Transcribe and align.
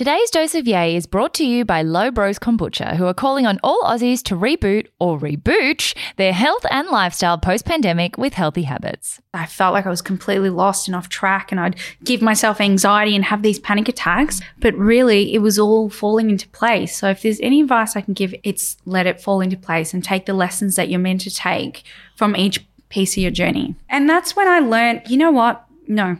Today's 0.00 0.30
dose 0.30 0.54
of 0.54 0.66
yay 0.66 0.96
is 0.96 1.04
brought 1.04 1.34
to 1.34 1.44
you 1.44 1.66
by 1.66 1.82
Lo 1.82 2.10
Bros 2.10 2.38
Kombucha, 2.38 2.96
who 2.96 3.04
are 3.04 3.12
calling 3.12 3.46
on 3.46 3.60
all 3.62 3.82
Aussies 3.82 4.22
to 4.22 4.34
reboot 4.34 4.86
or 4.98 5.18
rebooch 5.18 5.94
their 6.16 6.32
health 6.32 6.64
and 6.70 6.88
lifestyle 6.88 7.36
post 7.36 7.66
pandemic 7.66 8.16
with 8.16 8.32
healthy 8.32 8.62
habits. 8.62 9.20
I 9.34 9.44
felt 9.44 9.74
like 9.74 9.84
I 9.84 9.90
was 9.90 10.00
completely 10.00 10.48
lost 10.48 10.88
and 10.88 10.96
off 10.96 11.10
track, 11.10 11.52
and 11.52 11.60
I'd 11.60 11.76
give 12.02 12.22
myself 12.22 12.62
anxiety 12.62 13.14
and 13.14 13.26
have 13.26 13.42
these 13.42 13.58
panic 13.58 13.90
attacks. 13.90 14.40
But 14.58 14.74
really, 14.74 15.34
it 15.34 15.40
was 15.40 15.58
all 15.58 15.90
falling 15.90 16.30
into 16.30 16.48
place. 16.48 16.96
So, 16.96 17.10
if 17.10 17.20
there's 17.20 17.38
any 17.40 17.60
advice 17.60 17.94
I 17.94 18.00
can 18.00 18.14
give, 18.14 18.34
it's 18.42 18.78
let 18.86 19.06
it 19.06 19.20
fall 19.20 19.42
into 19.42 19.58
place 19.58 19.92
and 19.92 20.02
take 20.02 20.24
the 20.24 20.32
lessons 20.32 20.76
that 20.76 20.88
you're 20.88 20.98
meant 20.98 21.20
to 21.20 21.30
take 21.30 21.82
from 22.16 22.34
each 22.36 22.66
piece 22.88 23.18
of 23.18 23.22
your 23.22 23.32
journey. 23.32 23.74
And 23.90 24.08
that's 24.08 24.34
when 24.34 24.48
I 24.48 24.60
learned, 24.60 25.02
you 25.08 25.18
know 25.18 25.30
what? 25.30 25.62
No, 25.86 26.16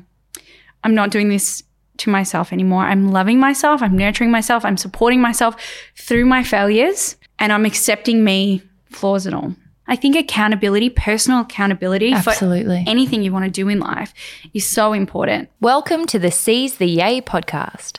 I'm 0.85 0.95
not 0.95 1.11
doing 1.11 1.31
this 1.31 1.63
to 2.01 2.11
myself 2.11 2.53
anymore. 2.53 2.83
I'm 2.83 3.11
loving 3.11 3.39
myself, 3.39 3.83
I'm 3.83 3.97
nurturing 3.97 4.31
myself, 4.31 4.65
I'm 4.65 4.77
supporting 4.77 5.21
myself 5.21 5.57
through 5.97 6.27
my 6.27 6.43
failures, 6.43 7.17
and 7.39 7.53
I'm 7.53 7.65
accepting 7.65 8.25
me, 8.25 8.63
flaws 8.91 9.27
and 9.27 9.35
all. 9.35 9.55
I 9.87 9.97
think 9.97 10.15
accountability, 10.15 10.91
personal 10.91 11.41
accountability 11.41 12.13
Absolutely. 12.13 12.85
for 12.85 12.91
anything 12.91 13.23
you 13.23 13.33
want 13.33 13.47
to 13.47 13.51
do 13.51 13.69
in 13.69 13.81
life 13.81 14.15
is 14.55 14.65
so 14.65 14.93
important. 14.93 15.49
Welcome 15.61 16.07
to 16.07 16.19
the 16.19 16.31
Seize 16.31 16.77
the 16.77 16.87
Yay 16.87 17.21
podcast. 17.21 17.99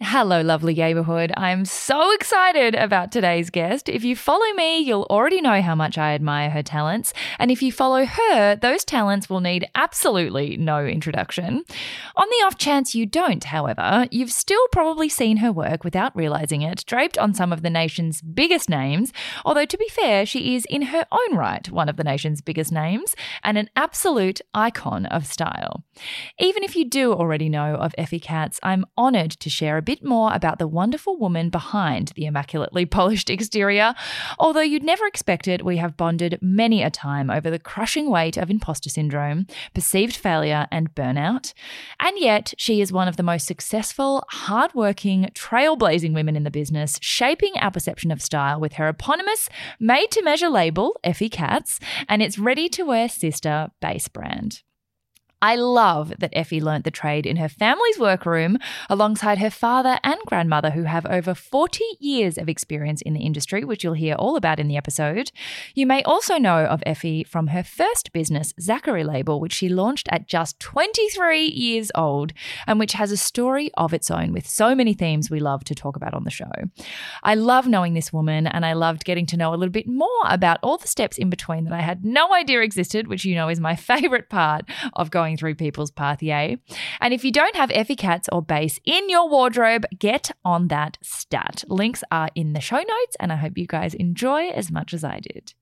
Hello, 0.00 0.40
lovely 0.40 0.74
neighborhood. 0.74 1.30
I'm 1.36 1.64
so 1.64 2.12
excited 2.14 2.74
about 2.74 3.12
today's 3.12 3.48
guest. 3.48 3.88
If 3.88 4.02
you 4.02 4.16
follow 4.16 4.52
me, 4.54 4.80
you'll 4.80 5.06
already 5.08 5.40
know 5.40 5.62
how 5.62 5.76
much 5.76 5.96
I 5.96 6.14
admire 6.14 6.50
her 6.50 6.64
talents. 6.64 7.14
And 7.38 7.48
if 7.48 7.62
you 7.62 7.70
follow 7.70 8.04
her, 8.04 8.56
those 8.56 8.84
talents 8.84 9.30
will 9.30 9.38
need 9.38 9.68
absolutely 9.76 10.56
no 10.56 10.84
introduction. 10.84 11.62
On 12.16 12.26
the 12.28 12.44
off 12.44 12.58
chance 12.58 12.96
you 12.96 13.06
don't, 13.06 13.44
however, 13.44 14.08
you've 14.10 14.32
still 14.32 14.66
probably 14.72 15.08
seen 15.08 15.36
her 15.36 15.52
work 15.52 15.84
without 15.84 16.14
realizing 16.16 16.62
it, 16.62 16.84
draped 16.86 17.16
on 17.16 17.32
some 17.32 17.52
of 17.52 17.62
the 17.62 17.70
nation's 17.70 18.20
biggest 18.20 18.68
names. 18.68 19.12
Although, 19.44 19.64
to 19.64 19.78
be 19.78 19.88
fair, 19.88 20.26
she 20.26 20.56
is 20.56 20.64
in 20.64 20.82
her 20.82 21.06
own 21.12 21.36
right 21.36 21.70
one 21.70 21.88
of 21.88 21.96
the 21.96 22.04
nation's 22.04 22.40
biggest 22.40 22.72
names 22.72 23.14
and 23.44 23.56
an 23.56 23.70
absolute 23.76 24.40
icon 24.54 25.06
of 25.06 25.24
style. 25.24 25.84
Even 26.40 26.64
if 26.64 26.74
you 26.74 26.84
do 26.84 27.12
already 27.12 27.48
know 27.48 27.76
of 27.76 27.94
Effie 27.96 28.18
Kats, 28.18 28.58
I'm 28.60 28.84
honored 28.96 29.30
to 29.30 29.48
share 29.48 29.76
a 29.76 29.83
bit 29.84 30.04
more 30.04 30.32
about 30.32 30.58
the 30.58 30.66
wonderful 30.66 31.16
woman 31.16 31.50
behind 31.50 32.08
the 32.16 32.26
immaculately 32.26 32.86
polished 32.94 33.30
exterior. 33.30 33.94
Although 34.38 34.60
you'd 34.60 34.82
never 34.82 35.06
expect 35.06 35.46
it, 35.46 35.64
we 35.64 35.76
have 35.76 35.96
bonded 35.96 36.38
many 36.42 36.82
a 36.82 36.90
time 36.90 37.30
over 37.30 37.50
the 37.50 37.58
crushing 37.58 38.10
weight 38.10 38.36
of 38.36 38.50
imposter 38.50 38.90
syndrome, 38.90 39.46
perceived 39.74 40.16
failure, 40.16 40.66
and 40.70 40.94
burnout. 40.94 41.52
And 42.00 42.18
yet, 42.18 42.54
she 42.56 42.80
is 42.80 42.92
one 42.92 43.08
of 43.08 43.16
the 43.16 43.22
most 43.22 43.46
successful, 43.46 44.24
hardworking, 44.30 45.30
trailblazing 45.34 46.14
women 46.14 46.36
in 46.36 46.44
the 46.44 46.50
business, 46.50 46.98
shaping 47.00 47.52
our 47.56 47.70
perception 47.70 48.10
of 48.10 48.22
style 48.22 48.60
with 48.60 48.74
her 48.74 48.88
eponymous, 48.88 49.48
made 49.78 50.10
to 50.10 50.22
measure 50.22 50.48
label, 50.48 50.98
Effie 51.04 51.28
Kats, 51.28 51.78
and 52.08 52.22
its 52.22 52.38
ready 52.38 52.68
to 52.70 52.84
wear 52.84 53.08
sister 53.08 53.70
base 53.80 54.08
brand. 54.08 54.62
I 55.44 55.56
love 55.56 56.14
that 56.20 56.32
Effie 56.32 56.62
learnt 56.62 56.86
the 56.86 56.90
trade 56.90 57.26
in 57.26 57.36
her 57.36 57.50
family's 57.50 57.98
workroom 57.98 58.56
alongside 58.88 59.36
her 59.36 59.50
father 59.50 59.98
and 60.02 60.18
grandmother, 60.24 60.70
who 60.70 60.84
have 60.84 61.04
over 61.04 61.34
40 61.34 61.84
years 62.00 62.38
of 62.38 62.48
experience 62.48 63.02
in 63.02 63.12
the 63.12 63.20
industry, 63.20 63.62
which 63.62 63.84
you'll 63.84 63.92
hear 63.92 64.14
all 64.14 64.36
about 64.36 64.58
in 64.58 64.68
the 64.68 64.78
episode. 64.78 65.32
You 65.74 65.86
may 65.86 66.02
also 66.04 66.38
know 66.38 66.64
of 66.64 66.82
Effie 66.86 67.24
from 67.24 67.48
her 67.48 67.62
first 67.62 68.10
business, 68.14 68.54
Zachary 68.58 69.04
Label, 69.04 69.38
which 69.38 69.52
she 69.52 69.68
launched 69.68 70.08
at 70.10 70.26
just 70.26 70.58
23 70.60 71.44
years 71.44 71.92
old 71.94 72.32
and 72.66 72.78
which 72.78 72.94
has 72.94 73.12
a 73.12 73.16
story 73.18 73.70
of 73.74 73.92
its 73.92 74.10
own 74.10 74.32
with 74.32 74.48
so 74.48 74.74
many 74.74 74.94
themes 74.94 75.30
we 75.30 75.40
love 75.40 75.62
to 75.64 75.74
talk 75.74 75.94
about 75.94 76.14
on 76.14 76.24
the 76.24 76.30
show. 76.30 76.50
I 77.22 77.34
love 77.34 77.66
knowing 77.66 77.92
this 77.92 78.14
woman 78.14 78.46
and 78.46 78.64
I 78.64 78.72
loved 78.72 79.04
getting 79.04 79.26
to 79.26 79.36
know 79.36 79.50
a 79.50 79.56
little 79.56 79.68
bit 79.68 79.88
more 79.88 80.08
about 80.26 80.58
all 80.62 80.78
the 80.78 80.88
steps 80.88 81.18
in 81.18 81.28
between 81.28 81.64
that 81.64 81.74
I 81.74 81.82
had 81.82 82.02
no 82.02 82.32
idea 82.32 82.62
existed, 82.62 83.08
which 83.08 83.26
you 83.26 83.34
know 83.34 83.50
is 83.50 83.60
my 83.60 83.76
favorite 83.92 84.30
part 84.30 84.64
of 84.94 85.10
going 85.10 85.33
through 85.36 85.54
people's 85.54 85.90
path, 85.90 86.22
yay. 86.22 86.58
And 87.00 87.14
if 87.14 87.24
you 87.24 87.32
don't 87.32 87.56
have 87.56 87.70
Effie 87.72 87.96
Kats 87.96 88.28
or 88.32 88.42
base 88.42 88.78
in 88.84 89.08
your 89.08 89.28
wardrobe, 89.28 89.84
get 89.98 90.30
on 90.44 90.68
that 90.68 90.98
stat. 91.02 91.64
Links 91.68 92.02
are 92.10 92.30
in 92.34 92.52
the 92.52 92.60
show 92.60 92.76
notes, 92.76 93.16
and 93.20 93.32
I 93.32 93.36
hope 93.36 93.56
you 93.56 93.66
guys 93.66 93.94
enjoy 93.94 94.48
as 94.48 94.70
much 94.70 94.94
as 94.94 95.04
I 95.04 95.20
did. 95.20 95.54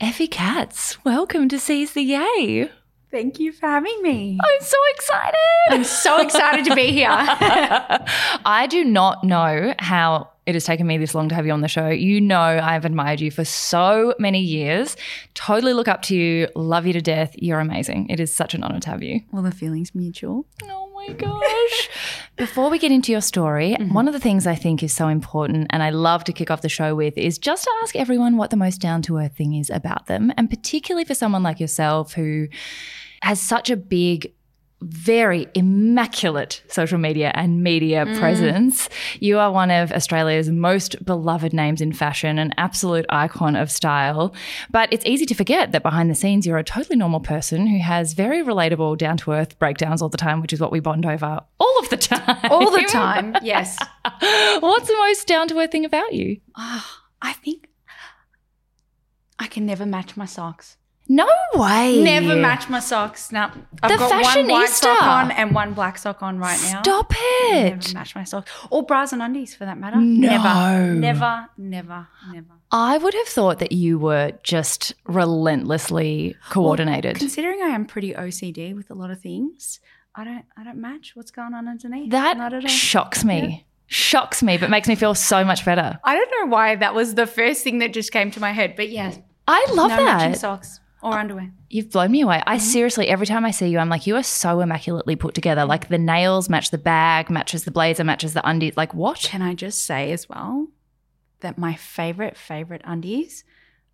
Effie 0.00 0.28
Kats, 0.28 1.02
welcome 1.04 1.48
to 1.48 1.58
Seize 1.58 1.92
the 1.92 2.02
Yay. 2.02 2.70
Thank 3.10 3.40
you 3.40 3.52
for 3.52 3.66
having 3.66 4.02
me. 4.02 4.38
I'm 4.42 4.60
so 4.60 4.76
excited. 4.94 5.34
I'm 5.70 5.84
so 5.84 6.20
excited 6.20 6.66
to 6.66 6.74
be 6.74 6.92
here. 6.92 7.08
I 7.10 8.66
do 8.68 8.84
not 8.84 9.24
know 9.24 9.74
how 9.78 10.30
it 10.48 10.54
has 10.54 10.64
taken 10.64 10.86
me 10.86 10.96
this 10.96 11.14
long 11.14 11.28
to 11.28 11.34
have 11.34 11.44
you 11.44 11.52
on 11.52 11.60
the 11.60 11.68
show. 11.68 11.88
You 11.88 12.22
know, 12.22 12.40
I've 12.40 12.86
admired 12.86 13.20
you 13.20 13.30
for 13.30 13.44
so 13.44 14.14
many 14.18 14.40
years. 14.40 14.96
Totally 15.34 15.74
look 15.74 15.88
up 15.88 16.00
to 16.04 16.16
you, 16.16 16.48
love 16.56 16.86
you 16.86 16.94
to 16.94 17.02
death. 17.02 17.34
You're 17.36 17.60
amazing. 17.60 18.08
It 18.08 18.18
is 18.18 18.34
such 18.34 18.54
an 18.54 18.62
honor 18.62 18.80
to 18.80 18.88
have 18.88 19.02
you. 19.02 19.20
Well, 19.30 19.42
the 19.42 19.52
feeling's 19.52 19.94
mutual. 19.94 20.46
Oh 20.64 20.90
my 20.94 21.12
gosh. 21.12 21.90
Before 22.36 22.70
we 22.70 22.78
get 22.78 22.90
into 22.90 23.12
your 23.12 23.20
story, 23.20 23.76
mm-hmm. 23.78 23.92
one 23.92 24.08
of 24.08 24.14
the 24.14 24.20
things 24.20 24.46
I 24.46 24.54
think 24.54 24.82
is 24.82 24.90
so 24.94 25.08
important 25.08 25.66
and 25.68 25.82
I 25.82 25.90
love 25.90 26.24
to 26.24 26.32
kick 26.32 26.50
off 26.50 26.62
the 26.62 26.70
show 26.70 26.94
with 26.94 27.18
is 27.18 27.36
just 27.36 27.64
to 27.64 27.70
ask 27.82 27.94
everyone 27.94 28.38
what 28.38 28.48
the 28.48 28.56
most 28.56 28.80
down 28.80 29.02
to 29.02 29.18
earth 29.18 29.36
thing 29.36 29.52
is 29.52 29.68
about 29.68 30.06
them. 30.06 30.32
And 30.38 30.48
particularly 30.48 31.04
for 31.04 31.14
someone 31.14 31.42
like 31.42 31.60
yourself 31.60 32.14
who 32.14 32.48
has 33.20 33.38
such 33.38 33.68
a 33.68 33.76
big 33.76 34.32
very 34.80 35.48
immaculate 35.54 36.62
social 36.68 36.98
media 36.98 37.32
and 37.34 37.62
media 37.62 38.06
mm. 38.06 38.18
presence. 38.18 38.88
You 39.18 39.38
are 39.38 39.50
one 39.50 39.70
of 39.70 39.90
Australia's 39.90 40.50
most 40.50 41.04
beloved 41.04 41.52
names 41.52 41.80
in 41.80 41.92
fashion, 41.92 42.38
an 42.38 42.54
absolute 42.56 43.04
icon 43.08 43.56
of 43.56 43.70
style. 43.70 44.32
But 44.70 44.92
it's 44.92 45.04
easy 45.04 45.26
to 45.26 45.34
forget 45.34 45.72
that 45.72 45.82
behind 45.82 46.10
the 46.10 46.14
scenes, 46.14 46.46
you're 46.46 46.58
a 46.58 46.64
totally 46.64 46.96
normal 46.96 47.20
person 47.20 47.66
who 47.66 47.78
has 47.78 48.12
very 48.12 48.42
relatable, 48.42 48.98
down 48.98 49.16
to 49.18 49.32
earth 49.32 49.58
breakdowns 49.58 50.00
all 50.00 50.08
the 50.08 50.16
time, 50.16 50.40
which 50.40 50.52
is 50.52 50.60
what 50.60 50.72
we 50.72 50.80
bond 50.80 51.04
over 51.04 51.40
all 51.58 51.78
of 51.80 51.88
the 51.90 51.96
time. 51.96 52.38
All 52.50 52.70
the 52.70 52.86
time, 52.88 53.36
yes. 53.42 53.76
What's 54.20 54.88
the 54.88 54.96
most 54.96 55.26
down 55.26 55.48
to 55.48 55.58
earth 55.58 55.72
thing 55.72 55.84
about 55.84 56.12
you? 56.14 56.40
Oh, 56.56 56.84
I 57.20 57.32
think 57.32 57.68
I 59.38 59.46
can 59.46 59.66
never 59.66 59.84
match 59.84 60.16
my 60.16 60.24
socks. 60.26 60.77
No 61.10 61.26
way. 61.54 62.02
Never 62.02 62.36
match 62.36 62.68
my 62.68 62.80
socks. 62.80 63.32
No. 63.32 63.50
I've 63.82 63.90
the 63.90 63.96
got 63.96 64.22
one 64.22 64.46
white 64.46 64.68
sock 64.68 65.02
on 65.02 65.30
and 65.30 65.54
one 65.54 65.72
black 65.72 65.96
sock 65.96 66.22
on 66.22 66.38
right 66.38 66.60
now. 66.64 66.82
Stop 66.82 67.14
it. 67.16 67.64
Never 67.64 67.94
match 67.94 68.14
my 68.14 68.24
socks. 68.24 68.52
Or 68.70 68.82
bras 68.82 69.14
and 69.14 69.22
undies 69.22 69.54
for 69.54 69.64
that 69.64 69.78
matter. 69.78 69.96
No. 69.96 70.28
Never. 70.28 70.94
Never, 70.94 71.48
never, 71.56 72.08
never. 72.30 72.46
I 72.70 72.98
would 72.98 73.14
have 73.14 73.26
thought 73.26 73.58
that 73.60 73.72
you 73.72 73.98
were 73.98 74.32
just 74.42 74.94
relentlessly 75.06 76.36
coordinated. 76.50 77.14
Well, 77.14 77.20
considering 77.20 77.62
I 77.62 77.68
am 77.68 77.86
pretty 77.86 78.12
OCD 78.12 78.74
with 78.74 78.90
a 78.90 78.94
lot 78.94 79.10
of 79.10 79.18
things, 79.18 79.80
I 80.14 80.24
don't 80.24 80.44
I 80.58 80.64
don't 80.64 80.76
match 80.76 81.12
what's 81.14 81.30
going 81.30 81.54
on 81.54 81.68
underneath. 81.68 82.10
That 82.10 82.68
shocks 82.68 83.24
me. 83.24 83.48
Yeah 83.48 83.58
shocks 83.90 84.42
me, 84.42 84.58
but 84.58 84.68
makes 84.68 84.86
me 84.86 84.94
feel 84.94 85.14
so 85.14 85.42
much 85.42 85.64
better. 85.64 85.98
I 86.04 86.14
don't 86.14 86.30
know 86.30 86.54
why 86.54 86.76
that 86.76 86.94
was 86.94 87.14
the 87.14 87.26
first 87.26 87.64
thing 87.64 87.78
that 87.78 87.94
just 87.94 88.12
came 88.12 88.30
to 88.32 88.38
my 88.38 88.52
head, 88.52 88.76
but 88.76 88.90
yeah. 88.90 89.14
I 89.46 89.64
love 89.70 89.88
no 89.88 89.96
that. 89.96 90.18
Matching 90.18 90.34
socks 90.34 90.78
or 91.02 91.18
underwear. 91.18 91.52
You've 91.70 91.90
blown 91.90 92.10
me 92.10 92.22
away. 92.22 92.42
I 92.46 92.56
mm-hmm. 92.56 92.64
seriously, 92.64 93.08
every 93.08 93.26
time 93.26 93.44
I 93.44 93.50
see 93.50 93.68
you, 93.68 93.78
I'm 93.78 93.88
like, 93.88 94.06
you 94.06 94.16
are 94.16 94.22
so 94.22 94.60
immaculately 94.60 95.16
put 95.16 95.34
together. 95.34 95.64
Like 95.64 95.88
the 95.88 95.98
nails 95.98 96.48
match 96.48 96.70
the 96.70 96.78
bag, 96.78 97.30
matches 97.30 97.64
the 97.64 97.70
blazer, 97.70 98.04
matches 98.04 98.34
the 98.34 98.48
undies. 98.48 98.76
Like 98.76 98.94
what? 98.94 99.20
Can 99.20 99.42
I 99.42 99.54
just 99.54 99.84
say 99.84 100.12
as 100.12 100.28
well 100.28 100.68
that 101.40 101.58
my 101.58 101.74
favorite, 101.74 102.36
favorite 102.36 102.82
undies 102.84 103.44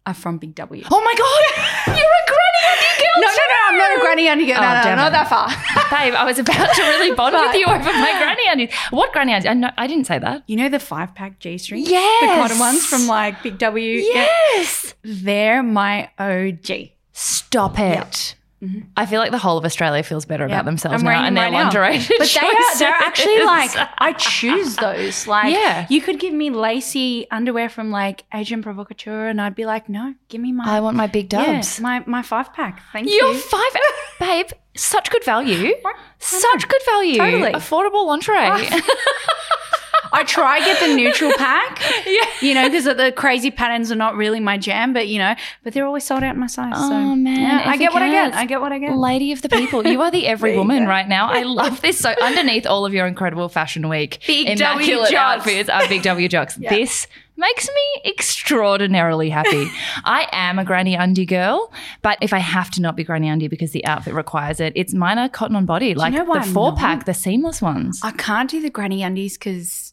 are 0.06 0.14
from 0.14 0.38
Big 0.38 0.54
W. 0.54 0.82
Oh 0.90 1.00
my 1.00 1.14
God. 1.16 1.86
You're 1.86 1.96
a 1.96 2.26
granny 2.26 2.62
undie 2.72 2.98
girl. 2.98 3.22
No, 3.22 3.28
too. 3.28 3.40
no, 3.48 3.56
I'm 3.68 3.78
not 3.78 3.96
a 3.96 4.00
granny 4.00 4.28
undie 4.28 4.46
girl. 4.46 4.60
No, 4.60 4.68
Oh, 4.68 4.74
no, 4.74 4.82
damn 4.82 4.96
not 4.96 5.12
that 5.12 5.28
far. 5.28 5.48
Babe, 5.90 6.14
I 6.14 6.24
was 6.24 6.38
about 6.38 6.74
to 6.74 6.82
really 6.82 7.14
bond 7.16 7.34
with 7.34 7.54
you 7.54 7.66
over 7.66 7.78
my 7.78 8.12
granny 8.18 8.42
undies. 8.48 8.74
What 8.90 9.12
granny 9.12 9.32
undies? 9.32 9.48
I, 9.48 9.54
know, 9.54 9.70
I 9.78 9.86
didn't 9.86 10.06
say 10.06 10.18
that. 10.18 10.44
You 10.46 10.56
know 10.56 10.68
the 10.68 10.78
five 10.78 11.14
pack 11.14 11.38
G 11.38 11.56
string? 11.58 11.84
Yes. 11.86 12.20
The 12.20 12.42
cotton 12.42 12.58
ones 12.58 12.84
from 12.84 13.06
like 13.06 13.42
Big 13.42 13.58
W. 13.58 13.92
Yeah. 13.98 14.26
Yes. 14.54 14.94
They're 15.02 15.62
my 15.62 16.10
OG. 16.18 16.90
Stop 17.14 17.78
it. 17.78 18.34
Mm-hmm. 18.62 18.80
I 18.96 19.04
feel 19.06 19.20
like 19.20 19.30
the 19.30 19.38
whole 19.38 19.58
of 19.58 19.64
Australia 19.64 20.02
feels 20.02 20.24
better 20.24 20.44
about 20.46 20.64
themselves 20.64 21.02
I'm 21.02 21.06
now 21.06 21.24
and 21.24 21.36
their 21.36 21.50
right 21.50 21.64
lingerie. 21.64 21.98
But 22.18 22.28
they 22.30 22.40
are, 22.40 22.78
they're 22.78 22.88
actually 22.88 23.42
like, 23.44 23.70
I 23.98 24.12
choose 24.14 24.76
those. 24.76 25.26
Like, 25.26 25.52
Yeah. 25.52 25.86
you 25.90 26.00
could 26.00 26.18
give 26.18 26.32
me 26.32 26.50
lacy 26.50 27.26
underwear 27.30 27.68
from 27.68 27.90
like 27.90 28.24
Agent 28.32 28.62
Provocateur, 28.64 29.28
and 29.28 29.40
I'd 29.40 29.54
be 29.54 29.66
like, 29.66 29.88
no, 29.88 30.14
give 30.28 30.40
me 30.40 30.50
my, 30.52 30.64
I 30.66 30.80
want 30.80 30.96
my 30.96 31.06
big 31.06 31.32
yeah, 31.32 31.56
dubs. 31.56 31.78
my, 31.80 32.02
my 32.06 32.22
five 32.22 32.52
pack. 32.54 32.80
Thank 32.92 33.08
You're 33.08 33.32
you. 33.32 33.38
five, 33.38 33.70
babe. 34.20 34.46
Such 34.76 35.10
good 35.10 35.24
value. 35.24 35.72
Such 36.18 36.66
good 36.66 36.82
value. 36.86 37.18
Totally. 37.18 37.52
Affordable 37.52 38.06
lingerie. 38.06 38.66
I 40.12 40.24
try 40.24 40.58
get 40.60 40.80
the 40.80 40.94
neutral 40.94 41.32
pack, 41.38 41.80
yeah. 42.06 42.24
you 42.40 42.54
know, 42.54 42.68
because 42.68 42.84
the 42.84 43.12
crazy 43.16 43.50
patterns 43.50 43.90
are 43.90 43.96
not 43.96 44.16
really 44.16 44.40
my 44.40 44.58
jam, 44.58 44.92
but 44.92 45.08
you 45.08 45.18
know, 45.18 45.34
but 45.62 45.72
they're 45.72 45.86
always 45.86 46.04
sold 46.04 46.22
out 46.22 46.34
in 46.34 46.40
my 46.40 46.46
size. 46.46 46.74
so, 46.76 46.92
Oh, 46.92 47.16
man, 47.16 47.40
yeah, 47.40 47.62
I 47.70 47.76
get 47.76 47.92
what 47.92 48.02
I 48.02 48.10
get. 48.10 48.34
I 48.34 48.44
get 48.46 48.60
what 48.60 48.72
I 48.72 48.78
get. 48.78 48.96
Lady 48.96 49.32
of 49.32 49.42
the 49.42 49.48
people. 49.48 49.86
You 49.86 50.00
are 50.02 50.10
the 50.10 50.26
every 50.34 50.56
woman 50.56 50.86
right 50.86 51.08
now. 51.08 51.28
I 51.28 51.42
love 51.42 51.80
this. 51.80 51.98
So 51.98 52.14
underneath 52.22 52.66
all 52.66 52.86
of 52.86 52.92
your 52.94 53.06
incredible 53.06 53.48
fashion 53.48 53.88
week 53.88 54.20
Big 54.26 54.48
immaculate 54.48 55.10
jocks. 55.10 55.40
outfits 55.46 55.68
are 55.68 55.86
big 55.88 56.02
W 56.02 56.28
jocks. 56.28 56.58
Yeah. 56.64 56.70
This 56.70 57.06
makes 57.36 57.66
me 57.68 58.10
extraordinarily 58.10 59.28
happy. 59.30 59.66
I 60.04 60.28
am 60.32 60.58
a 60.58 60.64
granny 60.64 60.94
undie 60.94 61.26
girl, 61.26 61.72
but 62.02 62.16
if 62.20 62.32
I 62.32 62.38
have 62.38 62.70
to 62.72 62.80
not 62.80 62.94
be 62.96 63.02
granny 63.04 63.28
undie 63.28 63.48
because 63.48 63.72
the 63.72 63.84
outfit 63.86 64.14
requires 64.14 64.60
it, 64.60 64.72
it's 64.76 64.94
mine 64.94 65.18
are 65.18 65.28
cotton 65.28 65.56
on 65.56 65.66
body, 65.66 65.94
like 65.94 66.12
know 66.12 66.24
why 66.24 66.44
the 66.44 66.52
four 66.52 66.74
pack, 66.76 67.06
the 67.06 67.14
seamless 67.14 67.60
ones. 67.60 68.00
I 68.04 68.12
can't 68.12 68.48
do 68.48 68.60
the 68.62 68.70
granny 68.70 69.02
undies 69.02 69.36
because 69.36 69.83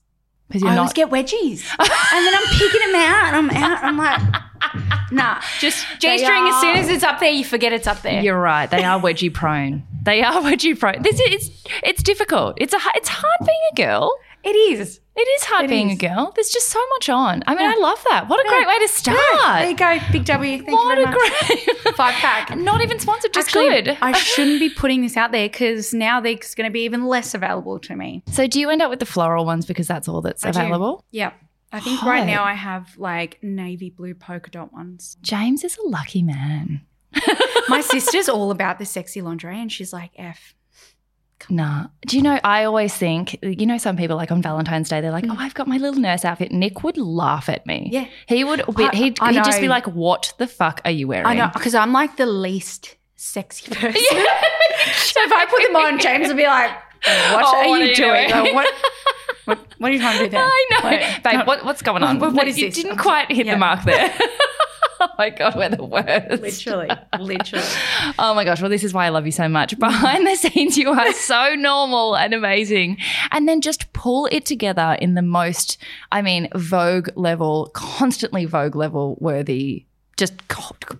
Because 0.51 0.63
you're 0.63 0.71
I 0.71 0.77
always 0.77 0.89
not. 0.89 0.95
get 0.95 1.09
wedgies. 1.09 1.65
and 1.79 2.25
then 2.25 2.33
I'm 2.35 2.47
picking 2.57 2.81
them 2.91 2.95
out 2.95 3.33
and 3.33 3.35
I'm 3.35 3.49
out. 3.51 3.83
I'm 3.83 3.97
like, 3.97 4.21
nah, 5.11 5.41
just 5.59 5.85
G 5.99 6.17
string. 6.17 6.43
As 6.47 6.61
soon 6.61 6.75
as 6.75 6.89
it's 6.89 7.03
up 7.03 7.19
there, 7.19 7.31
you 7.31 7.45
forget 7.45 7.71
it's 7.73 7.87
up 7.87 8.01
there. 8.01 8.21
You're 8.21 8.39
right. 8.39 8.69
They 8.69 8.83
are 8.83 8.99
wedgie 8.99 9.33
prone. 9.33 9.83
They 10.03 10.21
are 10.23 10.33
wedgie 10.41 10.77
prone. 10.79 11.01
This 11.03 11.19
is 11.19 11.63
it's 11.83 12.03
difficult. 12.03 12.55
It's 12.59 12.73
a 12.73 12.79
it's 12.95 13.09
hard 13.09 13.37
being 13.45 13.59
a 13.71 13.75
girl. 13.75 14.13
It 14.43 14.49
is. 14.55 14.99
It 15.15 15.19
is 15.27 15.43
hard 15.43 15.65
It 15.65 15.69
being 15.69 15.89
is. 15.89 15.97
a 15.97 16.07
girl. 16.07 16.31
There's 16.35 16.49
just 16.49 16.69
so 16.69 16.79
much 16.95 17.09
on. 17.09 17.43
I 17.45 17.53
mean, 17.53 17.63
Yeah. 17.65 17.73
I 17.75 17.79
love 17.79 18.03
that. 18.09 18.27
What 18.29 18.39
a 18.39 18.43
Yeah. 18.49 18.57
great 18.57 18.67
way 18.67 18.79
to 18.79 18.87
start. 18.87 19.17
There 19.59 19.69
you 19.69 19.75
go, 19.75 19.99
Big 20.11 20.23
W. 20.25 20.57
Thank 20.63 20.71
What 20.71 20.97
a 20.97 21.01
much. 21.03 21.15
great 21.47 21.77
Five 21.95 22.13
pack. 22.15 22.55
Not 22.57 22.81
even 22.81 22.97
sponsored, 22.99 23.33
just 23.33 23.49
Actually, 23.49 23.81
good. 23.81 23.97
I 24.01 24.11
shouldn't 24.17 24.59
be 24.59 24.69
putting 24.69 25.01
this 25.01 25.17
out 25.17 25.31
there 25.33 25.49
because 25.49 25.93
now 25.93 26.21
they're 26.21 26.35
going 26.55 26.67
to 26.67 26.71
be 26.71 26.83
even 26.85 27.05
less 27.05 27.33
available 27.33 27.77
to 27.79 27.95
me. 27.95 28.23
so, 28.31 28.47
do 28.47 28.59
you 28.59 28.69
end 28.69 28.81
up 28.81 28.89
with 28.89 28.99
the 28.99 29.05
floral 29.05 29.45
ones 29.45 29.65
because 29.65 29.87
that's 29.87 30.07
all 30.07 30.21
that's 30.21 30.45
I 30.45 30.51
do. 30.51 30.59
available? 30.59 31.03
Yeah. 31.11 31.31
I 31.73 31.79
think 31.81 32.01
right 32.03 32.25
now 32.25 32.43
I 32.43 32.53
have 32.53 32.97
like 32.97 33.37
navy 33.41 33.89
blue 33.89 34.13
polka 34.13 34.49
dot 34.51 34.73
ones. 34.73 35.15
James 35.21 35.63
is 35.63 35.77
a 35.77 35.87
lucky 35.87 36.21
man. 36.21 36.81
My 37.69 37.79
sister's 37.81 38.27
all 38.27 38.51
about 38.51 38.77
the 38.79 38.85
sexy 38.85 39.21
lingerie 39.21 39.59
and 39.61 39.71
she's 39.71 39.93
like, 39.93 40.11
F. 40.17 40.53
Nah. 41.49 41.87
Do 42.05 42.17
you 42.17 42.23
know, 42.23 42.39
I 42.43 42.63
always 42.65 42.93
think, 42.93 43.37
you 43.41 43.65
know, 43.65 43.77
some 43.77 43.97
people 43.97 44.15
like 44.15 44.31
on 44.31 44.41
Valentine's 44.41 44.89
Day, 44.89 45.01
they're 45.01 45.11
like, 45.11 45.25
oh, 45.29 45.35
I've 45.37 45.53
got 45.53 45.67
my 45.67 45.77
little 45.77 45.99
nurse 45.99 46.23
outfit. 46.25 46.51
Nick 46.51 46.83
would 46.83 46.97
laugh 46.97 47.49
at 47.49 47.65
me. 47.65 47.89
Mm. 47.89 47.93
Yeah. 47.93 48.05
He 48.27 48.43
would, 48.43 48.63
be, 48.75 48.83
I- 48.85 48.95
he'd, 48.95 49.19
I 49.21 49.33
he'd 49.33 49.43
just 49.43 49.61
be 49.61 49.67
like, 49.67 49.87
what 49.87 50.33
the 50.37 50.47
fuck 50.47 50.81
are 50.85 50.91
you 50.91 51.07
wearing? 51.07 51.25
I 51.25 51.33
know, 51.35 51.49
because 51.53 51.75
I'm 51.75 51.93
like 51.93 52.17
the 52.17 52.25
least 52.25 52.95
sexy 53.15 53.71
person. 53.75 53.93
so 53.93 55.21
if 55.21 55.31
I 55.31 55.45
put 55.49 55.61
them 55.67 55.75
on, 55.75 55.99
James 55.99 56.27
would 56.27 56.37
be 56.37 56.45
like, 56.47 56.71
"What 56.71 57.45
Oh, 57.45 57.55
are 57.57 57.67
what 57.69 57.79
you 57.79 57.85
are 57.85 57.87
you 57.89 57.95
doing? 57.95 58.29
doing? 58.29 58.29
Like, 58.31 58.53
what, 58.53 58.73
what? 59.45 59.59
What 59.77 59.89
are 59.91 59.93
you 59.93 59.99
trying 59.99 60.17
to 60.19 60.23
do 60.25 60.29
there?" 60.31 60.41
I 60.43 60.65
know. 60.71 60.77
Like, 60.89 61.23
Babe, 61.23 61.33
no, 61.39 61.43
what, 61.45 61.65
what's 61.65 61.81
going 61.81 62.03
on? 62.03 62.19
What- 62.19 62.33
what 62.33 62.47
is 62.47 62.57
you 62.57 62.67
this? 62.67 62.75
didn't 62.75 62.93
I'm 62.93 62.97
quite 62.97 63.31
hit 63.31 63.45
yeah. 63.45 63.53
the 63.53 63.59
mark 63.59 63.83
there. 63.83 64.13
oh 65.03 65.09
my 65.17 65.31
God, 65.31 65.55
we're 65.55 65.69
the 65.69 65.83
worst. 65.83 66.41
Literally, 66.41 66.89
literally. 67.19 67.65
Oh 68.19 68.35
my 68.35 68.43
gosh, 68.43 68.61
well, 68.61 68.69
this 68.69 68.83
is 68.83 68.93
why 68.93 69.05
I 69.05 69.09
love 69.09 69.25
you 69.25 69.31
so 69.31 69.47
much. 69.47 69.77
Behind 69.79 70.27
the 70.27 70.35
scenes, 70.35 70.77
you 70.77 70.89
are 70.91 71.11
so 71.13 71.55
normal 71.55 72.15
and 72.15 72.33
amazing. 72.33 72.97
And 73.31 73.47
then 73.47 73.61
just 73.61 73.91
pull 73.93 74.27
it 74.31 74.45
together 74.45 74.97
in 75.01 75.15
the 75.15 75.21
most, 75.21 75.77
I 76.11 76.21
mean, 76.21 76.49
Vogue 76.53 77.09
level, 77.15 77.71
constantly 77.73 78.45
Vogue 78.45 78.75
level 78.75 79.17
worthy, 79.19 79.85
just 80.21 80.33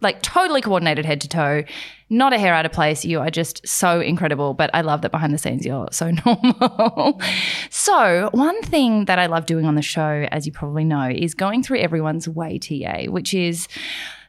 like 0.02 0.22
totally 0.24 0.62
coordinated 0.62 1.06
head 1.06 1.22
to 1.22 1.30
toe. 1.30 1.64
Not 2.10 2.34
a 2.34 2.40
hair 2.40 2.54
out 2.54 2.66
of 2.66 2.74
place. 2.74 3.06
You 3.06 3.20
are 3.20 3.30
just 3.30 3.66
so 3.66 4.02
incredible. 4.02 4.54
But 4.54 4.72
I 4.74 4.82
love 4.82 5.02
that 5.04 5.12
behind 5.12 5.34
the 5.34 5.38
scenes, 5.38 5.66
you're 5.66 5.88
so 5.92 6.12
normal. 6.26 7.22
so, 7.70 8.30
one 8.34 8.62
thing 8.64 9.06
that 9.06 9.20
I 9.20 9.28
love 9.28 9.46
doing 9.46 9.66
on 9.66 9.76
the 9.76 9.82
show, 9.82 10.28
as 10.32 10.46
you 10.46 10.52
probably 10.52 10.84
know, 10.84 11.08
is 11.08 11.34
going 11.36 11.64
through 11.64 11.80
everyone's 11.80 12.28
way 12.28 12.58
TA, 12.58 13.10
which 13.10 13.34
is 13.34 13.68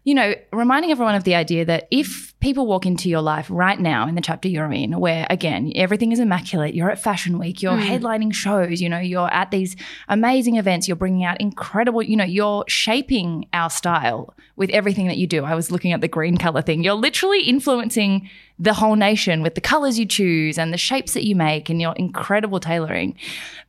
you 0.05 0.15
know, 0.15 0.35
reminding 0.53 0.91
everyone 0.91 1.15
of 1.15 1.23
the 1.23 1.37
idea 1.37 1.65
that 1.65 1.87
if 1.93 2.32
people 2.43 2.67
walk 2.67 2.85
into 2.85 3.09
your 3.09 3.23
life 3.23 3.47
right 3.49 3.79
now 3.79 4.09
in 4.09 4.17
the 4.17 4.21
chapter 4.21 4.49
you're 4.49 4.71
in, 4.73 4.99
where 4.99 5.27
again, 5.31 5.73
everything 5.77 6.11
is 6.11 6.19
immaculate, 6.19 6.75
you're 6.75 6.91
at 6.91 7.01
Fashion 7.01 7.39
Week, 7.39 7.63
you're 7.63 7.73
mm. 7.73 7.87
headlining 7.87 8.35
shows, 8.35 8.83
you 8.83 8.89
know, 8.89 8.99
you're 8.99 9.33
at 9.33 9.53
these 9.53 9.77
amazing 10.09 10.57
events, 10.57 10.89
you're 10.89 10.97
bringing 10.97 11.25
out 11.25 11.41
incredible, 11.41 12.03
you 12.03 12.17
know, 12.17 12.25
you're 12.25 12.65
shaping 12.67 13.47
our 13.53 13.71
style 13.71 14.35
with 14.57 14.71
everything 14.71 15.07
that 15.07 15.17
you 15.17 15.27
do. 15.29 15.45
I 15.45 15.55
was 15.55 15.71
looking 15.71 15.93
at 15.93 16.01
the 16.01 16.09
green 16.09 16.37
color 16.37 16.63
thing. 16.63 16.83
You're 16.83 16.95
literally 16.95 17.43
influencing 17.43 18.29
the 18.59 18.75
whole 18.75 18.97
nation 18.97 19.43
with 19.43 19.55
the 19.55 19.61
colors 19.61 19.99
you 19.99 20.05
choose 20.05 20.59
and 20.59 20.73
the 20.73 20.79
shapes 20.79 21.15
that 21.15 21.25
you 21.25 21.37
make 21.37 21.71
and 21.71 21.81
your 21.81 21.95
incredible 21.95 22.59
tailoring. 22.59 23.17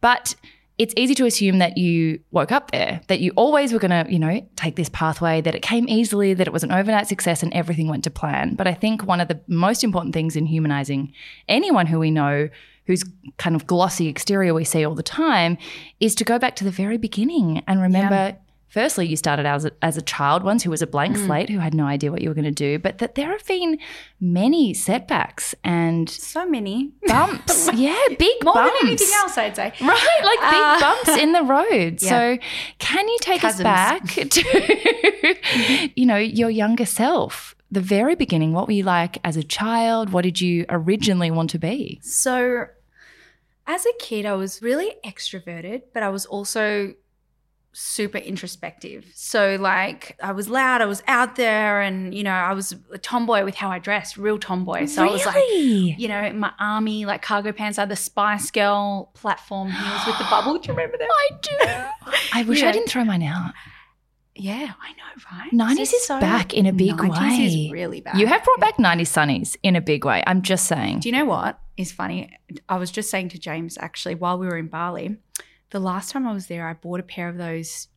But 0.01 0.35
it's 0.77 0.93
easy 0.97 1.13
to 1.15 1.25
assume 1.25 1.59
that 1.59 1.77
you 1.77 2.19
woke 2.31 2.51
up 2.51 2.71
there, 2.71 3.01
that 3.07 3.19
you 3.19 3.31
always 3.35 3.71
were 3.71 3.79
going 3.79 4.05
to, 4.05 4.11
you 4.11 4.17
know, 4.17 4.45
take 4.55 4.75
this 4.75 4.89
pathway, 4.89 5.39
that 5.41 5.53
it 5.53 5.61
came 5.61 5.87
easily, 5.87 6.33
that 6.33 6.47
it 6.47 6.53
was 6.53 6.63
an 6.63 6.71
overnight 6.71 7.07
success 7.07 7.43
and 7.43 7.53
everything 7.53 7.87
went 7.87 8.03
to 8.05 8.09
plan. 8.09 8.55
But 8.55 8.67
I 8.67 8.73
think 8.73 9.05
one 9.05 9.21
of 9.21 9.27
the 9.27 9.39
most 9.47 9.83
important 9.83 10.13
things 10.13 10.35
in 10.35 10.47
humanizing 10.47 11.13
anyone 11.47 11.85
who 11.85 11.99
we 11.99 12.09
know 12.09 12.49
whose 12.85 13.03
kind 13.37 13.55
of 13.55 13.65
glossy 13.67 14.07
exterior 14.07 14.53
we 14.53 14.63
see 14.63 14.83
all 14.83 14.95
the 14.95 15.03
time 15.03 15.57
is 15.99 16.15
to 16.15 16.23
go 16.23 16.37
back 16.37 16.55
to 16.57 16.63
the 16.63 16.71
very 16.71 16.97
beginning 16.97 17.63
and 17.67 17.81
remember 17.81 18.37
firstly 18.73 19.05
you 19.05 19.15
started 19.15 19.45
out 19.45 19.55
as 19.61 19.65
a, 19.65 19.71
as 19.89 19.95
a 19.97 20.01
child 20.01 20.43
once 20.43 20.63
who 20.63 20.69
was 20.75 20.81
a 20.81 20.87
blank 20.87 21.15
slate 21.25 21.49
who 21.49 21.59
had 21.59 21.73
no 21.73 21.85
idea 21.85 22.11
what 22.11 22.21
you 22.23 22.29
were 22.29 22.33
going 22.41 22.53
to 22.55 22.63
do 22.67 22.79
but 22.79 22.97
that 22.97 23.13
there 23.15 23.29
have 23.35 23.45
been 23.45 23.77
many 24.19 24.73
setbacks 24.73 25.53
and 25.63 26.09
So 26.09 26.41
many. 26.57 26.91
bumps 27.05 27.69
yeah 27.85 27.97
big 28.17 28.37
More 28.43 28.53
bumps 28.55 28.73
than 28.81 28.87
anything 28.89 29.13
else, 29.21 29.37
I'd 29.37 29.55
say. 29.55 29.69
Right, 29.79 30.21
like 30.31 30.41
big 30.55 30.63
Uh, 30.63 30.79
bumps 30.79 31.09
in 31.23 31.31
the 31.37 31.43
road. 31.55 32.01
Yeah. 32.01 32.09
So, 32.13 32.37
can 32.79 33.07
you 33.07 33.17
take 33.21 33.43
us 33.43 33.61
back 33.61 34.03
to, 34.35 34.41
you 35.95 36.05
know, 36.05 36.17
your 36.17 36.49
younger 36.49 36.85
self? 36.85 37.55
The 37.71 37.81
very 37.81 38.15
beginning. 38.15 38.53
What 38.53 38.67
were 38.67 38.73
you 38.73 38.83
like 38.83 39.17
as 39.23 39.35
a 39.37 39.43
child? 39.43 40.11
What 40.11 40.23
did 40.23 40.39
you 40.41 40.65
originally 40.69 41.31
want 41.31 41.49
to 41.51 41.59
be? 41.59 41.99
So, 42.03 42.65
as 43.65 43.85
a 43.85 43.93
kid, 43.99 44.25
I 44.25 44.33
was 44.33 44.61
really 44.61 44.91
extroverted, 45.05 45.83
but 45.93 46.03
I 46.03 46.09
was 46.09 46.25
also 46.25 46.93
super 47.73 48.19
introspective. 48.19 49.11
So, 49.15 49.57
like, 49.59 50.17
I 50.21 50.31
was 50.31 50.47
loud, 50.47 50.81
I 50.81 50.85
was 50.85 51.03
out 51.07 51.35
there, 51.35 51.81
and, 51.81 52.13
you 52.13 52.23
know, 52.23 52.31
I 52.31 52.53
was 52.53 52.75
a 52.91 52.97
tomboy 52.97 53.43
with 53.43 53.55
how 53.55 53.69
I 53.69 53.79
dressed, 53.79 54.15
real 54.17 54.37
tomboy. 54.39 54.85
So, 54.85 55.03
I 55.03 55.11
was 55.11 55.25
like, 55.25 55.43
you 55.51 56.07
know, 56.07 56.31
my 56.33 56.51
army, 56.59 57.05
like 57.05 57.21
cargo 57.21 57.51
pants, 57.51 57.77
I 57.77 57.81
had 57.81 57.89
the 57.89 57.95
Spice 57.95 58.51
Girl 58.51 59.11
platform 59.13 59.71
heels 59.71 60.05
with 60.07 60.17
the 60.17 60.25
bubble. 60.29 60.57
Do 60.57 60.67
you 60.67 60.73
remember 60.73 60.97
that? 60.97 61.09
I 61.09 61.29
do. 61.41 62.11
I 62.33 62.43
wish 62.43 62.63
I 62.63 62.71
didn't 62.71 62.89
throw 62.89 63.03
mine 63.03 63.23
out. 63.23 63.53
Yeah, 64.35 64.73
I 64.81 64.91
know, 64.93 65.59
right? 65.61 65.75
90s 65.75 65.77
This 65.77 65.93
is 65.93 66.07
back 66.07 66.53
in 66.55 66.65
a 66.65 66.73
big 66.73 66.95
90s 66.95 67.19
way. 67.19 67.45
is 67.45 67.71
really 67.71 68.01
bad. 68.01 68.17
You 68.17 68.25
have 68.25 68.43
brought 68.43 68.59
back 68.59 68.77
90s 68.77 69.01
sunnies 69.01 69.55
in 69.61 69.75
a 69.75 69.81
big 69.81 70.05
way. 70.05 70.23
I'm 70.25 70.41
just 70.41 70.65
saying. 70.65 71.01
Do 71.01 71.09
you 71.09 71.13
know 71.13 71.25
what 71.25 71.59
is 71.77 71.91
funny? 71.91 72.35
I 72.67 72.77
was 72.77 72.89
just 72.89 73.11
saying 73.11 73.29
to 73.29 73.39
James 73.39 73.77
actually 73.79 74.15
while 74.15 74.39
we 74.39 74.47
were 74.47 74.57
in 74.57 74.67
Bali, 74.67 75.17
the 75.73 75.79
last 75.81 76.11
time 76.11 76.25
I 76.25 76.31
was 76.33 76.47
there, 76.47 76.65
I 76.67 76.73
bought 76.73 76.99
a 77.01 77.03
pair 77.03 77.27
of 77.27 77.37
those 77.37 77.87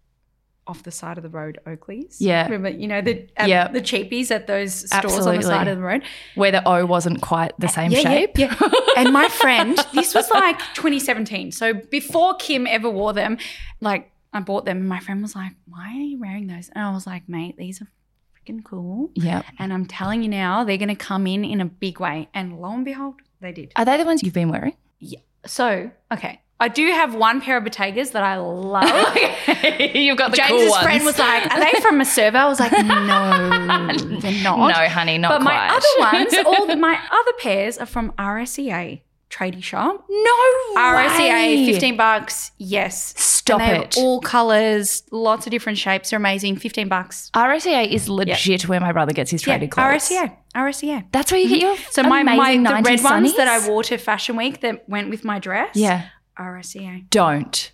off 0.67 0.83
the 0.83 0.91
side 0.91 1.17
of 1.17 1.23
the 1.23 1.29
road 1.31 1.61
Oakleys. 1.65 2.17
Yeah. 2.19 2.43
remember 2.47 2.71
you 2.71 2.89
know 2.89 3.01
the 3.01 3.29
at 3.37 3.49
Yeah. 3.49 3.69
the 3.69 3.81
cheapies 3.81 4.33
at 4.33 4.49
those 4.49 4.75
stores 4.93 5.25
on 5.25 5.37
the 5.37 5.43
side 5.43 5.69
of 5.69 5.77
the 5.77 5.83
road. 5.83 6.03
Where 6.35 6.51
the 6.51 6.67
O 6.69 6.85
wasn't 6.85 7.23
quite 7.23 7.53
the 7.61 7.69
same 7.69 7.93
Yeah, 7.93 8.01
yeah, 8.01 8.11
shape. 8.11 8.37
yeah. 8.39 8.59
and 8.97 9.13
my 9.13 9.29
friend, 9.29 9.79
this 9.95 10.13
was 10.13 10.29
like 10.31 10.59
2017, 10.75 11.53
so 11.53 11.73
before 11.73 12.35
Kim 12.35 12.67
ever 12.67 12.91
wore 12.91 13.13
them, 13.13 13.39
like 13.81 14.11
I 14.33 14.41
bought 14.41 14.65
them, 14.65 14.79
and 14.79 14.89
my 14.89 14.99
friend 14.99 15.23
was 15.23 15.37
like, 15.37 15.53
"Why 15.67 15.87
are 15.97 16.01
you 16.13 16.19
wearing 16.19 16.49
those?" 16.49 16.69
And 16.75 16.85
I 16.85 16.91
was 16.93 17.07
like, 17.07 17.29
"Mate, 17.29 17.57
these 17.57 17.81
are 17.81 17.87
freaking 18.35 18.65
cool." 18.65 19.11
Yeah. 19.15 19.43
And 19.61 19.73
I'm 19.73 19.87
telling 19.87 20.23
you 20.25 20.29
now, 20.29 20.65
they're 20.65 20.77
going 20.85 20.89
to 20.89 20.95
come 20.97 21.27
in 21.29 21.45
in 21.45 21.61
a 21.61 21.65
big 21.65 22.01
way. 22.01 22.29
And 22.35 22.61
lo 22.61 22.71
and 22.73 22.85
behold, 22.85 23.15
they 23.41 23.53
did. 23.53 23.73
Are 23.77 23.85
they 23.85 23.97
the 23.97 24.05
ones 24.05 24.23
you've 24.25 24.35
been 24.35 24.49
wearing? 24.51 24.77
Yeah. 24.99 25.21
So, 25.47 25.91
okay, 26.13 26.41
I 26.59 26.69
do 26.69 26.87
have 26.91 27.15
one 27.15 27.41
pair 27.43 27.59
of 27.59 27.65
Bottegas 27.65 28.13
that 28.13 28.23
I 28.23 28.37
love. 28.39 28.85
You've 29.95 30.17
got 30.17 30.31
the 30.31 30.39
James's 30.39 30.51
cool 30.63 30.71
ones. 30.71 30.83
friend 30.85 31.05
was 31.05 31.19
like, 31.19 31.53
"Are 31.53 31.61
they 31.61 31.79
from 31.81 31.99
Maserva?" 31.99 32.35
I 32.37 32.47
was 32.49 32.59
like, 32.61 32.73
"No, 32.73 32.79
they're 34.21 34.43
not." 34.43 34.69
no, 34.69 34.89
honey, 34.89 35.19
not 35.19 35.29
but 35.33 35.43
my 35.43 35.69
other 35.69 35.87
ones, 36.19 36.35
all 36.47 36.67
the, 36.67 36.77
my 36.77 36.95
other 37.11 37.33
pairs 37.39 37.77
are 37.79 37.85
from 37.87 38.13
RSEA 38.13 39.03
tradie 39.29 39.63
shop. 39.63 40.05
no 40.09 40.33
RSEA, 40.77 41.19
way. 41.31 41.67
fifteen 41.67 41.97
bucks. 41.97 42.53
Yes, 42.59 43.13
Stop 43.21 43.61
and 43.61 43.83
it. 43.85 43.97
All 43.99 44.21
colors, 44.21 45.03
lots 45.11 45.47
of 45.47 45.51
different 45.51 45.77
shapes. 45.79 46.09
They're 46.11 46.17
amazing. 46.17 46.57
Fifteen 46.57 46.89
bucks. 46.89 47.31
RSEA 47.35 47.91
is 47.91 48.09
legit 48.09 48.67
where 48.69 48.81
my 48.81 48.93
brother 48.93 49.13
gets 49.13 49.31
his 49.31 49.47
Yeah, 49.47 49.55
traded 49.55 49.73
clothes. 49.73 50.09
RSEA, 50.09 50.35
RSEA. 50.55 51.05
That's 51.13 51.31
where 51.31 51.41
you 51.41 51.49
get 51.51 51.61
your 51.61 51.77
So 51.91 52.03
my, 52.03 52.23
my 52.23 52.57
the 52.57 52.63
90s 52.63 52.85
red 52.85 53.05
ones 53.05 53.37
that? 53.37 53.47
I 53.47 53.69
wore 53.69 53.83
to 53.85 53.99
Fashion 53.99 54.37
Week 54.37 54.63
that 54.63 54.89
went 54.89 55.11
with 55.11 55.23
my 55.25 55.39
dress. 55.39 55.77
Yeah. 55.77 56.07
RSEA. 56.39 57.09
Don't. 57.11 57.73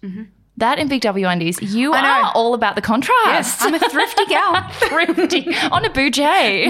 That 0.59 0.78
and 0.78 0.88
Big 0.90 1.00
W 1.00 1.26
undies, 1.26 1.61
you 1.62 1.92
Mm-hmm. 1.92 2.04
Are 2.04 2.33
all 2.35 2.52
about 2.54 2.75
the 2.76 2.83
contrast. 2.83 3.16
Yes, 3.26 3.57
I'm 3.62 3.75
a 3.75 3.78
thrifty 3.78 4.26
gal. 4.26 4.69
thrifty 4.73 5.54
on 5.71 5.85
a 5.85 5.90
bougie. 5.90 6.66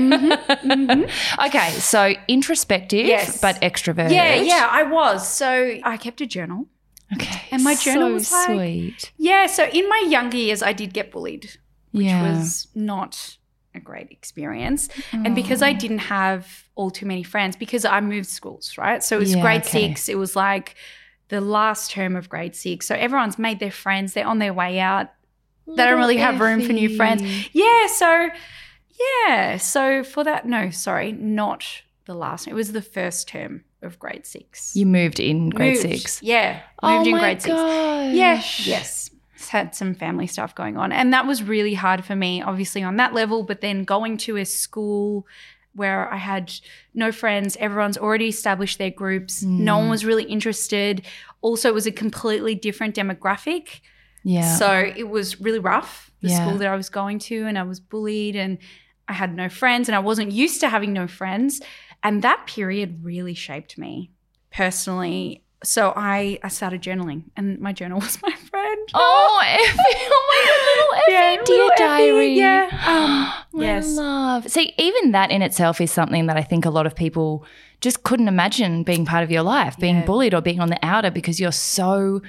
Okay, 1.46 1.70
so 1.72 2.14
introspective 2.28 3.00
Mm-hmm. 3.00 3.08
Yes. 3.08 3.40
but 3.40 3.60
extroverted. 3.60 4.12
yeah, 4.12 4.34
yeah, 4.34 4.68
I 4.70 4.82
was. 4.84 5.26
So 5.28 5.78
I 5.82 5.96
kept 5.96 6.20
a 6.20 6.26
journal. 6.26 6.66
Okay. 7.14 7.42
And 7.50 7.62
my 7.64 7.74
journal 7.74 8.08
so 8.08 8.14
was 8.14 8.32
like- 8.32 8.46
sweet. 8.46 9.12
Yeah, 9.18 9.46
so 9.46 9.64
in 9.64 9.88
my 9.88 10.04
younger 10.08 10.36
years, 10.38 10.62
I 10.62 10.72
did 10.72 10.94
get 10.94 11.10
bullied, 11.10 11.50
which 11.90 12.06
Yeah. 12.06 12.38
was 12.38 12.68
not 12.74 13.36
a 13.74 13.80
great 13.80 14.10
experience. 14.10 14.88
And 15.12 15.34
because 15.34 15.60
I 15.62 15.72
didn't 15.72 15.98
have 15.98 16.64
all 16.74 16.90
too 16.90 17.06
many 17.06 17.22
friends, 17.22 17.56
because 17.56 17.84
I 17.84 18.00
moved 18.00 18.28
schools, 18.28 18.76
right? 18.78 19.02
So 19.02 19.16
it 19.16 19.20
was 19.20 19.34
Yeah, 19.34 19.42
grade 19.42 19.62
okay. 19.62 19.88
six. 19.88 20.08
It 20.08 20.16
was 20.18 20.36
like 20.36 20.74
the 21.32 21.40
last 21.40 21.90
term 21.90 22.14
of 22.14 22.28
grade 22.28 22.54
six. 22.54 22.86
So 22.86 22.94
everyone's 22.94 23.38
made 23.38 23.58
their 23.58 23.70
friends. 23.70 24.12
They're 24.12 24.26
on 24.26 24.38
their 24.38 24.52
way 24.52 24.78
out. 24.78 25.08
They 25.66 25.76
don't 25.76 25.98
really 25.98 26.18
have 26.18 26.40
room 26.40 26.60
for 26.60 26.72
new 26.72 26.94
friends. 26.94 27.22
Yeah, 27.52 27.86
so 27.86 28.28
yeah, 29.26 29.56
so 29.56 30.04
for 30.04 30.22
that, 30.24 30.46
no, 30.46 30.70
sorry, 30.70 31.12
not 31.12 31.64
the 32.04 32.14
last. 32.14 32.46
It 32.46 32.54
was 32.54 32.72
the 32.72 32.82
first 32.82 33.28
term 33.28 33.64
of 33.80 33.98
grade 33.98 34.26
six. 34.26 34.76
You 34.76 34.84
moved 34.84 35.18
in 35.18 35.48
grade 35.48 35.76
Moved, 35.76 35.88
six. 35.88 36.22
Yeah, 36.22 36.60
oh 36.82 36.98
moved 36.98 37.08
oh 37.08 37.10
in 37.14 37.18
grade 37.18 37.42
six. 37.42 37.54
gosh. 37.54 38.14
Yes, 38.14 38.66
yes. 38.66 39.10
Had 39.48 39.74
some 39.74 39.94
family 39.94 40.26
stuff 40.26 40.54
going 40.54 40.76
on. 40.76 40.92
And 40.92 41.12
that 41.12 41.26
was 41.26 41.42
really 41.42 41.74
hard 41.74 42.04
for 42.04 42.14
me, 42.14 42.42
obviously, 42.42 42.82
on 42.82 42.96
that 42.96 43.12
level. 43.12 43.42
But 43.42 43.60
then 43.60 43.84
going 43.84 44.16
to 44.18 44.36
a 44.36 44.44
school 44.44 45.26
where 45.74 46.12
I 46.12 46.16
had 46.18 46.52
no 46.94 47.12
friends, 47.12 47.56
everyone's 47.58 47.96
already 47.98 48.28
established 48.28 48.78
their 48.78 48.90
groups, 48.90 49.42
no 49.42 49.74
Mm. 49.76 49.78
one 49.78 49.88
was 49.90 50.04
really 50.04 50.24
interested. 50.24 51.06
Also, 51.40 51.68
it 51.68 51.74
was 51.74 51.86
a 51.86 51.92
completely 51.92 52.54
different 52.54 52.94
demographic. 52.94 53.80
Yeah. 54.24 54.54
So 54.56 54.72
it 54.96 55.08
was 55.08 55.40
really 55.40 55.58
rough, 55.58 56.10
the 56.20 56.28
Yeah. 56.28 56.40
school 56.44 56.58
that 56.58 56.68
I 56.68 56.76
was 56.76 56.88
going 56.90 57.18
to, 57.20 57.46
and 57.46 57.58
I 57.58 57.62
was 57.64 57.80
bullied 57.80 58.36
and 58.36 58.58
I 59.08 59.14
had 59.14 59.34
no 59.34 59.48
friends 59.48 59.88
and 59.88 59.96
I 59.96 59.98
wasn't 59.98 60.30
used 60.32 60.60
to 60.60 60.68
having 60.68 60.92
no 60.92 61.06
friends. 61.08 61.60
And 62.04 62.22
that 62.22 62.46
period 62.46 63.00
really 63.02 63.34
shaped 63.34 63.76
me 63.78 64.10
personally. 64.52 65.42
So 65.64 65.92
I, 65.96 66.38
I 66.42 66.48
started 66.48 66.82
journaling 66.82 67.24
and 67.36 67.58
my 67.60 67.72
journal 67.72 68.00
was 68.06 68.18
my 68.22 68.32
friend. 68.32 68.88
oh, 68.94 69.40
Effie. 69.44 69.78
Oh 69.78 70.28
my 70.30 70.40
god, 70.46 70.66
little 70.76 70.94
Effie, 71.02 71.12
Yeah, 71.12 71.44
dear 71.44 71.56
little 71.56 71.70
Effie, 71.72 71.78
diary. 71.82 72.34
yeah. 72.34 72.68
Um, 72.86 73.41
Yes. 73.54 73.96
love. 73.96 74.48
See, 74.50 74.74
even 74.78 75.12
that 75.12 75.30
in 75.30 75.42
itself 75.42 75.80
is 75.80 75.90
something 75.90 76.26
that 76.26 76.36
I 76.36 76.42
think 76.42 76.64
a 76.64 76.70
lot 76.70 76.86
of 76.86 76.94
people 76.94 77.44
just 77.80 78.02
couldn't 78.04 78.28
imagine 78.28 78.82
being 78.82 79.04
part 79.04 79.24
of 79.24 79.30
your 79.30 79.42
life, 79.42 79.76
being 79.78 79.96
Yeah. 79.96 80.04
bullied 80.04 80.34
or 80.34 80.40
being 80.40 80.60
on 80.60 80.68
the 80.68 80.78
outer 80.82 81.10
because 81.10 81.40
you're 81.40 81.52
so, 81.52 82.22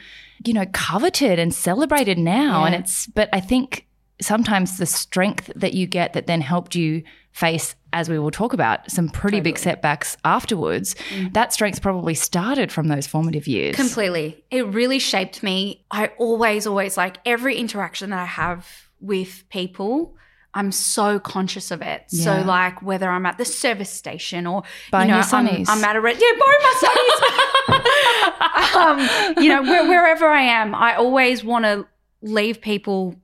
you 0.45 0.53
know, 0.53 0.65
coveted 0.73 1.39
and 1.39 1.53
celebrated 1.53 2.17
now. 2.17 2.65
And 2.65 2.75
it's, 2.75 3.07
but 3.07 3.29
I 3.31 3.39
think 3.39 3.87
sometimes 4.21 4.77
the 4.77 4.85
strength 4.85 5.51
that 5.55 5.73
you 5.73 5.85
get 5.85 6.13
that 6.13 6.27
then 6.27 6.41
helped 6.41 6.75
you 6.75 7.03
face, 7.31 7.75
as 7.93 8.09
we 8.09 8.17
will 8.19 8.31
talk 8.31 8.53
about, 8.53 8.89
some 8.89 9.09
pretty 9.09 9.39
big 9.39 9.57
setbacks 9.57 10.17
afterwards, 10.23 10.95
mm. 11.09 11.33
that 11.33 11.51
strength 11.51 11.81
probably 11.81 12.13
started 12.13 12.71
from 12.71 12.87
those 12.87 13.07
formative 13.07 13.47
years. 13.47 13.75
Completely. 13.75 14.43
It 14.51 14.65
really 14.67 14.99
shaped 14.99 15.43
me. 15.43 15.83
I 15.91 16.07
always, 16.17 16.67
always 16.67 16.95
like 16.95 17.17
every 17.25 17.55
interaction 17.55 18.11
that 18.11 18.19
I 18.19 18.25
have 18.25 18.67
with 18.99 19.43
people. 19.49 20.15
I'm 20.55 20.71
so 20.71 21.19
conscious 21.19 21.71
of 21.71 21.81
it. 21.81 22.03
So, 22.11 22.41
like 22.41 22.81
whether 22.81 23.09
I'm 23.09 23.25
at 23.25 23.37
the 23.37 23.45
service 23.45 23.89
station 23.89 24.45
or 24.45 24.63
Buying 24.91 25.09
you 25.09 25.15
know, 25.15 25.21
I'm. 25.31 25.47
I'm 25.67 25.83
at 25.83 25.95
a 25.95 26.01
re- 26.01 26.13
yeah, 26.13 26.39
buying 26.39 26.61
my 26.61 26.73
sunnies. 26.83 28.75
um, 28.75 29.43
you 29.43 29.49
know, 29.49 29.63
where, 29.63 29.87
wherever 29.87 30.27
I 30.27 30.41
am, 30.41 30.75
I 30.75 30.95
always 30.95 31.43
want 31.43 31.65
to 31.65 31.87
leave 32.21 32.61
people 32.61 33.15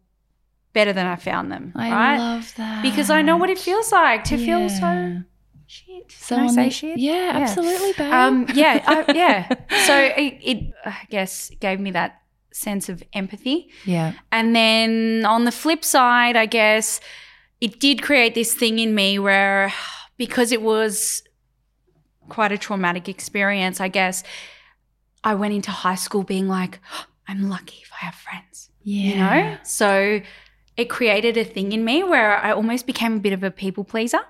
better 0.74 0.94
than 0.94 1.06
I 1.06 1.16
found 1.16 1.52
them. 1.52 1.72
I 1.76 1.92
right? 1.92 2.18
love 2.18 2.54
that. 2.58 2.82
because 2.84 3.10
I 3.10 3.22
know 3.22 3.38
what 3.38 3.50
it 3.50 3.60
feels 3.60 3.92
like 3.92 4.24
to 4.26 4.38
feel 4.38 4.68
so 4.70 4.82
Yeah. 4.82 5.20
shit. 5.68 6.12
So 6.12 6.36
Can 6.36 6.46
I 6.46 6.48
say 6.48 6.64
the- 6.66 6.70
shit? 6.72 7.00
Yeah, 7.00 7.32
absolutely, 7.36 7.94
babe. 7.94 8.14
Um, 8.14 8.46
yeah, 8.54 8.84
I, 8.86 9.12
yeah. 9.14 9.48
So 9.86 9.96
it, 9.98 10.38
it, 10.42 10.74
I 10.86 10.98
guess, 11.10 11.52
gave 11.60 11.80
me 11.80 11.92
that 11.92 12.19
sense 12.52 12.90
of 12.90 13.04
empathy. 13.14 13.70
yeah. 13.86 14.14
And 14.32 14.56
then 14.56 15.26
on 15.26 15.46
the 15.46 15.52
flip 15.52 15.84
side, 15.86 16.36
I 16.36 16.46
guess 16.46 17.00
it 17.62 17.80
did 17.80 18.02
create 18.02 18.36
this 18.36 18.54
thing 18.54 18.80
in 18.80 18.94
me 18.96 19.20
where, 19.20 19.74
because 20.18 20.52
it 20.52 20.62
was 20.62 21.24
quite 22.30 22.52
a 22.52 22.58
traumatic 22.58 23.08
experience, 23.10 23.80
I 23.82 23.88
guess, 23.88 24.24
I 25.24 25.36
went 25.36 25.54
into 25.54 25.72
high 25.72 25.96
school 25.96 26.24
being 26.24 26.48
like, 26.48 26.80
oh, 26.94 27.06
I'm 27.28 27.50
lucky 27.50 27.80
if 27.82 27.92
I 28.02 28.06
have 28.06 28.16
friends, 28.16 28.70
Yeah. 28.84 29.08
you 29.10 29.16
know? 29.16 29.58
So 29.64 30.22
it 30.78 30.90
created 30.90 31.38
a 31.38 31.44
thing 31.44 31.72
in 31.74 31.84
me 31.84 32.04
where 32.04 32.38
I 32.38 32.52
almost 32.52 32.86
became 32.88 33.16
a 33.18 33.20
bit 33.20 33.34
of 33.34 33.44
a 33.44 33.52
people 33.52 33.84
pleaser. 33.84 34.22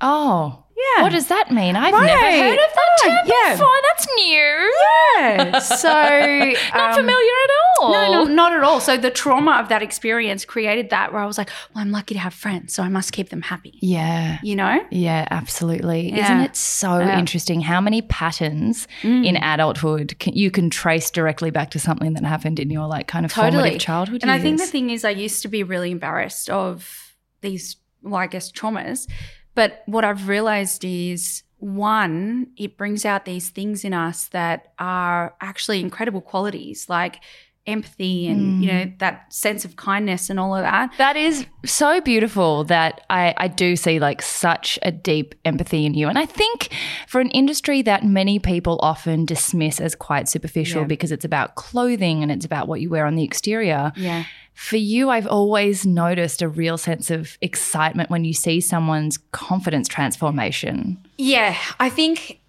Oh. 0.00 0.63
Yeah. 0.76 1.02
What 1.02 1.12
does 1.12 1.28
that 1.28 1.50
mean? 1.52 1.76
I've 1.76 1.92
Right. 1.94 2.06
never 2.06 2.20
heard 2.20 2.58
of 2.58 2.74
that 2.74 3.02
term 3.02 3.12
Right, 3.14 3.26
yeah. 3.46 3.52
before. 3.52 3.68
That's 3.88 4.06
new. 4.16 4.72
Yeah. 5.16 5.58
So 5.60 5.88
Not 5.88 6.90
um, 6.90 6.94
familiar 6.96 7.30
at 7.44 7.50
all. 7.80 7.92
No, 7.92 8.12
no, 8.12 8.24
not 8.24 8.52
at 8.52 8.62
all. 8.64 8.80
So 8.80 8.96
the 8.96 9.10
trauma 9.10 9.52
of 9.62 9.68
that 9.68 9.82
experience 9.82 10.44
created 10.44 10.90
that 10.90 11.12
where 11.12 11.22
I 11.22 11.26
was 11.26 11.38
like, 11.38 11.48
well, 11.74 11.82
I'm 11.82 11.90
lucky 11.92 12.14
to 12.14 12.20
have 12.20 12.34
friends, 12.34 12.74
so 12.74 12.82
I 12.82 12.88
must 12.88 13.12
keep 13.12 13.28
them 13.30 13.42
happy. 13.42 13.78
Yeah. 13.80 14.38
You 14.42 14.56
know? 14.56 14.84
Yeah, 14.90 15.26
absolutely. 15.30 16.12
Isn't 16.12 16.40
it 16.40 16.56
so 16.56 16.98
Yeah. 16.98 17.18
interesting 17.18 17.60
how 17.60 17.80
many 17.80 18.02
patterns 18.02 18.88
Mm. 19.02 19.24
in 19.26 19.36
adulthood 19.36 20.18
can, 20.18 20.34
you 20.34 20.50
can 20.50 20.70
trace 20.70 21.10
directly 21.10 21.50
back 21.50 21.70
to 21.70 21.78
something 21.78 22.14
that 22.14 22.24
happened 22.24 22.58
in 22.58 22.70
your 22.70 22.86
like 22.86 23.06
kind 23.06 23.24
of 23.24 23.32
Totally. 23.32 23.52
formative 23.54 23.80
childhood 23.80 24.22
And 24.22 24.30
I 24.30 24.38
think 24.40 24.58
the 24.58 24.66
thing 24.66 24.90
is, 24.90 25.04
I 25.04 25.10
used 25.10 25.42
to 25.42 25.48
be 25.48 25.62
really 25.62 25.90
embarrassed 25.92 26.50
of 26.50 27.14
these, 27.42 27.76
well, 28.02 28.16
I 28.20 28.26
guess, 28.26 28.50
traumas. 28.50 29.06
But 29.54 29.82
what 29.86 30.04
I've 30.04 30.28
realized 30.28 30.84
is 30.84 31.42
one, 31.58 32.48
it 32.56 32.76
brings 32.76 33.04
out 33.04 33.24
these 33.24 33.50
things 33.50 33.84
in 33.84 33.94
us 33.94 34.26
that 34.28 34.72
are 34.78 35.34
actually 35.40 35.80
incredible 35.80 36.20
qualities, 36.20 36.88
like 36.88 37.20
empathy 37.66 38.26
and, 38.28 38.62
you 38.62 38.70
hmm. 38.70 38.76
know, 38.76 38.92
that 38.98 39.32
sense 39.32 39.64
of 39.64 39.76
kindness 39.76 40.28
and 40.28 40.38
all 40.38 40.54
of 40.54 40.62
that. 40.62 40.90
That 40.98 41.16
is 41.16 41.46
so 41.64 42.00
beautiful 42.00 42.64
that 42.64 43.02
I, 43.08 43.34
I 43.36 43.48
do 43.48 43.76
see 43.76 43.98
like 43.98 44.20
such 44.22 44.78
a 44.82 44.92
deep 44.92 45.34
empathy 45.44 45.86
in 45.86 45.94
you. 45.94 46.08
And 46.08 46.18
I 46.18 46.26
think 46.26 46.70
for 47.08 47.20
an 47.20 47.30
industry 47.30 47.82
that 47.82 48.04
many 48.04 48.38
people 48.38 48.78
often 48.82 49.24
dismiss 49.24 49.80
as 49.80 49.94
quite 49.94 50.28
superficial 50.28 50.82
Yeah. 50.82 50.88
because 50.88 51.10
it's 51.12 51.24
about 51.24 51.54
clothing 51.54 52.22
and 52.22 52.30
it's 52.30 52.44
about 52.44 52.68
what 52.68 52.80
you 52.80 52.90
wear 52.90 53.06
on 53.06 53.14
the 53.14 53.24
exterior, 53.24 53.92
Yeah. 53.96 54.24
for 54.52 54.76
you, 54.76 55.08
I've 55.08 55.26
always 55.26 55.86
noticed 55.86 56.42
a 56.42 56.48
real 56.48 56.76
sense 56.76 57.10
of 57.10 57.38
excitement 57.40 58.10
when 58.10 58.24
you 58.24 58.34
see 58.34 58.60
someone's 58.60 59.18
confidence 59.32 59.88
transformation. 59.88 60.98
Yeah, 61.16 61.56
I 61.80 61.88
think 61.88 62.40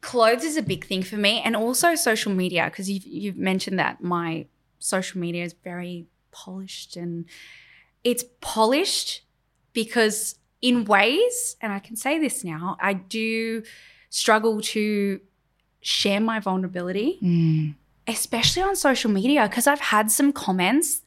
clothes 0.00 0.44
is 0.44 0.56
a 0.56 0.62
big 0.62 0.86
thing 0.86 1.02
for 1.02 1.16
me, 1.16 1.40
and 1.44 1.54
also 1.56 1.94
social 1.94 2.32
media 2.32 2.64
because 2.70 2.90
you've 2.90 3.06
you've 3.06 3.36
mentioned 3.36 3.78
that 3.78 4.02
my 4.02 4.46
social 4.78 5.20
media 5.20 5.44
is 5.44 5.54
very 5.64 6.06
polished, 6.30 6.96
and 6.96 7.24
it's 8.04 8.24
polished 8.40 9.22
because 9.72 10.36
in 10.62 10.84
ways, 10.84 11.56
and 11.60 11.72
I 11.72 11.78
can 11.78 11.96
say 11.96 12.18
this 12.18 12.44
now, 12.44 12.76
I 12.80 12.92
do 12.94 13.62
struggle 14.10 14.60
to 14.60 15.20
share 15.80 16.20
my 16.20 16.40
vulnerability, 16.40 17.18
Mm. 17.22 17.74
especially 18.06 18.62
on 18.62 18.76
social 18.76 19.10
media, 19.10 19.48
because 19.48 19.66
I've 19.66 19.80
had 19.80 20.10
some 20.10 20.32
comments, 20.32 21.02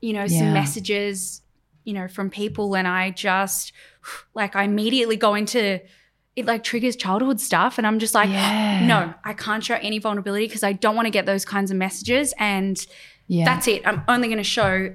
you 0.00 0.12
know, 0.12 0.24
Yeah. 0.24 0.38
some 0.40 0.52
messages, 0.52 1.40
you 1.84 1.94
know, 1.94 2.08
from 2.08 2.28
people, 2.30 2.74
and 2.76 2.86
I 2.86 3.10
just 3.10 3.72
like 4.34 4.54
I 4.56 4.64
immediately 4.64 5.16
go 5.16 5.34
into 5.34 5.80
it 6.36 6.46
like 6.46 6.62
triggers 6.64 6.96
childhood 6.96 7.40
stuff 7.40 7.76
and 7.78 7.86
I'm 7.86 7.98
just 7.98 8.14
like 8.14 8.30
Yeah. 8.30 8.86
no 8.86 9.14
I 9.24 9.34
can't 9.34 9.62
show 9.64 9.74
any 9.74 9.98
vulnerability 9.98 10.46
because 10.46 10.62
I 10.62 10.72
don't 10.72 10.96
want 10.96 11.06
to 11.06 11.10
get 11.10 11.26
those 11.26 11.44
kinds 11.44 11.70
of 11.70 11.76
messages 11.76 12.32
and 12.38 12.84
Yeah. 13.28 13.44
that's 13.44 13.68
it 13.68 13.86
I'm 13.86 14.02
only 14.08 14.28
going 14.28 14.38
to 14.38 14.44
show 14.44 14.94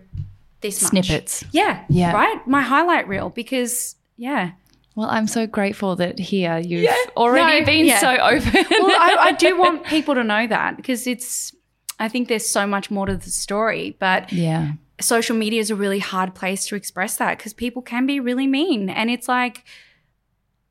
this 0.62 0.82
much 0.82 0.90
snippets. 1.08 1.44
yeah 1.52 1.84
Yeah. 1.90 2.12
right 2.14 2.46
my 2.48 2.62
highlight 2.62 3.08
reel 3.08 3.30
because 3.30 3.96
yeah 4.18 4.52
Well, 4.96 5.10
I'm 5.10 5.28
so 5.28 5.46
grateful 5.46 5.96
that 5.98 6.18
here 6.18 6.58
you've 6.58 6.82
Yeah. 6.84 6.96
already 7.16 7.60
No, 7.60 7.66
been 7.66 7.86
yeah. 7.86 8.00
so 8.00 8.10
open. 8.34 8.66
well 8.70 8.92
I, 9.00 9.16
I 9.20 9.32
do 9.34 9.58
want 9.60 9.86
people 9.86 10.16
to 10.16 10.24
know 10.24 10.48
that 10.48 10.76
because 10.78 11.06
it's 11.06 11.54
I 12.00 12.10
think 12.10 12.28
there's 12.30 12.48
so 12.48 12.66
much 12.68 12.92
more 12.92 13.06
to 13.08 13.16
the 13.18 13.30
story, 13.32 13.96
but 14.00 14.32
Yeah. 14.32 14.74
social 15.02 15.36
media 15.36 15.60
is 15.60 15.70
a 15.72 15.76
really 15.76 15.98
hard 16.00 16.34
place 16.36 16.66
to 16.68 16.76
express 16.76 17.18
that 17.18 17.38
because 17.40 17.54
people 17.54 17.82
can 17.82 18.06
be 18.08 18.20
really 18.20 18.46
mean. 18.46 18.88
And 18.90 19.10
it's 19.10 19.28
like, 19.28 19.64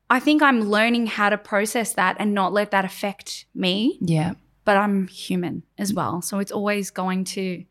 I 0.09 0.19
think 0.19 0.41
I'm 0.41 0.61
learning 0.69 1.07
how 1.07 1.29
to 1.29 1.37
process 1.37 1.93
that 1.93 2.15
and 2.19 2.33
not 2.33 2.53
let 2.53 2.71
that 2.71 2.85
affect 2.85 3.45
me, 3.53 3.97
Yeah. 4.01 4.33
but 4.65 4.77
I'm 4.77 5.07
human 5.07 5.63
as 5.77 5.93
well. 5.93 6.21
So 6.21 6.39
it's 6.39 6.51
always 6.51 6.91
going 6.91 7.25
to, 7.25 7.63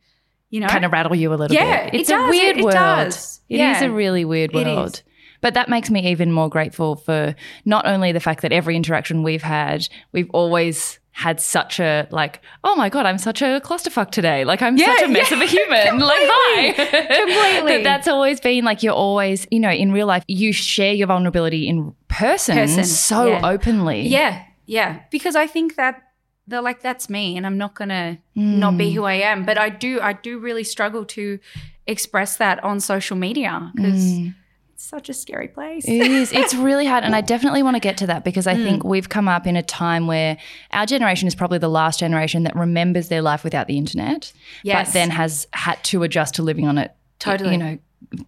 you 0.51 0.61
know, 0.61 0.67
Kind 0.67 0.85
of 0.85 0.93
rattle 0.93 1.15
you 1.15 1.33
a 1.33 1.37
little 1.37 1.55
Yeah, 1.55 1.85
bit. 1.87 1.95
it 1.95 2.01
It's 2.01 2.11
a 2.11 2.13
does. 2.13 2.31
weird 2.31 2.57
It- 2.57 2.61
it 2.61 2.65
world. 2.65 2.75
does. 2.75 3.41
It 3.49 3.55
is 3.55 3.59
Yeah. 3.81 3.85
a 3.85 3.91
really 3.91 4.25
weird 4.25 4.53
world. 4.53 5.03
But 5.41 5.55
that 5.55 5.69
makes 5.69 5.91
me 5.91 6.11
even 6.11 6.33
more 6.33 6.49
grateful 6.49 6.97
for 6.97 7.35
not 7.65 7.87
only 7.87 8.13
the 8.13 8.21
fact 8.21 8.43
that 8.43 8.53
every 8.53 8.75
interaction 8.77 9.23
we've 9.23 9.43
had, 9.43 9.87
we've 10.13 10.31
always 10.33 10.99
had 11.17 11.41
such 11.41 11.81
a 11.81 12.07
like, 12.11 12.43
oh 12.63 12.77
my 12.77 12.91
god, 12.91 13.07
I'm 13.07 13.17
such 13.17 13.41
a 13.41 13.59
clusterfuck 13.65 14.11
today. 14.11 14.45
Like 14.45 14.61
I'm 14.61 14.77
Yeah, 14.77 14.95
such 14.95 15.05
a 15.05 15.09
mess 15.09 15.31
yeah. 15.31 15.37
of 15.39 15.43
a 15.43 15.47
human. 15.57 15.99
like 15.99 16.19
hi, 16.21 16.73
Completely. 16.73 17.73
that 17.73 17.85
that's 17.85 18.07
always 18.07 18.39
been 18.39 18.67
like 18.67 18.83
you're 18.83 18.93
always, 18.93 19.47
you 19.51 19.59
know, 19.59 19.71
in 19.71 19.93
real 19.93 20.07
life, 20.07 20.25
you 20.29 20.53
share 20.53 20.93
your 20.93 21.07
vulnerability 21.07 21.69
in 21.69 21.95
person, 22.09 22.57
Person, 22.57 22.85
so 22.85 23.29
yeah. 23.29 23.49
openly. 23.49 24.03
Yeah, 24.03 24.43
yeah. 24.67 25.01
Because 25.11 25.37
I 25.37 25.47
think 25.47 25.77
that 25.77 26.03
they're 26.47 26.61
like, 26.61 26.83
that's 26.83 27.09
me, 27.09 27.39
and 27.39 27.47
I'm 27.47 27.57
not 27.57 27.75
gonna 27.75 28.19
not 28.35 28.77
be 28.77 28.91
hmm. 28.91 28.97
who 28.97 29.05
I 29.05 29.15
am. 29.15 29.47
But 29.47 29.57
I 29.57 29.71
do, 29.71 29.99
I 30.03 30.13
do 30.13 30.39
really 30.39 30.65
struggle 30.65 31.07
to 31.07 31.39
express 31.87 32.37
that 32.37 32.63
on 32.63 32.79
social 32.79 33.17
media 33.17 33.73
because 33.75 33.95
it's 33.95 34.19
hmm. 34.19 34.29
Such 34.79 35.09
a 35.09 35.15
scary 35.15 35.49
place. 35.49 35.85
It 35.87 36.01
is. 36.11 36.33
It's 36.33 36.55
really 36.69 36.87
hard. 36.87 37.05
And 37.05 37.15
I 37.15 37.21
definitely 37.21 37.63
want 37.63 37.77
to 37.77 37.81
get 37.81 37.97
to 37.99 38.07
that 38.09 38.25
because 38.25 38.47
I 38.47 38.55
Mm. 38.55 38.65
think 38.65 38.85
we've 38.85 39.09
come 39.09 39.29
up 39.29 39.47
in 39.47 39.57
a 39.57 39.63
time 39.63 40.07
where 40.07 40.37
our 40.73 40.87
generation 40.87 41.27
is 41.29 41.35
probably 41.35 41.59
the 41.59 41.69
last 41.71 41.99
generation 42.01 42.43
that 42.45 42.55
remembers 42.57 43.09
their 43.09 43.23
life 43.23 43.45
without 43.45 43.67
the 43.67 43.79
internet, 43.79 44.33
Yes. 44.63 44.89
but 44.89 44.93
then 44.95 45.11
has 45.11 45.47
had 45.53 45.83
to 45.85 46.03
adjust 46.03 46.35
to 46.37 46.43
living 46.43 46.67
on 46.67 46.79
it, 46.79 46.93
Totally. 47.19 47.53
you 47.53 47.59
know, 47.59 47.79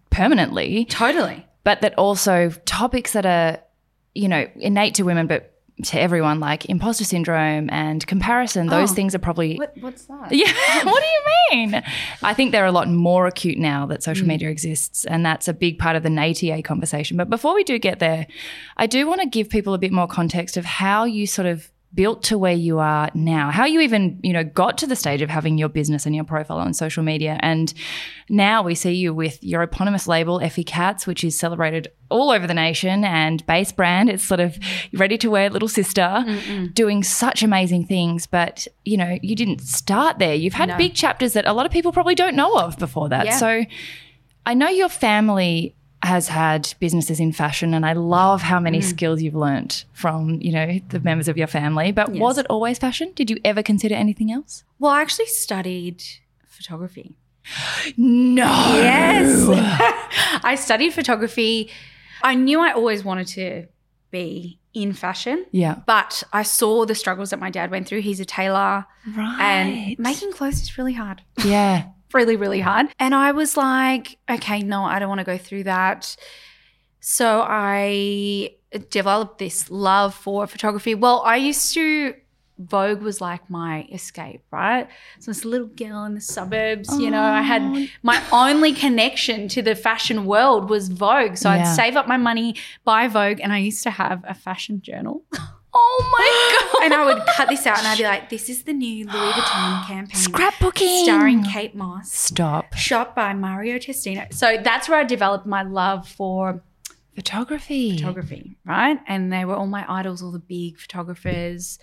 permanently. 0.09 0.85
totally. 0.85 1.45
But 1.63 1.81
that 1.81 1.93
also 1.97 2.49
topics 2.65 3.13
that 3.13 3.25
are, 3.25 3.59
you 4.15 4.27
know, 4.27 4.47
innate 4.55 4.95
to 4.95 5.03
women, 5.03 5.27
but 5.27 5.53
to 5.85 5.99
everyone, 5.99 6.39
like 6.39 6.65
imposter 6.69 7.03
syndrome 7.03 7.69
and 7.71 8.05
comparison, 8.05 8.67
those 8.67 8.91
Oh. 8.91 8.95
things 8.95 9.15
are 9.15 9.19
probably 9.19 9.55
What, 9.57 9.73
what's 9.79 10.05
that? 10.05 10.27
yeah. 10.31 10.51
what 10.83 11.01
do 11.03 11.07
you 11.07 11.21
mean? 11.71 11.83
I 12.23 12.33
think 12.33 12.51
they're 12.51 12.65
a 12.65 12.71
lot 12.71 12.89
more 12.89 13.27
acute 13.27 13.57
now 13.57 13.85
that 13.87 13.99
Mm. 13.99 14.03
social 14.03 14.27
media 14.27 14.49
exists, 14.49 15.05
and 15.05 15.25
that's 15.25 15.47
a 15.47 15.53
big 15.53 15.79
part 15.79 15.95
of 15.95 16.03
the 16.03 16.09
NATA 16.09 16.61
conversation. 16.63 17.17
But 17.17 17.29
before 17.29 17.55
we 17.55 17.63
do 17.63 17.79
get 17.79 17.99
there, 17.99 18.27
I 18.77 18.87
do 18.87 19.07
want 19.07 19.21
to 19.21 19.27
give 19.27 19.49
people 19.49 19.73
a 19.73 19.77
bit 19.77 19.91
more 19.91 20.07
context 20.07 20.57
of 20.57 20.65
how 20.65 21.05
you 21.05 21.25
sort 21.27 21.47
of 21.47 21.71
built 21.93 22.21
to 22.21 22.37
where 22.37 22.53
you 22.53 22.77
are 22.77 23.09
now, 23.15 23.49
how 23.49 23.65
you 23.65 23.79
even, 23.79 24.19
you 24.21 24.31
know, 24.31 24.43
got 24.43 24.77
to 24.77 24.85
the 24.85 24.95
stage 24.95 25.23
of 25.23 25.29
having 25.29 25.57
your 25.57 25.69
business 25.69 26.05
and 26.05 26.13
your 26.15 26.23
profile 26.23 26.59
on 26.59 26.71
social 26.73 27.01
media. 27.01 27.37
And 27.41 27.73
now 28.29 28.61
we 28.61 28.75
see 28.75 28.93
you 28.93 29.11
with 29.11 29.43
your 29.43 29.63
eponymous 29.63 30.07
label, 30.07 30.39
Effie 30.39 30.63
Kats, 30.63 31.07
which 31.07 31.23
is 31.23 31.37
celebrated 31.37 31.87
all 32.09 32.29
over 32.29 32.45
the 32.45 32.53
nation 32.53 33.03
and 33.03 33.43
base 33.47 33.71
brand. 33.71 34.07
It's 34.09 34.23
sort 34.23 34.39
of 34.39 34.59
ready 34.93 35.17
to 35.17 35.31
wear 35.31 35.49
little 35.49 35.67
sister, 35.67 36.23
doing 36.73 37.01
such 37.03 37.41
amazing 37.41 37.85
things. 37.87 38.27
But, 38.27 38.67
you 38.85 38.95
know, 38.95 39.17
you 39.23 39.35
didn't 39.35 39.61
start 39.61 40.19
there. 40.19 40.35
You've 40.35 40.53
had 40.53 40.69
No. 40.69 40.77
big 40.77 40.93
chapters 40.93 41.33
that 41.33 41.47
a 41.47 41.53
lot 41.53 41.65
of 41.65 41.71
people 41.71 41.91
probably 41.91 42.15
don't 42.15 42.35
know 42.35 42.55
of 42.55 42.77
before 42.77 43.09
that. 43.09 43.25
Yeah. 43.25 43.37
So 43.37 43.63
I 44.45 44.53
know 44.53 44.69
your 44.69 44.89
family 44.89 45.75
has 46.03 46.29
had 46.29 46.73
businesses 46.79 47.19
in 47.19 47.31
fashion 47.33 47.73
and 47.73 47.85
I 47.85 47.91
love 47.93 48.41
how 48.41 48.59
Mm. 48.59 48.63
many 48.63 48.81
skills 48.81 49.21
you've 49.21 49.35
learnt 49.35 49.83
from, 49.93 50.39
you 50.41 50.51
know, 50.51 50.79
the 50.89 50.99
members 51.01 51.27
of 51.27 51.37
your 51.37 51.47
family. 51.47 51.91
But 51.91 52.11
was 52.11 52.37
it 52.37 52.45
always 52.49 52.77
fashion? 52.79 53.11
Did 53.15 53.29
you 53.29 53.37
ever 53.43 53.61
consider 53.61 53.95
anything 53.95 54.31
else? 54.31 54.63
Well, 54.79 54.91
I 54.93 55.01
actually 55.01 55.25
studied 55.27 56.01
photography. 56.47 57.15
No. 57.97 58.45
Yes. 58.75 59.47
I 60.43 60.55
studied 60.55 60.93
photography. 60.93 61.69
I 62.21 62.35
knew 62.35 62.59
I 62.61 62.71
always 62.71 63.03
wanted 63.03 63.27
to 63.27 63.67
be 64.11 64.59
in 64.73 64.93
fashion, 64.93 65.45
Yeah. 65.51 65.75
but 65.85 66.23
I 66.31 66.43
saw 66.43 66.85
the 66.85 66.95
struggles 66.95 67.31
that 67.31 67.39
my 67.39 67.49
dad 67.49 67.71
went 67.71 67.87
through. 67.87 68.01
He's 68.01 68.19
a 68.19 68.25
tailor, 68.25 68.85
Right. 69.15 69.39
and 69.41 69.99
making 69.99 70.31
clothes 70.31 70.61
is 70.61 70.77
really 70.77 70.93
hard. 70.93 71.23
Yeah. 71.43 71.83
really, 72.13 72.35
really 72.35 72.59
hard. 72.59 72.87
And 72.99 73.13
I 73.15 73.31
was 73.31 73.55
like, 73.57 74.17
okay, 74.29 74.61
no, 74.61 74.83
I 74.83 74.99
don't 74.99 75.09
want 75.09 75.19
to 75.19 75.25
go 75.25 75.37
through 75.37 75.63
that. 75.65 76.15
So 76.99 77.43
I 77.47 78.55
developed 78.89 79.37
this 79.39 79.69
love 79.71 80.13
for 80.13 80.45
photography. 80.47 80.95
Well, 80.95 81.21
I 81.25 81.37
used 81.37 81.73
to, 81.75 82.13
Vogue 82.57 83.01
was 83.01 83.21
like 83.21 83.49
my 83.49 83.87
escape, 83.91 84.43
right? 84.51 84.87
So 85.19 85.31
this 85.31 85.45
little 85.45 85.67
girl 85.67 86.03
in 86.03 86.13
the 86.15 86.21
suburbs, 86.21 86.99
you 86.99 87.09
know, 87.09 87.21
I 87.21 87.39
Oh. 87.39 87.43
had 87.43 87.89
my 88.03 88.21
only 88.33 88.73
connection 88.73 89.47
to 89.49 89.61
the 89.61 89.75
fashion 89.75 90.25
world 90.25 90.69
was 90.69 90.89
Vogue. 90.89 91.37
So 91.37 91.49
Yeah. 91.49 91.61
I'd 91.69 91.75
save 91.75 91.95
up 91.95 92.07
my 92.07 92.17
money, 92.17 92.55
buy 92.83 93.07
Vogue, 93.07 93.39
and 93.41 93.53
I 93.53 93.59
used 93.59 93.81
to 93.83 93.91
have 93.91 94.23
a 94.27 94.33
fashion 94.33 94.81
journal. 94.81 95.23
Oh 95.73 96.09
my 96.17 96.69
God. 96.79 96.83
and 96.83 96.93
I 96.93 97.05
would 97.05 97.23
cut 97.35 97.49
this 97.49 97.65
out 97.67 97.77
and 97.79 97.87
I'd 97.87 97.97
be 97.97 98.03
like, 98.03 98.29
this 98.29 98.49
is 98.49 98.63
the 98.63 98.73
new 98.73 99.05
Louis 99.05 99.31
Vuitton 99.33 99.85
campaign. 99.87 100.19
Scrapbooking. 100.21 101.03
Starring 101.03 101.43
Kate 101.43 101.75
Moss 101.75 102.11
Stop. 102.11 102.73
shot 102.75 103.15
by 103.15 103.33
Mario 103.33 103.77
Testino. 103.77 104.31
So 104.33 104.57
that's 104.63 104.89
where 104.89 104.99
I 104.99 105.03
developed 105.03 105.45
my 105.45 105.61
love 105.63 106.07
for 106.07 106.63
Photography. 107.15 107.97
photography, 107.97 108.57
right? 108.65 108.97
And 109.07 109.31
they 109.31 109.43
were 109.45 109.53
all 109.55 109.67
my 109.67 109.85
idols, 109.91 110.23
all 110.23 110.31
the 110.31 110.39
big 110.39 110.77
photographers. 110.79 111.77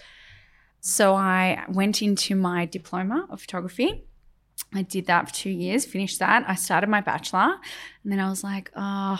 So 0.81 1.15
I 1.15 1.65
went 1.69 2.01
into 2.01 2.35
my 2.35 2.65
diploma 2.65 3.27
of 3.29 3.41
photography. 3.43 4.05
I 4.75 4.83
did 4.83 5.07
that 5.07 5.29
for 5.29 5.35
two 5.35 5.49
years, 5.51 5.87
finished 5.87 6.19
that. 6.19 6.45
I 6.47 6.55
started 6.55 6.89
my 6.91 7.01
bachelor. 7.01 7.57
And 8.03 8.13
then 8.13 8.21
I 8.21 8.29
was 8.29 8.45
like, 8.45 8.71
oh, 8.77 9.19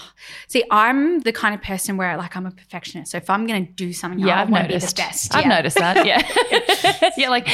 see, 0.49 0.63
I'm 0.71 1.21
the 1.21 1.33
kind 1.33 1.55
of 1.55 1.63
person 1.63 1.97
where 1.97 2.17
like 2.17 2.37
I'm 2.37 2.47
a 2.47 2.51
perfectionist. 2.51 3.13
So 3.13 3.17
if 3.19 3.31
I'm 3.31 3.47
going 3.47 3.67
to 3.67 3.73
do 3.73 3.93
something, 3.93 4.21
Yeah, 4.21 4.39
I 4.39 4.43
I've 4.43 4.51
want 4.51 4.65
to 4.65 4.69
be 4.69 4.75
noticed. 4.75 4.97
the 4.97 5.03
best. 5.03 5.35
I've 5.35 5.43
Yeah. 5.45 5.49
noticed 5.49 5.77
that. 5.79 6.05
Yeah. 6.07 7.11
You're 7.17 7.31
like, 7.31 7.49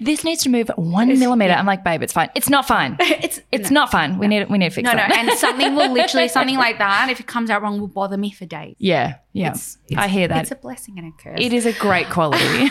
this 0.00 0.24
needs 0.24 0.42
to 0.42 0.48
move 0.50 0.70
one 0.76 1.08
millimeter. 1.18 1.52
I'm 1.54 1.66
like, 1.66 1.84
babe, 1.84 2.02
it's 2.02 2.12
fine. 2.12 2.30
It's 2.34 2.48
not 2.50 2.66
fine. 2.66 2.96
It's 3.00 3.40
It's 3.52 3.70
no. 3.70 3.80
not 3.82 3.90
fine. 3.92 4.18
We 4.18 4.26
need 4.28 4.48
we 4.50 4.58
need 4.58 4.70
to 4.70 4.74
fix 4.74 4.88
it. 4.90 4.94
No, 4.96 5.06
no, 5.06 5.14
and 5.14 5.30
something 5.38 5.74
will 5.76 5.92
literally 5.92 6.28
something 6.28 6.56
like 6.56 6.78
that. 6.78 7.08
If 7.10 7.20
it 7.20 7.26
comes 7.26 7.48
out 7.50 7.62
wrong, 7.62 7.78
will 7.80 7.86
bother 7.88 8.16
me 8.16 8.30
for 8.32 8.44
days. 8.46 8.76
yeah, 8.78 9.16
yeah. 9.32 9.48
It's- 9.48 9.78
I 9.96 10.08
hear 10.08 10.26
that. 10.28 10.42
It's 10.42 10.50
a 10.50 10.56
blessing 10.56 10.98
and 10.98 11.12
a 11.12 11.22
curse. 11.22 11.38
It 11.40 11.52
is 11.52 11.64
a 11.66 11.72
great 11.74 12.08
quality. 12.10 12.70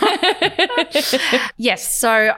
Yes. 1.57 1.97
So, 1.97 2.33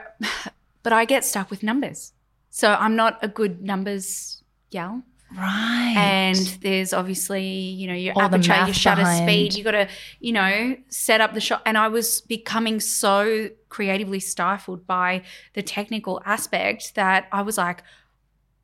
but 0.82 0.92
I 0.92 1.04
get 1.04 1.24
stuck 1.24 1.50
with 1.50 1.62
numbers. 1.62 2.12
So 2.50 2.72
I'm 2.72 2.96
not 2.96 3.18
a 3.22 3.28
good 3.28 3.62
numbers 3.62 4.42
gal. 4.70 5.02
right. 5.36 5.94
And 5.96 6.36
there's 6.62 6.92
obviously, 6.92 7.44
you 7.44 7.86
know, 7.86 7.94
your 7.94 8.14
All 8.14 8.22
aperture, 8.22 8.54
your 8.64 8.72
shutter 8.72 9.02
behind. 9.02 9.24
speed. 9.28 9.54
You 9.54 9.64
got 9.64 9.72
to, 9.72 9.88
you 10.20 10.32
know, 10.32 10.76
set 10.88 11.20
up 11.20 11.34
the 11.34 11.40
shot. 11.40 11.62
And 11.66 11.76
I 11.76 11.88
was 11.88 12.22
becoming 12.22 12.80
so 12.80 13.50
creatively 13.68 14.20
stifled 14.20 14.86
by 14.86 15.22
the 15.52 15.62
technical 15.62 16.22
aspect 16.24 16.94
that 16.94 17.28
I 17.30 17.42
was 17.42 17.58
like, 17.58 17.82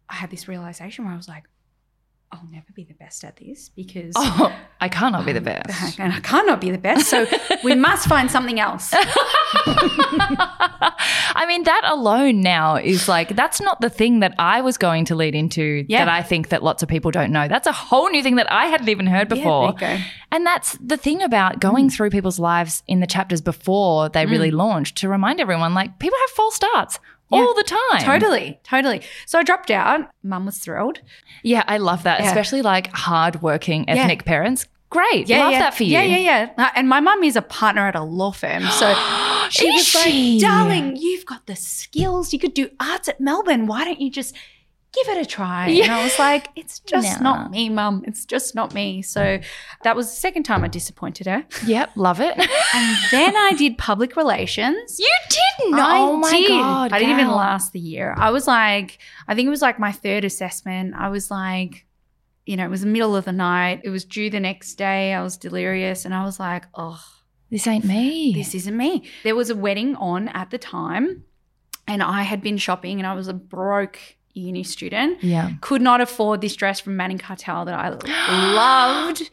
I 0.08 0.14
had 0.14 0.30
this 0.30 0.48
realization 0.48 1.04
where 1.04 1.14
I 1.14 1.16
was 1.16 1.28
like, 1.28 1.44
I'll 2.34 2.48
never 2.50 2.66
be 2.74 2.82
the 2.82 2.94
best 2.94 3.22
at 3.22 3.36
this 3.36 3.68
because. 3.68 4.12
oh, 4.16 4.52
I 4.80 4.88
cannot 4.88 5.24
be 5.24 5.30
the 5.32 5.38
um, 5.38 5.44
best. 5.44 5.98
And 6.04 6.12
I 6.12 6.18
cannot 6.20 6.60
be 6.60 6.70
the 6.72 6.78
best. 6.78 7.08
So 7.08 7.26
we 7.62 7.76
must 7.76 8.08
find 8.08 8.30
something 8.30 8.58
else. 8.58 8.90
I 11.36 11.44
mean, 11.46 11.62
that 11.64 11.82
alone 11.84 12.40
now 12.40 12.76
is 12.76 13.08
like, 13.08 13.36
that's 13.36 13.60
not 13.60 13.80
the 13.80 13.88
thing 13.88 14.18
that 14.20 14.34
I 14.38 14.62
was 14.62 14.76
going 14.76 15.04
to 15.06 15.14
lead 15.14 15.34
into 15.36 15.84
Yeah. 15.88 16.04
that 16.04 16.08
I 16.08 16.22
think 16.22 16.48
that 16.48 16.64
lots 16.64 16.82
of 16.82 16.88
people 16.88 17.12
don't 17.12 17.30
know. 17.30 17.46
That's 17.46 17.68
a 17.68 17.72
whole 17.72 18.10
new 18.10 18.22
thing 18.22 18.34
that 18.36 18.50
I 18.50 18.66
hadn't 18.66 18.88
even 18.88 19.06
heard 19.06 19.28
before. 19.28 19.66
Yeah, 19.66 19.78
there 19.78 19.92
you 19.92 19.98
go. 19.98 20.04
And 20.32 20.44
that's 20.44 20.76
the 20.78 20.96
thing 20.96 21.22
about 21.22 21.60
going 21.60 21.88
mm. 21.88 21.92
through 21.92 22.10
people's 22.10 22.40
lives 22.40 22.82
in 22.88 22.98
the 23.00 23.06
chapters 23.06 23.40
before 23.40 24.08
they 24.08 24.26
really 24.26 24.50
mm. 24.50 24.56
launched 24.56 24.96
to 24.98 25.08
remind 25.08 25.40
everyone 25.40 25.72
like, 25.74 26.00
people 26.00 26.18
have 26.26 26.30
false 26.30 26.56
starts 26.56 26.98
all 27.30 27.54
the 27.54 27.62
time. 27.64 28.00
Totally, 28.02 28.60
totally. 28.62 29.02
So 29.26 29.38
I 29.38 29.42
dropped 29.42 29.70
out. 29.70 30.08
Mum 30.22 30.46
was 30.46 30.58
thrilled. 30.58 31.00
Yeah, 31.42 31.64
I 31.66 31.78
love 31.78 32.02
that, 32.04 32.20
Yeah. 32.20 32.26
especially 32.28 32.62
like 32.62 32.90
hardworking 32.92 33.88
ethnic 33.88 34.24
parents. 34.24 34.66
Great. 34.90 35.28
Yeah, 35.28 35.40
love 35.40 35.52
yeah. 35.52 35.58
that 35.58 35.74
for 35.74 35.82
you. 35.82 35.90
Yeah, 35.90 36.02
yeah, 36.02 36.16
yeah. 36.18 36.50
Uh, 36.56 36.70
And 36.76 36.88
my 36.88 37.00
mum 37.00 37.24
is 37.24 37.34
a 37.34 37.42
partner 37.42 37.88
at 37.88 37.96
a 37.96 38.02
law 38.04 38.30
firm. 38.30 38.62
So 38.68 38.94
she 39.50 39.68
was 39.72 39.84
she? 39.84 40.38
like, 40.38 40.42
darling, 40.42 40.96
you've 40.96 41.26
got 41.26 41.46
the 41.46 41.56
skills. 41.56 42.32
You 42.32 42.38
could 42.38 42.54
do 42.54 42.70
arts 42.78 43.08
at 43.08 43.20
Melbourne. 43.20 43.66
Why 43.66 43.84
don't 43.84 44.00
you 44.00 44.08
just 44.10 44.36
give 44.94 45.16
it 45.16 45.20
a 45.22 45.26
try? 45.26 45.68
And 45.68 45.90
I 45.90 46.02
was 46.04 46.18
like, 46.18 46.48
it's 46.56 46.78
just 46.86 47.20
No. 47.20 47.24
not 47.32 47.50
me, 47.50 47.68
mum. 47.68 48.04
It's 48.06 48.24
just 48.24 48.54
not 48.54 48.72
me. 48.74 49.02
So 49.02 49.38
that 49.82 49.96
was 49.96 50.08
the 50.10 50.16
second 50.16 50.44
time 50.44 50.64
I 50.64 50.68
disappointed 50.68 51.26
her. 51.26 51.44
Yep, 51.66 51.90
love 51.96 52.20
it. 52.20 52.36
And 52.74 52.96
then 53.12 53.36
I 53.36 53.52
did 53.56 53.78
public 53.78 54.16
relations. 54.16 54.98
you 54.98 55.08
didn't. 55.30 55.74
I 55.78 55.98
oh 55.98 56.16
my 56.16 56.30
did. 56.32 56.48
god. 56.48 56.92
I 56.92 56.98
didn't 56.98 57.18
even 57.20 57.30
last 57.30 57.72
the 57.72 57.78
year. 57.80 58.14
I 58.16 58.30
was 58.30 58.46
like, 58.46 58.98
I 59.28 59.34
think 59.34 59.46
it 59.46 59.50
was 59.50 59.62
like 59.62 59.78
my 59.78 59.92
third 59.92 60.24
assessment. 60.24 60.94
I 60.96 61.08
was 61.08 61.30
like, 61.30 61.86
you 62.46 62.56
know, 62.56 62.64
it 62.64 62.70
was 62.70 62.80
the 62.82 62.86
middle 62.88 63.14
of 63.16 63.24
the 63.24 63.32
night. 63.32 63.80
It 63.84 63.90
was 63.90 64.04
due 64.04 64.28
the 64.28 64.40
next 64.40 64.74
day. 64.74 65.14
I 65.14 65.22
was 65.22 65.36
delirious 65.36 66.04
and 66.04 66.12
I 66.14 66.24
was 66.24 66.38
like, 66.40 66.64
oh, 66.74 67.00
This 67.50 67.66
ain't 67.66 67.84
me. 67.84 68.32
this 68.34 68.54
isn't 68.54 68.76
me. 68.76 69.04
There 69.22 69.36
was 69.36 69.50
a 69.50 69.56
wedding 69.56 69.94
on 69.96 70.28
at 70.28 70.50
the 70.50 70.58
time. 70.58 71.24
and 71.86 72.02
I 72.02 72.22
had 72.22 72.40
been 72.42 72.56
shopping 72.58 72.98
and 72.98 73.06
I 73.06 73.14
was 73.14 73.28
a 73.28 73.34
broke 73.34 73.98
uni 74.34 74.62
student. 74.64 75.22
Yeah. 75.22 75.52
Could 75.60 75.80
not 75.82 76.00
afford 76.00 76.40
this 76.40 76.54
dress 76.56 76.80
from 76.80 76.96
Manning 76.96 77.18
Cartel 77.18 77.64
that 77.64 77.74
I 77.74 77.88
loved. 78.54 79.30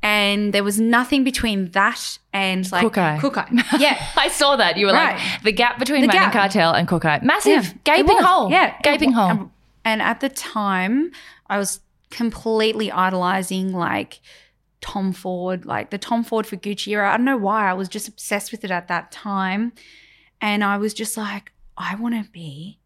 And 0.00 0.52
there 0.52 0.62
was 0.62 0.78
nothing 0.78 1.24
between 1.24 1.70
that 1.72 2.18
and 2.32 2.70
like 2.70 2.86
Kookai. 2.86 3.18
Kookai. 3.18 3.80
Yeah. 3.80 4.00
I 4.16 4.28
saw 4.28 4.54
that. 4.56 4.76
You 4.76 4.86
were 4.86 4.92
Right. 4.92 5.16
like 5.18 5.42
the 5.42 5.52
gap 5.52 5.78
between 5.78 6.02
The 6.02 6.06
Manning 6.06 6.22
gap. 6.22 6.32
Cartel 6.32 6.72
and 6.72 6.86
Kookai. 6.86 7.22
Massive 7.22 7.66
Yeah, 7.66 7.72
gaping 7.84 8.18
hole. 8.22 8.50
Yeah, 8.50 8.74
Gaping 8.82 9.12
hole. 9.12 9.28
And, 9.30 9.50
and 9.84 10.02
at 10.02 10.20
the 10.20 10.28
time, 10.28 11.10
I 11.48 11.58
was 11.58 11.80
completely 12.10 12.92
idolizing 12.92 13.72
like 13.72 14.20
Tom 14.80 15.12
Ford, 15.12 15.66
like 15.66 15.90
the 15.90 15.98
Tom 15.98 16.22
Ford 16.22 16.46
for 16.46 16.56
Gucci 16.56 16.88
era. 16.92 17.12
I 17.12 17.16
don't 17.16 17.24
know 17.26 17.36
why. 17.36 17.68
I 17.68 17.72
was 17.72 17.88
just 17.88 18.06
obsessed 18.06 18.52
with 18.52 18.64
it 18.64 18.70
at 18.70 18.86
that 18.88 19.10
time. 19.10 19.72
And 20.40 20.62
I 20.62 20.76
was 20.76 20.94
just 20.94 21.16
like, 21.16 21.50
I 21.76 21.96
want 21.96 22.14
to 22.24 22.30
be 22.30 22.78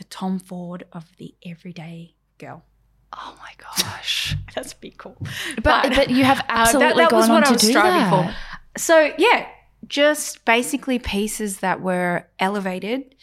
the 0.00 0.04
Tom 0.04 0.38
Ford 0.38 0.84
of 0.94 1.04
the 1.18 1.34
everyday 1.44 2.14
girl. 2.38 2.64
oh 3.12 3.36
my 3.38 3.52
gosh. 3.58 4.34
That's 4.54 4.72
be 4.72 4.90
cool. 4.96 5.16
But, 5.62 5.90
but, 5.94 6.08
you 6.10 6.24
have 6.24 6.38
Uh, 6.48 6.60
absolutely 6.64 7.04
that, 7.04 7.10
that 7.10 7.10
gone 7.10 7.20
was 7.20 7.28
what 7.28 7.40
to 7.44 7.48
I 7.50 7.52
was 7.52 7.60
do 7.62 7.68
striving 7.68 8.10
that. 8.10 8.34
for. 8.34 8.80
So 8.80 9.12
yeah, 9.18 9.46
just 9.86 10.44
basically 10.46 10.98
pieces 10.98 11.58
that 11.58 11.80
were 11.82 12.26
elevated 12.38 13.14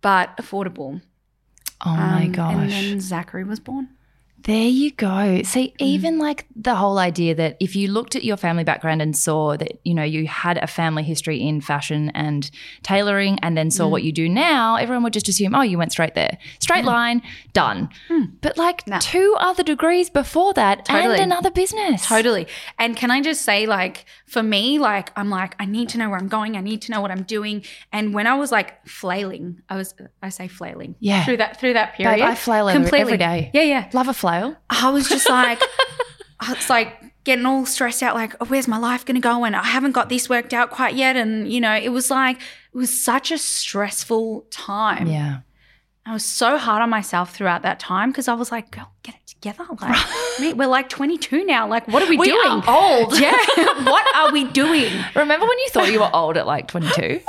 but 0.00 0.34
affordable. 0.38 1.02
Oh 1.84 1.96
my 1.96 2.24
Um, 2.24 2.32
gosh. 2.32 2.54
And 2.54 2.70
then 2.70 3.00
Zachary 3.00 3.44
was 3.44 3.60
born. 3.60 3.88
There 4.44 4.66
you 4.68 4.90
go. 4.92 5.42
See, 5.44 5.68
Mm. 5.78 5.86
even 5.86 6.18
like 6.18 6.46
the 6.56 6.74
whole 6.74 6.98
idea 6.98 7.34
that 7.36 7.56
if 7.60 7.76
you 7.76 7.88
looked 7.88 8.16
at 8.16 8.24
your 8.24 8.36
family 8.36 8.64
background 8.64 9.00
and 9.00 9.16
saw 9.16 9.56
that, 9.56 9.78
you 9.84 9.94
know, 9.94 10.02
you 10.02 10.26
had 10.26 10.58
a 10.58 10.66
family 10.66 11.04
history 11.04 11.40
in 11.40 11.60
fashion 11.60 12.10
and 12.14 12.50
tailoring 12.82 13.38
and 13.40 13.56
then 13.56 13.68
Mm. 13.68 13.72
saw 13.72 13.86
what 13.86 14.02
you 14.02 14.10
do 14.10 14.28
now, 14.28 14.74
everyone 14.76 15.04
would 15.04 15.12
just 15.12 15.28
assume, 15.28 15.54
oh, 15.54 15.62
you 15.62 15.78
went 15.78 15.92
straight 15.92 16.14
there. 16.14 16.38
Straight 16.58 16.84
line, 16.84 17.22
done. 17.52 17.88
But 18.40 18.58
like 18.58 18.84
No. 18.88 18.98
two 18.98 19.36
other 19.38 19.62
degrees 19.62 20.10
before 20.10 20.52
that 20.54 20.86
Totally. 20.86 21.14
and 21.14 21.22
another 21.22 21.50
business. 21.50 22.04
Totally. 22.06 22.48
And 22.80 22.96
can 22.96 23.12
I 23.12 23.20
just 23.20 23.42
say, 23.42 23.66
like, 23.66 24.06
for 24.26 24.42
me, 24.42 24.78
like, 24.80 25.12
I'm 25.14 25.30
like, 25.30 25.54
I 25.60 25.66
need 25.66 25.88
to 25.90 25.98
know 25.98 26.08
where 26.08 26.18
I'm 26.18 26.26
going. 26.28 26.56
I 26.56 26.60
need 26.62 26.82
to 26.82 26.90
know 26.90 27.00
what 27.00 27.10
I'm 27.12 27.22
doing. 27.22 27.62
And 27.92 28.12
when 28.12 28.26
I 28.26 28.34
was 28.34 28.50
like 28.50 28.84
flailing, 28.88 29.60
I 29.68 29.76
was, 29.76 29.94
I 30.20 30.30
say 30.30 30.48
flailing. 30.48 30.96
Yeah. 30.98 31.24
Through 31.24 31.36
that, 31.36 31.60
through 31.60 31.74
that 31.74 31.94
period. 31.94 32.16
Babe, 32.16 32.24
I 32.24 32.34
flail 32.34 32.68
every 32.68 33.18
day. 33.18 33.50
Yeah, 33.54 33.62
yeah. 33.62 33.84
Love 33.92 34.08
a 34.08 34.14
flail. 34.14 34.31
I 34.70 34.90
was 34.90 35.08
just 35.08 35.28
like, 35.28 35.60
it's 36.48 36.70
like 36.70 36.94
getting 37.24 37.46
all 37.46 37.64
stressed 37.66 38.02
out, 38.02 38.14
like, 38.14 38.34
oh, 38.40 38.46
where's 38.46 38.66
my 38.68 38.78
life 38.78 39.04
going 39.04 39.14
to 39.14 39.20
go? 39.20 39.44
And 39.44 39.54
I 39.54 39.62
haven't 39.62 39.92
got 39.92 40.08
this 40.08 40.28
worked 40.28 40.52
out 40.52 40.70
quite 40.70 40.94
yet. 40.94 41.16
And, 41.16 41.50
you 41.52 41.60
know, 41.60 41.74
it 41.74 41.90
was 41.90 42.10
like, 42.10 42.36
it 42.38 42.76
was 42.76 42.96
such 43.02 43.30
a 43.30 43.38
stressful 43.38 44.46
time. 44.50 45.06
Yeah. 45.06 45.40
I 46.04 46.12
was 46.12 46.24
so 46.24 46.58
hard 46.58 46.82
on 46.82 46.90
myself 46.90 47.32
throughout 47.32 47.62
that 47.62 47.78
time 47.78 48.10
because 48.10 48.26
I 48.26 48.34
was 48.34 48.50
like, 48.50 48.72
girl, 48.72 48.90
get 49.04 49.14
it 49.14 49.26
together. 49.26 49.64
Like, 49.80 49.96
mate, 50.40 50.56
we're 50.56 50.66
like 50.66 50.88
22 50.88 51.44
now. 51.44 51.68
Like, 51.68 51.86
what 51.86 52.02
are 52.02 52.08
we, 52.08 52.16
We 52.16 52.26
doing? 52.26 52.40
are 52.44 52.64
old. 52.66 53.16
Yeah. 53.20 53.36
what 53.84 54.04
are 54.16 54.32
we 54.32 54.44
doing? 54.44 54.92
Remember 55.14 55.46
when 55.46 55.58
you 55.58 55.68
thought 55.70 55.92
you 55.92 56.00
were 56.00 56.10
old 56.12 56.36
at 56.36 56.46
like 56.46 56.66
22? 56.66 57.20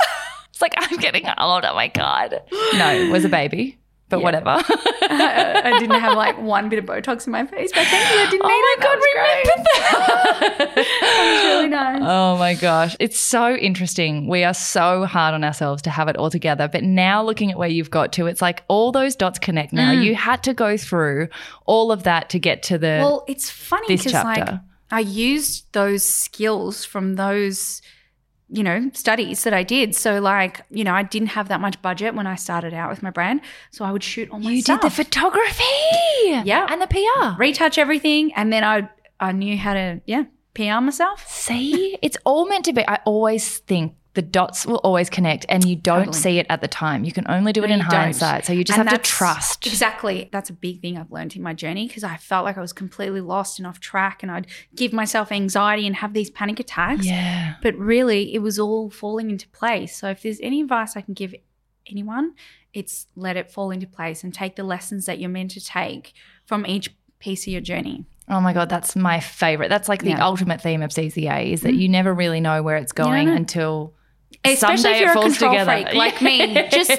it's 0.50 0.60
like, 0.60 0.74
I'm 0.76 0.96
getting 0.98 1.24
old. 1.38 1.64
Oh 1.64 1.74
my 1.74 1.86
God. 1.86 2.40
No, 2.74 3.10
was 3.12 3.24
a 3.24 3.28
baby, 3.28 3.78
but 4.08 4.18
Yeah. 4.18 4.24
whatever. 4.24 4.50
I, 4.50 5.62
I 5.64 5.78
didn't 5.78 5.98
have 6.00 6.16
like 6.16 6.40
one 6.40 6.68
bit 6.68 6.78
of 6.78 6.84
Botox 6.84 7.26
in 7.26 7.32
my 7.32 7.46
face 7.46 7.72
back 7.72 7.90
then. 7.90 8.02
'cause 8.02 8.26
I 8.26 8.30
didn't 8.30 8.44
Oh 8.44 8.48
need 8.48 8.54
it. 8.54 8.64
Oh 8.64 8.76
my 8.76 8.76
it. 8.76 8.82
God, 8.82 8.98
was 8.98 9.08
great. 9.14 10.40
remember 10.44 10.74
that? 10.74 10.74
That 10.74 11.32
was 11.34 11.44
really 11.44 11.68
nice. 11.68 12.02
Oh 12.04 12.36
my 12.38 12.54
gosh. 12.54 12.96
It's 13.00 13.18
so 13.18 13.54
interesting. 13.54 14.28
We 14.28 14.44
are 14.44 14.54
so 14.54 15.04
hard 15.04 15.34
on 15.34 15.44
ourselves 15.44 15.82
to 15.82 15.90
have 15.90 16.08
it 16.08 16.16
all 16.16 16.30
together. 16.30 16.68
But 16.68 16.82
now 16.84 17.22
looking 17.22 17.50
at 17.50 17.58
where 17.58 17.68
you've 17.68 17.90
got 17.90 18.12
to, 18.14 18.26
it's 18.26 18.42
like 18.42 18.62
all 18.68 18.92
those 18.92 19.16
dots 19.16 19.38
connect 19.38 19.72
now. 19.72 19.92
Mm. 19.92 20.04
You 20.04 20.14
had 20.14 20.42
to 20.44 20.54
go 20.54 20.76
through 20.76 21.28
all 21.66 21.90
of 21.92 22.02
that 22.04 22.28
to 22.30 22.38
get 22.38 22.62
to 22.64 22.78
the. 22.78 22.98
Well, 23.02 23.24
it's 23.28 23.50
funny 23.50 23.86
because 23.96 24.12
like. 24.12 24.48
I 24.90 25.00
used 25.00 25.72
those 25.72 26.04
skills 26.04 26.84
from 26.84 27.14
those, 27.16 27.80
you 28.54 28.62
know, 28.62 28.88
studies 28.94 29.42
that 29.42 29.52
I 29.52 29.64
did. 29.64 29.96
So 29.96 30.20
like, 30.20 30.62
you 30.70 30.84
know, 30.84 30.94
I 30.94 31.02
didn't 31.02 31.28
have 31.28 31.48
that 31.48 31.60
much 31.60 31.82
budget 31.82 32.14
when 32.14 32.28
I 32.28 32.36
started 32.36 32.72
out 32.72 32.88
with 32.88 33.02
my 33.02 33.10
brand, 33.10 33.40
so 33.72 33.84
I 33.84 33.90
would 33.90 34.04
shoot 34.04 34.30
all 34.30 34.38
my 34.38 34.52
you 34.52 34.62
stuff. 34.62 34.80
did 34.80 34.90
the 34.90 34.94
photography. 34.94 35.64
Yeah. 36.24 36.66
And 36.70 36.80
the 36.80 36.86
PR. 36.86 37.36
retouch 37.36 37.78
everything, 37.78 38.32
and 38.34 38.52
then 38.52 38.62
I 38.62 38.88
I 39.18 39.32
knew 39.32 39.58
how 39.58 39.74
to 39.74 40.00
yeah 40.06 40.24
PR 40.54 40.80
myself. 40.80 41.26
See, 41.28 41.98
it's 42.00 42.16
all 42.24 42.46
meant 42.46 42.64
to 42.66 42.72
be. 42.72 42.86
I 42.86 43.00
always 43.04 43.58
think 43.58 43.94
the 44.14 44.22
dots 44.22 44.64
will 44.64 44.76
always 44.78 45.10
connect 45.10 45.44
and 45.48 45.64
you 45.64 45.74
don't 45.74 46.06
Totally. 46.06 46.18
see 46.18 46.38
it 46.38 46.46
at 46.48 46.60
the 46.60 46.68
time. 46.68 47.04
You 47.04 47.12
can 47.12 47.26
only 47.28 47.52
do 47.52 47.64
it 47.64 47.68
No, 47.68 47.74
in 47.74 47.80
you 47.80 47.84
don't. 47.90 48.00
hindsight. 48.00 48.46
So 48.46 48.52
you 48.52 48.62
just 48.62 48.78
And 48.78 48.88
have 48.88 49.02
to 49.02 49.10
trust. 49.10 49.66
Exactly. 49.66 50.28
That's 50.30 50.50
a 50.50 50.52
big 50.52 50.80
thing 50.80 50.96
I've 50.96 51.10
learned 51.10 51.34
in 51.34 51.42
my 51.42 51.52
journey 51.52 51.88
because 51.88 52.04
I 52.04 52.16
felt 52.16 52.44
like 52.44 52.56
I 52.56 52.60
was 52.60 52.72
completely 52.72 53.20
lost 53.20 53.58
and 53.58 53.66
off 53.66 53.80
track 53.80 54.22
and 54.22 54.30
I'd 54.30 54.46
give 54.76 54.92
myself 54.92 55.32
anxiety 55.32 55.86
and 55.86 55.96
have 55.96 56.14
these 56.14 56.30
panic 56.30 56.60
attacks. 56.60 57.04
Yeah. 57.04 57.56
But 57.60 57.74
really, 57.76 58.34
it 58.34 58.38
was 58.38 58.58
all 58.58 58.88
falling 58.88 59.30
into 59.30 59.48
place. 59.48 59.96
So 59.96 60.08
if 60.08 60.22
there's 60.22 60.40
any 60.40 60.60
advice 60.60 60.96
I 60.96 61.00
can 61.00 61.14
give 61.14 61.34
anyone, 61.90 62.34
it's 62.72 63.08
let 63.16 63.36
it 63.36 63.50
fall 63.50 63.72
into 63.72 63.86
place 63.86 64.22
and 64.22 64.32
take 64.32 64.54
the 64.54 64.64
lessons 64.64 65.06
that 65.06 65.18
you're 65.18 65.30
meant 65.30 65.50
to 65.52 65.60
take 65.64 66.12
from 66.46 66.64
each 66.66 66.94
piece 67.18 67.46
of 67.46 67.52
your 67.52 67.60
journey. 67.60 68.04
Oh 68.28 68.40
my 68.40 68.52
God, 68.52 68.68
that's 68.68 68.96
my 68.96 69.20
favorite. 69.20 69.68
That's 69.68 69.88
like 69.88 70.02
the 70.02 70.10
Yeah. 70.10 70.24
ultimate 70.24 70.60
theme 70.60 70.82
of 70.82 70.90
CCA 70.92 71.52
is 71.52 71.62
that 71.62 71.74
mm. 71.74 71.78
you 71.78 71.88
never 71.88 72.14
really 72.14 72.40
know 72.40 72.62
where 72.62 72.76
it's 72.76 72.92
going 72.92 73.26
no. 73.28 73.34
until 73.34 73.94
Especially 74.44 74.76
someday 74.82 74.96
if 74.96 75.00
you're 75.00 75.10
it 75.10 75.16
a 75.16 75.20
control 75.22 75.50
together. 75.52 75.72
freak 75.72 75.94
like 75.94 76.22
me. 76.22 76.68
Just 76.70 76.92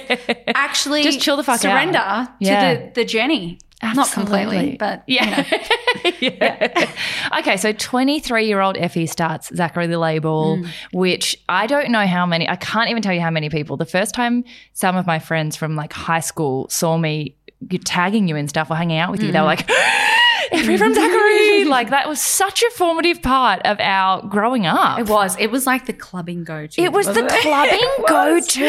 actually 0.56 1.04
Just 1.04 1.20
chill 1.20 1.38
the 1.38 1.44
fuck 1.44 1.56
out. 1.56 1.62
surrender 1.62 2.30
Yeah. 2.40 2.74
to 2.74 2.80
the, 2.86 2.92
the 3.02 3.06
journey. 3.06 3.60
Not 3.84 4.10
completely, 4.12 4.78
but 4.80 5.04
Yeah. 5.06 5.46
yeah. 6.20 6.92
Okay, 7.40 7.58
so 7.58 7.72
23 7.74 8.46
year 8.48 8.62
old 8.62 8.78
Effie 8.78 9.06
starts 9.06 9.54
Zachary 9.56 9.88
the 9.88 10.00
Label, 10.00 10.58
Mm. 10.58 10.68
which 10.94 11.36
I 11.50 11.68
don't 11.68 11.92
know 11.92 12.08
how 12.08 12.26
many, 12.26 12.48
I 12.50 12.56
can't 12.56 12.90
even 12.90 13.04
tell 13.04 13.14
you 13.14 13.22
how 13.22 13.30
many 13.30 13.50
people. 13.50 13.78
The 13.78 13.86
first 13.86 14.16
time 14.16 14.44
some 14.74 14.96
of 14.96 15.06
my 15.06 15.20
friends 15.20 15.56
from 15.56 15.76
like 15.76 15.94
high 15.94 16.22
school 16.22 16.68
saw 16.70 16.98
me 16.98 17.36
tagging 17.84 18.28
you 18.28 18.36
and 18.36 18.50
stuff 18.50 18.72
or 18.72 18.76
hanging 18.76 18.98
out 18.98 19.12
with 19.12 19.22
you, 19.22 19.32
they 19.32 19.40
were 19.40 19.46
Mm. 19.46 19.58
like, 19.58 19.70
Effie 20.52 20.78
from 20.78 20.94
Zachary. 20.94 21.25
Like 21.64 21.90
that 21.90 22.08
was 22.08 22.20
such 22.22 22.62
a 22.62 22.70
formative 22.72 23.22
part 23.22 23.62
of 23.66 23.80
our 23.80 24.22
growing 24.28 24.66
up. 24.66 25.00
It 25.00 25.08
was. 25.08 25.38
It 25.40 25.52
was 25.52 25.66
like 25.66 25.86
the 25.86 25.94
clubbing 25.94 26.44
go 26.44 26.68
to. 26.68 26.82
It 26.82 26.92
was 26.92 27.08
the 27.08 27.24
clubbing 27.42 28.06
go 28.08 28.40
to. 28.42 28.64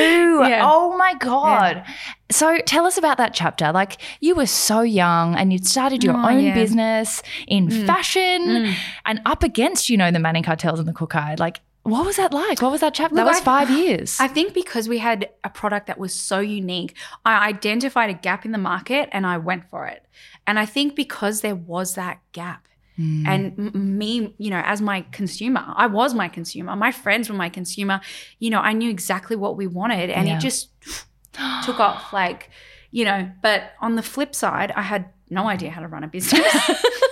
Yeah. 0.48 0.62
Oh 0.64 0.96
my 0.96 1.14
God. 1.14 1.84
So 2.30 2.58
tell 2.66 2.86
us 2.86 2.96
about 2.98 3.18
that 3.18 3.34
chapter. 3.34 3.72
Like 3.72 3.98
you 4.20 4.34
were 4.34 4.46
so 4.46 4.80
young 4.80 5.34
and 5.36 5.52
you'd 5.52 5.66
started 5.66 6.02
your 6.02 6.16
Oh, 6.16 6.28
own 6.28 6.40
yeah. 6.44 6.52
Mm. 6.52 6.54
business 6.54 7.22
in 7.46 7.70
fashion 7.86 8.74
and 9.04 9.20
up 9.26 9.42
against, 9.42 9.90
you 9.90 9.96
know, 9.96 10.10
the 10.10 10.18
Manning 10.18 10.42
cartels 10.42 10.78
and 10.78 10.88
the 10.88 10.92
Kookai. 10.92 11.38
Like, 11.38 11.60
what 11.84 12.04
was 12.04 12.16
that 12.16 12.32
like? 12.32 12.60
What 12.60 12.72
was 12.72 12.80
that 12.80 12.94
chapter? 12.94 13.14
that 13.14 13.24
Look, 13.24 13.32
was 13.32 13.40
I- 13.42 13.44
five 13.44 13.70
years. 13.70 14.16
I 14.18 14.26
think 14.26 14.54
because 14.54 14.88
we 14.88 14.98
had 14.98 15.28
a 15.44 15.50
product 15.50 15.86
that 15.86 15.98
was 15.98 16.12
so 16.12 16.40
unique, 16.40 16.96
I 17.24 17.46
identified 17.48 18.10
a 18.10 18.14
gap 18.14 18.44
in 18.44 18.50
the 18.50 18.58
market 18.58 19.08
and 19.12 19.24
I 19.24 19.38
went 19.38 19.70
for 19.70 19.86
it. 19.86 20.04
And 20.48 20.58
I 20.58 20.66
think 20.66 20.96
because 20.96 21.42
there 21.42 21.54
was 21.54 21.94
that 21.94 22.20
gap, 22.32 22.66
Hmm. 22.96 23.26
and 23.26 23.74
me, 23.74 24.34
you 24.38 24.48
know, 24.50 24.62
as 24.64 24.80
my 24.80 25.02
consumer, 25.12 25.62
I 25.76 25.86
was 25.86 26.14
my 26.14 26.28
consumer. 26.28 26.74
My 26.76 26.92
friends 26.92 27.28
were 27.28 27.36
my 27.36 27.50
consumer. 27.50 28.00
You 28.38 28.48
know, 28.50 28.60
I 28.60 28.72
knew 28.72 28.88
exactly 28.90 29.36
what 29.36 29.56
we 29.56 29.66
wanted, 29.66 30.08
and 30.10 30.26
Yeah. 30.26 30.36
it 30.38 30.40
just 30.40 30.70
took 31.64 31.78
off. 31.78 32.12
Like, 32.12 32.48
you 32.90 33.04
know, 33.04 33.30
but 33.42 33.72
on 33.80 33.96
the 33.96 34.02
flip 34.02 34.34
side, 34.34 34.72
I 34.74 34.82
had 34.82 35.10
no 35.28 35.46
idea 35.46 35.70
how 35.70 35.82
to 35.82 35.88
run 35.88 36.04
a 36.04 36.08
business. 36.08 36.44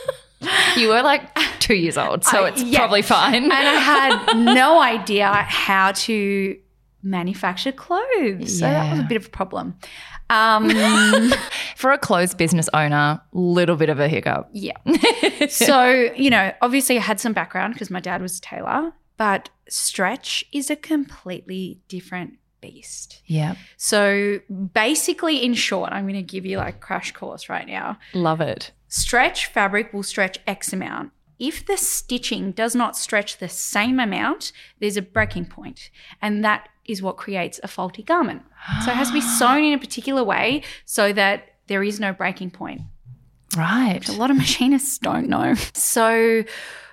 you 0.76 0.88
were 0.88 1.02
like 1.02 1.22
two 1.60 1.74
years 1.74 1.96
old, 1.98 2.24
so 2.24 2.44
I- 2.44 2.48
it's 2.48 2.62
yeah. 2.62 2.78
probably 2.78 3.02
fine. 3.02 3.44
and 3.44 3.52
I 3.52 3.62
had 3.74 4.34
no 4.36 4.80
idea 4.80 5.26
how 5.32 5.92
to 5.92 6.56
manufacture 7.02 7.72
clothes. 7.72 8.58
So 8.58 8.64
that 8.66 8.90
was 8.90 9.00
a 9.00 9.04
bit 9.04 9.16
of 9.16 9.26
a 9.26 9.30
problem. 9.30 9.74
Um, 10.30 10.70
For 11.76 11.92
a 11.92 11.98
closed 11.98 12.38
business 12.38 12.68
owner, 12.72 13.20
little 13.32 13.76
bit 13.76 13.88
of 13.88 14.00
a 14.00 14.08
hiccup. 14.08 14.48
yeah. 14.52 14.76
so, 15.48 16.10
you 16.16 16.30
know, 16.30 16.52
obviously 16.62 16.96
I 16.96 17.00
had 17.00 17.20
some 17.20 17.32
background 17.32 17.74
because 17.74 17.90
my 17.90 18.00
dad 18.00 18.22
was 18.22 18.38
a 18.38 18.40
tailor, 18.40 18.92
but 19.16 19.50
stretch 19.68 20.44
is 20.52 20.70
a 20.70 20.76
completely 20.76 21.80
different 21.88 22.38
beast. 22.60 23.22
Yeah. 23.26 23.56
So, 23.76 24.40
basically, 24.72 25.44
in 25.44 25.52
short, 25.54 25.92
I'm 25.92 26.04
going 26.04 26.14
to 26.14 26.22
give 26.22 26.46
you 26.46 26.56
like 26.56 26.80
crash 26.80 27.12
course 27.12 27.48
right 27.48 27.66
now. 27.66 27.98
Love 28.14 28.40
it. 28.40 28.70
Stretch 28.88 29.46
fabric 29.46 29.92
will 29.92 30.02
stretch 30.02 30.38
X 30.46 30.72
amount. 30.72 31.12
If 31.38 31.66
the 31.66 31.76
stitching 31.76 32.52
does 32.52 32.74
not 32.74 32.96
stretch 32.96 33.38
the 33.38 33.48
same 33.48 33.98
amount, 33.98 34.52
there's 34.80 34.96
a 34.96 35.02
breaking 35.02 35.46
point, 35.46 35.90
and 36.22 36.44
that 36.44 36.68
is 36.86 37.02
what 37.02 37.16
creates 37.16 37.60
a 37.62 37.68
faulty 37.68 38.02
garment. 38.02 38.42
So 38.84 38.90
it 38.90 38.94
has 38.94 39.08
to 39.08 39.14
be 39.14 39.20
sewn 39.20 39.64
in 39.64 39.74
a 39.74 39.78
particular 39.78 40.24
way 40.24 40.62
so 40.84 41.12
that 41.12 41.56
there 41.66 41.82
is 41.82 42.00
no 42.00 42.12
breaking 42.12 42.50
point. 42.50 42.82
Right. 43.56 44.06
A 44.08 44.12
lot 44.12 44.30
of 44.30 44.36
machinists 44.36 44.98
don't 44.98 45.28
know. 45.28 45.54
So 45.74 46.44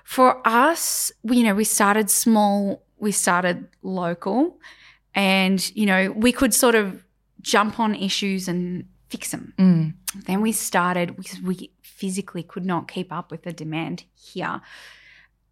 for 0.03 0.45
us, 0.47 1.11
we, 1.23 1.37
you 1.37 1.43
know, 1.43 1.55
we 1.55 1.63
started 1.63 2.09
small, 2.09 2.83
we 2.97 3.11
started 3.11 3.67
local, 3.81 4.59
and 5.15 5.75
you 5.75 5.85
know, 5.85 6.11
we 6.11 6.31
could 6.31 6.53
sort 6.53 6.75
of 6.75 7.03
jump 7.41 7.79
on 7.79 7.95
issues 7.95 8.47
and 8.47 8.85
fix 9.09 9.31
them. 9.31 9.53
Mm. 9.57 9.93
Then 10.25 10.41
we 10.41 10.51
started 10.51 11.15
because 11.17 11.41
we 11.41 11.71
physically 11.81 12.43
could 12.43 12.65
not 12.65 12.87
keep 12.87 13.11
up 13.11 13.31
with 13.31 13.43
the 13.43 13.51
demand 13.51 14.03
here. 14.15 14.61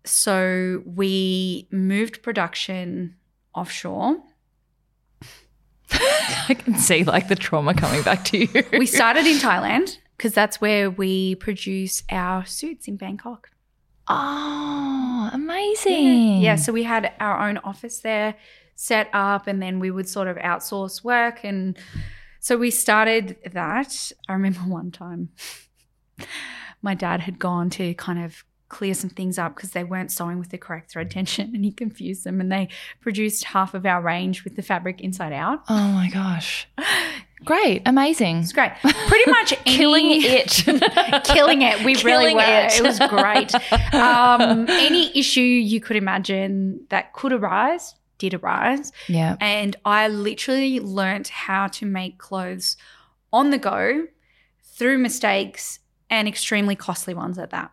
So 0.06 0.82
we 0.86 1.68
moved 1.72 2.24
production 2.24 3.16
offshore. 3.54 4.18
I 6.50 6.56
can 6.58 6.76
see 6.78 7.04
like 7.04 7.28
the 7.28 7.36
trauma 7.36 7.74
coming 7.74 8.04
back 8.04 8.24
to 8.26 8.38
you. 8.38 8.64
We 8.74 8.86
started 8.86 9.26
in 9.26 9.38
Thailand 9.38 9.98
because 10.18 10.34
that's 10.34 10.62
where 10.62 10.90
we 10.90 11.36
produce 11.36 12.04
our 12.10 12.46
suits 12.46 12.88
in 12.88 12.98
Bangkok. 12.98 13.50
oh, 14.08 15.30
amazing. 15.34 16.42
Yeah, 16.42 16.56
so 16.56 16.74
we 16.74 16.84
had 16.84 17.14
our 17.20 17.48
own 17.48 17.58
office 17.60 18.00
there 18.00 18.36
set 18.76 19.10
up 19.14 19.48
and 19.48 19.62
then 19.62 19.80
we 19.80 19.92
would 19.92 20.08
sort 20.08 20.28
of 20.28 20.38
outsource 20.38 21.04
work 21.04 21.44
and 21.44 21.78
so 22.40 22.58
we 22.58 22.72
started 22.72 23.38
that. 23.52 24.12
I 24.28 24.34
remember 24.34 24.60
one 24.68 24.92
time 24.92 25.30
my 26.82 26.96
dad 26.96 27.22
had 27.22 27.40
gone 27.40 27.70
to 27.72 27.94
kind 27.96 28.24
of 28.24 28.44
clear 28.70 28.94
some 28.94 29.10
things 29.10 29.38
up 29.40 29.56
because 29.56 29.72
they 29.72 29.84
weren't 29.84 30.12
sewing 30.12 30.40
with 30.40 30.50
the 30.50 30.58
correct 30.58 30.92
thread 30.92 31.10
tension 31.12 31.54
and 31.56 31.66
he 31.66 31.72
confused 31.72 32.24
them 32.24 32.40
and 32.40 32.52
they 32.52 32.70
produced 33.02 33.44
half 33.46 33.74
of 33.74 33.86
our 33.86 34.02
range 34.02 34.44
with 34.44 34.56
the 34.56 34.62
fabric 34.62 35.02
inside 35.02 35.34
out. 35.34 35.64
Oh 35.68 35.88
my 35.90 36.10
gosh. 36.10 36.68
Great. 37.46 37.82
Amazing. 37.86 38.38
It's 38.40 38.54
great. 38.54 38.72
Pretty 38.82 39.32
much 39.32 39.54
any, 39.66 39.78
Killing 39.78 40.06
it. 40.12 41.24
killing 41.26 41.62
it. 41.62 41.80
We 41.80 41.96
really 42.04 42.34
Killing 42.34 42.36
were. 42.38 42.44
it. 42.44 42.78
It. 42.80 42.84
was 42.84 43.00
great. 43.10 43.54
Um, 43.94 44.66
any 44.70 45.18
issue 45.18 45.40
you 45.42 45.80
could 45.82 45.96
imagine 45.96 46.86
that 46.90 47.14
could 47.14 47.34
arise 47.34 47.96
did 48.18 48.34
arise. 48.34 48.92
yeah. 49.08 49.38
And 49.40 49.78
I 49.86 50.10
literally 50.10 50.80
learnt 50.82 51.30
how 51.30 51.68
to 51.68 51.86
make 51.86 52.18
clothes 52.18 52.76
on 53.32 53.50
the 53.52 53.58
go 53.58 54.08
through 54.64 54.98
mistakes 54.98 55.80
and 56.10 56.28
extremely 56.28 56.76
costly 56.76 57.14
ones 57.14 57.40
at 57.40 57.52
that. 57.52 57.72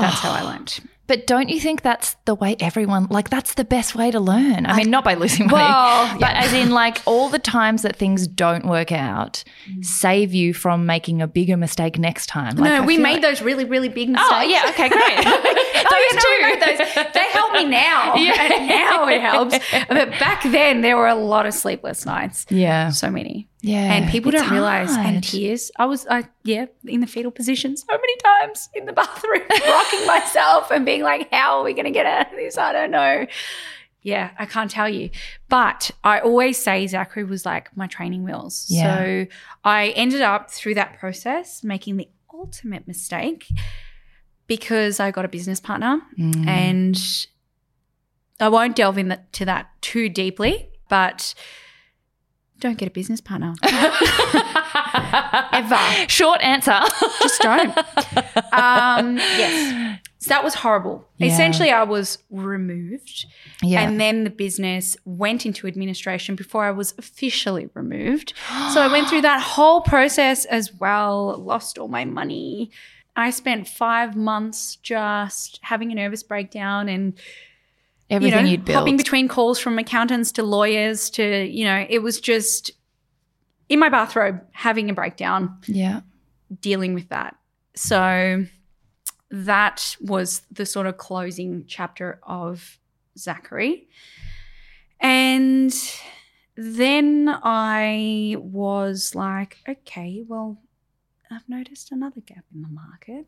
That's 0.00 0.20
how 0.20 0.32
I 0.32 0.42
oh. 0.42 0.46
learnt. 0.46 0.80
But 1.08 1.26
don't 1.26 1.48
you 1.48 1.58
think 1.58 1.80
that's 1.80 2.16
the 2.26 2.34
way 2.34 2.54
everyone 2.60 3.06
like 3.08 3.30
that's 3.30 3.54
the 3.54 3.64
best 3.64 3.94
way 3.94 4.10
to 4.10 4.20
learn? 4.20 4.66
I 4.66 4.76
mean, 4.76 4.90
not 4.90 5.04
by 5.04 5.14
losing 5.14 5.46
money, 5.46 5.64
Well, 5.64 6.18
but 6.20 6.32
yeah. 6.32 6.44
as 6.44 6.52
in 6.52 6.70
like 6.70 7.00
all 7.06 7.30
the 7.30 7.38
times 7.38 7.80
that 7.80 7.96
things 7.96 8.28
don't 8.28 8.66
work 8.66 8.92
out 8.92 9.42
mm. 9.66 9.82
save 9.82 10.34
you 10.34 10.52
from 10.52 10.84
making 10.84 11.22
a 11.22 11.26
bigger 11.26 11.56
mistake 11.56 11.98
next 11.98 12.26
time. 12.26 12.56
Like, 12.56 12.70
no, 12.70 12.82
I 12.82 12.86
we 12.86 12.98
made 12.98 13.14
like- 13.14 13.22
those 13.22 13.40
really, 13.40 13.64
really 13.64 13.88
big 13.88 14.10
oh, 14.10 14.12
mistakes. 14.12 14.34
Oh 14.34 14.42
yeah, 14.42 14.68
okay, 14.68 14.88
great. 14.90 15.24
Oh, 15.90 16.40
we 16.40 16.52
made 16.52 16.60
those. 16.78 17.12
They 17.14 17.24
help 17.32 17.52
me 17.52 17.64
now. 17.64 18.14
Yeah. 18.16 18.42
And 18.52 18.68
now 18.80 19.06
it 19.08 19.20
helps. 19.20 19.58
But 19.88 20.10
back 20.18 20.42
then, 20.44 20.80
there 20.80 20.96
were 20.96 21.08
a 21.08 21.14
lot 21.14 21.46
of 21.46 21.54
sleepless 21.54 22.04
nights. 22.06 22.46
Yeah, 22.50 22.90
So 22.90 23.10
many. 23.10 23.48
yeah. 23.62 23.92
and 23.94 24.10
people 24.10 24.32
It's 24.34 24.42
don't 24.42 24.52
realize 24.52 24.90
and 24.96 25.22
tears 25.22 25.70
i 25.78 25.84
was 25.86 26.06
i 26.08 26.24
yeah 26.44 26.66
in 26.84 27.00
the 27.00 27.06
fetal 27.08 27.32
position 27.32 27.76
so 27.76 27.86
many 27.90 28.16
times 28.24 28.68
in 28.74 28.84
the 28.86 28.92
bathroom 28.92 29.42
rocking 29.68 30.06
myself 30.06 30.70
and 30.70 30.84
being 30.86 31.02
like 31.02 31.28
how 31.32 31.58
are 31.58 31.64
we 31.64 31.72
going 31.74 31.84
to 31.84 31.90
get 31.90 32.06
out 32.06 32.30
of 32.30 32.36
this 32.38 32.56
i 32.56 32.72
don't 32.72 32.92
know 32.92 33.26
yeah 34.02 34.30
i 34.38 34.46
can't 34.46 34.70
tell 34.70 34.88
you 34.88 35.10
but 35.48 35.90
i 36.04 36.20
always 36.20 36.56
say 36.56 36.86
zachary 36.86 37.24
was 37.24 37.44
like 37.44 37.76
my 37.76 37.88
training 37.88 38.22
wheels 38.22 38.66
Yeah. 38.68 38.96
so 38.96 39.26
i 39.64 39.88
ended 39.96 40.20
up 40.22 40.52
through 40.52 40.74
that 40.74 40.96
process 41.00 41.64
making 41.64 41.96
the 41.96 42.08
ultimate 42.32 42.86
mistake 42.86 43.48
because 44.48 44.98
i 44.98 45.10
got 45.12 45.24
a 45.24 45.28
business 45.28 45.60
partner 45.60 46.00
Mm. 46.18 46.46
and 46.46 47.26
i 48.40 48.48
won't 48.48 48.74
delve 48.74 48.98
into 48.98 49.44
that 49.44 49.70
too 49.80 50.08
deeply 50.08 50.68
but 50.88 51.34
don't 52.60 52.76
get 52.76 52.88
a 52.88 52.90
business 52.90 53.20
partner 53.20 53.54
ever. 55.52 55.76
Short 56.08 56.40
answer. 56.42 56.80
Just 57.22 57.40
don't. 57.40 57.76
Um, 58.52 59.16
yes. 59.16 60.00
So 60.18 60.28
that 60.30 60.42
was 60.42 60.54
horrible. 60.54 61.06
Yeah. 61.18 61.28
Essentially, 61.32 61.70
I 61.70 61.84
was 61.84 62.18
removed. 62.30 63.26
yeah. 63.62 63.82
And 63.82 64.00
then 64.00 64.24
the 64.24 64.30
business 64.30 64.96
went 65.04 65.46
into 65.46 65.68
administration 65.68 66.34
before 66.34 66.64
I 66.64 66.72
was 66.72 66.94
officially 66.98 67.68
removed. 67.74 68.32
So 68.74 68.80
I 68.80 68.88
went 68.90 69.08
through 69.08 69.22
that 69.22 69.40
whole 69.40 69.80
process 69.82 70.44
as 70.46 70.72
well, 70.74 71.36
lost 71.38 71.78
all 71.78 71.86
my 71.88 72.04
money. 72.04 72.70
I 73.18 73.30
spent 73.30 73.66
five 73.66 74.14
months 74.14 74.76
just 74.76 75.58
having 75.62 75.90
a 75.90 75.94
nervous 75.96 76.22
breakdown 76.22 76.88
and 76.88 77.18
Everything 78.10 78.38
you 78.38 78.44
know, 78.44 78.50
you'd 78.50 78.64
built. 78.64 78.78
hopping 78.78 78.96
between 78.96 79.28
calls 79.28 79.58
from 79.58 79.78
accountants 79.78 80.32
to 80.32 80.42
lawyers 80.42 81.10
to, 81.10 81.44
you 81.44 81.64
know, 81.64 81.84
it 81.90 81.98
was 81.98 82.20
just 82.20 82.70
in 83.68 83.78
my 83.80 83.88
bathrobe 83.88 84.40
having 84.52 84.88
a 84.88 84.94
breakdown 84.94 85.58
yeah. 85.66 86.00
dealing 86.60 86.94
with 86.94 87.08
that. 87.10 87.36
So 87.74 88.46
that 89.30 89.96
was 90.00 90.42
the 90.50 90.64
sort 90.64 90.86
of 90.86 90.96
closing 90.96 91.64
chapter 91.66 92.20
of 92.22 92.78
Zachary. 93.18 93.88
And 95.00 95.74
then 96.56 97.28
I 97.42 98.36
was 98.38 99.14
like, 99.14 99.58
okay, 99.68 100.24
well, 100.26 100.56
I've 101.30 101.48
noticed 101.48 101.92
another 101.92 102.20
gap 102.20 102.44
in 102.54 102.62
the 102.62 102.68
market. 102.68 103.26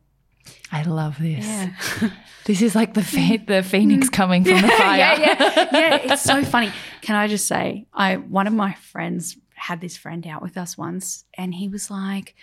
I 0.73 0.83
love 0.83 1.19
this. 1.19 1.45
Yeah. 1.47 1.71
This 2.47 2.63
is 2.63 2.75
like 2.75 2.95
the 2.95 3.03
mm. 3.03 3.39
phe- 3.39 3.47
the 3.47 3.63
phoenix 3.63 4.09
mm. 4.09 4.13
coming 4.13 4.45
from 4.45 4.63
the 4.63 4.69
fire. 4.79 4.97
yeah, 4.99 5.21
yeah, 5.21 5.69
yeah. 5.73 6.13
It's 6.13 6.23
so 6.33 6.43
funny. 6.43 6.73
Can 7.03 7.15
I 7.15 7.29
just 7.29 7.47
say, 7.47 7.87
I 7.93 8.17
one 8.17 8.47
of 8.47 8.53
my 8.53 8.73
friends 8.75 9.37
had 9.55 9.81
this 9.81 9.97
friend 9.97 10.27
out 10.27 10.43
with 10.43 10.57
us 10.57 10.77
once, 10.77 11.25
and 11.35 11.55
he 11.55 11.69
was 11.69 11.91
like 11.91 12.35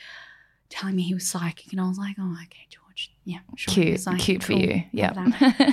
telling 0.70 0.96
me 0.96 1.02
he 1.02 1.14
was 1.14 1.28
psychic, 1.28 1.72
and 1.72 1.82
I 1.82 1.88
was 1.88 1.98
like, 1.98 2.16
oh, 2.20 2.38
okay, 2.44 2.68
George, 2.70 3.12
yeah, 3.26 3.40
sure. 3.56 3.74
Cute, 3.74 4.06
like, 4.06 4.20
cute 4.20 4.44
for 4.44 4.54
you. 4.54 4.84
Yeah. 4.92 5.14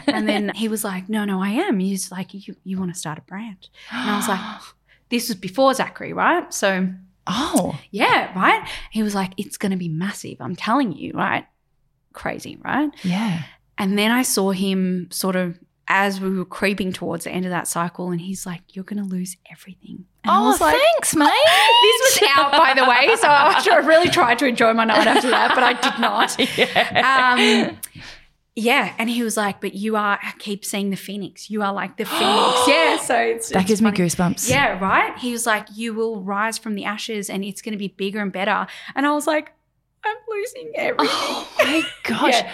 and 0.08 0.28
then 0.28 0.50
he 0.54 0.68
was 0.68 0.82
like, 0.82 1.08
no, 1.08 1.24
no, 1.24 1.40
I 1.40 1.50
am. 1.50 1.78
He's 1.78 2.10
like, 2.10 2.34
you, 2.34 2.56
you 2.64 2.78
want 2.78 2.92
to 2.92 2.98
start 2.98 3.18
a 3.18 3.22
brand? 3.22 3.68
And 3.92 4.10
I 4.10 4.16
was 4.16 4.28
like, 4.28 4.40
this 5.10 5.28
was 5.28 5.36
before 5.36 5.74
Zachary, 5.74 6.12
right? 6.12 6.52
So 6.52 6.88
oh, 7.26 7.78
yeah, 7.90 8.32
right. 8.38 8.68
He 8.90 9.02
was 9.02 9.14
like, 9.14 9.32
it's 9.36 9.56
going 9.56 9.72
to 9.72 9.78
be 9.78 9.88
massive. 9.88 10.36
I'm 10.40 10.56
telling 10.56 10.92
you, 10.92 11.12
right? 11.12 11.46
Crazy, 12.12 12.58
right? 12.64 12.90
yeah. 13.02 13.42
And 13.76 13.98
then 13.98 14.12
I 14.12 14.22
saw 14.22 14.52
him 14.52 15.08
sort 15.10 15.34
of 15.34 15.58
as 15.88 16.20
we 16.20 16.30
were 16.30 16.44
creeping 16.44 16.92
towards 16.92 17.24
the 17.24 17.30
end 17.30 17.44
of 17.44 17.50
that 17.50 17.66
cycle, 17.68 18.10
and 18.10 18.20
he's 18.20 18.46
like, 18.46 18.62
You're 18.72 18.84
going 18.84 19.02
to 19.02 19.08
lose 19.08 19.36
everything. 19.50 20.06
And 20.22 20.30
I 20.30 20.40
Oh, 20.40 20.44
was 20.44 20.60
like, 20.60 20.80
thanks, 20.80 21.14
mate. 21.16 21.28
This 21.82 22.20
was 22.22 22.30
out, 22.36 22.52
by 22.52 22.72
the 22.74 22.88
way. 22.88 23.14
So 23.16 23.28
I 23.28 23.82
really 23.84 24.08
tried 24.08 24.38
to 24.38 24.46
enjoy 24.46 24.72
my 24.72 24.84
night 24.84 25.06
after 25.06 25.28
that, 25.30 25.54
but 25.54 25.62
I 25.62 25.72
did 25.74 26.00
not. 26.00 26.36
yeah. 26.58 27.68
Um, 27.70 27.78
yeah. 28.56 28.94
And 28.98 29.10
he 29.10 29.22
was 29.22 29.36
like, 29.36 29.60
But 29.60 29.74
you 29.74 29.96
are, 29.96 30.18
I 30.22 30.32
keep 30.38 30.64
seeing 30.64 30.90
the 30.90 30.96
phoenix. 30.96 31.50
You 31.50 31.62
are 31.62 31.72
like 31.72 31.96
the 31.96 32.04
phoenix. 32.06 32.68
yeah. 32.68 32.98
So 32.98 33.16
it's, 33.18 33.48
that 33.50 33.60
it's 33.62 33.68
gives 33.68 33.82
me 33.82 33.90
goosebumps. 33.90 34.48
Yeah, 34.48 34.78
right? 34.78 35.16
He 35.18 35.32
was 35.32 35.46
like, 35.46 35.66
You 35.74 35.94
will 35.94 36.22
rise 36.22 36.58
from 36.58 36.74
the 36.74 36.84
ashes 36.84 37.28
and 37.30 37.44
it's 37.44 37.62
going 37.62 37.72
to 37.72 37.78
be 37.78 37.88
bigger 37.88 38.20
and 38.20 38.32
better. 38.32 38.66
And 38.94 39.06
I 39.06 39.12
was 39.12 39.26
like, 39.26 39.52
I'm 40.04 40.16
losing 40.28 40.72
everything. 40.76 41.08
Oh 41.16 41.48
my 41.58 41.82
gosh. 42.02 42.34
Yeah. 42.34 42.52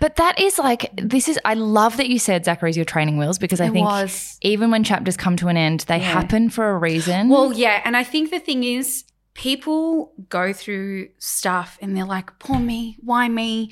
But 0.00 0.16
that 0.16 0.38
is 0.38 0.58
like 0.58 0.90
this 0.96 1.28
is 1.28 1.38
I 1.44 1.54
love 1.54 1.96
that 1.96 2.08
you 2.08 2.18
said 2.18 2.44
Zachary's 2.44 2.76
your 2.76 2.84
training 2.84 3.16
wheels 3.16 3.38
because 3.38 3.60
I 3.60 3.66
It 3.66 3.72
think 3.72 3.86
was. 3.86 4.38
even 4.42 4.70
when 4.70 4.84
chapters 4.84 5.16
come 5.16 5.36
to 5.36 5.48
an 5.48 5.56
end, 5.56 5.80
they 5.88 5.96
Yeah. 5.96 6.02
happen 6.04 6.50
for 6.50 6.70
a 6.70 6.78
reason. 6.78 7.28
Well, 7.30 7.52
yeah. 7.52 7.80
And 7.84 7.96
I 7.96 8.04
think 8.04 8.30
the 8.30 8.38
thing 8.38 8.64
is, 8.64 9.04
people 9.34 10.12
go 10.28 10.52
through 10.52 11.08
stuff 11.18 11.78
and 11.82 11.96
they're 11.96 12.04
like, 12.04 12.38
poor 12.38 12.58
me, 12.58 12.96
why 13.00 13.28
me? 13.28 13.70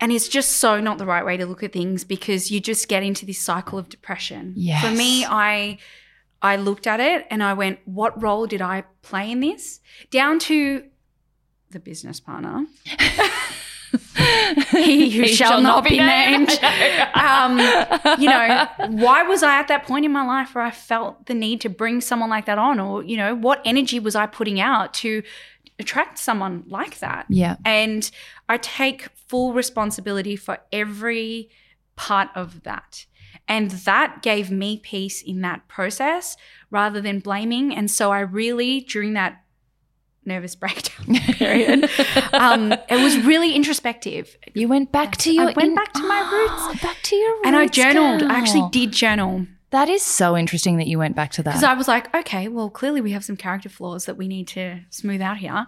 And 0.00 0.12
it's 0.12 0.28
just 0.28 0.52
so 0.58 0.80
not 0.80 0.98
the 0.98 1.06
right 1.06 1.24
way 1.24 1.36
to 1.36 1.46
look 1.46 1.62
at 1.62 1.72
things 1.72 2.04
because 2.04 2.50
you 2.50 2.60
just 2.60 2.88
get 2.88 3.02
into 3.02 3.24
this 3.24 3.38
cycle 3.38 3.78
of 3.78 3.88
depression. 3.88 4.52
Yes. 4.56 4.84
For 4.84 4.90
me, 4.90 5.24
I 5.24 5.78
I 6.42 6.56
looked 6.56 6.86
at 6.86 7.00
it 7.00 7.26
and 7.30 7.42
I 7.42 7.54
went, 7.54 7.80
what 7.86 8.20
role 8.22 8.46
did 8.46 8.60
I 8.60 8.84
play 9.02 9.30
in 9.30 9.40
this? 9.40 9.80
Down 10.10 10.38
to 10.40 10.84
the 11.70 11.80
business 11.80 12.20
partner. 12.20 12.66
he 14.70 15.10
who 15.10 15.26
shall, 15.26 15.60
not 15.60 15.84
be 15.84 15.98
named. 15.98 16.50
um, 17.14 17.58
you 18.18 18.28
know, 18.28 18.68
why 18.88 19.22
was 19.22 19.42
I 19.42 19.58
at 19.58 19.68
that 19.68 19.84
point 19.84 20.04
in 20.04 20.12
my 20.12 20.24
life 20.24 20.54
where 20.54 20.64
I 20.64 20.70
felt 20.70 21.26
the 21.26 21.34
need 21.34 21.60
to 21.62 21.68
bring 21.68 22.00
someone 22.00 22.30
like 22.30 22.46
that 22.46 22.58
on? 22.58 22.78
Or, 22.80 23.02
you 23.02 23.16
know, 23.16 23.34
what 23.34 23.60
energy 23.64 23.98
was 23.98 24.14
I 24.14 24.26
putting 24.26 24.60
out 24.60 24.94
to 24.94 25.22
attract 25.78 26.18
someone 26.18 26.64
like 26.68 26.98
that? 27.00 27.26
yeah. 27.28 27.56
And 27.64 28.10
I 28.48 28.56
take 28.58 29.08
full 29.28 29.52
responsibility 29.52 30.36
for 30.36 30.58
every 30.72 31.50
part 31.96 32.28
of 32.34 32.62
that. 32.62 33.06
And 33.48 33.70
that 33.70 34.22
gave 34.22 34.50
me 34.50 34.78
peace 34.78 35.22
in 35.22 35.40
that 35.42 35.68
process 35.68 36.36
rather 36.70 37.00
than 37.00 37.20
blaming. 37.20 37.74
And 37.74 37.90
so 37.90 38.10
I 38.12 38.20
really, 38.20 38.80
during 38.80 39.12
that 39.14 39.42
nervous 40.24 40.54
breakdown 40.62 41.16
period, 41.34 41.88
um, 42.32 42.72
it 42.72 43.02
was 43.02 43.18
really 43.24 43.54
introspective. 43.54 44.36
You 44.54 44.68
went 44.68 44.90
back 44.92 45.16
to 45.18 45.32
your 45.32 45.50
I 45.50 45.52
went 45.52 45.76
back 45.76 45.92
to 45.92 46.02
my 46.06 46.22
Oh, 46.24 46.68
roots. 46.70 46.82
back 46.82 46.96
to 47.02 47.16
your 47.16 47.30
roots. 47.36 47.46
And 47.46 47.56
I 47.56 47.66
journaled. 47.68 48.22
I 48.24 48.38
actually 48.38 48.68
did 48.70 48.92
journal. 48.92 49.46
That 49.70 49.88
is 49.88 50.02
so 50.02 50.36
interesting 50.36 50.76
that 50.76 50.86
you 50.86 50.98
went 50.98 51.16
back 51.16 51.32
to 51.32 51.42
that. 51.42 51.50
Because. 51.52 51.64
I 51.64 51.74
was 51.74 51.88
like, 51.88 52.14
okay, 52.14 52.48
well, 52.48 52.70
clearly 52.70 53.00
we 53.00 53.12
have 53.12 53.24
some 53.24 53.36
character 53.36 53.68
flaws 53.68 54.04
that 54.06 54.16
we 54.16 54.28
need 54.28 54.46
to 54.48 54.80
smooth 54.90 55.20
out 55.20 55.38
here. 55.38 55.66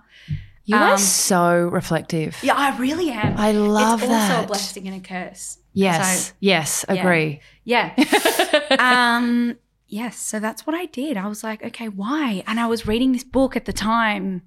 you 0.65 0.77
are 0.77 0.93
um, 0.93 0.99
so 0.99 1.69
reflective. 1.69 2.37
Yeah, 2.43 2.55
I 2.55 2.77
really 2.79 3.11
am. 3.11 3.37
I 3.37 3.53
love 3.53 4.03
it's 4.03 4.09
that. 4.09 4.31
also 4.31 4.45
a 4.45 4.47
blessing 4.47 4.87
and 4.87 4.97
a 4.97 5.01
curse. 5.01 5.59
Yes. 5.73 6.29
So, 6.29 6.35
yes. 6.41 6.85
yeah. 6.89 6.95
Agree. 6.95 7.41
yeah. 7.65 7.95
um, 8.79 9.57
yes. 9.89 10.17
So 10.17 10.39
that's 10.39 10.67
what 10.67 10.77
I 10.77 10.87
did. 10.87 11.17
I 11.17 11.27
was 11.27 11.43
like, 11.43 11.65
okay, 11.65 11.89
why? 11.89 12.45
And 12.47 12.61
I 12.61 12.67
was 12.67 12.87
reading 12.87 13.13
this 13.13 13.25
book 13.25 13.57
at 13.57 13.65
the 13.65 13.73
time. 13.73 14.43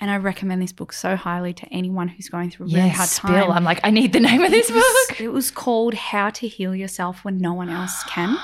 And 0.00 0.10
I 0.10 0.16
recommend 0.16 0.62
this 0.62 0.72
book 0.72 0.92
so 0.92 1.16
highly 1.16 1.52
to 1.54 1.66
anyone 1.72 2.06
who's 2.08 2.28
going 2.28 2.50
through 2.50 2.66
a 2.66 2.68
really 2.68 2.88
hard 2.88 3.08
yes. 3.08 3.18
time. 3.18 3.32
Bill. 3.32 3.50
I'm 3.52 3.64
like, 3.64 3.80
I 3.82 3.90
need 3.90 4.12
the 4.12 4.20
name 4.20 4.42
of 4.42 4.50
this 4.50 4.70
It 4.70 4.74
was- 4.74 5.06
book. 5.08 5.20
It 5.20 5.28
was 5.28 5.50
called 5.50 5.94
How 5.94 6.30
to 6.30 6.46
Heal 6.46 6.74
Yourself 6.74 7.24
When 7.24 7.38
No 7.38 7.52
One 7.52 7.68
Else 7.68 8.04
Can. 8.08 8.38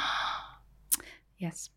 Yes. 1.38 1.70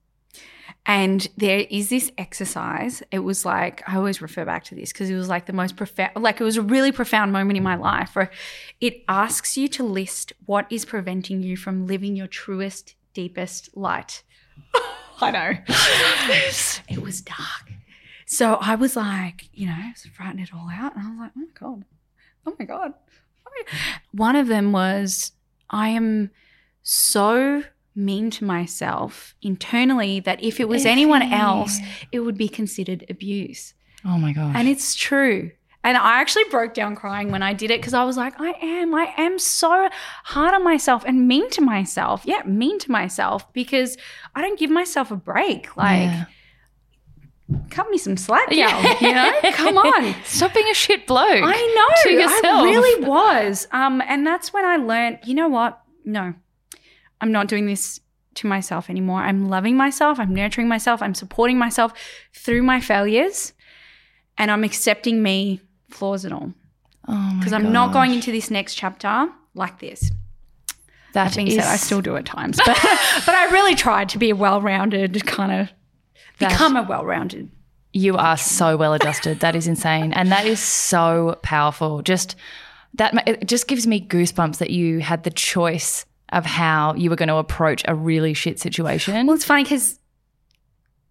And 0.90 1.28
there 1.36 1.66
is 1.70 1.90
this 1.90 2.12
exercise. 2.18 3.04
It 3.12 3.20
was 3.20 3.44
like, 3.46 3.84
I 3.88 3.98
always 3.98 4.22
refer 4.22 4.46
back 4.46 4.64
to 4.66 4.76
this 4.76 4.94
because 4.94 5.10
it 5.10 5.16
was 5.16 5.28
like 5.28 5.46
the 5.46 5.54
most 5.54 5.76
profound, 5.76 6.12
like 6.16 6.40
it 6.40 6.46
was 6.46 6.56
a 6.56 6.62
really 6.62 6.94
profound 6.94 7.34
moment 7.34 7.58
in 7.58 7.64
my 7.64 7.76
life 7.76 8.16
where 8.16 8.32
it 8.80 9.04
asks 9.10 9.58
you 9.58 9.68
to 9.68 9.84
list 9.84 10.32
what 10.46 10.66
is 10.72 10.86
preventing 10.86 11.44
you 11.44 11.58
from 11.58 11.86
living 11.88 12.16
your 12.16 12.28
truest, 12.28 12.96
deepest 13.14 13.76
light. 13.76 14.24
I 15.22 15.32
know. 15.32 15.52
it 16.90 17.02
was 17.02 17.22
dark. 17.22 17.77
So 18.30 18.56
I 18.56 18.76
was 18.76 18.96
like, 18.98 19.50
you 19.54 19.66
know, 19.68 19.74
I 19.76 19.92
was 19.94 20.06
writing 20.20 20.42
it 20.42 20.54
all 20.54 20.70
out. 20.70 20.96
And 20.96 21.06
I 21.06 21.10
was 21.10 21.18
like, 21.20 21.32
oh 21.36 21.40
my 21.40 21.48
God. 21.60 21.86
Oh 22.46 22.56
my 22.60 22.66
God. 22.66 22.94
Oh 23.46 23.52
my- 23.56 23.78
One 24.12 24.36
of 24.36 24.48
them 24.48 24.72
was, 24.74 25.32
I 25.70 25.90
am 25.90 26.30
so 26.84 27.64
mean 27.96 28.30
to 28.30 28.44
myself 28.46 29.34
internally 29.42 30.20
that 30.20 30.44
if 30.44 30.60
it 30.60 30.68
was 30.68 30.86
anyone 30.86 31.22
else, 31.22 31.80
it 32.12 32.20
would 32.20 32.38
be 32.38 32.48
considered 32.50 33.06
abuse. 33.10 33.74
Oh 34.06 34.18
my 34.18 34.34
God. 34.34 34.56
And 34.56 34.68
it's 34.68 34.94
true. 34.94 35.52
And 35.84 35.96
I 35.96 36.20
actually 36.20 36.44
broke 36.52 36.74
down 36.74 36.96
crying 36.98 37.32
when 37.32 37.42
I 37.42 37.54
did 37.54 37.72
it 37.72 37.80
because 37.80 37.94
I 37.94 38.04
was 38.04 38.18
like, 38.18 38.34
I 38.42 38.52
am, 38.62 38.94
I 38.94 39.14
am 39.18 39.40
so 39.40 39.88
hard 40.26 40.54
on 40.54 40.64
myself 40.64 41.06
and 41.06 41.30
mean 41.30 41.50
to 41.52 41.62
myself. 41.62 42.24
Yeah, 42.26 42.42
mean 42.46 42.78
to 42.80 42.92
myself 42.92 43.52
because 43.54 43.96
I 44.36 44.42
don't 44.42 44.60
give 44.60 44.70
myself 44.70 45.12
a 45.12 45.16
break. 45.16 45.78
Like, 45.78 46.02
Yeah. 46.10 46.26
Cut 47.70 47.90
me 47.90 47.98
some 47.98 48.18
slack, 48.18 48.48
Yeah. 48.52 48.98
you 49.00 49.14
know? 49.14 49.34
Come 49.54 49.78
on. 49.78 50.16
Stop 50.26 50.54
being 50.54 50.70
a 50.70 50.74
shit 50.74 51.08
bloke. 51.08 51.28
I 51.44 51.76
know. 51.76 52.04
To 52.04 52.12
yourself. 52.12 52.44
I 52.44 52.64
really 52.64 53.06
was. 53.08 53.68
Um, 53.72 54.02
and 54.06 54.26
that's 54.28 54.52
when 54.52 54.66
I 54.66 54.78
learned, 54.78 55.20
you 55.26 55.34
know 55.34 55.48
what? 55.48 55.80
No, 56.06 56.34
I'm 57.22 57.32
not 57.32 57.48
doing 57.48 57.66
this 57.66 58.00
to 58.36 58.48
myself 58.48 58.90
anymore. 58.90 59.22
I'm 59.22 59.48
loving 59.50 59.76
myself. 59.78 60.20
I'm 60.20 60.34
nurturing 60.34 60.68
myself. 60.68 61.02
I'm 61.02 61.14
supporting 61.16 61.58
myself 61.58 61.94
through 62.34 62.64
my 62.64 62.80
failures. 62.82 63.54
And 64.38 64.52
I'm 64.52 64.64
accepting 64.64 65.24
me, 65.24 65.62
flaws 65.90 66.24
and 66.26 66.34
all. 66.34 66.54
Oh 67.08 67.14
my 67.14 67.40
Because 67.40 67.54
I'm 67.54 67.72
not 67.72 67.94
going 67.94 68.14
into 68.14 68.32
this 68.32 68.52
next 68.52 68.76
chapter 68.76 69.30
like 69.56 69.80
this. 69.80 70.12
That 71.14 71.30
That 71.30 71.36
being 71.36 71.48
is- 71.48 71.56
said, 71.56 71.64
I 71.64 71.78
still 71.78 72.02
do 72.02 72.16
at 72.18 72.26
times. 72.26 72.60
But, 72.66 72.78
but 73.26 73.34
I 73.36 73.50
really 73.52 73.74
tried 73.74 74.10
to 74.10 74.18
be 74.20 74.30
a 74.30 74.36
well 74.36 74.62
rounded 74.62 75.26
kind 75.26 75.52
of, 75.62 75.70
That- 76.40 76.52
become 76.52 76.76
a 76.76 76.84
well 76.84 77.06
rounded. 77.06 77.50
You 77.94 78.16
are 78.18 78.38
so 78.38 78.78
well 78.78 78.94
adjusted. 78.94 79.40
that 79.40 79.56
is 79.56 79.68
insane, 79.68 80.14
and 80.14 80.32
that 80.32 80.46
is 80.46 80.60
so 80.60 81.40
powerful. 81.42 82.02
Just 82.02 82.36
that 82.96 83.28
it 83.28 83.48
just 83.48 83.68
gives 83.68 83.88
me 83.88 84.06
goosebumps 84.06 84.58
that 84.58 84.70
you 84.70 85.00
had 85.00 85.24
the 85.24 85.32
choice 85.32 86.06
of 86.30 86.46
how 86.46 86.94
you 86.96 87.10
were 87.10 87.16
going 87.16 87.30
to 87.30 87.36
approach 87.36 87.84
a 87.88 87.96
really 87.96 88.34
shit 88.34 88.60
situation. 88.60 89.26
Well, 89.26 89.36
it's 89.36 89.46
funny 89.46 89.64
because, 89.64 90.00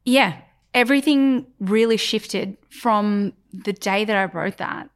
yeah, 0.05 0.37
everything 0.75 1.47
really 1.59 1.97
shifted 1.97 2.57
from 2.69 3.33
the 3.53 3.73
day 3.73 4.05
that 4.05 4.17
I 4.17 4.25
wrote 4.27 4.59
that. 4.59 4.91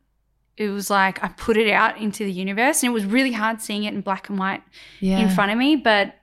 It 0.57 0.69
was 0.69 0.91
like 0.91 1.25
I 1.25 1.29
put 1.29 1.57
it 1.57 1.71
out 1.71 1.99
into 1.99 2.25
the 2.25 2.33
universe, 2.33 2.83
and 2.83 2.91
it 2.91 2.93
was 2.93 3.07
really 3.07 3.33
hard 3.33 3.63
seeing 3.63 3.85
it 3.85 3.95
in 3.95 4.03
black 4.03 4.29
and 4.29 4.39
white 4.39 4.63
yeah. 5.01 5.19
in 5.19 5.31
front 5.31 5.51
of 5.51 5.59
me, 5.59 5.77
but 5.77 6.15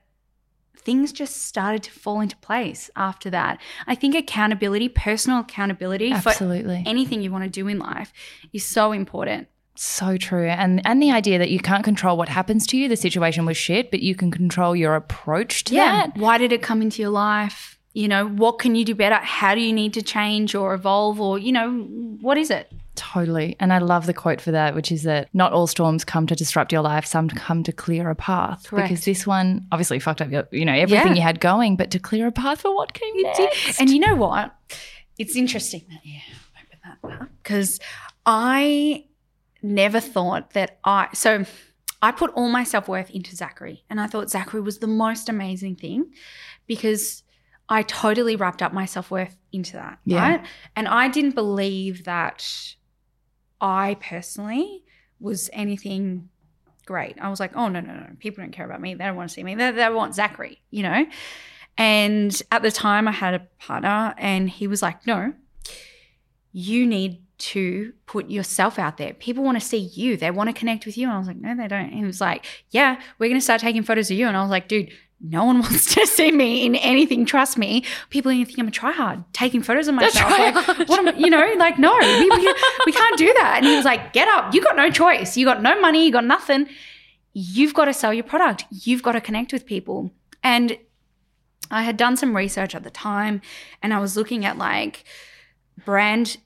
things 0.88 1.12
just 1.12 1.48
started 1.48 1.84
to 1.84 1.92
fall 1.92 2.22
into 2.22 2.38
place 2.38 2.90
after 2.96 3.30
that. 3.30 3.60
I 3.88 3.94
think 3.94 4.16
accountability, 4.16 4.88
personal 4.88 5.40
accountability 5.42 6.14
Absolutely. 6.14 6.82
for 6.82 6.90
anything 6.90 7.22
you 7.22 7.30
want 7.30 7.44
to 7.44 7.50
do 7.50 7.68
in 7.68 7.78
life 7.78 8.14
is 8.54 8.64
so 8.64 8.94
important. 8.94 9.50
So 9.76 10.16
true. 10.16 10.48
And 10.48 10.82
and 10.86 11.04
the 11.04 11.12
idea 11.12 11.40
that 11.40 11.50
you 11.50 11.60
can't 11.60 11.84
control 11.84 12.16
what 12.16 12.30
happens 12.30 12.66
to 12.68 12.78
you, 12.78 12.88
the 12.88 12.96
situation 12.96 13.46
was 13.46 13.58
shit, 13.58 13.92
but 13.92 14.00
you 14.02 14.16
can 14.16 14.32
control 14.32 14.78
your 14.78 14.96
approach 14.96 15.66
to 15.66 15.74
that. 15.74 16.14
Yeah. 16.16 16.22
Why 16.22 16.38
did 16.38 16.54
it 16.54 16.62
come 16.62 16.82
into 16.82 17.02
your 17.02 17.12
life? 17.12 17.78
You 17.94 18.08
know, 18.08 18.26
what 18.26 18.58
can 18.58 18.74
you 18.76 18.86
do 18.86 18.96
better? 18.96 19.16
How 19.16 19.56
do 19.56 19.62
you 19.62 19.74
need 19.74 19.94
to 19.96 20.02
change 20.02 20.56
or 20.56 20.74
evolve 20.74 21.20
or, 21.20 21.38
you 21.38 21.52
know, 21.52 21.70
what 22.22 22.38
is 22.38 22.50
it? 22.50 22.72
Totally. 22.98 23.56
And 23.60 23.72
I 23.72 23.78
love 23.78 24.06
the 24.08 24.14
quote 24.14 24.42
for 24.42 24.52
that, 24.52 24.76
which 24.76 24.92
is 24.92 25.04
that 25.04 25.30
not 25.34 25.54
all 25.54 25.68
storms 25.68 26.04
come 26.04 26.28
to 26.28 26.36
disrupt 26.36 26.72
your 26.74 26.82
life, 26.82 27.06
some 27.06 27.30
come 27.30 27.64
to 27.64 27.72
clear 27.72 28.10
a 28.10 28.16
path. 28.16 28.66
Correct. 28.68 28.90
Because 28.90 29.06
this 29.06 29.26
one 29.26 29.66
obviously 29.72 30.00
fucked 30.00 30.22
up 30.22 30.32
your, 30.32 30.48
you 30.52 30.66
know, 30.66 30.74
everything 30.74 31.10
Yeah. 31.10 31.14
you 31.16 31.22
had 31.22 31.40
going, 31.40 31.78
but 31.78 31.92
to 31.92 32.00
clear 32.00 32.28
a 32.28 32.32
path 32.32 32.62
for 32.62 32.76
what 32.76 32.94
came 32.94 33.14
next. 33.22 33.80
And 33.80 33.90
you 33.90 34.00
know 34.00 34.16
what? 34.16 34.54
It's 35.18 35.36
interesting 35.36 35.86
that 35.90 36.06
you 36.06 36.20
open 36.66 36.80
that 36.84 37.22
up 37.22 37.30
because 37.44 37.80
I 38.26 39.06
never 39.62 40.00
thought 40.00 40.52
that 40.52 40.80
I, 40.84 41.08
so 41.14 41.46
I 42.02 42.12
put 42.12 42.32
all 42.34 42.50
my 42.50 42.64
self 42.64 42.88
worth 42.88 43.10
into 43.12 43.36
Zachary 43.36 43.84
and 43.90 44.00
I 44.02 44.08
thought 44.08 44.30
Zachary 44.30 44.62
was 44.62 44.80
the 44.80 44.88
most 44.88 45.30
amazing 45.30 45.76
thing 45.76 46.12
because 46.68 47.24
I 47.70 47.82
totally 47.84 48.36
wrapped 48.36 48.62
up 48.62 48.74
my 48.74 48.86
self 48.86 49.12
worth 49.12 49.36
into 49.52 49.74
that. 49.74 50.00
Yeah. 50.06 50.30
Right. 50.30 50.46
And 50.76 50.88
I 50.88 51.08
didn't 51.10 51.36
believe 51.36 52.04
that 52.06 52.46
I 53.60 53.98
personally 54.00 54.84
was 55.20 55.50
anything 55.54 56.30
great. 56.86 57.18
I 57.20 57.30
was 57.30 57.40
like, 57.40 57.52
oh, 57.56 57.68
no, 57.68 57.80
no, 57.80 57.94
no. 57.94 58.08
People 58.20 58.44
don't 58.44 58.52
care 58.52 58.66
about 58.66 58.82
me. 58.82 58.94
They 58.94 59.06
don't 59.06 59.16
want 59.16 59.30
to 59.30 59.34
see 59.34 59.44
me. 59.44 59.56
They, 59.56 59.72
they 59.72 59.90
want 59.90 60.16
Zachary, 60.16 60.62
you 60.72 60.84
know? 60.84 61.06
And 61.78 62.42
at 62.52 62.62
the 62.62 62.72
time, 62.72 63.08
I 63.08 63.12
had 63.12 63.34
a 63.34 63.48
partner, 63.60 64.16
and 64.18 64.50
he 64.50 64.68
was 64.68 64.82
like, 64.82 65.06
no, 65.06 65.34
you 66.52 66.88
need 66.88 67.22
to 67.38 67.94
put 68.08 68.32
yourself 68.32 68.80
out 68.80 68.98
there. 68.98 69.14
People 69.14 69.44
want 69.44 69.60
to 69.60 69.66
see 69.66 69.78
you. 69.78 70.18
They 70.18 70.32
want 70.32 70.50
to 70.50 70.54
connect 70.54 70.88
with 70.88 70.98
you. 70.98 71.08
And 71.08 71.14
I 71.14 71.20
was 71.20 71.28
like, 71.28 71.38
no, 71.38 71.56
they 71.56 71.68
don't. 71.68 71.86
And 71.86 71.94
he 71.94 72.04
was 72.04 72.20
like, 72.20 72.46
yeah, 72.72 73.00
we're 73.20 73.28
going 73.28 73.40
to 73.40 73.44
start 73.44 73.62
taking 73.62 73.84
photos 73.84 74.10
of 74.10 74.18
you. 74.18 74.28
And 74.28 74.36
I 74.36 74.42
was 74.42 74.50
like, 74.50 74.68
dude, 74.68 74.92
no 75.20 75.46
one 75.46 75.60
wants 75.62 75.94
to 75.96 76.06
see 76.06 76.32
me 76.32 76.66
in 76.66 76.76
anything. 76.76 77.26
Trust 77.26 77.58
me. 77.58 77.84
People 78.10 78.32
even 78.32 78.46
think 78.46 78.60
I'm 78.60 78.68
a 78.68 78.72
tryhard, 78.72 79.26
taking 79.34 79.62
photos 79.62 79.88
of 79.88 79.96
myself. 79.96 80.30
Like, 80.30 80.88
what 80.88 81.00
am 81.00 81.08
I, 81.10 81.14
you 81.18 81.30
know, 81.30 81.54
like, 81.58 81.80
no, 81.80 81.98
we, 82.00 82.30
we, 82.30 82.54
we 82.86 82.92
can't 82.92 83.18
do 83.18 83.34
that. 83.34 83.56
And 83.58 83.66
he 83.66 83.76
was 83.76 83.86
like, 83.86 84.14
get 84.14 84.28
up. 84.28 84.54
You 84.54 84.62
got 84.62 84.76
no 84.76 84.90
choice. 84.90 85.38
You 85.38 85.46
got 85.46 85.62
no 85.62 85.80
money. 85.80 86.06
You 86.06 86.12
got 86.12 86.26
nothing. 86.26 86.68
You've 87.34 87.74
got 87.74 87.86
to 87.86 87.94
sell 87.94 88.14
your 88.14 88.24
product. 88.24 88.66
You've 88.72 89.04
got 89.04 89.14
to 89.14 89.22
connect 89.22 89.54
with 89.54 89.66
people. 89.66 90.12
And 90.44 90.78
I 91.70 91.84
had 91.84 91.98
done 91.98 92.18
some 92.18 92.36
research 92.36 92.76
at 92.76 92.84
the 92.84 92.90
time 92.90 93.42
and 93.82 93.94
I 93.94 94.00
was 94.00 94.16
looking 94.16 94.46
at 94.46 94.58
like 94.58 95.04
brand, 95.84 96.38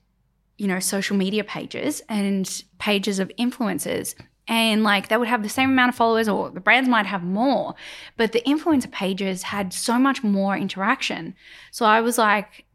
you 0.58 0.66
know, 0.66 0.80
social 0.80 1.16
media 1.16 1.44
pages 1.44 2.02
and 2.08 2.64
pages 2.78 3.18
of 3.18 3.30
influencers. 3.38 4.14
And 4.52 4.82
like 4.82 5.08
they 5.08 5.16
would 5.16 5.28
have 5.28 5.42
the 5.42 5.48
same 5.48 5.70
amount 5.70 5.88
of 5.88 5.94
followers, 5.94 6.28
or 6.28 6.50
the 6.50 6.60
brands 6.60 6.86
might 6.86 7.06
have 7.06 7.22
more, 7.22 7.74
but 8.18 8.32
the 8.32 8.42
influencer 8.42 8.90
pages 8.92 9.44
had 9.44 9.72
so 9.72 9.98
much 9.98 10.22
more 10.22 10.54
interaction. 10.54 11.34
So 11.70 11.86
I 11.86 12.02
was 12.02 12.18
like, 12.18 12.66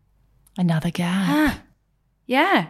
Another 0.58 0.90
gap. 0.90 1.30
ah, 1.30 1.62
yeah, 2.26 2.70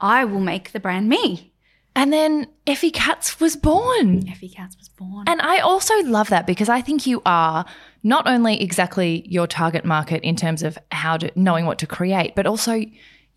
I 0.00 0.24
will 0.24 0.40
make 0.40 0.72
the 0.72 0.80
brand 0.80 1.08
me. 1.08 1.52
And 1.94 2.12
then 2.12 2.48
Effie 2.66 2.90
Kats 2.90 3.38
was 3.38 3.54
born. 3.54 4.28
Effie 4.28 4.48
Kats 4.48 4.76
was 4.76 4.88
born. 4.88 5.24
And 5.28 5.40
I 5.40 5.58
also 5.60 5.94
love 6.02 6.28
that 6.30 6.44
because 6.46 6.68
I 6.68 6.80
think 6.80 7.06
you 7.06 7.22
are 7.24 7.64
not 8.02 8.26
only 8.26 8.60
exactly 8.60 9.24
your 9.28 9.46
target 9.46 9.84
market 9.84 10.22
in 10.24 10.34
terms 10.34 10.64
of 10.64 10.76
how 10.90 11.16
to 11.16 11.30
knowing 11.36 11.64
what 11.64 11.78
to 11.78 11.86
create, 11.86 12.34
but 12.34 12.44
also 12.46 12.82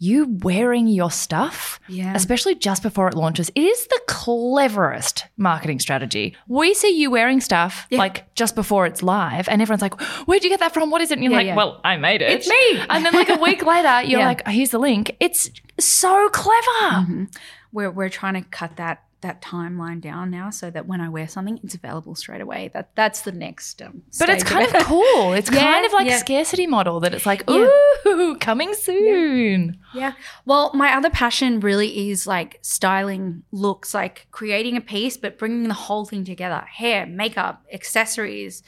you 0.04 0.26
wearing 0.42 0.88
your 0.88 1.12
stuff, 1.12 1.80
Yeah. 1.88 2.14
especially 2.16 2.56
just 2.56 2.82
before 2.82 3.08
it 3.08 3.14
launches. 3.14 3.50
It 3.54 3.62
is 3.62 3.86
the 3.86 4.02
cleverest 4.08 5.26
marketing 5.38 5.80
strategy. 5.80 6.36
We 6.48 6.74
see 6.74 6.90
you 7.00 7.12
wearing 7.12 7.40
stuff 7.40 7.86
Yeah. 7.92 8.00
like 8.00 8.34
just 8.34 8.56
before 8.56 8.88
it's 8.88 9.04
live, 9.04 9.48
and 9.48 9.62
everyone's 9.62 9.84
like, 9.84 10.00
Where'd 10.28 10.44
you 10.44 10.50
get 10.50 10.60
that 10.60 10.74
from? 10.74 10.90
What 10.90 11.02
is 11.02 11.12
it? 11.12 11.20
And 11.20 11.24
you're 11.24 11.32
Yeah, 11.34 11.38
like, 11.38 11.46
yeah. 11.48 11.56
Well, 11.56 11.80
I 11.84 11.98
made 11.98 12.24
it. 12.24 12.32
It's 12.32 12.48
me. 12.50 12.80
And 12.90 13.06
then 13.06 13.14
like 13.14 13.30
a 13.30 13.38
week 13.40 13.64
later, 13.64 14.02
you're 14.10 14.20
like, 14.32 14.48
Here's 14.48 14.72
the 14.72 14.80
link. 14.80 15.16
It's 15.20 15.52
so 15.80 16.30
clever. 16.30 16.82
Mm-hmm. 16.82 17.24
we're 17.72 17.92
we're 17.92 18.10
trying 18.10 18.34
to 18.34 18.42
cut 18.42 18.78
that 18.78 19.04
that 19.22 19.42
timeline 19.42 20.02
down 20.02 20.30
now 20.32 20.50
so 20.50 20.70
that 20.72 20.88
when 20.88 21.00
I 21.02 21.10
wear 21.10 21.28
something, 21.28 21.60
it's 21.64 21.76
available 21.76 22.16
straight 22.16 22.42
away. 22.42 22.70
That 22.74 22.90
that's 22.96 23.22
the 23.22 23.32
next. 23.32 23.82
Um, 23.82 24.04
But 24.20 24.30
it's 24.30 24.44
kind 24.44 24.68
of 24.68 24.74
it. 24.74 24.84
cool. 24.86 25.34
It's 25.34 25.50
Yeah, 25.54 25.62
kind 25.62 25.86
of 25.86 25.94
like 25.94 26.08
yeah. 26.08 26.16
a 26.16 26.20
scarcity 26.20 26.68
model 26.68 27.00
that 27.02 27.14
it's 27.14 27.26
like, 27.26 27.44
Yeah. 27.48 27.68
ooh, 28.08 28.38
coming 28.40 28.74
soon. 28.74 29.78
Yeah. 29.94 30.14
Well, 30.46 30.72
my 30.74 30.94
other 30.96 31.10
passion 31.10 31.60
really 31.60 32.10
is 32.10 32.26
like 32.28 32.60
styling 32.62 33.44
looks, 33.52 33.94
like 33.94 34.28
creating 34.32 34.78
a 34.78 34.82
piece, 34.82 35.18
but 35.18 35.38
bringing 35.38 35.68
the 35.68 35.74
whole 35.74 36.06
thing 36.06 36.24
together 36.26 36.66
hair, 36.72 37.06
makeup, 37.06 37.64
accessories, 37.72 38.64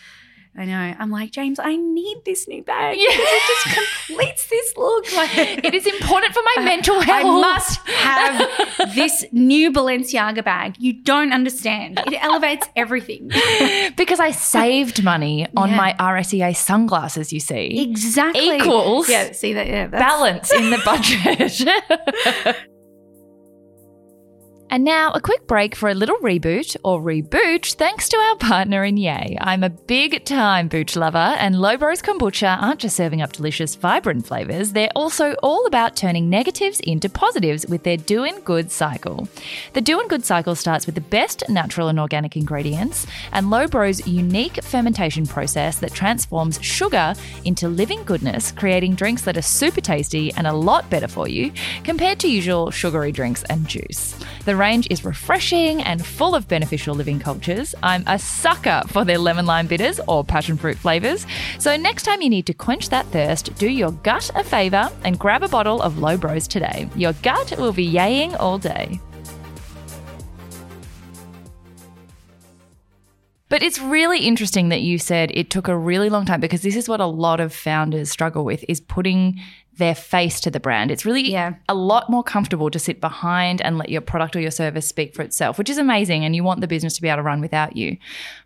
I 0.56 0.66
know. 0.66 0.96
I'm 1.00 1.10
like, 1.10 1.32
James, 1.32 1.58
I 1.60 1.76
need 1.76 2.18
this 2.26 2.48
new 2.48 2.62
bag. 2.62 2.96
Yeah. 2.98 3.06
It 3.10 3.44
just 3.66 3.76
completes 4.08 4.48
this 4.50 4.78
look. 4.78 5.12
Like, 5.16 5.36
it 5.66 5.74
is 5.74 5.88
important 5.88 6.32
for 6.34 6.42
my 6.44 6.62
uh, 6.62 6.66
mental 6.66 7.00
health. 7.02 7.26
I 7.26 7.42
must 7.42 7.88
have 7.88 8.94
this 8.94 9.26
new 9.32 9.72
Balenciaga 9.72 10.44
bag. 10.44 10.76
You 10.78 10.94
don't 10.94 11.34
understand. 11.34 12.00
It 12.06 12.24
elevates 12.24 12.68
everything. 12.76 13.30
because 13.98 14.20
I 14.20 14.30
saved 14.30 15.04
money 15.04 15.48
on 15.58 15.70
Yeah. 15.72 15.76
my 15.78 15.96
RSEA 16.00 16.56
sunglasses, 16.56 17.34
you 17.34 17.40
see. 17.40 17.82
Exactly. 17.82 18.58
Equals 18.58 19.10
Yeah, 19.10 19.32
see 19.32 19.54
that? 19.54 19.66
Yeah. 19.66 19.88
balance 19.88 20.52
in 20.54 20.70
the 20.70 20.82
budget. 20.86 22.58
And 24.70 24.84
now 24.84 25.12
a 25.12 25.22
quick 25.22 25.46
break 25.46 25.76
for 25.76 25.90
a 25.90 25.94
little 25.94 26.18
reboot 26.18 26.76
or 26.84 27.00
reboot 27.00 27.76
thanks 27.76 28.10
to 28.10 28.18
our 28.18 28.36
partner 28.38 28.84
in 28.84 28.98
Yay. 28.98 29.38
I'm 29.40 29.64
a 29.64 29.70
big 29.70 30.26
time 30.26 30.68
booch 30.68 30.96
lover 30.96 31.18
and 31.18 31.62
Lo 31.62 31.78
Bros 31.78 32.02
Kombucha 32.02 32.60
aren't 32.60 32.80
just 32.80 32.96
serving 32.96 33.22
up 33.22 33.34
delicious, 33.34 33.76
vibrant 33.76 34.26
flavors, 34.26 34.72
they're 34.74 34.90
also 34.96 35.34
all 35.44 35.68
about 35.68 35.96
turning 35.96 36.28
negatives 36.28 36.80
into 36.80 37.08
positives 37.08 37.68
with 37.68 37.84
their 37.84 37.98
Doin' 37.98 38.40
Good 38.42 38.72
cycle. 38.72 39.28
The 39.74 39.82
Doin' 39.82 40.08
Good 40.08 40.26
cycle 40.26 40.56
starts 40.56 40.88
with 40.88 40.96
the 40.96 41.02
best 41.02 41.44
natural 41.50 41.90
and 41.90 42.00
organic 42.00 42.36
ingredients 42.36 43.06
and 43.32 43.52
Lo 43.52 43.68
Bros' 43.68 44.08
unique 44.08 44.64
fermentation 44.64 45.28
process 45.28 45.78
that 45.80 45.94
transforms 45.94 46.60
sugar 46.64 47.14
into 47.46 47.68
living 47.68 48.04
goodness, 48.06 48.52
creating 48.52 48.96
drinks 48.96 49.22
that 49.24 49.38
are 49.38 49.44
super 49.44 49.82
tasty 49.82 50.34
and 50.34 50.48
a 50.48 50.54
lot 50.54 50.90
better 50.90 51.08
for 51.08 51.28
you 51.28 51.52
compared 51.84 52.20
to 52.20 52.32
usual 52.32 52.72
sugary 52.72 53.12
drinks 53.12 53.44
and 53.44 53.68
juice. 53.68 54.16
The 54.46 54.53
range 54.56 54.88
is 54.90 55.04
refreshing 55.04 55.82
and 55.84 56.06
full 56.06 56.36
of 56.36 56.48
beneficial 56.48 56.96
living 56.96 57.20
cultures. 57.20 57.76
I'm 57.84 58.04
a 58.08 58.18
sucker 58.20 58.82
for 58.88 59.04
their 59.06 59.18
lemon 59.18 59.46
lime 59.46 59.68
bitters 59.68 60.00
or 60.08 60.24
passion 60.24 60.58
fruit 60.58 60.78
flavors. 60.78 61.26
So 61.60 61.76
next 61.76 62.04
time 62.04 62.22
you 62.22 62.30
need 62.30 62.46
to 62.48 62.54
quench 62.54 62.90
that 62.90 63.06
thirst, 63.08 63.56
do 63.56 63.70
your 63.70 63.92
gut 63.92 64.30
a 64.36 64.44
favor 64.44 64.90
and 65.04 65.20
grab 65.20 65.44
a 65.44 65.48
bottle 65.48 65.82
of 65.82 65.98
Lo 65.98 66.18
Bros 66.18 66.48
today. 66.48 66.90
Your 66.96 67.14
gut 67.24 67.58
will 67.58 67.74
be 67.74 67.90
yaying 67.90 68.36
all 68.40 68.58
day. 68.58 69.00
But 73.54 73.62
it's 73.62 73.80
really 73.80 74.18
interesting 74.22 74.70
that 74.70 74.82
you 74.82 74.98
said 74.98 75.30
it 75.36 75.52
took 75.52 75.68
a 75.68 75.78
really 75.78 76.10
long 76.10 76.26
time 76.26 76.40
because 76.40 76.64
this 76.64 76.76
is 76.76 76.90
what 76.90 77.00
a 77.00 77.06
lot 77.06 77.40
of 77.40 77.54
founders 77.54 78.10
struggle 78.10 78.44
with 78.44 78.66
is 78.68 78.82
putting 78.82 79.40
their 79.78 79.96
face 79.96 80.40
to 80.42 80.52
the 80.52 80.60
brand. 80.60 80.92
It's 80.92 81.06
really 81.06 81.32
Yeah. 81.32 81.54
a 81.68 81.74
lot 81.74 82.10
more 82.10 82.24
comfortable 82.24 82.70
to 82.70 82.78
sit 82.80 83.02
behind 83.02 83.62
and 83.62 83.78
let 83.78 83.90
your 83.90 84.02
product 84.02 84.36
or 84.36 84.40
your 84.40 84.52
service 84.52 84.88
speak 84.88 85.16
for 85.16 85.22
itself, 85.24 85.58
which 85.58 85.70
is 85.70 85.78
amazing 85.78 86.24
and 86.24 86.36
you 86.36 86.44
want 86.44 86.62
the 86.62 86.68
business 86.68 86.94
to 86.96 87.02
be 87.02 87.08
able 87.10 87.18
to 87.18 87.24
run 87.24 87.42
without 87.42 87.76
you. 87.76 87.98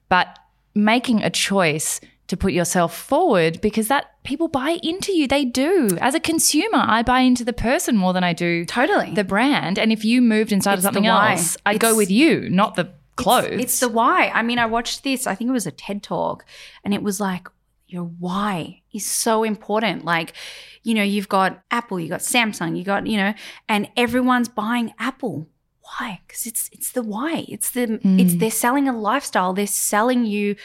But 0.09 0.39
making 0.73 1.23
a 1.23 1.29
choice 1.29 1.99
to 2.27 2.37
put 2.37 2.51
yourself 2.53 2.95
forward 2.95 3.59
because 3.61 3.87
that 3.87 4.11
people 4.23 4.47
buy 4.49 4.79
into 4.83 5.13
you. 5.13 5.27
They 5.27 5.45
do. 5.45 5.97
As 6.01 6.13
a 6.13 6.19
consumer, 6.19 6.83
I 6.85 7.01
buy 7.01 7.21
into 7.21 7.45
the 7.45 7.53
person 7.53 7.95
more 7.95 8.11
than 8.13 8.23
I 8.23 8.33
do 8.33 8.65
Totally. 8.65 9.13
the 9.13 9.23
brand. 9.23 9.79
And 9.79 9.91
if 9.93 10.03
you 10.03 10.21
moved 10.21 10.51
and 10.51 10.61
started 10.61 10.79
It's 10.79 10.83
something 10.83 11.05
else, 11.07 11.55
I'd 11.65 11.79
go 11.79 11.95
with 11.95 12.11
you, 12.11 12.49
not 12.49 12.75
the 12.75 12.89
clothes. 13.15 13.59
It's 13.61 13.79
the 13.79 13.87
why. 13.89 14.29
I 14.33 14.43
mean, 14.43 14.59
I 14.59 14.65
watched 14.65 15.03
this, 15.03 15.25
I 15.25 15.35
think 15.35 15.49
it 15.49 15.53
was 15.53 15.65
a 15.67 15.71
TED 15.71 16.03
talk, 16.03 16.45
and 16.83 16.93
it 16.93 17.01
was 17.01 17.19
like, 17.21 17.47
your 17.87 18.03
why 18.03 18.81
is 18.93 19.05
so 19.05 19.43
important. 19.43 20.05
Like, 20.05 20.33
you 20.83 20.93
know, 20.93 21.03
you've 21.03 21.29
got 21.29 21.63
Apple, 21.71 21.99
you 21.99 22.09
got 22.09 22.19
Samsung, 22.19 22.77
you 22.77 22.83
got, 22.83 23.07
you 23.07 23.17
know, 23.17 23.33
and 23.67 23.89
everyone's 23.95 24.49
buying 24.49 24.93
Apple. 24.99 25.47
Why? 25.81 26.19
Because 26.27 26.45
it's 26.45 26.69
it's 26.73 26.91
the 26.91 27.01
why. 27.01 27.45
It's 27.47 27.71
the 27.71 27.83
it's 28.03 28.33
mm. 28.33 28.39
they're 28.39 28.51
selling 28.51 28.89
a 28.89 28.97
lifestyle. 28.97 29.53
They're 29.53 29.67
selling 29.67 30.25
you, 30.25 30.57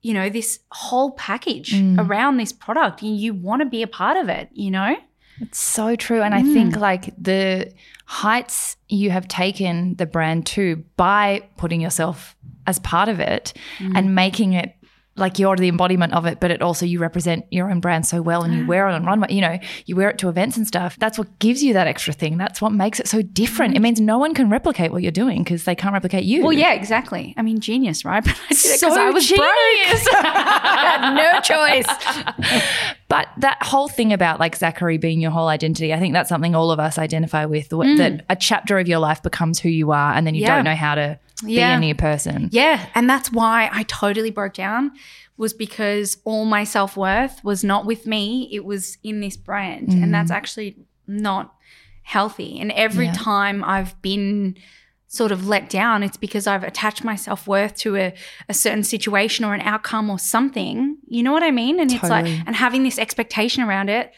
you 0.00 0.14
know, 0.14 0.28
this 0.28 0.60
whole 0.70 1.10
package 1.12 1.72
mm. 1.72 1.98
around 1.98 2.36
this 2.36 2.52
product. 2.52 3.02
And 3.02 3.16
you 3.16 3.34
want 3.34 3.62
to 3.62 3.66
be 3.66 3.82
a 3.82 3.88
part 3.88 4.16
of 4.16 4.28
it, 4.28 4.48
you 4.52 4.70
know? 4.70 4.96
It's 5.40 5.58
so 5.58 5.96
true. 5.96 6.22
And 6.22 6.34
I 6.34 6.42
mm. 6.42 6.52
think 6.52 6.76
like 6.76 7.12
the 7.20 7.72
heights 8.04 8.76
you 8.88 9.10
have 9.10 9.26
taken 9.26 9.96
the 9.96 10.06
brand 10.06 10.46
to 10.46 10.84
by 10.96 11.48
putting 11.56 11.80
yourself 11.80 12.36
as 12.66 12.78
part 12.78 13.08
of 13.08 13.18
it 13.18 13.54
and 13.80 14.14
making 14.14 14.52
it 14.52 14.76
like 15.20 15.38
you're 15.38 15.56
the 15.56 15.68
embodiment 15.68 16.12
of 16.14 16.26
it, 16.26 16.40
but 16.40 16.50
it 16.50 16.62
also 16.62 16.86
you 16.86 16.98
represent 16.98 17.44
your 17.50 17.70
own 17.70 17.80
brand 17.80 18.06
so 18.06 18.22
well 18.22 18.42
and 18.42 18.54
you 18.54 18.66
wear 18.66 18.88
it 18.88 18.92
on 18.94 19.04
runway, 19.04 19.32
you 19.32 19.40
know, 19.40 19.58
you 19.86 19.94
wear 19.96 20.10
it 20.10 20.18
to 20.18 20.28
events 20.28 20.56
and 20.56 20.66
stuff. 20.66 20.96
That's 20.98 21.18
what 21.18 21.38
gives 21.38 21.62
you 21.62 21.72
that 21.74 21.86
extra 21.86 22.12
thing. 22.12 22.38
That's 22.38 22.60
what 22.62 22.72
makes 22.72 22.98
it 23.00 23.06
so 23.08 23.22
different. 23.22 23.76
It 23.76 23.80
means 23.80 24.00
no 24.00 24.18
one 24.18 24.34
can 24.34 24.50
replicate 24.50 24.90
what 24.92 25.02
you're 25.02 25.12
doing 25.12 25.42
because 25.44 25.64
they 25.64 25.74
can't 25.74 25.92
replicate 25.92 26.24
you. 26.24 26.42
Well, 26.42 26.52
yeah, 26.52 26.72
exactly. 26.72 27.34
I 27.36 27.42
mean, 27.42 27.60
genius, 27.60 28.04
right? 28.04 28.24
But 28.30 28.36
I 28.50 28.54
did 28.54 28.58
it 28.58 28.80
so 28.80 28.86
because 28.88 28.98
I 28.98 29.10
was 29.10 29.28
broke. 29.28 29.40
genius. 29.40 30.08
I 30.12 30.98
had 30.98 31.14
no 31.14 31.40
choice. 31.40 32.62
But 33.08 33.26
that 33.38 33.60
whole 33.60 33.88
thing 33.88 34.12
about 34.12 34.38
like 34.38 34.54
Zachary 34.54 34.96
being 34.96 35.20
your 35.20 35.32
whole 35.32 35.48
identity, 35.48 35.92
I 35.92 35.98
think 35.98 36.14
that's 36.14 36.28
something 36.28 36.54
all 36.54 36.70
of 36.70 36.78
us 36.78 36.96
identify 36.96 37.44
with. 37.44 37.66
wh- 37.72 37.96
That 37.98 38.24
a 38.28 38.36
chapter 38.36 38.78
of 38.78 38.86
your 38.86 39.00
life 39.00 39.20
becomes 39.20 39.58
who 39.58 39.68
you 39.68 39.90
are, 39.90 40.12
and 40.14 40.24
then 40.24 40.36
you 40.36 40.42
Mm. 40.42 40.46
Yeah. 40.46 40.54
don't 40.56 40.64
know 40.64 40.74
how 40.76 40.94
to 40.94 41.18
be 41.44 41.54
Yeah. 41.54 41.76
a 41.76 41.80
new 41.80 41.94
person. 41.94 42.48
Yeah, 42.52 42.86
and 42.94 43.08
that's 43.08 43.30
why 43.32 43.68
I 43.72 43.84
totally 43.84 44.30
broke 44.30 44.54
down 44.54 44.92
was 45.36 45.54
because 45.54 46.18
all 46.24 46.44
my 46.44 46.64
self-worth 46.64 47.42
was 47.42 47.64
not 47.64 47.86
with 47.86 48.06
me, 48.06 48.48
it 48.52 48.64
was 48.64 48.98
in 49.02 49.20
this 49.20 49.36
brand. 49.36 49.88
And 49.88 50.04
mm. 50.06 50.12
that's 50.12 50.30
actually 50.30 50.76
not 51.06 51.54
healthy. 52.02 52.60
And 52.60 52.70
every 52.72 53.06
Yeah. 53.06 53.12
time 53.12 53.64
I've 53.64 54.00
been 54.02 54.56
sort 55.06 55.32
of 55.32 55.48
let 55.48 55.70
down, 55.70 56.02
it's 56.02 56.16
because 56.16 56.46
I've 56.46 56.62
attached 56.62 57.04
my 57.04 57.16
self-worth 57.16 57.74
to 57.78 57.96
a, 57.96 58.14
a 58.48 58.54
certain 58.54 58.84
situation 58.84 59.44
or 59.44 59.54
an 59.54 59.60
outcome 59.62 60.10
or 60.10 60.18
something. 60.18 60.98
You 61.08 61.22
know 61.22 61.32
what 61.32 61.42
I 61.42 61.50
mean? 61.50 61.80
And 61.80 61.90
it's 61.90 62.08
like 62.08 62.26
and 62.46 62.54
having 62.54 62.82
this 62.84 62.98
expectation 62.98 63.62
around 63.62 63.88
it, 63.88 64.12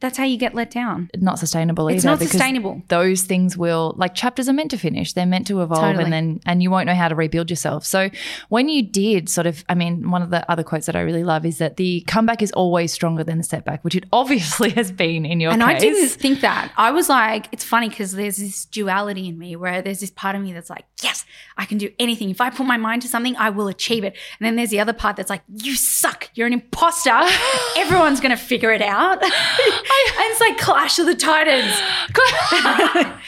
that's 0.00 0.16
how 0.16 0.24
you 0.24 0.36
get 0.38 0.54
let 0.54 0.70
down. 0.70 1.10
Not 1.16 1.38
sustainable 1.38 1.88
It's 1.88 2.04
either. 2.04 2.16
not 2.16 2.20
sustainable. 2.20 2.82
Those 2.88 3.22
things 3.22 3.56
will 3.56 3.94
like 3.96 4.14
chapters 4.14 4.48
are 4.48 4.52
meant 4.52 4.70
to 4.72 4.78
finish. 4.78 5.12
They're 5.12 5.26
meant 5.26 5.46
to 5.48 5.62
evolve, 5.62 5.82
Totally. 5.82 6.04
and 6.04 6.12
then 6.12 6.40
and 6.46 6.62
you 6.62 6.70
won't 6.70 6.86
know 6.86 6.94
how 6.94 7.08
to 7.08 7.14
rebuild 7.14 7.50
yourself. 7.50 7.84
So 7.84 8.10
when 8.48 8.68
you 8.68 8.82
did 8.82 9.28
sort 9.28 9.46
of, 9.46 9.64
I 9.68 9.74
mean, 9.74 10.10
one 10.10 10.22
of 10.22 10.30
the 10.30 10.50
other 10.50 10.62
quotes 10.64 10.86
that 10.86 10.96
I 10.96 11.00
really 11.00 11.24
love 11.24 11.44
is 11.46 11.58
that 11.58 11.76
the 11.76 12.00
comeback 12.06 12.42
is 12.42 12.50
always 12.52 12.92
stronger 12.92 13.22
than 13.24 13.38
the 13.38 13.44
setback, 13.44 13.84
which 13.84 13.94
it 13.94 14.04
obviously 14.12 14.70
has 14.70 14.90
been 14.90 15.24
in 15.26 15.38
your 15.40 15.52
case. 15.52 15.60
And 15.60 15.70
case. 15.70 15.76
I 15.76 15.78
didn't 15.78 16.08
think 16.10 16.40
that. 16.40 16.72
I 16.76 16.90
was 16.90 17.08
like, 17.08 17.48
it's 17.52 17.64
funny 17.64 17.88
because 17.88 18.12
there's 18.12 18.36
this 18.38 18.64
duality 18.64 19.28
in 19.28 19.38
me 19.38 19.54
where 19.56 19.82
there's 19.82 20.00
this 20.00 20.10
part 20.10 20.34
of 20.34 20.42
me 20.42 20.52
that's 20.52 20.70
like, 20.70 20.84
yes, 21.02 21.24
I 21.56 21.66
can 21.66 21.78
do 21.78 21.90
anything. 21.98 22.30
If 22.30 22.40
I 22.40 22.50
put 22.50 22.64
my 22.66 22.76
mind 22.78 23.02
to 23.02 23.08
something, 23.08 23.36
I 23.36 23.50
will 23.50 23.68
achieve 23.68 24.04
it. 24.04 24.16
And 24.38 24.46
then 24.46 24.56
there's 24.56 24.70
the 24.70 24.80
other 24.80 24.92
part 24.94 25.16
that's 25.16 25.30
like, 25.30 25.42
you 25.48 25.74
suck. 25.74 26.30
You're 26.34 26.46
an 26.46 26.52
imposter. 26.54 27.10
Everyone's 27.76 28.20
going 28.20 28.30
to 28.36 28.42
figure 28.42 28.72
it 28.72 28.82
out. 28.82 29.22
and 30.16 30.30
it's 30.30 30.40
like 30.40 30.58
Clash 30.58 30.98
of 30.98 31.06
the 31.06 31.14
Titans. 31.14 31.74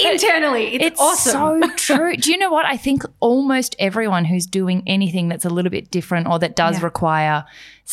Internally, 0.00 0.74
it's, 0.74 0.84
It's 0.84 1.00
awesome. 1.00 1.62
so 1.62 1.70
true. 1.76 2.16
Do 2.16 2.30
you 2.30 2.36
know 2.38 2.50
what? 2.50 2.66
I 2.66 2.76
think 2.76 3.04
almost 3.20 3.74
everyone 3.78 4.24
who's 4.24 4.46
doing 4.46 4.82
anything 4.86 5.28
that's 5.28 5.44
a 5.44 5.50
little 5.50 5.70
bit 5.70 5.90
different 5.90 6.26
or 6.26 6.38
that 6.40 6.56
does 6.56 6.78
Yeah. 6.78 6.84
require 6.84 7.44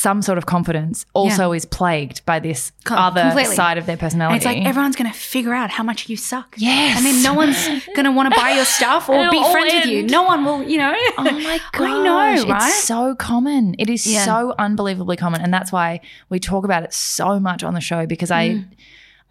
some 0.02 0.22
sort 0.22 0.38
of 0.38 0.46
confidence 0.46 1.06
also 1.14 1.52
is 1.52 1.66
plagued 1.66 2.26
by 2.26 2.40
this 2.40 2.72
Com- 2.86 2.98
other 2.98 3.22
completely. 3.22 3.56
side 3.56 3.78
of 3.78 3.86
their 3.86 3.98
personality. 3.98 4.34
and 4.34 4.38
it's 4.38 4.46
like 4.46 4.66
everyone's 4.70 4.96
going 4.96 5.12
to 5.12 5.18
figure 5.18 5.54
out 5.54 5.70
how 5.72 5.84
much 5.84 6.08
you 6.10 6.16
suck. 6.16 6.56
Yes. 6.58 6.98
And 6.98 7.06
then 7.06 7.22
no 7.24 7.34
one's 7.34 7.58
going 7.96 8.06
to 8.06 8.12
want 8.12 8.32
to 8.34 8.40
buy 8.40 8.52
your 8.52 8.66
stuff 8.66 9.10
or 9.10 9.30
be 9.38 9.42
friends 9.52 9.74
with 9.74 9.86
you. 9.88 10.04
No 10.04 10.24
one 10.24 10.46
will, 10.46 10.64
you 10.64 10.78
know. 10.78 10.94
Oh 11.18 11.24
my 11.24 11.60
gosh. 11.74 11.90
I 11.90 12.04
know, 12.04 12.48
right? 12.48 12.70
It's 12.70 12.84
so 12.84 13.14
common. 13.16 13.76
It 13.78 13.90
is 13.90 14.08
Yeah. 14.08 14.24
so 14.26 14.54
unbelievably 14.58 15.18
common. 15.18 15.42
And 15.42 15.54
that's 15.54 15.72
why 15.72 16.00
we 16.30 16.40
talk 16.40 16.64
about 16.66 16.84
it 16.84 16.94
so 16.94 17.40
much 17.40 17.64
on 17.64 17.74
the 17.74 17.82
show 17.82 18.06
because 18.06 18.32
I 18.32 18.50
Mm. 18.50 18.66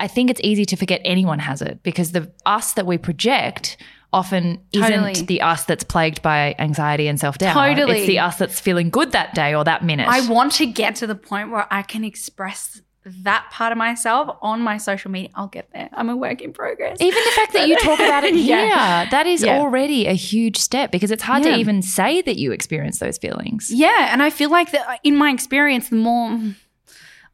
I 0.01 0.07
think 0.07 0.31
it's 0.31 0.41
easy 0.45 0.65
to 0.67 0.77
forget 0.77 1.01
anyone 1.05 1.41
has 1.41 1.61
it 1.61 1.83
because 1.83 2.13
the 2.13 2.31
us 2.47 2.75
that 2.75 2.87
we 2.87 2.99
project 2.99 3.77
often 4.13 4.59
Totally. 4.73 5.13
isn't 5.13 5.27
the 5.27 5.43
us 5.43 5.65
that's 5.65 5.85
plagued 5.85 6.23
by 6.23 6.55
anxiety 6.59 7.09
and 7.09 7.21
self-doubt. 7.21 7.53
Totally. 7.53 7.99
It's 7.99 8.07
the 8.07 8.19
us 8.21 8.37
that's 8.37 8.59
feeling 8.59 8.89
good 8.91 9.13
that 9.13 9.35
day 9.35 9.55
or 9.55 9.65
that 9.65 9.85
minute. 9.85 10.09
I 10.09 10.27
want 10.29 10.53
to 10.55 10.67
get 10.67 10.97
to 10.97 11.07
the 11.07 11.15
point 11.15 11.51
where 11.51 11.67
I 11.71 11.83
can 11.83 12.05
express 12.05 12.81
that 13.05 13.47
part 13.51 13.73
of 13.73 13.79
myself 13.79 14.37
on 14.43 14.61
my 14.61 14.77
social 14.77 15.11
media. 15.11 15.31
I'll 15.35 15.47
get 15.47 15.71
there. 15.73 15.89
I'm 15.93 16.09
a 16.11 16.17
work 16.17 16.43
in 16.43 16.53
progress. 16.53 16.99
even 17.01 17.23
the 17.25 17.31
fact 17.33 17.53
that 17.55 17.67
you 17.69 17.77
talk 17.81 17.99
about 18.01 18.25
it 18.25 18.35
here, 18.35 18.59
Yeah. 18.67 19.09
that 19.11 19.27
is 19.27 19.43
Yeah. 19.43 19.59
already 19.59 20.07
a 20.07 20.13
huge 20.13 20.59
step 20.59 20.91
because 20.91 21.11
it's 21.11 21.23
hard 21.23 21.45
Yeah. 21.45 21.53
to 21.53 21.59
even 21.59 21.81
say 21.83 22.21
that 22.23 22.37
you 22.37 22.53
experience 22.53 22.99
those 22.99 23.17
feelings. 23.19 23.71
Yeah, 23.73 24.13
and 24.13 24.23
I 24.23 24.29
feel 24.31 24.51
like 24.51 24.73
that 24.73 24.87
uh, 24.89 24.97
in 25.05 25.17
my 25.17 25.31
experience, 25.31 25.89
the 25.89 25.97
more 25.97 26.39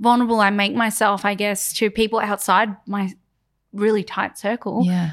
vulnerable 0.01 0.41
I 0.41 0.51
make 0.51 0.75
myself, 0.75 1.25
I 1.25 1.35
guess, 1.35 1.73
to 1.75 1.91
people 1.91 2.19
outside 2.21 2.77
my 2.87 3.13
really 3.73 4.05
tight 4.05 4.39
circle, 4.39 4.83
Yeah. 4.85 5.13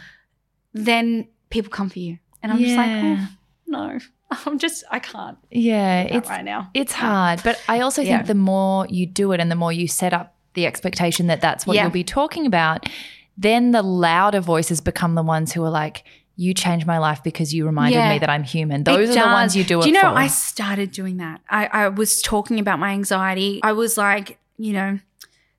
then 0.74 1.28
people 1.52 1.70
come 1.70 1.90
for 1.90 2.00
you, 2.00 2.18
and 2.42 2.52
I'm 2.52 2.60
just 2.60 2.76
like, 2.78 2.90
oh, 3.04 3.28
no, 3.68 4.00
I'm 4.46 4.58
just, 4.58 4.84
I 4.90 5.00
can't 5.00 5.38
Yeah. 5.52 6.02
It's 6.04 6.30
right 6.30 6.44
now. 6.44 6.70
It's 6.74 6.94
hard, 6.94 7.42
but 7.44 7.62
I 7.70 7.82
also 7.82 8.02
Yeah. 8.02 8.18
think 8.18 8.28
the 8.28 8.36
more 8.36 8.88
you 8.90 9.06
do 9.06 9.32
it 9.34 9.40
and 9.40 9.52
the 9.52 9.56
more 9.56 9.72
you 9.72 9.88
set 9.88 10.14
up 10.14 10.36
the 10.54 10.66
expectation 10.66 11.28
that 11.28 11.42
that's 11.42 11.68
what 11.68 11.76
Yeah. 11.76 11.84
you'll 11.84 11.92
be 11.92 12.04
talking 12.04 12.46
about, 12.46 12.90
then 13.38 13.72
the 13.72 13.82
louder 13.82 14.40
voices 14.42 14.82
become 14.82 15.16
the 15.16 15.24
ones 15.24 15.52
who 15.54 15.64
are 15.64 15.70
like, 15.70 16.04
you 16.38 16.54
changed 16.54 16.88
my 16.88 16.98
life 16.98 17.22
because 17.24 17.54
you 17.54 17.66
reminded 17.66 17.98
Yeah. 17.98 18.10
me 18.10 18.20
that 18.20 18.30
I'm 18.30 18.44
human. 18.44 18.84
Those 18.84 19.10
It 19.10 19.18
are 19.18 19.28
the 19.28 19.34
ones 19.34 19.56
you 19.56 19.64
do 19.64 19.80
it 19.80 19.84
Do 19.84 19.90
you 19.90 19.94
know, 19.94 20.02
for. 20.12 20.18
I 20.18 20.28
started 20.28 20.92
doing 20.92 21.18
that. 21.18 21.42
I, 21.50 21.68
I 21.68 21.88
was 21.90 22.22
talking 22.22 22.60
about 22.60 22.80
my 22.80 22.92
anxiety. 22.92 23.60
I 23.64 23.74
was 23.74 23.98
like, 23.98 24.40
you 24.58 24.74
know, 24.74 25.00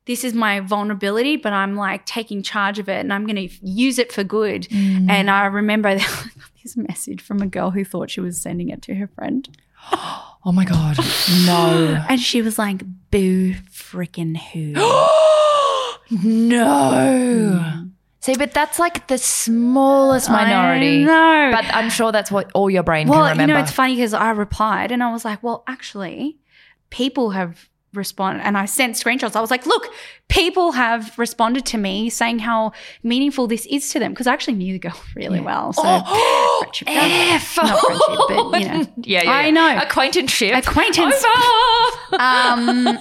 this 0.05 0.23
is 0.23 0.33
my 0.33 0.59
vulnerability, 0.59 1.37
but 1.37 1.53
I'm 1.53 1.75
like 1.75 2.05
taking 2.05 2.43
charge 2.43 2.79
of 2.79 2.89
it 2.89 2.99
and 2.99 3.13
I'm 3.13 3.25
going 3.25 3.47
to 3.47 3.55
use 3.65 3.99
it 3.99 4.11
for 4.11 4.23
good. 4.23 4.63
Mm. 4.63 5.09
And 5.09 5.29
I 5.29 5.45
remember 5.45 5.95
this 6.63 6.75
message 6.75 7.21
from 7.21 7.41
a 7.41 7.47
girl 7.47 7.71
who 7.71 7.85
thought 7.85 8.09
she 8.09 8.19
was 8.19 8.41
sending 8.41 8.69
it 8.69 8.81
to 8.83 8.95
her 8.95 9.07
friend. 9.07 9.47
oh 9.93 10.51
my 10.51 10.65
God. 10.65 10.97
No. 11.45 12.03
And 12.09 12.19
she 12.19 12.41
was 12.41 12.59
like, 12.59 12.83
boo 13.11 13.53
freaking 13.71 14.37
who. 14.37 14.73
no. 16.27 17.87
See, 18.19 18.35
but 18.37 18.53
that's 18.53 18.79
like 18.79 19.07
the 19.07 19.17
smallest 19.17 20.29
minority. 20.29 21.03
No. 21.03 21.51
But 21.53 21.65
I'm 21.73 21.89
sure 21.89 22.11
that's 22.11 22.31
what 22.31 22.51
all 22.53 22.69
your 22.69 22.83
brain 22.83 23.07
well, 23.07 23.19
can 23.19 23.25
you 23.25 23.31
remember. 23.31 23.53
know, 23.53 23.59
it's 23.59 23.71
funny 23.71 23.95
because 23.95 24.13
I 24.13 24.31
replied 24.31 24.91
and 24.91 25.03
I 25.03 25.11
was 25.11 25.25
like, 25.25 25.43
well, 25.43 25.63
actually, 25.67 26.37
people 26.89 27.31
have 27.31 27.69
responded. 27.93 28.43
And 28.45 28.57
I 28.57 28.65
sent 28.65 28.95
screenshots. 28.95 29.35
I 29.35 29.41
was 29.41 29.51
like, 29.51 29.65
look, 29.65 29.87
people 30.29 30.71
have 30.73 31.17
responded 31.17 31.65
to 31.67 31.77
me 31.77 32.09
saying 32.09 32.39
how 32.39 32.71
meaningful 33.03 33.47
this 33.47 33.65
is 33.67 33.89
to 33.91 33.99
them 33.99 34.11
because 34.11 34.27
I 34.27 34.33
actually 34.33 34.55
knew 34.55 34.73
the 34.73 34.79
girl 34.79 34.99
really 35.15 35.39
well. 35.39 35.73
So, 35.73 35.81
friendship- 36.63 36.87
F. 36.89 37.57
not 37.57 37.79
friendship, 37.79 38.51
but, 38.51 38.61
you 38.61 38.67
know. 38.69 38.87
yeah, 39.03 39.23
yeah, 39.23 39.31
I 39.31 39.49
know. 39.51 39.77
Acquaintanceship. 39.81 40.55
Acquaintance. 40.55 41.15
Um, 42.13 42.99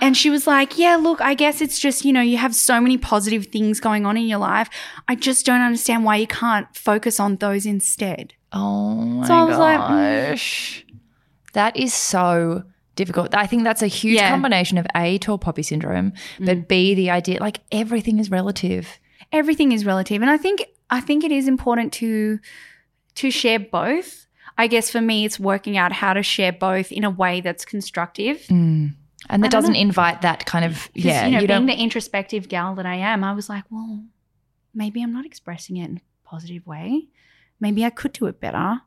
and 0.00 0.16
she 0.16 0.30
was 0.30 0.46
like, 0.46 0.78
Yeah, 0.78 0.96
look, 0.96 1.20
I 1.20 1.34
guess 1.34 1.60
it's 1.60 1.78
just, 1.78 2.02
you 2.04 2.12
know, 2.14 2.22
you 2.22 2.38
have 2.38 2.54
so 2.54 2.80
many 2.80 2.96
positive 2.96 3.46
things 3.46 3.78
going 3.78 4.06
on 4.06 4.16
in 4.16 4.26
your 4.26 4.38
life. 4.38 4.70
I 5.06 5.14
just 5.16 5.44
don't 5.44 5.60
understand 5.60 6.04
why 6.04 6.16
you 6.16 6.26
can't 6.26 6.66
focus 6.74 7.20
on 7.20 7.36
those 7.36 7.66
instead. 7.66 8.32
Oh 8.52 8.94
my 8.94 9.26
So 9.26 9.34
I 9.34 9.42
was 9.42 9.58
like, 9.58 9.80
mm. 9.80 10.30
gosh. 10.30 10.86
that 11.52 11.76
is 11.76 11.92
so 11.92 12.62
difficult. 12.96 13.34
I 13.34 13.46
think 13.46 13.64
that's 13.64 13.82
a 13.82 13.86
huge 13.86 14.16
Yeah. 14.16 14.28
Mm. 14.28 14.30
combination 14.32 14.78
of 14.78 14.86
A, 14.94 15.18
tall 15.18 15.38
poppy 15.38 15.62
syndrome, 15.62 16.12
but 16.38 16.68
B, 16.68 16.94
the 16.94 17.10
idea 17.10 17.38
like 17.40 17.60
everything 17.72 18.18
is 18.18 18.30
relative. 18.30 18.98
everything 19.32 19.70
is 19.72 19.84
relative 19.86 20.22
and 20.22 20.30
i 20.30 20.36
think 20.36 20.64
i 20.90 21.00
think 21.00 21.22
it 21.22 21.30
is 21.30 21.46
important 21.46 21.92
to 21.92 22.40
to 23.14 23.30
share 23.30 23.60
both 23.60 24.26
i 24.58 24.66
guess 24.66 24.90
for 24.90 25.00
me 25.00 25.24
it's 25.24 25.38
working 25.38 25.76
out 25.78 25.92
how 25.92 26.12
to 26.12 26.22
share 26.22 26.50
both 26.52 26.90
in 26.90 27.04
a 27.04 27.10
way 27.10 27.40
that's 27.40 27.64
constructive 27.64 28.38
And 28.50 28.96
that 29.28 29.52
doesn't 29.52 29.74
know. 29.74 29.86
invite 29.88 30.22
that 30.22 30.46
kind 30.46 30.64
of 30.64 30.88
yeah. 30.94 31.26
you 31.26 31.30
know 31.32 31.40
you 31.42 31.46
being 31.46 31.58
don't 31.60 31.66
the 31.66 31.78
introspective 31.86 32.48
gal 32.48 32.74
that 32.74 32.86
i 32.86 32.96
am 32.96 33.22
i 33.22 33.32
was 33.32 33.48
like 33.48 33.64
well 33.70 34.02
maybe 34.74 35.00
i'm 35.00 35.12
not 35.12 35.24
expressing 35.24 35.76
it 35.76 35.88
in 35.90 35.96
a 35.98 36.28
positive 36.28 36.66
way 36.66 37.06
maybe 37.60 37.84
i 37.84 37.90
could 37.90 38.12
do 38.12 38.26
it 38.26 38.40
better 38.40 38.80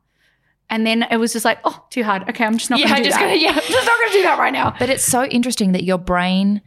and 0.70 0.86
then 0.86 1.04
it 1.10 1.16
was 1.18 1.32
just 1.32 1.44
like 1.44 1.58
oh 1.64 1.84
too 1.90 2.02
hard 2.02 2.28
okay 2.28 2.44
i'm 2.44 2.56
just 2.58 2.70
not 2.70 2.78
Yeah, 2.78 2.88
gonna 2.88 2.98
do 3.00 3.04
just 3.04 3.18
that 3.18 3.24
gonna- 3.26 3.36
yeah. 3.36 3.50
I'm 3.50 3.54
just 3.68 3.86
not 3.86 3.98
gonna 4.00 4.12
do 4.12 4.22
that 4.22 4.38
right 4.38 4.52
now 4.52 4.74
But 4.78 4.88
it's 4.90 5.04
so 5.04 5.24
interesting 5.24 5.72
that 5.72 5.84
your 5.84 5.98
brain 5.98 6.60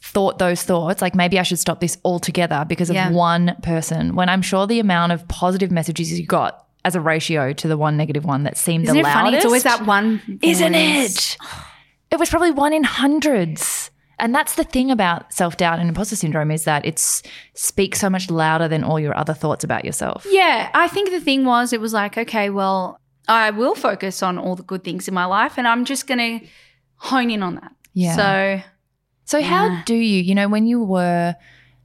thought 0.00 0.38
those 0.38 0.62
thoughts 0.64 1.00
like 1.00 1.14
maybe 1.14 1.38
I 1.38 1.44
should 1.44 1.60
stop 1.60 1.78
this 1.80 1.96
altogether 2.04 2.64
because 2.68 2.90
of 2.90 2.96
Yeah. 2.96 3.10
one 3.10 3.56
person 3.62 4.16
when 4.16 4.28
I'm 4.28 4.42
sure 4.42 4.66
the 4.66 4.80
amount 4.80 5.12
of 5.12 5.28
positive 5.28 5.70
messages 5.70 6.18
you 6.18 6.26
got 6.26 6.66
as 6.84 6.96
a 6.96 7.00
ratio 7.00 7.52
to 7.52 7.68
the 7.68 7.76
one 7.76 7.96
negative 7.96 8.24
one 8.24 8.42
that 8.42 8.56
seemed 8.56 8.84
isn't 8.84 8.94
the 8.94 9.00
it 9.00 9.04
loudest. 9.04 9.22
funny 9.24 9.36
it's 9.36 9.46
always 9.46 9.62
that 9.62 9.86
one 9.86 10.20
Isn't 10.42 10.74
it? 10.74 11.36
It 12.10 12.18
was 12.18 12.28
probably 12.30 12.50
one 12.50 12.72
in 12.72 12.82
hundreds. 12.84 13.90
And 14.18 14.34
that's 14.34 14.54
the 14.56 14.64
thing 14.64 14.90
about 14.90 15.32
self-doubt 15.32 15.78
and 15.78 15.88
imposter 15.88 16.14
syndrome 16.16 16.50
is 16.50 16.64
that 16.64 16.84
it 16.84 16.98
speaks 17.54 17.98
so 18.00 18.10
much 18.10 18.30
louder 18.30 18.68
than 18.68 18.84
all 18.84 19.00
your 19.00 19.16
other 19.16 19.34
thoughts 19.34 19.64
about 19.64 19.84
yourself. 19.84 20.26
Yeah, 20.30 20.68
I 20.74 20.88
think 20.88 21.10
the 21.10 21.20
thing 21.20 21.44
was, 21.44 21.72
it 21.72 21.80
was 21.80 21.92
like, 21.92 22.18
okay, 22.18 22.50
well, 22.50 22.98
I 23.28 23.50
will 23.50 23.74
focus 23.74 24.22
on 24.22 24.38
all 24.38 24.56
the 24.56 24.62
good 24.64 24.82
things 24.84 25.08
in 25.08 25.14
my 25.14 25.24
life 25.26 25.58
and 25.58 25.66
I'm 25.68 25.84
just 25.84 26.06
going 26.06 26.40
to 26.40 26.46
hone 26.96 27.30
in 27.30 27.42
on 27.42 27.54
that. 27.56 27.72
Yeah. 27.94 28.16
So, 28.16 28.62
So 29.24 29.42
how 29.42 29.82
do 29.84 29.94
you, 29.94 30.22
you 30.22 30.34
know, 30.34 30.48
when 30.48 30.66
you 30.66 30.82
were 30.82 31.34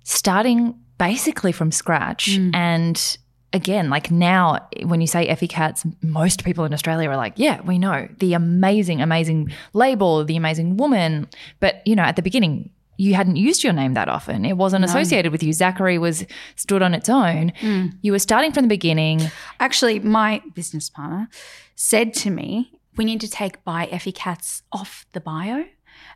starting 0.04 0.76
basically 0.98 1.52
from 1.52 1.72
scratch 1.72 2.38
Mm. 2.38 2.56
and 2.56 3.18
again, 3.54 3.90
like 3.90 4.10
now 4.12 4.68
when 4.84 5.00
you 5.00 5.08
say 5.08 5.28
Effie 5.28 5.48
Kats, 5.48 5.86
most 6.02 6.44
people 6.44 6.66
in 6.66 6.74
Australia 6.74 7.10
are 7.10 7.16
like, 7.16 7.34
yeah, 7.38 7.62
we 7.62 7.78
know 7.78 8.08
the 8.20 8.34
amazing, 8.34 9.02
amazing 9.02 9.52
label, 9.74 10.26
the 10.26 10.36
amazing 10.36 10.78
woman. 10.78 11.28
But, 11.60 11.82
you 11.86 11.96
know, 11.96 12.04
at 12.04 12.16
the 12.16 12.22
beginning, 12.22 12.72
you 12.98 13.14
hadn't 13.14 13.36
used 13.36 13.64
your 13.64 13.74
name 13.74 13.94
that 13.94 14.10
often. 14.10 14.44
It 14.44 14.58
wasn't 14.58 14.84
associated 14.84 15.32
with 15.32 15.44
you. 15.44 15.54
Zachary 15.54 15.98
was 15.98 16.26
stood 16.56 16.82
on 16.82 16.94
its 16.94 17.08
own. 17.10 17.52
Mm. 17.62 17.94
You 18.02 18.12
were 18.12 18.20
starting 18.20 18.52
from 18.52 18.64
the 18.64 18.68
beginning. 18.70 19.22
actually, 19.60 20.00
my 20.00 20.42
business 20.54 20.90
partner 20.90 21.30
said 21.76 22.14
to 22.16 22.30
me, 22.32 22.72
we 22.96 23.06
need 23.06 23.22
to 23.22 23.30
take 23.30 23.64
by 23.64 23.86
Effie 23.86 24.12
Kats 24.12 24.64
off 24.72 25.06
the 25.14 25.20
bio. 25.20 25.66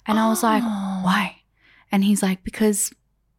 And 0.08 0.20
I 0.20 0.28
was 0.30 0.42
like, 0.44 0.64
Oh. 0.66 1.02
why? 1.04 1.38
And 1.92 2.04
he's 2.04 2.24
like, 2.24 2.44
because 2.44 2.92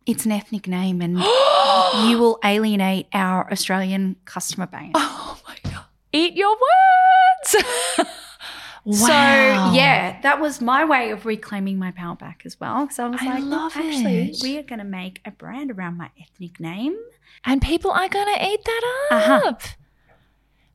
it's 0.07 0.25
an 0.25 0.33
ethnic 0.33 0.69
name 0.69 1.01
and 1.01 1.19
you 2.09 2.19
will 2.19 2.39
alienate 2.45 3.07
our 3.13 3.51
Australian 3.51 4.17
customer 4.25 4.67
base. 4.67 4.93
Oh 4.95 5.41
my 5.49 5.57
God. 5.71 5.85
Eat 6.13 6.35
your 6.35 6.51
words. 6.51 7.65
wow. 8.85 9.71
So 9.71 9.75
yeah, 9.77 10.21
that 10.23 10.41
was 10.41 10.61
my 10.61 10.85
way 10.85 11.11
of 11.11 11.25
reclaiming 11.27 11.79
my 11.79 11.91
power 11.93 12.17
back 12.17 12.43
as 12.45 12.59
well. 12.59 12.89
So 12.91 13.07
I 13.07 13.09
was 13.09 13.21
I 13.23 13.27
like, 13.27 13.43
love 13.45 13.77
"Look, 13.77 13.85
actually, 13.85 14.31
it. 14.31 14.37
we 14.43 14.59
are 14.59 14.63
going 14.63 14.79
to 14.81 14.85
make 14.85 15.21
a 15.25 15.31
brand 15.31 15.71
around 15.71 15.97
my 15.99 16.11
ethnic 16.21 16.59
name. 16.61 16.97
And 17.45 17.61
people 17.63 17.91
are 17.91 18.09
going 18.09 18.35
to 18.35 18.45
eat 18.45 18.61
that 18.65 18.83
Uh-huh. 19.13 19.41
up. 19.49 19.63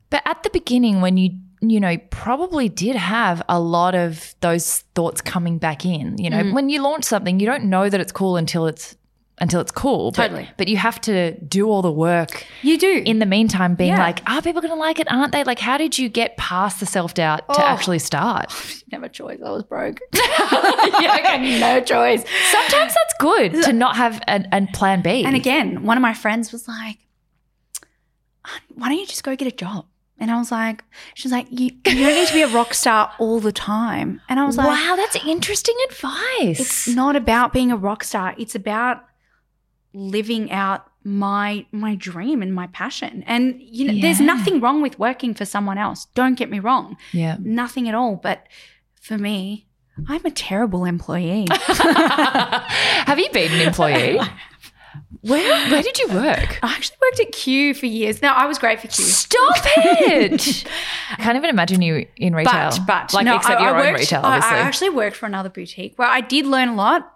But 0.09 0.21
at 0.25 0.43
the 0.43 0.49
beginning, 0.49 1.01
when 1.01 1.17
you, 1.17 1.31
you 1.61 1.79
know, 1.81 1.97
probably 2.09 2.69
did 2.69 2.95
have 2.95 3.41
a 3.49 3.59
lot 3.59 3.93
of 3.93 4.35
those 4.39 4.79
thoughts 4.95 5.19
coming 5.21 5.57
back 5.57 5.85
in, 5.85 6.17
you 6.17 6.29
know, 6.29 6.43
Mm. 6.43 6.53
when 6.53 6.69
you 6.69 6.81
launch 6.81 7.03
something, 7.03 7.39
you 7.41 7.45
don't 7.45 7.65
know 7.65 7.89
that 7.89 7.99
it's 7.99 8.13
cool 8.13 8.37
until 8.37 8.67
it's, 8.67 8.95
until 9.39 9.61
it's 9.61 9.71
cool. 9.71 10.11
But, 10.11 10.29
Totally. 10.29 10.49
But 10.57 10.67
you 10.67 10.77
have 10.77 10.99
to 11.01 11.39
do 11.41 11.69
all 11.69 11.81
the 11.83 11.91
work 11.91 12.45
You 12.63 12.77
do. 12.77 13.03
in 13.05 13.19
the 13.19 13.25
meantime, 13.27 13.75
being 13.75 13.91
Yeah. 13.91 13.99
like, 13.99 14.27
are 14.27 14.41
people 14.41 14.61
going 14.61 14.73
to 14.73 14.79
like 14.79 14.99
it? 14.99 15.11
Aren't 15.11 15.31
they? 15.31 15.43
Like, 15.43 15.59
how 15.59 15.77
did 15.77 15.97
you 15.99 16.09
get 16.09 16.38
past 16.38 16.79
the 16.79 16.85
self 16.88 17.13
doubt 17.13 17.47
to 17.53 17.61
Oh. 17.61 17.65
actually 17.65 17.99
start? 17.99 18.51
Never 18.91 19.05
a 19.05 19.09
choice. 19.09 19.39
I 19.45 19.49
was 19.51 19.63
broke. 19.63 19.99
yeah, 20.13 21.17
okay, 21.19 21.59
no 21.59 21.81
choice. 21.81 22.23
Sometimes 22.51 22.93
that's 22.95 23.13
good 23.19 23.63
to 23.63 23.73
not 23.73 23.95
have 23.95 24.21
a, 24.27 24.43
a 24.51 24.65
plan 24.73 25.01
B. 25.03 25.23
And 25.23 25.35
again, 25.35 25.83
one 25.83 25.97
of 25.97 26.01
my 26.01 26.13
friends 26.15 26.51
was 26.51 26.67
like, 26.67 26.97
"Why 28.73 28.89
don't 28.89 28.97
you 28.97 29.05
just 29.05 29.23
go 29.23 29.35
get 29.35 29.47
a 29.47 29.55
job?" 29.55 29.85
And 30.19 30.31
I 30.31 30.38
was 30.39 30.51
like, 30.51 30.83
"She's 31.13 31.31
like, 31.31 31.47
you, 31.51 31.65
you 31.65 31.79
don't 31.83 32.15
need 32.15 32.27
to 32.27 32.33
be 32.33 32.41
a 32.41 32.47
rock 32.47 32.73
star 32.73 33.11
all 33.19 33.39
the 33.39 33.51
time." 33.51 34.19
And 34.29 34.39
I 34.39 34.45
was 34.45 34.57
like, 34.57 34.67
wow, 34.67 34.95
that's 34.95 35.15
interesting 35.25 35.75
advice. 35.89 36.59
it's 36.59 36.88
not 36.88 37.15
about 37.15 37.53
being 37.53 37.71
a 37.71 37.77
rock 37.77 38.03
star 38.03 38.33
it's 38.38 38.55
about 38.55 39.03
living 39.97 40.51
out 40.51 40.85
my 41.03 41.65
my 41.71 41.95
dream 41.95 42.41
and 42.41 42.53
my 42.53 42.67
passion 42.67 43.23
and 43.27 43.55
you 43.61 43.87
know 43.87 43.99
there's 44.01 44.19
nothing 44.19 44.59
wrong 44.59 44.81
with 44.81 44.99
working 44.99 45.33
for 45.33 45.45
someone 45.45 45.77
else 45.77 46.05
don't 46.15 46.35
get 46.35 46.49
me 46.49 46.59
wrong 46.59 46.97
yeah. 47.13 47.37
nothing 47.39 47.87
at 47.87 47.95
all 47.95 48.15
but 48.17 48.45
for 48.93 49.17
me 49.17 49.65
i'm 50.09 50.23
a 50.25 50.31
terrible 50.31 50.83
employee 50.85 51.47
Have 51.51 53.17
you 53.19 53.29
been 53.31 53.51
an 53.53 53.61
employee? 53.61 54.19
Where 55.21 55.69
where 55.71 55.81
did 55.81 55.97
you 55.97 56.09
work? 56.09 56.59
i 56.61 56.73
actually 56.73 56.97
worked 57.01 57.19
at 57.21 57.31
Cue 57.31 57.73
for 57.73 57.85
years 57.85 58.21
no 58.21 58.29
i 58.33 58.45
was 58.45 58.59
great 58.59 58.81
for 58.81 58.87
Cue 58.87 59.05
Stop 59.05 59.55
it! 59.77 60.67
I 61.11 61.15
can't 61.15 61.37
even 61.37 61.49
imagine 61.49 61.81
you 61.81 62.05
in 62.17 62.35
retail. 62.35 62.69
but 62.69 62.85
but 62.85 63.13
like 63.13 63.25
no, 63.25 63.37
except 63.37 63.61
I, 63.61 63.63
your 63.65 63.75
I 63.75 63.79
own 63.79 63.87
worked, 63.93 63.99
retail, 64.01 64.21
I- 64.23 64.35
obviously. 64.35 64.57
I, 64.57 64.59
actually 64.59 64.89
worked 64.89 65.15
for 65.15 65.25
another 65.25 65.49
boutique 65.49 65.97
where 65.97 66.09
I 66.09 66.19
did 66.21 66.45
learn 66.45 66.67
a 66.69 66.75
lot. 66.75 67.13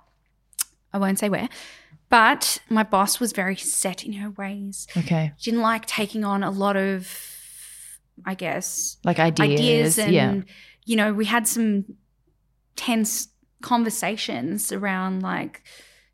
I 0.93 0.97
won't 0.97 1.19
say 1.19 1.29
where, 1.29 1.47
but 2.11 2.59
my 2.69 2.83
boss 2.83 3.19
was 3.21 3.31
very 3.31 3.55
set 3.55 4.03
in 4.03 4.13
her 4.13 4.29
ways. 4.29 4.85
okay, 4.95 5.31
She 5.37 5.49
didn't 5.49 5.63
like 5.63 5.85
taking 5.87 6.23
on 6.23 6.43
a 6.43 6.51
lot 6.51 6.75
of, 6.75 7.07
I 8.25 8.35
guess, 8.35 8.97
like 9.03 9.17
ideas. 9.17 9.97
ideas, 9.97 9.97
and 9.97 10.13
yeah. 10.13 10.41
you 10.85 10.97
know, 10.97 11.13
we 11.13 11.25
had 11.25 11.47
some 11.47 11.85
tense 12.75 13.29
conversations 13.61 14.71
around 14.71 15.21
like 15.21 15.63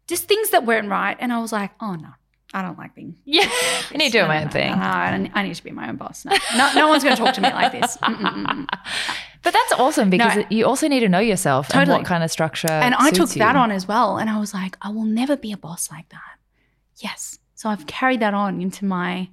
just 0.07 0.25
things 0.25 0.51
that 0.51 0.65
weren't 0.65 0.87
right, 0.87 1.17
and 1.19 1.33
I 1.33 1.39
was 1.39 1.51
like, 1.51 1.71
oh 1.81 1.95
no. 1.95 2.09
I 2.53 2.61
don't 2.61 2.77
like 2.77 2.95
being. 2.95 3.17
Yeah, 3.25 3.43
I 3.91 3.97
need 3.97 4.07
to 4.07 4.19
do 4.19 4.21
No, 4.21 4.27
my 4.27 4.39
no, 4.39 4.45
own 4.45 4.49
thing. 4.51 4.71
No, 4.71 4.77
I, 4.77 5.31
I 5.33 5.43
need 5.43 5.55
to 5.55 5.63
be 5.63 5.71
my 5.71 5.89
own 5.89 5.97
boss. 5.97 6.23
No, 6.25 6.35
no, 6.55 6.73
no 6.75 6.87
one's 6.87 7.03
going 7.03 7.15
to 7.15 7.21
talk 7.21 7.35
to 7.35 7.41
me 7.41 7.49
like 7.51 7.71
this. 7.73 7.97
Mm, 8.07 8.15
mm, 8.15 8.45
mm. 8.45 8.79
But 9.43 9.53
that's 9.53 9.73
awesome 9.73 10.09
because 10.09 10.43
you 10.49 10.65
also 10.65 10.87
need 10.87 11.01
to 11.01 11.09
know 11.09 11.19
yourself 11.19 11.73
and 11.73 11.89
what 11.89 12.05
kind 12.05 12.23
of 12.23 12.31
structure. 12.31 12.69
and 12.71 12.95
I 12.95 13.11
took 13.11 13.27
suits 13.29 13.35
that 13.35 13.55
on 13.55 13.71
as 13.71 13.87
well. 13.87 14.17
And 14.17 14.29
I 14.29 14.39
was 14.39 14.53
like, 14.53 14.77
I 14.81 14.89
will 14.89 15.05
never 15.05 15.35
be 15.37 15.51
a 15.51 15.57
boss 15.57 15.91
like 15.91 16.09
that. 16.09 16.37
Yes. 16.97 17.39
So 17.55 17.69
I've 17.69 17.85
carried 17.85 18.19
that 18.21 18.33
on 18.33 18.61
into 18.61 18.85
my 18.85 19.29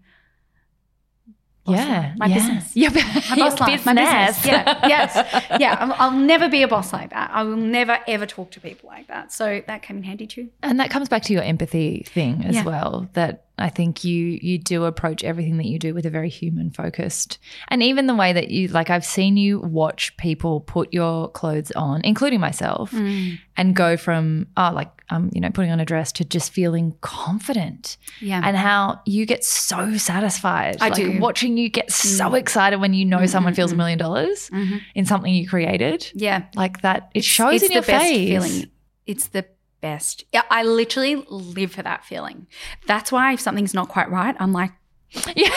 Yeah, 1.67 2.15
my 2.19 2.27
yeah. 2.27 2.35
business. 2.35 2.77
Your, 2.77 2.91
My 2.93 3.01
boss 3.37 3.59
life, 3.61 3.87
my 3.87 3.95
business. 3.95 4.37
business. 4.43 4.47
Yeah, 4.47 4.87
yes, 4.89 5.45
yeah. 5.59 5.77
I'll, 5.81 5.93
I'll 6.12 6.19
never 6.19 6.49
be 6.49 6.62
a 6.62 6.69
boss 6.69 6.93
like 6.93 7.11
that. 7.11 7.31
I 7.33 7.43
will 7.43 7.57
never 7.57 7.99
ever 8.07 8.27
talk 8.27 8.51
to 8.53 8.61
people 8.61 8.89
like 8.91 9.07
that. 9.09 9.33
So 9.33 9.62
that 9.67 9.83
came 9.83 9.97
in 9.97 10.03
handy 10.03 10.27
too. 10.27 10.51
And 10.62 10.79
that 10.81 10.91
comes 10.91 11.09
back 11.09 11.23
to 11.25 11.33
your 11.33 11.43
empathy 11.43 12.05
thing 12.07 12.45
as 12.45 12.57
Yeah. 12.57 12.65
well. 12.65 13.09
That 13.15 13.43
I 13.57 13.69
think 13.71 14.03
you 14.03 14.39
you 14.43 14.59
do 14.59 14.85
approach 14.85 15.23
everything 15.23 15.59
that 15.59 15.67
you 15.67 15.79
do 15.79 15.95
with 15.95 16.07
a 16.07 16.11
very 16.11 16.29
human 16.29 16.71
focused. 16.71 17.39
And 17.69 17.83
even 17.85 18.07
the 18.07 18.15
way 18.15 18.33
that 18.33 18.51
you 18.51 18.67
like 18.69 18.91
I've 18.91 19.05
seen 19.05 19.37
you 19.37 19.61
watch 19.61 20.17
people 20.17 20.61
put 20.61 20.93
your 20.93 21.29
clothes 21.31 21.71
on, 21.73 22.01
including 22.05 22.41
myself, 22.41 22.91
Mm. 22.91 23.39
and 23.57 23.77
go 23.77 23.97
from 23.97 24.49
oh 24.57 24.73
like 24.75 24.91
um 25.11 25.31
you 25.33 25.41
know 25.41 25.51
putting 25.51 25.71
on 25.71 25.79
a 25.79 25.85
dress 25.85 26.11
to 26.13 26.25
just 26.25 26.53
feeling 26.53 26.95
confident. 27.01 27.97
Yeah. 28.21 28.41
And 28.43 28.57
how 28.57 29.01
you 29.07 29.25
get 29.27 29.45
so 29.45 29.97
satisfied. 29.97 30.79
I 30.81 30.89
like 30.89 30.97
do. 30.97 31.21
watching 31.21 31.57
you 31.57 31.69
get 31.69 31.93
so 31.93 32.31
Mm. 32.31 32.39
excited 32.39 32.81
when 32.81 32.93
you 32.95 33.05
know 33.05 33.19
Mm, 33.19 33.29
someone 33.29 33.55
feels 33.55 33.71
a 33.73 33.75
mm. 33.75 33.79
million 33.79 33.99
dollars 33.99 34.51
Mhm. 34.53 34.81
in 34.95 35.05
something 35.05 35.33
you 35.33 35.49
created. 35.49 36.11
Yeah. 36.15 36.45
Like 36.57 36.83
that 36.83 37.11
it 37.15 37.25
shows 37.25 37.55
it's 37.63 37.65
in 37.67 37.73
your 37.73 37.83
best 37.83 38.05
face. 38.05 38.29
feeling. 38.29 38.71
It's 39.07 39.29
the 39.29 39.45
best. 39.85 40.24
Yeah, 40.32 40.43
I 40.51 40.62
literally 40.62 41.16
live 41.28 41.72
for 41.72 41.82
that 41.82 42.05
feeling. 42.05 42.47
That's 42.87 43.12
why 43.12 43.35
if 43.35 43.41
something's 43.41 43.74
not 43.74 43.89
quite 43.89 44.11
right, 44.11 44.35
I'm 44.41 44.53
like, 44.53 44.72
Yeah. 45.37 45.51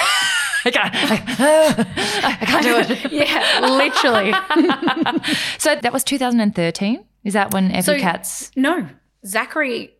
I 0.65 0.71
can't, 0.71 0.93
I, 0.93 1.15
I 2.41 2.45
can't 2.45 2.63
do 2.63 2.75
it. 2.93 3.11
yeah, 3.21 3.59
literally. 3.61 4.31
so 5.59 5.75
that 5.75 5.93
was 5.93 6.03
2013. 6.03 7.05
Is 7.23 7.33
that 7.33 7.53
when 7.53 7.71
Effie 7.71 7.81
So- 7.83 7.99
Kats? 7.99 8.51
no, 8.55 8.87
Zachary, 9.25 9.93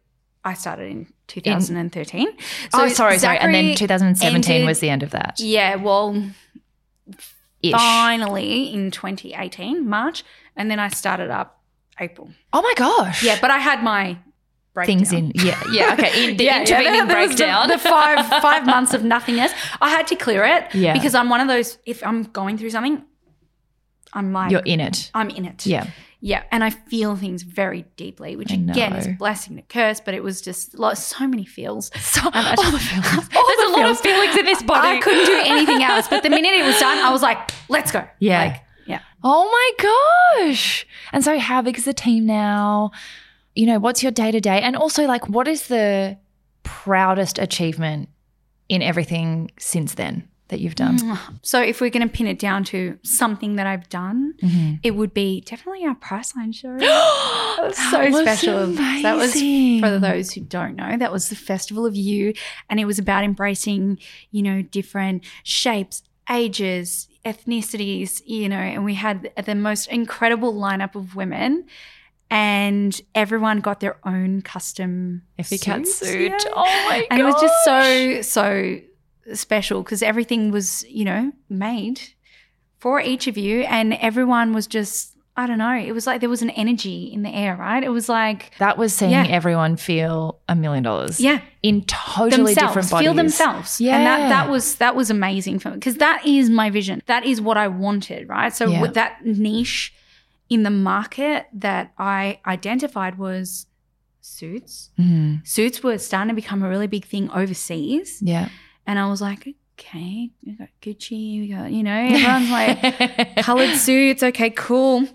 I 0.44 0.54
started 0.56 0.92
in 0.92 1.08
2013. 1.28 2.28
oh, 2.74 2.88
sorry, 2.90 3.18
sorry. 3.20 3.38
And 3.38 3.54
then 3.54 3.76
2017 3.76 4.52
ended- 4.56 4.68
was 4.68 4.80
the 4.80 4.90
end 4.90 5.04
of 5.04 5.12
that. 5.12 5.40
Yeah, 5.40 5.76
well, 5.76 6.22
Ish. 7.62 7.72
finally 7.72 8.74
in 8.74 8.92
2018, 8.92 9.88
March, 9.88 10.24
and 10.56 10.70
then 10.70 10.80
I 10.80 10.90
started 10.90 11.30
up 11.30 11.57
April. 12.00 12.30
Oh 12.54 12.62
my 12.62 12.74
gosh. 12.76 13.24
Yeah, 13.24 13.38
but 13.42 13.52
I 13.52 13.58
had 13.58 13.84
my 13.84 14.18
breakdown. 14.74 14.98
Things 14.98 15.14
in. 15.14 15.32
Yeah. 15.36 15.62
Yeah. 15.72 15.94
Okay. 15.94 16.32
In, 16.32 16.38
the 16.38 16.44
Yeah, 16.46 16.56
yeah, 16.58 16.62
intervening 16.62 17.08
there 17.08 17.18
was 17.20 17.30
the- 17.32 17.36
breakdown. 17.38 17.68
The, 17.70 17.78
five 17.80 18.26
five 18.42 18.66
months 18.66 18.94
of 18.94 19.04
nothingness. 19.04 19.52
I 19.82 19.90
had 19.90 20.08
to 20.08 20.16
clear 20.16 20.44
it 20.44 20.74
Yeah. 20.76 20.94
because 20.94 21.16
I'm 21.16 21.30
one 21.30 21.42
of 21.42 21.48
those. 21.48 21.78
If 21.86 22.06
I'm 22.06 22.24
going 22.24 22.58
through 22.58 22.70
something, 22.72 23.04
I'm 24.14 24.34
like 24.34 24.52
You're 24.52 24.62
in 24.66 24.80
it. 24.80 25.12
I'm 25.14 25.30
in 25.30 25.46
it. 25.46 25.66
Yeah. 25.66 25.88
yeah, 26.22 26.44
and 26.52 26.64
I 26.64 26.70
feel 26.72 27.16
things 27.16 27.44
very 27.44 27.86
deeply, 27.98 28.36
which 28.36 28.52
I 28.52 28.56
again 28.56 28.94
is 28.96 29.06
know. 29.08 29.14
blessing 29.20 29.54
and 29.54 29.60
a 29.60 29.64
curse. 29.68 30.00
But 30.00 30.14
it 30.14 30.24
was 30.24 30.42
just 30.42 30.78
like 30.80 30.98
so 30.98 31.28
many 31.28 31.46
feels. 31.46 31.92
So, 32.00 32.22
I 32.34 32.52
all 32.52 32.56
just- 32.56 32.72
the 32.72 32.80
feelings. 32.80 33.30
all 33.36 33.46
There's 33.48 33.60
the 33.60 33.68
a 33.68 33.78
lot 33.78 33.90
of 33.92 34.00
feelings 34.00 34.36
in 34.38 34.46
this 34.46 34.64
body. 34.64 34.98
I 34.98 35.00
couldn't 35.02 35.26
do 35.26 35.42
anything 35.46 35.84
else. 35.84 36.08
But 36.08 36.24
the 36.24 36.30
minute 36.30 36.54
it 36.54 36.64
was 36.66 36.80
done, 36.80 36.98
I 37.00 37.12
was 37.12 37.22
like, 37.22 37.52
let's 37.70 37.92
go. 37.92 38.08
Yeah. 38.20 38.44
Like, 38.46 38.64
yeah. 38.88 39.02
Oh 39.24 39.46
my 39.52 40.44
gosh. 40.46 40.86
And 41.14 41.24
so, 41.24 41.38
how 41.40 41.62
big 41.62 41.78
is 41.78 41.86
the 41.86 41.94
team 41.94 42.26
now? 42.26 42.92
You 43.56 43.66
know, 43.66 43.80
what's 43.80 44.04
your 44.04 44.12
day 44.12 44.32
to 44.32 44.40
day? 44.40 44.62
And 44.62 44.76
also, 44.76 45.06
like, 45.08 45.28
what 45.30 45.48
is 45.48 45.68
the 45.68 46.18
proudest 46.64 47.40
achievement 47.40 48.10
in 48.70 48.82
everything 48.82 49.52
since 49.58 49.96
then 49.96 50.28
that 50.50 50.60
you've 50.60 50.76
done? 50.76 51.18
So 51.42 51.62
if 51.62 51.82
we're 51.82 51.90
going 51.90 52.08
to 52.08 52.14
pin 52.14 52.28
it 52.28 52.40
down 52.40 52.64
to 52.66 52.98
something 53.04 53.56
that 53.56 53.66
I've 53.68 53.90
done, 53.90 54.34
Mhm. 54.44 54.80
it 54.84 54.92
would 54.92 55.14
be 55.14 55.42
definitely 55.42 55.86
our 55.86 55.96
Priceline 55.96 56.54
show. 56.54 56.78
That 57.58 57.70
was 57.70 57.78
so 57.90 58.10
was 58.12 58.22
special. 58.22 58.68
That 58.74 59.16
was 59.18 59.34
for 59.34 60.00
those 60.00 60.32
who 60.34 60.42
don't 60.42 60.76
know. 60.76 60.96
That 60.96 61.12
was 61.12 61.30
the 61.30 61.36
Festival 61.36 61.86
of 61.88 61.96
You, 61.96 62.34
and 62.70 62.80
it 62.80 62.86
was 62.86 63.00
about 63.00 63.24
embracing, 63.24 63.98
you 64.32 64.44
know, 64.44 64.62
different 64.62 65.24
shapes, 65.44 66.04
ages, 66.30 67.08
ethnicities, 67.28 68.22
you 68.26 68.48
know, 68.50 68.58
and 68.58 68.86
we 68.86 68.94
had 68.94 69.32
the 69.46 69.56
most 69.56 69.88
incredible 69.88 70.54
lineup 70.54 70.96
of 70.96 71.16
women. 71.16 71.66
And 72.30 73.00
everyone 73.16 73.62
got 73.62 73.80
their 73.80 73.98
own 74.06 74.42
custom 74.42 75.22
Effie 75.40 75.58
Kat 75.58 75.88
suit. 75.88 76.32
Yeah. 76.32 76.52
Oh 76.54 76.86
my 76.90 77.00
god. 77.00 77.08
And 77.10 77.22
it 77.22 77.24
was 77.24 77.40
just 77.42 77.64
so, 77.64 78.22
so 78.22 78.80
special 79.34 79.84
because 79.84 80.04
everything 80.04 80.52
was, 80.52 80.84
you 80.90 81.06
know, 81.06 81.32
made 81.50 82.02
for 82.80 83.00
each 83.00 83.28
of 83.28 83.38
you. 83.38 83.62
And 83.62 83.94
everyone 83.94 84.54
was 84.54 84.68
just, 84.68 85.17
I 85.40 85.46
don't 85.46 85.60
know, 85.60 85.76
it 85.78 85.92
was 85.92 86.08
like 86.08 86.20
there 86.20 86.30
was 86.32 86.42
an 86.42 86.50
energy 86.50 87.04
in 87.14 87.22
the 87.22 87.30
air, 87.30 87.56
right? 87.56 87.84
It 87.84 87.90
was 87.90 88.10
like, 88.10 88.52
That 88.58 88.78
was 88.78 88.92
seeing 88.94 89.12
Yeah. 89.12 89.28
everyone 89.30 89.78
feel 89.78 90.40
a 90.50 90.56
million 90.56 90.84
dollars. 90.84 91.20
yeah, 91.20 91.42
In 91.62 91.84
totally 91.86 92.56
themselves, 92.56 92.56
different 92.74 92.90
bodies. 92.90 93.06
feel 93.06 93.14
themselves. 93.14 93.80
Yeah. 93.80 93.98
And 93.98 94.06
that, 94.08 94.30
that 94.30 94.50
was, 94.50 94.76
that 94.78 94.96
was 94.96 95.12
amazing 95.12 95.60
for 95.60 95.70
me 95.70 95.76
because 95.76 95.98
that 95.98 96.26
is 96.26 96.50
my 96.50 96.72
vision. 96.72 97.04
That 97.06 97.24
is 97.24 97.40
what 97.40 97.56
I 97.56 97.68
wanted, 97.68 98.28
right? 98.28 98.52
So 98.54 98.68
Yeah. 98.68 98.82
with 98.82 98.96
that 98.96 99.24
niche 99.26 99.94
in 100.50 100.64
the 100.64 100.72
market 100.72 101.46
that 101.54 101.94
I 102.00 102.40
identified 102.48 103.20
was 103.20 103.68
suits. 104.22 104.90
Mhm. 105.00 105.46
Suits 105.48 105.84
were 105.84 105.98
starting 105.98 106.30
to 106.30 106.36
become 106.36 106.64
a 106.64 106.70
really 106.70 106.88
big 106.88 107.06
thing 107.06 107.30
overseas. 107.32 108.20
Yeah. 108.22 108.50
And 108.86 108.98
I 109.00 109.08
was 109.08 109.22
like, 109.22 109.48
okay, 109.80 110.32
we 110.46 110.54
got 110.54 110.70
Gucci, 110.82 111.42
we 111.42 111.48
got, 111.50 111.72
you 111.72 111.84
know, 111.84 111.94
everyone's 111.96 112.50
like 112.50 113.36
colored 113.44 113.76
suits. 113.76 114.24
Okay, 114.24 114.50
cool. 114.50 115.08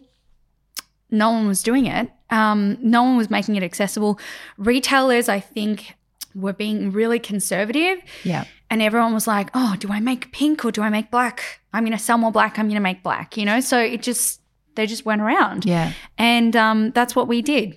No 1.13 1.31
one 1.31 1.47
was 1.47 1.63
doing 1.63 1.87
it. 1.87 2.11
Um, 2.31 2.79
no 2.81 3.05
one 3.05 3.17
was 3.17 3.31
making 3.31 3.55
it 3.55 3.63
accessible. 3.63 4.19
Retailers, 4.57 5.29
I 5.29 5.39
think, 5.39 5.95
were 6.35 6.55
being 6.55 6.91
really 6.91 7.21
conservative. 7.21 7.99
yeah. 8.25 8.45
And 8.71 8.81
everyone 8.81 9.13
was 9.13 9.27
like, 9.27 9.51
oh, 9.53 9.77
do 9.79 9.93
I 9.93 10.01
make 10.01 10.33
pink 10.33 10.65
or 10.65 10.73
do 10.73 10.81
I 10.81 10.89
make 10.89 11.11
black? 11.11 11.61
I'm 11.75 11.85
going 11.85 11.97
to 11.97 12.03
sell 12.03 12.17
more 12.17 12.33
black. 12.33 12.59
I'm 12.59 12.69
going 12.69 12.77
to 12.77 12.81
make 12.81 13.03
black, 13.03 13.37
you 13.37 13.45
know? 13.45 13.61
So 13.61 13.79
it 13.79 14.01
just, 14.01 14.41
they 14.77 14.87
just 14.87 15.05
went 15.05 15.21
around. 15.21 15.67
Yeah. 15.67 15.93
And 16.17 16.57
um, 16.57 16.91
that's 16.93 17.15
what 17.15 17.29
we 17.29 17.43
did. 17.43 17.77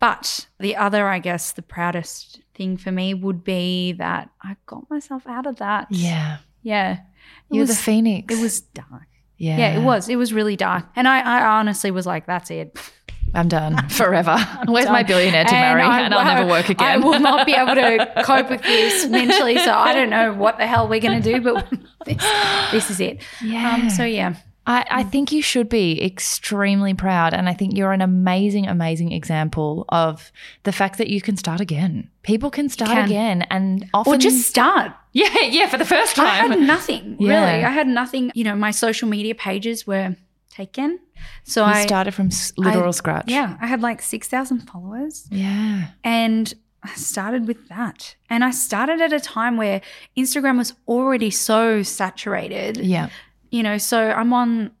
But 0.00 0.48
the 0.60 0.76
other, 0.76 1.08
I 1.08 1.18
guess, 1.18 1.52
the 1.52 1.62
proudest 1.62 2.42
thing 2.54 2.76
for 2.76 2.92
me 2.92 3.14
would 3.14 3.42
be 3.42 3.92
that 3.92 4.28
I 4.42 4.56
got 4.66 4.90
myself 4.90 5.26
out 5.26 5.46
of 5.46 5.56
that. 5.56 5.86
Yeah. 5.88 6.40
Yeah. 6.62 6.92
It 6.92 6.98
You're 7.48 7.62
was, 7.62 7.70
the 7.70 7.82
phoenix. 7.82 8.34
it 8.34 8.42
was 8.42 8.60
dark. 8.60 9.08
Yeah. 9.36 9.56
Yeah. 9.58 9.78
it 9.78 9.82
was. 9.84 10.08
It 10.08 10.16
was 10.16 10.32
really 10.32 10.56
dark. 10.56 10.84
And 10.96 11.06
I, 11.08 11.20
I 11.20 11.58
honestly 11.58 11.90
was 11.90 12.06
like, 12.06 12.26
that's 12.26 12.50
it. 12.50 12.78
I'm 13.36 13.48
done 13.48 13.88
forever. 13.88 14.36
Where's 14.66 14.86
my 14.88 15.02
billionaire 15.02 15.44
to 15.44 15.50
marry? 15.52 15.82
I- 15.82 16.02
and 16.02 16.14
I'll 16.14 16.24
never 16.24 16.48
work 16.48 16.68
again. 16.68 16.86
I 16.86 16.96
will 17.04 17.18
not 17.18 17.44
be 17.46 17.52
able 17.58 17.74
to 17.74 18.22
cope 18.24 18.48
with 18.48 18.62
this 18.62 19.06
mentally. 19.08 19.58
So 19.58 19.72
I 19.74 19.92
don't 19.92 20.10
know 20.10 20.32
what 20.34 20.58
the 20.58 20.66
hell 20.68 20.86
we're 20.88 21.00
going 21.00 21.20
to 21.20 21.32
do, 21.32 21.40
but 21.40 21.68
this, 22.06 22.16
this 22.70 22.90
is 22.90 23.00
it. 23.00 23.22
yeah. 23.42 23.74
Um, 23.74 23.90
so 23.90 24.04
yeah. 24.04 24.36
I, 24.66 24.84
I 24.90 25.04
mm. 25.04 25.10
think 25.10 25.32
you 25.32 25.42
should 25.42 25.68
be 25.68 26.02
extremely 26.02 26.94
proud. 26.94 27.34
And 27.34 27.48
I 27.48 27.54
think 27.54 27.76
you're 27.76 27.92
an 27.92 28.00
amazing, 28.00 28.66
amazing 28.66 29.12
example 29.12 29.84
of 29.90 30.32
the 30.62 30.72
fact 30.72 30.98
that 30.98 31.08
you 31.08 31.20
can 31.20 31.36
start 31.36 31.60
again. 31.60 32.10
People 32.22 32.50
can 32.50 32.68
start 32.68 32.90
can. 32.90 33.04
again 33.04 33.42
and 33.50 33.88
often 33.92 34.14
Or 34.14 34.16
just 34.16 34.48
start. 34.48 34.92
Yeah, 35.16 35.42
yeah, 35.42 35.68
for 35.68 35.78
the 35.78 35.84
first 35.84 36.16
time. 36.16 36.26
I 36.26 36.56
had 36.56 36.60
nothing, 36.66 37.16
Yeah. 37.20 37.28
really. 37.28 37.64
I 37.64 37.70
had 37.70 37.86
nothing. 37.86 38.32
You 38.34 38.42
know, 38.42 38.56
my 38.56 38.72
social 38.72 39.08
media 39.08 39.32
pages 39.36 39.86
were 39.86 40.16
taken. 40.50 40.98
So 41.44 41.64
you 41.64 41.72
I, 41.72 41.86
started 41.86 42.14
from 42.14 42.30
literal 42.56 42.88
I- 42.88 42.90
scratch. 42.90 43.26
yeah, 43.28 43.56
I 43.60 43.68
had 43.68 43.80
like 43.80 44.02
6,000 44.02 44.68
followers. 44.68 45.28
Yeah. 45.30 45.86
And 46.02 46.52
I 46.82 46.94
started 46.94 47.46
with 47.46 47.68
that. 47.68 48.16
And 48.28 48.42
I 48.42 48.50
started 48.50 49.00
at 49.00 49.12
a 49.12 49.20
time 49.20 49.56
where 49.56 49.82
Instagram 50.16 50.58
was 50.58 50.74
already 50.88 51.30
so 51.30 51.84
saturated. 51.84 52.78
Yeah. 52.78 53.08
You 53.54 53.62
know, 53.62 53.78
so 53.78 53.98
I'm 54.10 54.32
on 54.32 54.72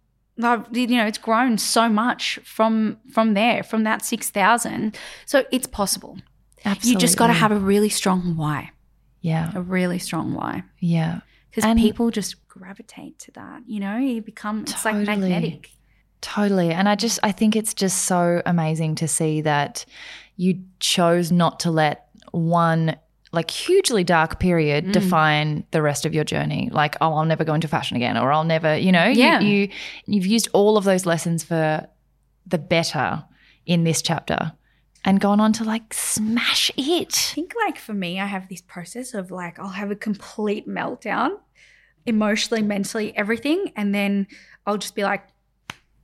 I've- 0.42 0.80
you 0.80 0.96
know, 0.96 1.06
it's 1.06 1.18
grown 1.18 1.58
so 1.58 1.88
much 1.88 2.40
from 2.44 2.98
from 3.12 3.34
there, 3.34 3.62
from 3.62 3.84
that 3.84 4.04
6,000. 4.04 4.98
So 5.26 5.44
it's 5.52 5.66
possible. 5.68 6.18
Absolutely. 6.64 6.90
You 6.90 6.98
just 6.98 7.16
got 7.16 7.28
to 7.28 7.34
have 7.34 7.52
a 7.52 7.58
really 7.58 7.88
strong 7.88 8.36
why. 8.36 8.70
Yeah. 9.20 9.52
A 9.54 9.62
really 9.62 9.98
strong 9.98 10.34
why. 10.34 10.64
Yeah. 10.80 11.20
Because 11.50 11.72
people 11.80 12.10
just 12.10 12.48
gravitate 12.48 13.18
to 13.20 13.30
that, 13.32 13.62
you 13.66 13.78
know, 13.78 13.96
you 13.96 14.20
become 14.22 14.62
it's 14.62 14.84
like 14.84 14.94
Totally. 14.96 15.30
magnetic. 15.30 15.70
Totally. 16.20 16.70
And 16.72 16.88
I 16.88 16.96
just 16.96 17.20
I 17.22 17.32
think 17.32 17.54
it's 17.54 17.74
just 17.74 18.06
so 18.06 18.42
amazing 18.44 18.96
to 18.96 19.06
see 19.06 19.40
that 19.42 19.84
you 20.36 20.64
chose 20.80 21.30
not 21.30 21.60
to 21.60 21.70
let 21.70 22.08
one 22.32 22.96
like 23.34 23.50
hugely 23.50 24.04
dark 24.04 24.38
period 24.40 24.86
Mm. 24.86 24.92
define 24.92 25.64
the 25.72 25.82
rest 25.82 26.06
of 26.06 26.14
your 26.14 26.24
journey. 26.24 26.68
Like, 26.72 26.96
oh, 27.00 27.12
I'll 27.14 27.24
never 27.24 27.44
go 27.44 27.54
into 27.54 27.68
fashion 27.68 27.96
again 27.96 28.16
or 28.16 28.32
I'll 28.32 28.44
never, 28.44 28.76
you 28.76 28.92
know, 28.92 29.06
you- 29.06 29.48
you 29.48 29.68
you've 30.06 30.26
used 30.26 30.48
all 30.52 30.76
of 30.76 30.84
those 30.84 31.04
lessons 31.06 31.44
for 31.44 31.86
the 32.46 32.58
better 32.58 33.24
in 33.66 33.84
this 33.84 34.00
chapter 34.02 34.52
and 35.04 35.20
gone 35.20 35.40
on 35.40 35.52
to 35.54 35.64
like 35.64 35.92
smash 35.92 36.70
it. 36.76 37.14
I 37.32 37.34
think 37.34 37.52
like 37.66 37.78
for 37.78 37.92
me, 37.94 38.18
I 38.20 38.26
have 38.26 38.48
this 38.48 38.62
process 38.62 39.12
of 39.14 39.30
like 39.30 39.58
I'll 39.58 39.68
have 39.82 39.90
a 39.90 39.96
complete 39.96 40.66
meltdown, 40.68 41.30
emotionally, 42.06 42.62
mentally, 42.62 43.16
everything, 43.16 43.72
and 43.76 43.94
then 43.94 44.26
I'll 44.66 44.78
just 44.78 44.94
be 44.94 45.02
like, 45.02 45.22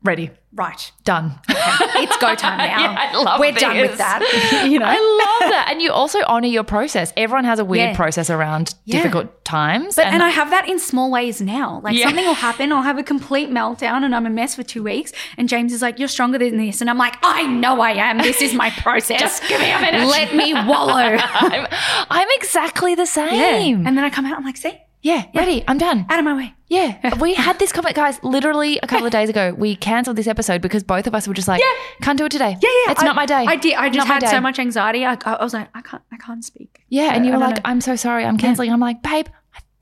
Ready. 0.02 0.30
Right. 0.52 0.90
Done. 1.04 1.38
It's 1.48 2.16
go 2.16 2.34
time 2.34 2.56
now. 2.58 2.64
Yeah, 2.64 2.96
I 2.98 3.22
love 3.22 3.38
We're 3.38 3.52
done 3.52 3.76
with 3.78 3.98
that. 3.98 4.20
you 4.68 4.78
know? 4.78 4.86
I 4.86 4.94
love 4.94 5.50
that. 5.50 5.68
And 5.70 5.80
you 5.82 5.92
also 5.92 6.18
honor 6.26 6.48
your 6.48 6.64
process. 6.64 7.12
Everyone 7.16 7.44
has 7.44 7.58
a 7.58 7.64
weird 7.64 7.90
Yeah. 7.90 7.96
process 7.96 8.30
around 8.30 8.74
Yeah. 8.84 8.96
difficult 8.96 9.44
times. 9.44 9.96
But, 9.96 10.06
and, 10.06 10.22
I 10.22 10.30
have 10.30 10.50
that 10.50 10.68
in 10.68 10.78
small 10.78 11.10
ways 11.10 11.40
now. 11.40 11.80
Like 11.84 11.96
something 11.98 12.24
will 12.24 12.34
happen, 12.34 12.72
I'll 12.72 12.82
have 12.82 12.98
a 12.98 13.02
complete 13.04 13.50
meltdown 13.50 14.02
and 14.02 14.14
I'm 14.14 14.26
a 14.26 14.30
mess 14.30 14.54
for 14.56 14.62
two 14.64 14.82
weeks. 14.82 15.12
And 15.36 15.48
James 15.48 15.72
is 15.72 15.82
like, 15.82 15.98
You're 15.98 16.08
stronger 16.08 16.38
than 16.38 16.56
this. 16.56 16.80
And 16.80 16.88
I'm 16.90 16.98
like, 16.98 17.16
I 17.22 17.46
know 17.46 17.80
I 17.80 17.90
am. 17.92 18.18
This 18.18 18.40
is 18.42 18.54
my 18.54 18.70
process. 18.70 19.20
Just 19.20 19.46
give 19.48 19.60
me 19.60 19.70
a 19.70 19.80
minute. 19.80 20.06
Let 20.08 20.34
me 20.34 20.52
wallow. 20.54 21.16
I'm, 21.20 21.66
I'm 22.10 22.28
exactly 22.36 22.94
the 22.96 23.06
same. 23.06 23.86
And 23.86 23.96
then 23.96 24.04
I 24.04 24.10
come 24.10 24.24
out, 24.24 24.30
and 24.32 24.38
I'm 24.38 24.44
like, 24.44 24.56
See, 24.56 24.78
Yeah, 25.02 25.24
ready. 25.34 25.64
I'm 25.66 25.78
done. 25.78 26.04
out 26.10 26.18
of 26.18 26.24
my 26.24 26.34
way. 26.36 26.54
Yeah. 26.68 27.14
We 27.20 27.34
had 27.34 27.58
this 27.58 27.72
comment, 27.72 27.96
guys, 27.96 28.22
literally 28.22 28.78
a 28.82 28.86
couple 28.86 29.06
of 29.06 29.12
days 29.12 29.28
ago. 29.28 29.54
We 29.56 29.74
cancelled 29.76 30.16
this 30.16 30.26
episode 30.26 30.60
because 30.60 30.82
both 30.82 31.06
of 31.06 31.14
us 31.14 31.26
were 31.26 31.34
just 31.34 31.48
like, 31.48 31.60
yeah. 31.60 32.04
can't 32.04 32.18
do 32.18 32.26
it 32.26 32.32
today. 32.32 32.56
Yeah, 32.60 32.68
yeah. 32.86 32.92
It's 32.92 33.02
I- 33.02 33.06
not 33.06 33.16
my 33.16 33.26
day. 33.26 33.44
I 33.46 33.56
did. 33.56 33.74
I 33.74 33.88
just 33.90 34.06
had 34.06 34.28
so 34.28 34.40
much 34.40 34.58
anxiety. 34.58 35.04
I, 35.04 35.16
I 35.24 35.42
was 35.42 35.54
like, 35.54 35.68
I 35.74 35.80
can't, 35.80 36.02
I 36.12 36.16
can't 36.16 36.44
speak. 36.44 36.84
Yeah. 36.88 37.14
And 37.14 37.26
you 37.26 37.32
were 37.32 37.38
like, 37.38 37.56
know. 37.56 37.62
I'm 37.64 37.80
so 37.80 37.96
sorry. 37.96 38.24
I'm 38.24 38.38
cancelling. 38.38 38.72
I'm 38.72 38.80
like, 38.80 39.02
babe, 39.02 39.26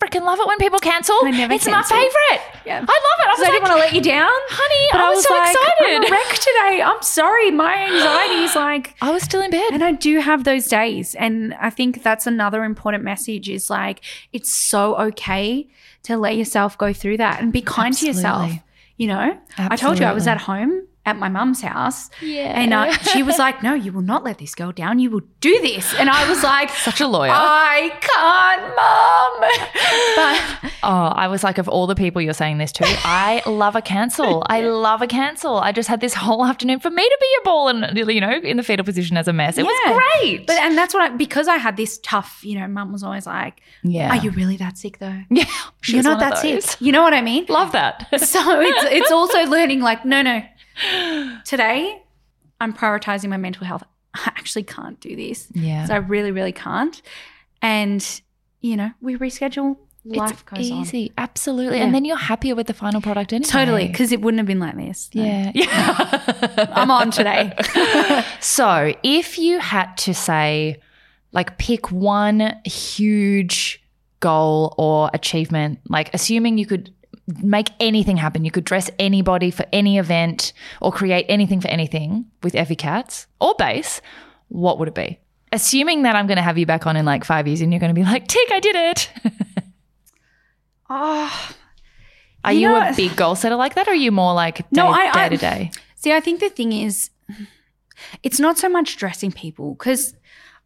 freaking 0.00 0.22
love 0.22 0.38
it 0.38 0.46
when 0.46 0.58
people 0.58 0.78
cancel. 0.78 1.16
I 1.24 1.30
it's 1.30 1.64
cancel. 1.64 1.72
my 1.72 1.82
favorite. 1.82 2.46
Yeah. 2.64 2.76
I 2.76 2.80
love 2.80 2.86
it. 2.86 3.26
I 3.26 3.30
was 3.30 3.38
I 3.40 3.42
like, 3.42 3.52
didn't 3.52 3.62
want 3.62 3.72
to 3.74 3.78
let 3.78 3.92
you 3.94 4.00
down. 4.00 4.30
honey, 4.48 4.88
But 4.92 5.00
I 5.00 5.10
was, 5.10 5.24
so 5.26 5.34
like, 5.34 5.50
excited. 5.50 5.96
I'm 5.96 6.04
a 6.04 6.10
wreck 6.10 6.34
today. 6.34 6.82
I'm 6.82 7.02
sorry. 7.02 7.50
My 7.50 7.74
anxiety 7.74 8.44
is 8.44 8.54
like, 8.56 8.94
I 9.00 9.10
was 9.10 9.22
still 9.22 9.42
in 9.42 9.50
bed. 9.50 9.72
And 9.72 9.82
I 9.82 9.92
do 9.92 10.20
have 10.20 10.44
those 10.44 10.66
days. 10.66 11.14
And 11.16 11.54
I 11.54 11.70
think 11.70 12.02
that's 12.02 12.26
another 12.26 12.62
important 12.64 13.02
message 13.02 13.48
is 13.48 13.70
like, 13.70 14.00
it's 14.32 14.52
so 14.52 14.96
okay 14.98 15.68
to 16.04 16.16
let 16.16 16.36
yourself 16.36 16.78
go 16.78 16.92
through 16.92 17.16
that 17.16 17.40
and 17.42 17.52
be 17.52 17.60
kind 17.62 17.92
to 17.96 18.06
yourself. 18.06 18.52
You 18.96 19.08
know, 19.08 19.38
I 19.56 19.76
told 19.76 19.98
you 19.98 20.06
I 20.06 20.12
was 20.12 20.26
at 20.26 20.38
home 20.38 20.86
at 21.08 21.16
my 21.18 21.28
mum's 21.28 21.60
house. 21.62 22.10
Yeah. 22.22 22.52
And 22.60 22.72
uh, 22.74 22.92
she 22.98 23.22
was 23.22 23.38
like, 23.44 23.62
no, 23.62 23.74
you 23.74 23.92
will 23.92 24.02
not 24.02 24.22
let 24.24 24.38
this 24.38 24.54
girl 24.54 24.72
down. 24.72 24.98
You 24.98 25.10
will 25.10 25.22
do 25.40 25.58
this. 25.60 25.94
And 25.94 26.08
I 26.10 26.28
was 26.28 26.42
like, 26.42 26.70
Such 26.70 27.00
a 27.00 27.06
lawyer. 27.06 27.30
I 27.32 27.90
can't, 28.08 28.62
mum. 28.78 30.62
but 30.62 30.72
Oh, 30.82 31.12
I 31.16 31.28
was 31.28 31.42
like, 31.44 31.58
of 31.58 31.68
all 31.68 31.86
the 31.86 31.94
people 31.94 32.20
you're 32.22 32.32
saying 32.34 32.58
this 32.58 32.72
to, 32.72 32.84
I 33.04 33.42
love 33.46 33.74
a 33.76 33.82
cancel. 33.82 34.44
I 34.48 34.60
love 34.60 35.02
a 35.02 35.06
cancel. 35.06 35.58
I 35.58 35.72
just 35.72 35.88
had 35.88 36.00
this 36.00 36.14
whole 36.14 36.44
afternoon 36.44 36.80
for 36.80 36.90
me 36.90 37.02
to 37.02 37.18
be 37.20 37.26
a 37.40 37.44
ball 37.44 37.68
and, 37.68 37.96
you 37.96 38.20
know, 38.20 38.32
in 38.42 38.56
the 38.56 38.62
fetal 38.62 38.84
position 38.84 39.16
as 39.16 39.26
a 39.28 39.32
mess. 39.32 39.58
It 39.58 39.64
Yeah. 39.64 39.70
was 39.92 40.00
great. 40.22 40.46
But 40.46 40.56
and 40.58 40.76
that's 40.78 40.94
what 40.94 41.02
I 41.10 41.16
because 41.16 41.48
I 41.48 41.56
had 41.56 41.76
this 41.76 41.98
tough, 42.02 42.40
you 42.44 42.58
know, 42.58 42.66
mum 42.68 42.92
was 42.92 43.02
always 43.02 43.26
like, 43.26 43.60
yeah. 43.82 44.10
Are 44.10 44.16
you 44.22 44.30
really 44.30 44.56
that 44.58 44.78
sick 44.78 44.98
though? 44.98 45.20
yeah. 45.30 45.44
You're 45.86 46.02
not 46.02 46.20
that 46.20 46.38
sick. 46.38 46.80
You 46.80 46.92
know 46.92 47.02
what 47.02 47.14
I 47.14 47.22
mean? 47.22 47.46
Love 47.48 47.72
that. 47.72 48.06
So 48.28 48.60
it's 48.60 48.84
it's 48.98 49.10
also 49.10 49.44
learning 49.46 49.80
like, 49.80 50.04
no, 50.04 50.22
no. 50.22 50.42
Today 51.44 52.02
I'm 52.60 52.72
prioritizing 52.72 53.28
my 53.28 53.36
mental 53.36 53.66
health. 53.66 53.82
I 54.14 54.32
actually 54.36 54.64
can't 54.64 54.98
do 55.00 55.14
this. 55.16 55.48
Yeah. 55.54 55.86
So 55.86 55.94
I 55.94 55.98
really, 55.98 56.30
really 56.32 56.52
can't. 56.52 57.00
And, 57.62 58.04
you 58.60 58.76
know, 58.76 58.90
we 59.00 59.16
reschedule. 59.16 59.76
Life 60.04 60.46
goes 60.46 60.70
on. 60.70 60.78
easy. 60.78 61.12
Absolutely. 61.18 61.78
Yeah. 61.78 61.84
And 61.84 61.94
then 61.94 62.04
you're 62.04 62.16
happier 62.16 62.54
with 62.54 62.66
the 62.66 62.72
final 62.72 63.02
product 63.02 63.32
anyway. 63.32 63.50
Totally. 63.50 63.86
Because 63.88 64.10
it 64.10 64.22
wouldn't 64.22 64.38
have 64.38 64.46
been 64.46 64.60
like 64.60 64.76
this. 64.76 65.10
No. 65.14 65.22
Yeah. 65.22 65.52
Yeah. 65.54 66.72
I'm 66.72 66.90
on 66.90 67.10
today. 67.10 67.52
so 68.40 68.94
if 69.02 69.38
you 69.38 69.58
had 69.58 69.94
to 69.98 70.14
say, 70.14 70.80
like, 71.32 71.58
pick 71.58 71.90
one 71.92 72.54
huge 72.64 73.82
goal 74.20 74.74
or 74.78 75.10
achievement, 75.12 75.80
like, 75.88 76.14
assuming 76.14 76.56
you 76.56 76.64
could 76.64 76.94
make 77.42 77.70
anything 77.80 78.16
happen, 78.16 78.44
you 78.44 78.50
could 78.50 78.64
dress 78.64 78.90
anybody 78.98 79.50
for 79.50 79.64
any 79.72 79.98
event 79.98 80.52
or 80.80 80.90
create 80.92 81.26
anything 81.28 81.60
for 81.60 81.68
anything 81.68 82.24
with 82.42 82.54
Effie 82.54 82.76
Kats 82.76 83.26
or 83.40 83.54
base, 83.58 84.00
what 84.48 84.78
would 84.78 84.88
it 84.88 84.94
be? 84.94 85.18
Assuming 85.52 86.02
that 86.02 86.14
I'm 86.16 86.26
going 86.26 86.36
to 86.36 86.42
have 86.42 86.58
you 86.58 86.66
back 86.66 86.86
on 86.86 86.96
in 86.96 87.04
like 87.04 87.24
five 87.24 87.46
years 87.46 87.60
and 87.60 87.72
you're 87.72 87.80
going 87.80 87.94
to 87.94 87.98
be 87.98 88.04
like, 88.04 88.26
tick, 88.28 88.50
I 88.50 88.60
did 88.60 88.76
it. 88.76 89.10
oh. 90.90 91.54
Are 92.44 92.52
You 92.52 92.60
you, 92.60 92.68
know 92.68 92.88
a 92.88 92.94
big 92.94 93.16
goal 93.16 93.34
setter 93.34 93.56
like 93.56 93.74
that 93.74 93.88
or 93.88 93.90
are 93.90 93.94
you 93.94 94.12
more 94.12 94.32
like 94.32 94.58
day, 94.58 94.64
No, 94.72 94.86
I- 94.88 95.12
day 95.12 95.24
I- 95.24 95.28
to 95.30 95.36
day? 95.36 95.70
See, 95.96 96.12
I 96.12 96.20
think 96.20 96.38
the 96.38 96.48
thing 96.48 96.72
is, 96.72 97.10
it's 98.22 98.38
not 98.38 98.56
so 98.56 98.68
much 98.68 98.96
dressing 98.96 99.32
people 99.32 99.74
because 99.74 100.14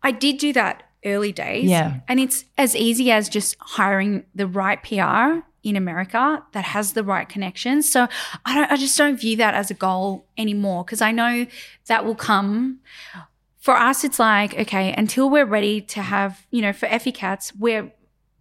I 0.02 0.10
did 0.10 0.36
do 0.36 0.52
that 0.52 0.82
early 1.06 1.32
days. 1.32 1.64
Yeah. 1.70 2.00
And 2.06 2.20
it's 2.20 2.44
as 2.58 2.76
easy 2.76 3.10
as 3.10 3.30
just 3.30 3.56
hiring 3.58 4.24
the 4.34 4.46
right 4.46 4.82
PR 4.82 5.40
in 5.62 5.76
America 5.76 6.42
that 6.52 6.64
has 6.64 6.92
the 6.92 7.04
right 7.04 7.28
connections. 7.28 7.90
So 7.90 8.08
I 8.44 8.54
don't 8.54 8.70
I 8.70 8.76
just 8.76 8.96
don't 8.96 9.18
view 9.18 9.36
that 9.36 9.54
as 9.54 9.70
a 9.70 9.74
goal 9.74 10.26
anymore 10.36 10.84
because 10.84 11.00
I 11.00 11.12
know 11.12 11.46
that 11.86 12.04
will 12.04 12.14
come. 12.14 12.80
For 13.58 13.76
us, 13.76 14.02
it's 14.02 14.18
like, 14.18 14.58
okay, 14.58 14.92
until 14.92 15.30
we're 15.30 15.46
ready 15.46 15.80
to 15.82 16.02
have, 16.02 16.48
you 16.50 16.60
know, 16.60 16.72
for 16.72 16.86
Effie 16.86 17.12
Kats, 17.12 17.54
we're 17.54 17.92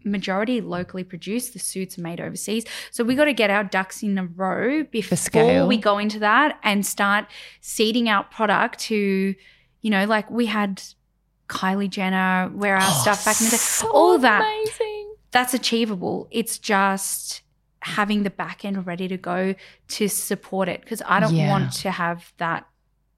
majority 0.03 0.61
locally 0.61 1.03
produced. 1.03 1.53
The 1.53 1.59
suits 1.59 1.97
are 1.99 2.01
made 2.01 2.19
overseas. 2.19 2.65
So 2.89 3.03
we 3.03 3.13
got 3.13 3.25
to 3.25 3.33
get 3.33 3.51
our 3.51 3.63
ducks 3.63 4.01
in 4.01 4.17
a 4.17 4.25
row 4.25 4.83
before 4.83 5.67
we 5.67 5.77
go 5.77 5.99
into 5.99 6.17
that 6.19 6.59
and 6.63 6.83
start 6.83 7.27
seeding 7.59 8.09
out 8.09 8.31
product 8.31 8.79
to, 8.79 9.35
you 9.81 9.89
know, 9.91 10.05
like 10.05 10.29
we 10.31 10.47
had 10.47 10.81
Kylie 11.49 11.89
Jenner 11.89 12.49
wear 12.55 12.75
our 12.75 12.81
oh, 12.83 12.99
stuff 13.01 13.25
back 13.25 13.39
in 13.39 13.45
the 13.45 13.51
day. 13.51 13.57
So 13.57 13.91
All 13.91 14.17
that 14.17 14.41
Amazing. 14.41 14.90
That's 15.31 15.53
achievable. 15.53 16.27
It's 16.31 16.57
just 16.57 17.41
having 17.81 18.23
the 18.23 18.29
back 18.29 18.63
end 18.63 18.85
ready 18.85 19.07
to 19.07 19.17
go 19.17 19.55
to 19.87 20.07
support 20.07 20.69
it 20.69 20.81
because 20.81 21.01
I 21.05 21.19
don't 21.19 21.35
Yeah. 21.35 21.49
want 21.49 21.73
to 21.73 21.91
have 21.91 22.31
that 22.37 22.67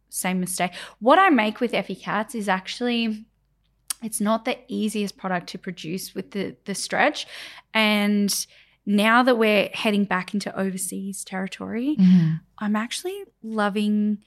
same 0.10 0.40
mistake. 0.40 0.72
What 1.00 1.20
I 1.20 1.30
make 1.30 1.60
with 1.60 1.74
Effie 1.74 1.96
Kats 1.96 2.36
is 2.36 2.48
actually 2.48 3.26
it's 4.02 4.20
not 4.20 4.44
the 4.46 4.58
easiest 4.68 5.16
product 5.18 5.48
to 5.48 5.58
produce 5.58 6.14
with 6.14 6.32
the 6.32 6.56
the 6.66 6.76
stretch 6.76 7.26
and 7.74 8.46
now 8.86 9.24
that 9.24 9.38
we're 9.38 9.70
heading 9.74 10.04
back 10.04 10.34
into 10.34 10.54
overseas 10.60 11.24
territory, 11.24 11.96
Mhm. 11.98 12.42
I'm 12.58 12.76
actually 12.76 13.24
loving 13.42 14.22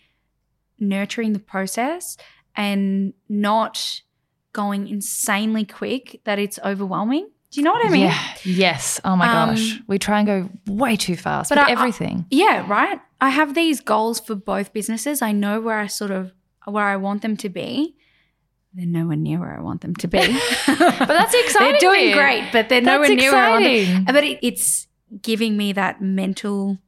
nurturing 0.78 1.34
the 1.34 1.38
process 1.38 2.16
and 2.54 3.12
not 3.28 4.00
going 4.54 4.88
insanely 4.88 5.64
quick 5.66 6.20
that 6.24 6.38
it's 6.38 6.58
overwhelming. 6.64 7.28
Do 7.50 7.60
you 7.60 7.64
know 7.64 7.72
what 7.72 7.86
I 7.86 7.90
mean? 7.90 8.02
Yeah. 8.02 8.18
Yes. 8.44 9.00
Oh 9.04 9.16
my 9.16 9.28
Um, 9.28 9.50
gosh. 9.50 9.80
We 9.86 9.98
try 9.98 10.18
and 10.20 10.26
go 10.26 10.50
way 10.66 10.96
too 10.96 11.16
fast 11.16 11.48
but 11.50 11.58
with 11.58 11.68
I- 11.68 11.72
everything. 11.72 12.26
Yeah, 12.30 12.66
right. 12.68 13.00
I 13.20 13.30
have 13.30 13.54
these 13.54 13.80
goals 13.80 14.20
for 14.20 14.34
both 14.34 14.72
businesses. 14.72 15.22
I 15.22 15.32
know 15.32 15.60
where 15.60 15.78
I 15.78 15.86
sort 15.86 16.10
of 16.10 16.32
where 16.66 16.84
I 16.84 16.96
want 16.96 17.22
them 17.22 17.36
to 17.38 17.48
be. 17.48 17.96
They're 18.74 18.84
nowhere 18.84 19.16
near 19.16 19.38
where 19.40 19.56
I 19.56 19.62
want 19.62 19.80
them 19.80 19.94
to 19.96 20.08
be. 20.08 20.18
but 20.66 21.06
that's 21.08 21.32
exciting 21.34 21.70
they're 21.72 21.78
doing 21.80 22.12
great, 22.12 22.50
but 22.52 22.68
they're 22.68 22.82
That's 22.82 23.08
nowhere 23.08 23.14
near 23.16 23.32
where 23.32 23.44
I 23.44 23.50
want 23.50 23.64
them. 23.64 23.72
exciting. 23.74 24.04
But 24.04 24.24
it, 24.24 24.38
it's 24.42 24.86
giving 25.22 25.56
me 25.56 25.72
that 25.72 26.02
mental 26.02 26.78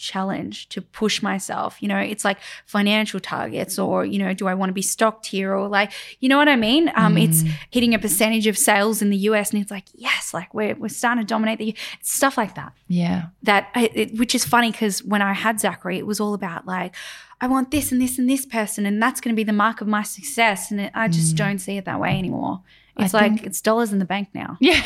challenge 0.00 0.68
to 0.70 0.80
push 0.80 1.22
myself. 1.22 1.76
You 1.80 1.88
know, 1.88 1.98
it's 1.98 2.24
like 2.24 2.38
financial 2.66 3.20
targets, 3.20 3.78
or 3.78 4.04
you 4.04 4.18
know, 4.18 4.32
do 4.34 4.48
I 4.48 4.54
want 4.54 4.70
to 4.70 4.74
be 4.74 4.82
stocked 4.82 5.26
here, 5.26 5.54
or 5.54 5.68
like, 5.68 5.92
you 6.20 6.28
know 6.28 6.38
what 6.38 6.48
I 6.48 6.56
mean? 6.56 6.90
Um, 6.96 7.16
it's 7.18 7.42
Mm. 7.42 7.50
hitting 7.70 7.94
a 7.94 7.98
percentage 7.98 8.46
of 8.46 8.56
sales 8.58 9.02
in 9.02 9.10
the 9.10 9.16
US, 9.28 9.52
and 9.52 9.62
it's 9.62 9.70
like, 9.70 9.84
yes, 9.94 10.32
like 10.34 10.52
we're 10.54 10.74
we're 10.74 10.88
starting 10.88 11.22
to 11.24 11.26
dominate 11.26 11.58
the 11.58 11.74
stuff 12.02 12.36
like 12.36 12.54
that. 12.56 12.72
Yeah. 12.88 13.26
That 13.42 13.68
it, 13.76 13.92
it- 13.96 14.18
which 14.18 14.34
is 14.34 14.44
funny 14.44 14.70
because 14.72 15.04
when 15.04 15.22
I 15.22 15.32
had 15.34 15.60
Zachary, 15.60 15.98
it 15.98 16.06
was 16.06 16.18
all 16.20 16.34
about 16.34 16.66
like. 16.66 16.94
I 17.42 17.46
want 17.46 17.70
this 17.70 17.90
and 17.90 17.98
this 18.02 18.18
and 18.18 18.28
this 18.28 18.44
person, 18.44 18.84
and 18.84 19.02
that's 19.02 19.18
going 19.18 19.34
to 19.34 19.36
be 19.36 19.44
the 19.44 19.54
mark 19.54 19.80
of 19.80 19.88
my 19.88 20.02
success. 20.02 20.70
And 20.70 20.78
it, 20.78 20.92
I 20.94 21.08
just 21.08 21.32
Mm. 21.34 21.38
don't 21.38 21.58
see 21.58 21.78
it 21.78 21.86
that 21.86 21.98
way 21.98 22.10
anymore. 22.18 22.60
I 22.98 23.04
It's 23.06 23.14
like 23.14 23.32
think- 23.32 23.46
it's 23.46 23.62
dollars 23.62 23.94
in 23.94 23.98
the 23.98 24.04
bank 24.04 24.28
now, 24.34 24.58
Yeah. 24.60 24.82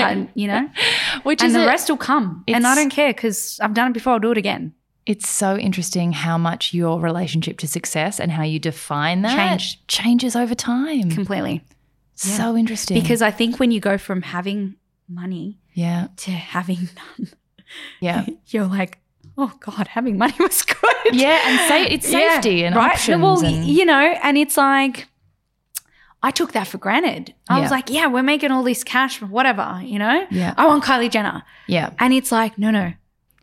And 0.00 0.28
you 0.34 0.48
know, 0.48 0.68
Which 1.22 1.40
and 1.42 1.48
is 1.48 1.54
the 1.54 1.64
a- 1.64 1.66
rest 1.66 1.88
will 1.90 1.96
come. 1.96 2.44
And 2.48 2.66
I 2.66 2.74
don't 2.74 2.90
care 2.90 3.12
because 3.12 3.58
I've 3.60 3.74
done 3.74 3.90
it 3.90 3.94
before. 3.94 4.14
I'll 4.14 4.18
do 4.18 4.32
it 4.32 4.38
again. 4.38 4.74
It's 5.06 5.28
so 5.28 5.56
interesting 5.56 6.12
how 6.12 6.36
much 6.36 6.74
your 6.74 7.00
relationship 7.00 7.56
to 7.58 7.66
success 7.66 8.20
and 8.20 8.30
how 8.30 8.42
you 8.42 8.58
define 8.58 9.22
that 9.22 9.34
Changed. 9.36 9.88
changes 9.88 10.36
over 10.36 10.54
time. 10.54 11.10
Completely. 11.10 11.64
So 12.14 12.56
interesting. 12.56 13.00
Because 13.00 13.22
I 13.22 13.30
think 13.30 13.58
when 13.58 13.70
you 13.70 13.80
go 13.80 13.96
from 13.96 14.20
having 14.22 14.74
money 15.08 15.58
yeah, 15.72 16.08
to 16.16 16.30
having 16.32 16.90
none, 17.18 17.30
yeah, 18.00 18.26
you're 18.48 18.66
like, 18.66 18.98
oh 19.38 19.52
God, 19.60 19.88
having 19.88 20.18
money 20.18 20.34
was 20.40 20.62
good. 20.62 21.14
yeah, 21.14 21.40
and 21.46 21.68
say 21.68 21.86
it's 21.86 22.10
Yeah, 22.12 22.34
safety 22.34 22.64
and 22.64 22.76
right? 22.76 22.92
options. 22.92 23.22
Well, 23.22 23.42
and- 23.44 23.64
you 23.66 23.84
know, 23.86 24.14
and 24.22 24.36
it's 24.36 24.56
like, 24.58 25.06
I 26.22 26.30
took 26.32 26.52
that 26.52 26.66
for 26.66 26.78
granted. 26.78 27.32
I 27.48 27.60
was 27.60 27.70
like, 27.70 27.90
yeah, 27.90 28.06
we're 28.08 28.22
making 28.24 28.50
all 28.50 28.62
this 28.64 28.82
cash 28.82 29.22
whatever, 29.22 29.80
you 29.84 29.98
know? 29.98 30.26
yeah, 30.30 30.52
I 30.56 30.66
want 30.66 30.82
Kylie 30.84 31.10
Jenner. 31.10 31.42
yeah. 31.68 31.90
And 31.98 32.12
it's 32.12 32.32
like, 32.32 32.58
no, 32.58 32.70
no, 32.72 32.92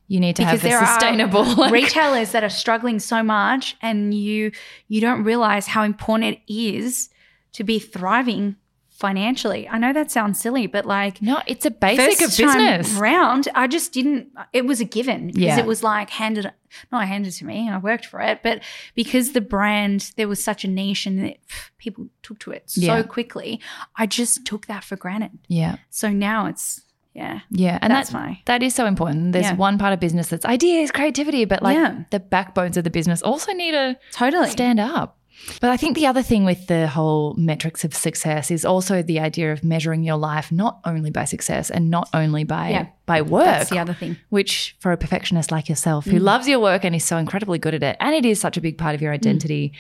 You 0.08 0.20
need 0.20 0.36
to 0.36 0.44
because 0.46 0.62
have 0.62 0.84
a 0.84 0.86
sustainable 0.86 1.40
are 1.42 1.56
like- 1.64 1.72
retailers 1.74 2.32
that 2.34 2.44
are 2.44 2.50
struggling 2.50 3.00
so 3.00 3.24
much 3.24 3.78
and 3.82 4.14
you 4.14 4.52
you 4.90 5.00
don't 5.02 5.24
realize 5.24 5.68
how 5.68 5.84
important 5.84 6.38
it 6.48 6.54
is 6.54 7.10
to 7.54 7.64
be 7.64 7.80
thriving 7.80 8.58
financially. 8.96 9.68
I 9.68 9.78
know 9.78 9.92
that 9.94 10.10
sounds 10.10 10.40
silly, 10.40 10.68
but 10.68 10.86
like 10.86 11.22
No, 11.22 11.42
it's 11.48 11.66
a 11.66 11.72
basic 11.72 12.20
first 12.20 12.40
of 12.40 12.46
time 12.46 12.80
business. 12.80 12.98
round, 13.00 13.48
I 13.54 13.68
just 13.68 13.92
didn't. 13.94 14.30
It 14.54 14.66
was 14.66 14.80
a 14.80 14.86
given 14.86 15.28
because 15.28 15.42
Yeah. 15.42 15.60
it 15.60 15.66
was 15.66 15.84
like 15.84 16.10
handed, 16.12 16.52
not 16.92 17.08
handed 17.08 17.34
to 17.34 17.46
me. 17.46 17.68
And 17.68 17.76
I 17.76 17.78
worked 17.78 18.06
for 18.06 18.22
it, 18.22 18.40
but 18.42 18.62
because 18.96 19.34
the 19.34 19.42
brand 19.42 20.12
there 20.16 20.28
was 20.30 20.42
such 20.44 20.64
a 20.64 20.68
niche 20.70 21.06
and 21.06 21.20
it, 21.26 21.40
people 21.78 22.08
took 22.24 22.40
to 22.40 22.52
it 22.52 22.70
so 22.70 22.82
Yeah. 22.82 23.04
quickly, 23.04 23.60
I 23.98 24.06
just 24.06 24.46
took 24.46 24.68
that 24.68 24.84
for 24.84 24.96
granted. 24.96 25.32
Yeah. 25.48 25.76
So 25.90 26.10
now 26.10 26.46
it's 26.48 26.82
yeah, 27.14 27.40
Yeah. 27.50 27.80
And 27.82 27.92
that's 27.92 28.10
that, 28.10 28.18
my 28.22 28.40
that 28.46 28.62
is 28.64 28.74
so 28.76 28.86
important. 28.86 29.32
There's 29.34 29.46
Yeah. 29.46 29.56
one 29.56 29.78
part 29.78 29.94
of 29.94 30.00
business 30.02 30.28
that's 30.30 30.46
ideas, 30.46 30.92
creativity, 30.92 31.46
but 31.46 31.62
like 31.62 31.76
Yeah. 31.78 32.04
the 32.12 32.20
backbones 32.20 32.76
of 32.78 32.84
the 32.84 32.90
business 32.90 33.22
also 33.22 33.54
need 33.54 33.72
to 33.72 33.98
totally. 34.12 34.50
stand 34.50 34.80
up. 34.82 35.18
But 35.62 35.70
I 35.70 35.78
think 35.78 35.96
the 35.96 36.08
other 36.08 36.24
thing 36.24 36.44
with 36.46 36.68
the 36.68 36.88
whole 36.88 37.34
metrics 37.38 37.84
of 37.84 37.94
success 37.94 38.50
is 38.52 38.66
also 38.66 39.02
the 39.02 39.20
idea 39.20 39.52
of 39.52 39.64
measuring 39.64 40.04
your 40.04 40.18
life 40.18 40.52
not 40.52 40.80
only 40.86 41.12
by 41.12 41.26
success 41.26 41.70
and 41.70 41.90
not 41.90 42.10
only 42.14 42.44
by 42.44 42.70
Yeah. 42.70 42.86
by 43.06 43.22
work. 43.22 43.46
That's 43.46 43.70
the 43.70 43.80
other 43.80 43.94
thing. 43.94 44.18
which 44.30 44.76
for 44.80 44.92
a 44.92 44.98
perfectionist 44.98 45.52
like 45.52 45.70
yourself 45.70 46.06
Mm. 46.06 46.12
who 46.12 46.20
loves 46.20 46.48
your 46.48 46.60
work 46.60 46.84
and 46.84 46.96
is 46.96 47.04
so 47.04 47.18
incredibly 47.18 47.60
good 47.60 47.74
at 47.76 47.84
it 47.84 47.96
and 48.00 48.16
it 48.16 48.26
is 48.26 48.40
such 48.40 48.58
a 48.58 48.62
big 48.62 48.78
part 48.78 48.96
of 48.96 49.02
your 49.02 49.14
identity 49.14 49.74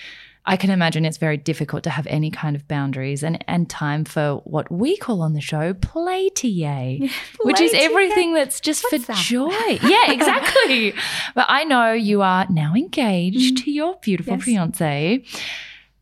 i 0.46 0.56
can 0.58 0.70
imagine 0.70 1.06
it's 1.06 1.18
very 1.18 1.38
difficult 1.38 1.84
to 1.84 1.90
have 1.90 2.06
any 2.08 2.30
kind 2.32 2.56
of 2.56 2.68
boundaries 2.68 3.24
and, 3.24 3.44
and 3.48 3.70
time 3.70 4.06
for 4.06 4.42
what 4.46 4.72
we 4.72 4.96
call 4.98 5.22
on 5.22 5.34
the 5.34 5.42
show 5.42 5.74
play 5.74 6.30
to 6.30 6.48
yay, 6.48 7.10
which 7.44 7.60
is 7.62 7.74
everything 7.74 8.34
that's 8.34 8.60
just 8.60 8.84
What's 8.92 9.06
for 9.06 9.14
that? 9.14 9.18
joy 9.18 9.80
yeah 9.88 10.12
exactly 10.12 10.94
but 11.36 11.46
i 11.50 11.64
know 11.64 11.92
you 11.94 12.22
are 12.22 12.46
now 12.50 12.74
engaged 12.76 13.58
to 13.64 13.72
your 13.72 13.98
beautiful 14.02 14.34
Mm. 14.34 14.38
Yes. 14.38 14.46
fiance 14.46 15.24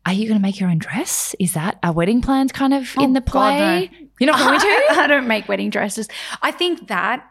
are 0.06 0.12
you 0.12 0.28
going 0.28 0.36
to 0.38 0.42
make 0.42 0.60
your 0.60 0.68
own 0.68 0.76
dress? 0.76 1.34
Is 1.40 1.54
that 1.54 1.78
our 1.82 1.90
wedding 1.92 2.20
plans 2.20 2.52
kind 2.52 2.74
of 2.74 2.94
in 2.98 3.12
Oh, 3.12 3.14
the 3.14 3.20
God, 3.22 3.30
play? 3.56 3.90
no. 3.90 4.08
You're 4.20 4.30
not 4.32 4.38
going 4.38 4.60
to? 4.60 4.66
I 5.00 5.06
don't 5.06 5.26
make 5.26 5.48
wedding 5.48 5.70
dresses. 5.70 6.08
I 6.42 6.50
think 6.50 6.88
that 6.88 7.26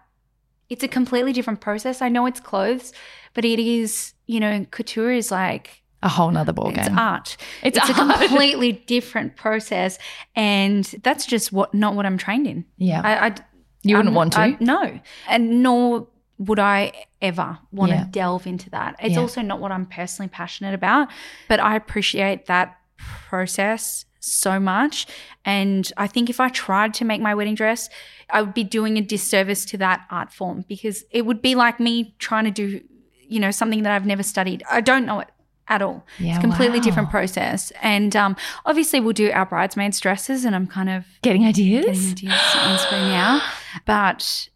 it's 0.72 0.84
a 0.84 0.88
completely 0.88 1.34
different 1.34 1.62
process. 1.62 2.02
I 2.02 2.10
know 2.10 2.26
it's 2.26 2.40
clothes, 2.40 2.92
but 3.36 3.46
it 3.46 3.60
is, 3.60 4.14
you 4.26 4.40
know, 4.40 4.66
couture 4.72 5.12
is 5.12 5.30
like 5.30 5.83
A 6.04 6.10
whole 6.10 6.30
nother 6.32 6.54
ballgame. 6.54 6.78
it's 6.80 6.90
art. 6.90 7.38
It's 7.64 7.78
It's, 7.78 7.90
a 7.90 7.94
completely 7.94 8.72
different 8.74 9.36
process, 9.36 9.98
and 10.36 10.84
that's 11.04 11.26
just 11.26 11.52
what 11.52 11.74
not 11.74 11.96
what 11.96 12.06
I'm 12.06 12.18
trained 12.18 12.46
in. 12.48 12.66
yeah. 12.78 13.02
I, 13.04 13.28
I 13.28 13.36
you 13.84 13.96
wouldn't 13.98 14.10
I'm- 14.10 14.16
want 14.16 14.34
to? 14.34 14.40
I- 14.40 14.58
no, 14.60 15.00
and 15.28 15.64
nor 15.64 16.08
would 16.40 16.60
I 16.60 16.92
ever 17.22 17.58
want 17.72 17.92
Yeah. 17.92 18.04
to 18.04 18.10
delve 18.10 18.46
into 18.48 18.70
that. 18.72 18.96
It's 19.00 19.16
Yeah. 19.16 19.22
also 19.22 19.42
not 19.42 19.60
what 19.62 19.72
I'm 19.72 19.86
personally 19.86 20.30
passionate 20.30 20.74
about, 20.74 21.08
but 21.48 21.60
I 21.60 21.76
appreciate 21.76 22.48
that 22.48 22.76
process 22.98 24.06
so 24.20 24.60
much. 24.60 25.06
And 25.46 25.92
I 25.98 26.08
think 26.08 26.30
if 26.30 26.40
I 26.40 26.50
tried 26.50 26.94
to 26.96 27.06
make 27.06 27.22
my 27.22 27.34
wedding 27.36 27.56
dress, 27.56 27.90
I 28.30 28.42
would 28.42 28.54
be 28.54 28.64
doing 28.64 28.98
a 28.98 29.02
disservice 29.02 29.66
to 29.66 29.78
that 29.78 30.02
art 30.10 30.32
form 30.34 30.66
because 30.68 31.04
it 31.12 31.26
would 31.26 31.42
be 31.42 31.56
like 31.56 31.80
me 31.80 32.16
trying 32.20 32.46
to 32.46 32.52
do, 32.52 32.82
you 33.28 33.40
know, 33.40 33.52
something 33.52 33.84
that 33.84 33.92
I've 33.92 34.06
never 34.06 34.24
studied. 34.24 34.64
I 34.70 34.82
don't 34.82 35.06
know 35.06 35.20
it 35.20 35.30
at 35.68 35.82
all. 35.82 36.06
Yeah, 36.20 36.30
it's 36.30 36.38
a 36.40 36.42
completely 36.42 36.80
wow. 36.80 36.84
different 36.84 37.10
process. 37.10 37.72
And 37.82 38.16
um, 38.16 38.36
obviously, 38.66 39.00
we'll 39.00 39.14
do 39.14 39.32
our 39.32 39.46
bridesmaids' 39.46 40.00
dresses, 40.00 40.46
and 40.46 40.56
I'm 40.56 40.68
kind 40.68 40.90
of 40.90 41.06
Getting 41.22 41.46
ideas? 41.46 42.14
getting 42.14 42.30
ideas 42.30 42.82
spring 42.82 43.10
now. 43.10 43.42
But 43.88 44.50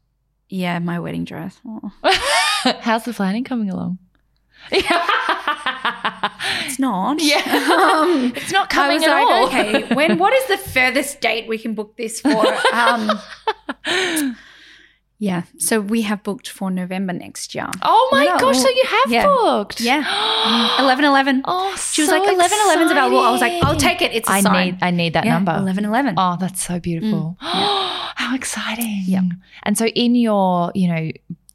yeah, 0.47 0.77
my 0.77 0.99
wedding 0.99 1.25
dress. 1.25 1.59
oh, 1.65 1.91
How's 2.81 3.05
the 3.05 3.13
planning 3.13 3.43
coming 3.43 3.71
along? 3.71 3.97
it's 4.71 6.79
not. 6.79 7.21
Yeah. 7.21 7.73
Um, 7.97 8.33
it's 8.35 8.51
not 8.51 8.69
coming 8.69 9.03
at 9.03 9.09
like, 9.09 9.27
all. 9.27 9.47
okay, 9.47 9.95
when 9.95 10.17
what 10.17 10.33
is 10.33 10.47
the 10.47 10.57
furthest 10.57 11.21
date 11.21 11.47
we 11.47 11.57
can 11.57 11.73
book 11.73 11.95
this 11.97 12.21
for? 12.21 12.45
Um, 12.73 13.11
yeah, 15.19 15.43
so 15.57 15.81
we 15.81 16.03
have 16.03 16.21
booked 16.23 16.47
for 16.49 16.69
November 16.69 17.11
next 17.13 17.55
year. 17.55 17.67
Oh 17.81 18.09
my 18.11 18.23
Yeah, 18.25 18.37
gosh, 18.39 18.57
so 18.59 18.69
you 18.69 18.83
have 18.85 19.11
yeah. 19.11 19.25
booked. 19.25 19.81
Yeah, 19.81 20.77
eleven 20.79 21.05
eleven. 21.05 21.41
Oh, 21.45 21.75
She 21.75 22.01
was 22.01 22.11
like, 22.11 22.21
eleven 22.23 22.57
eleven's 22.65 22.91
available. 22.91 23.19
I 23.19 23.31
was 23.31 23.41
like, 23.41 23.63
I'll 23.63 23.75
take 23.75 24.01
it. 24.01 24.11
It's 24.13 24.29
a 24.29 24.33
I 24.33 24.41
sign. 24.41 24.65
need 24.65 24.77
I 24.81 24.91
need 24.91 25.13
that 25.13 25.25
yeah, 25.25 25.33
number. 25.33 25.55
Eleven 25.55 25.85
eleven. 25.85 26.15
Oh, 26.17 26.37
that's 26.39 26.61
so 26.63 26.79
beautiful. 26.79 27.35
Mm. 27.41 27.47
How 28.15 28.35
exciting. 28.35 29.03
Yeah. 29.05 29.21
And 29.63 29.77
so 29.77 29.85
in 29.87 30.15
your, 30.15 30.71
you 30.75 30.87
know, 30.87 31.11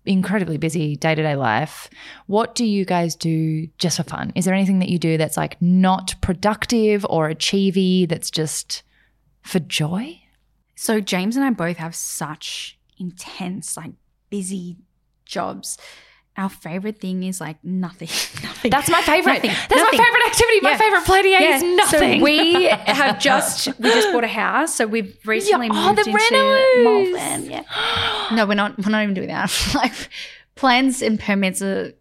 incredibly 0.06 0.56
busy 0.58 0.96
day-to-day 0.96 1.36
life, 1.36 1.88
what 2.26 2.54
do 2.54 2.64
you 2.64 2.84
guys 2.84 3.14
do 3.14 3.66
just 3.78 3.96
for 3.98 4.02
fun? 4.04 4.32
Is 4.34 4.44
there 4.44 4.54
anything 4.54 4.78
that 4.80 4.88
you 4.88 4.98
do 4.98 5.16
that's 5.18 5.36
like 5.36 5.60
not 5.62 6.14
productive 6.20 7.04
or 7.08 7.28
achievey 7.28 8.06
that's 8.06 8.30
just 8.30 8.82
for 9.42 9.58
joy? 9.60 10.18
So 10.74 11.00
James 11.00 11.36
and 11.36 11.44
I 11.44 11.50
both 11.50 11.76
have 11.76 11.94
such 11.94 12.78
intense, 13.02 13.76
like 13.76 13.92
busy 14.30 14.76
jobs. 15.26 15.76
Our 16.34 16.48
favorite 16.48 16.98
thing 16.98 17.24
is 17.24 17.42
like 17.42 17.62
nothing. 17.62 18.08
nothing. 18.42 18.70
That's 18.70 18.88
my 18.88 19.02
favorite. 19.02 19.34
Nothing. 19.34 19.50
That's 19.50 19.74
Nothing. 19.76 19.98
my 19.98 20.04
favorite 20.04 20.26
activity. 20.26 20.60
My 20.62 20.76
favorite 20.78 21.04
play 21.04 21.22
date 21.22 21.42
is 21.42 21.62
nothing. 21.62 22.20
So 22.20 22.24
we 22.24 22.64
have 22.86 23.18
just 23.18 23.66
we 23.78 23.90
just 23.90 24.10
bought 24.12 24.24
a 24.24 24.28
house. 24.28 24.74
So 24.74 24.86
we've 24.86 25.14
recently 25.26 25.66
Yeah, 25.66 25.72
oh, 25.74 25.88
moved 25.94 26.06
the 26.06 26.10
into. 26.10 26.84
Malvern. 26.84 27.50
Yeah. 27.50 27.64
No, 28.34 28.46
we're 28.46 28.54
not. 28.54 28.78
We're 28.78 28.90
not 28.90 29.02
even 29.02 29.12
doing 29.14 29.28
that. 29.28 29.52
like 29.74 29.92
plans 30.54 31.02
and 31.02 31.20
permits 31.20 31.60
are. 31.60 31.92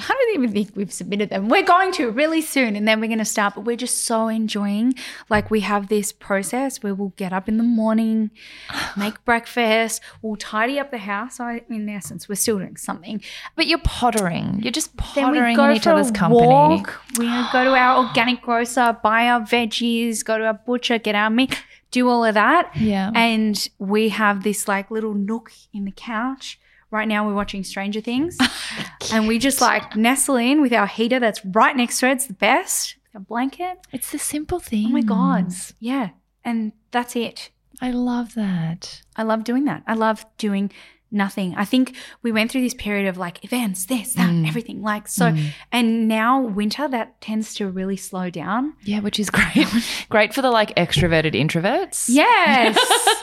I 0.00 0.12
don't 0.12 0.34
even 0.34 0.52
think 0.52 0.76
we've 0.76 0.92
submitted 0.92 1.30
them. 1.30 1.48
We're 1.48 1.62
going 1.62 1.92
to 1.92 2.10
really 2.10 2.40
soon, 2.40 2.76
and 2.76 2.86
then 2.86 3.00
we're 3.00 3.08
going 3.08 3.18
to 3.18 3.24
start. 3.24 3.54
But 3.54 3.62
we're 3.62 3.76
just 3.76 4.04
so 4.04 4.28
enjoying. 4.28 4.94
Like 5.28 5.50
we 5.50 5.60
have 5.60 5.88
this 5.88 6.12
process 6.12 6.82
where 6.82 6.94
we'll 6.94 7.14
get 7.16 7.32
up 7.32 7.48
in 7.48 7.56
the 7.56 7.64
morning, 7.64 8.30
make 8.96 9.24
breakfast, 9.24 10.00
we'll 10.22 10.36
tidy 10.36 10.78
up 10.78 10.90
the 10.90 10.98
house. 10.98 11.40
I, 11.40 11.62
in 11.68 11.88
essence, 11.88 12.28
we're 12.28 12.34
still 12.34 12.58
doing 12.58 12.76
something. 12.76 13.22
but 13.56 13.66
you're 13.66 13.78
pottering. 13.78 14.60
You're 14.62 14.72
just 14.72 14.96
pottering 14.96 15.34
Then 15.34 15.44
we 15.50 15.54
go 15.56 15.64
in 15.70 15.76
each 15.76 15.84
for 15.84 15.90
other's 15.90 16.10
a 16.10 16.12
company. 16.12 16.46
walk. 16.46 17.00
We 17.18 17.26
go 17.52 17.64
to 17.64 17.70
our 17.74 18.06
organic 18.06 18.42
grocer, 18.42 18.96
buy 19.02 19.28
our 19.28 19.40
veggies, 19.40 20.24
go 20.24 20.38
to 20.38 20.44
our 20.46 20.54
butcher, 20.54 20.98
get 20.98 21.14
our 21.14 21.30
meat, 21.30 21.62
do 21.90 22.08
all 22.08 22.24
of 22.24 22.34
that. 22.34 22.74
Yeah. 22.76 23.10
And 23.14 23.68
we 23.78 24.10
have 24.10 24.42
this 24.44 24.68
like 24.68 24.90
little 24.90 25.14
nook 25.14 25.52
in 25.72 25.84
the 25.84 25.92
couch. 25.92 26.58
Right 26.90 27.06
now 27.08 27.26
we're 27.26 27.34
watching 27.34 27.62
Stranger 27.64 28.00
Things. 28.00 28.36
and 29.12 29.28
we 29.28 29.38
just 29.38 29.60
like 29.60 29.96
nestle 29.96 30.36
in 30.36 30.60
with 30.60 30.72
our 30.72 30.86
heater 30.86 31.20
that's 31.20 31.44
right 31.44 31.76
next 31.76 32.00
to 32.00 32.08
it. 32.08 32.12
It's 32.12 32.26
the 32.26 32.32
best. 32.34 32.96
A 33.14 33.20
blanket. 33.20 33.78
It's 33.92 34.12
the 34.12 34.18
simple 34.18 34.60
thing. 34.60 34.86
Oh 34.88 34.90
my 34.90 35.00
God. 35.02 35.52
Yeah. 35.80 36.10
And 36.44 36.72
that's 36.92 37.16
it. 37.16 37.50
I 37.80 37.90
love 37.90 38.34
that. 38.34 39.02
I 39.16 39.22
love 39.24 39.42
doing 39.44 39.64
that. 39.64 39.82
I 39.86 39.94
love 39.94 40.24
doing 40.38 40.70
nothing. 41.12 41.54
I 41.56 41.64
think 41.64 41.96
we 42.22 42.30
went 42.30 42.52
through 42.52 42.60
this 42.60 42.74
period 42.74 43.08
of 43.08 43.16
like 43.18 43.44
events, 43.44 43.86
this, 43.86 44.14
that, 44.14 44.30
Mm. 44.30 44.46
everything. 44.46 44.80
Like, 44.80 45.08
so, 45.08 45.34
and 45.72 46.06
now 46.06 46.40
winter, 46.40 46.86
that 46.86 47.20
tends 47.20 47.52
to 47.54 47.68
really 47.68 47.96
slow 47.96 48.30
down. 48.30 48.74
Yeah, 48.84 49.00
which 49.00 49.18
is 49.18 49.28
great. 49.38 49.66
great 50.08 50.32
for 50.32 50.40
the 50.42 50.50
like 50.52 50.72
extroverted 50.76 51.34
introverts. 51.34 52.06
Yes. 52.08 52.76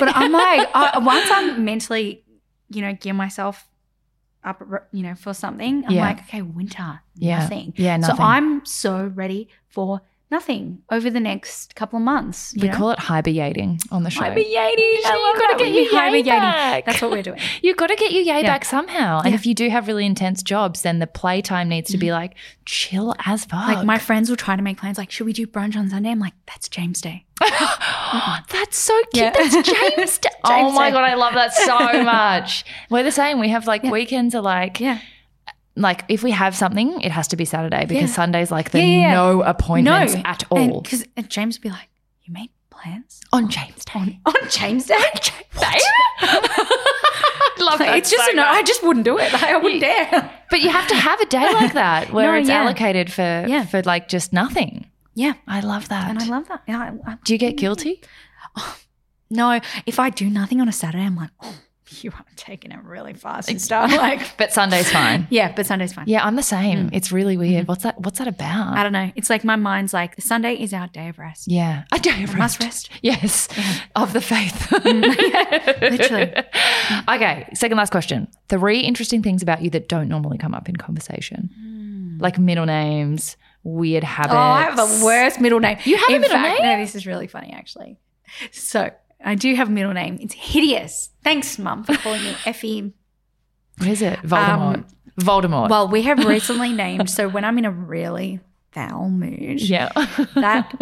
but 0.00 0.16
I'm 0.16 0.32
like, 0.32 0.68
I, 0.74 0.98
once 0.98 1.30
I'm 1.30 1.64
mentally, 1.64 2.24
you 2.74 2.82
know, 2.82 2.92
gear 2.94 3.14
myself 3.14 3.68
up, 4.44 4.60
you 4.92 5.02
know, 5.02 5.14
for 5.14 5.32
something, 5.34 5.84
I'm 5.86 5.92
Yeah. 5.92 6.02
like, 6.02 6.20
okay, 6.20 6.42
winter, 6.42 7.00
Yeah. 7.14 7.38
nothing. 7.40 7.74
Yeah, 7.76 7.96
nothing. 7.96 8.16
So 8.16 8.22
I'm 8.22 8.64
so 8.66 9.06
ready 9.14 9.48
for 9.68 10.00
nothing 10.32 10.82
over 10.90 11.08
the 11.10 11.20
next 11.20 11.76
couple 11.76 11.98
of 11.98 12.02
months. 12.04 12.52
You 12.56 12.62
we 12.62 12.68
know? 12.68 12.74
call 12.76 12.90
it 12.90 12.98
hibernating 12.98 13.78
on 13.92 14.02
the 14.02 14.10
show. 14.10 14.22
hibernating. 14.22 14.48
You 14.50 15.00
I 15.04 15.30
love 15.32 15.40
gotta 15.40 15.64
get 15.64 15.72
your 15.72 15.84
yay 15.84 16.22
back. 16.24 16.84
That's 16.86 17.00
what 17.00 17.10
we're 17.12 17.22
doing. 17.22 17.38
You've 17.62 17.76
got 17.76 17.86
to 17.88 17.96
get 17.96 18.10
your 18.10 18.22
yay 18.22 18.40
Yeah. 18.40 18.46
back 18.48 18.64
somehow. 18.64 19.20
And 19.20 19.28
Yeah. 19.28 19.34
if 19.36 19.46
you 19.46 19.54
do 19.54 19.68
have 19.68 19.86
really 19.86 20.04
intense 20.06 20.42
jobs, 20.42 20.82
then 20.82 20.98
the 20.98 21.06
playtime 21.06 21.68
needs 21.68 21.90
to 21.92 21.98
be 21.98 22.06
mm-hmm. 22.06 22.14
like 22.14 22.34
chill 22.64 23.14
as 23.26 23.44
fuck. 23.44 23.68
Like 23.68 23.84
my 23.86 23.98
friends 23.98 24.28
will 24.28 24.36
try 24.36 24.56
to 24.56 24.62
make 24.62 24.78
plans 24.78 24.98
like, 24.98 25.10
should 25.12 25.26
we 25.26 25.32
do 25.32 25.46
brunch 25.46 25.76
on 25.76 25.88
Sunday? 25.88 26.10
I'm 26.10 26.18
like, 26.18 26.34
that's 26.46 26.68
James 26.68 27.00
Day. 27.00 27.24
That's 28.50 28.76
so 28.78 28.94
cute. 29.12 29.24
Yeah. 29.24 29.30
That's 29.30 29.68
James. 29.96 30.18
Day. 30.18 30.28
oh 30.44 30.70
my 30.72 30.90
Day. 30.90 30.94
god, 30.94 31.04
I 31.10 31.14
love 31.14 31.34
that 31.34 31.52
so 31.54 32.02
much. 32.04 32.64
We're 32.90 33.02
the 33.02 33.10
same. 33.12 33.40
We 33.40 33.48
have 33.48 33.66
like 33.66 33.82
weekends 33.82 34.34
are 34.34 34.42
like 34.42 34.78
Yeah. 34.80 34.98
Like 35.76 36.04
if 36.08 36.22
we 36.22 36.30
have 36.32 36.54
something, 36.56 37.00
it 37.00 37.12
has 37.12 37.28
to 37.28 37.36
be 37.36 37.44
Saturday 37.44 37.86
because 37.86 38.10
Yeah. 38.10 38.14
Sunday's 38.16 38.50
like 38.50 38.70
the 38.70 38.78
Yeah, 38.80 38.84
yeah, 38.84 39.14
no 39.14 39.42
appointments 39.42 40.14
at 40.24 40.44
all 40.50 40.80
Because 40.82 41.04
James 41.28 41.56
would 41.58 41.62
be 41.62 41.70
like, 41.70 41.88
you 42.22 42.32
made 42.32 42.50
plans 42.70 43.20
on 43.32 43.48
James 43.48 43.84
Day. 43.84 43.92
on, 43.94 44.34
on 44.36 44.48
James 44.50 44.86
Day? 44.86 44.94
love 47.58 47.78
Like, 47.78 47.88
that 47.88 47.98
it's 47.98 48.10
just 48.10 48.24
so 48.24 48.32
a 48.32 48.34
no. 48.34 48.44
I 48.44 48.62
just 48.62 48.82
wouldn't 48.82 49.04
do 49.04 49.18
it. 49.18 49.32
Like, 49.32 49.42
I 49.42 49.56
wouldn't 49.56 49.80
dare. 49.80 50.30
But 50.50 50.60
you 50.62 50.70
have 50.70 50.86
to 50.88 50.94
have 50.96 51.20
a 51.20 51.26
day 51.26 51.52
like 51.52 51.74
that 51.74 52.12
where 52.12 52.32
No, 52.32 52.38
it's 52.38 52.48
allocated 52.48 53.12
for 53.12 53.22
Yeah. 53.48 53.64
for 53.64 53.82
like 53.82 54.08
just 54.08 54.32
nothing. 54.32 54.86
Yeah. 55.14 55.34
I 55.46 55.60
love 55.60 55.88
that. 55.88 56.08
And 56.10 56.18
I 56.18 56.24
love 56.26 56.48
that. 56.48 56.62
Yeah, 56.66 56.78
I, 57.06 57.12
I, 57.12 57.18
Do 57.24 57.32
you 57.34 57.38
get 57.38 57.56
guilty? 57.56 58.02
Oh, 58.56 58.76
no, 59.30 59.60
if 59.86 59.98
I 59.98 60.10
do 60.10 60.28
nothing 60.28 60.60
on 60.60 60.68
a 60.68 60.72
Saturday, 60.72 61.04
I'm 61.04 61.16
like, 61.16 61.30
oh, 61.42 61.54
you 62.02 62.10
are 62.10 62.24
taking 62.36 62.72
it 62.72 62.82
really 62.84 63.14
fast 63.14 63.48
and 63.48 63.60
stuff. 63.60 63.90
Like, 64.02 64.36
But 64.36 64.52
Sunday's 64.52 64.90
fine. 64.90 65.26
yeah, 65.30 65.52
but 65.54 65.66
Sunday's 65.66 65.92
fine. 65.92 66.06
Yeah, 66.08 66.24
I'm 66.24 66.36
the 66.36 66.42
same. 66.42 66.90
Mm. 66.90 66.94
It's 66.94 67.12
really 67.12 67.36
weird. 67.36 67.62
Mm-hmm. 67.62 67.66
What's 67.66 67.82
that? 67.84 68.00
What's 68.00 68.18
that 68.18 68.28
about? 68.28 68.76
I 68.76 68.82
don't 68.82 68.92
know. 68.92 69.12
It's 69.14 69.30
like 69.30 69.44
my 69.44 69.56
mind's 69.56 69.92
like 69.92 70.20
Sunday 70.20 70.54
is 70.54 70.72
our 70.72 70.88
day 70.88 71.08
of 71.08 71.18
rest. 71.18 71.50
yeah, 71.50 71.84
a 71.92 71.98
day 71.98 72.22
of 72.24 72.30
rest. 72.34 72.38
Must 72.38 72.60
rest. 72.62 72.90
Yes, 73.02 73.48
of 73.94 74.12
the 74.12 74.20
faith. 74.20 74.68
Mm. 74.70 75.80
Literally. 75.80 76.32
okay, 77.08 77.48
second 77.54 77.76
last 77.76 77.90
question. 77.90 78.28
Three 78.48 78.80
interesting 78.80 79.22
things 79.22 79.42
about 79.42 79.62
you 79.62 79.70
that 79.70 79.88
don't 79.88 80.08
normally 80.08 80.38
come 80.38 80.54
up 80.54 80.68
in 80.68 80.76
conversation, 80.76 81.50
hmm. 81.54 82.18
like 82.20 82.38
middle 82.38 82.66
names, 82.66 83.36
weird 83.64 84.04
habits. 84.04 84.34
Oh, 84.34 84.38
I 84.38 84.62
have 84.62 84.76
the 84.76 85.04
worst 85.04 85.40
middle 85.40 85.60
name. 85.60 85.78
You 85.84 85.96
have 85.96 86.08
a 86.08 86.14
In 86.14 86.20
middle 86.20 86.36
fact, 86.36 86.60
name? 86.60 86.70
No, 86.70 86.82
this 86.82 86.94
is 86.94 87.06
really 87.06 87.26
funny 87.26 87.52
actually. 87.52 87.98
So 88.50 88.90
I 89.24 89.34
do 89.34 89.54
have 89.54 89.68
a 89.68 89.70
middle 89.70 89.92
name. 89.92 90.18
It's 90.20 90.34
hideous. 90.34 91.10
Thanks, 91.22 91.58
Mum, 91.58 91.84
for 91.84 91.96
calling 91.96 92.22
me 92.22 92.34
Effie. 92.46 92.92
What 93.78 93.88
is 93.88 94.02
it? 94.02 94.18
Voldemort. 94.20 94.76
Um, 94.76 94.86
Voldemort. 95.20 95.70
Well, 95.70 95.88
we 95.88 96.02
have 96.02 96.24
recently 96.26 96.72
named. 96.72 97.08
So 97.10 97.28
when 97.28 97.44
I'm 97.44 97.58
in 97.58 97.64
a 97.64 97.70
really 97.70 98.40
foul 98.72 99.08
mood, 99.08 99.60
yeah. 99.60 99.90
that 100.34 100.72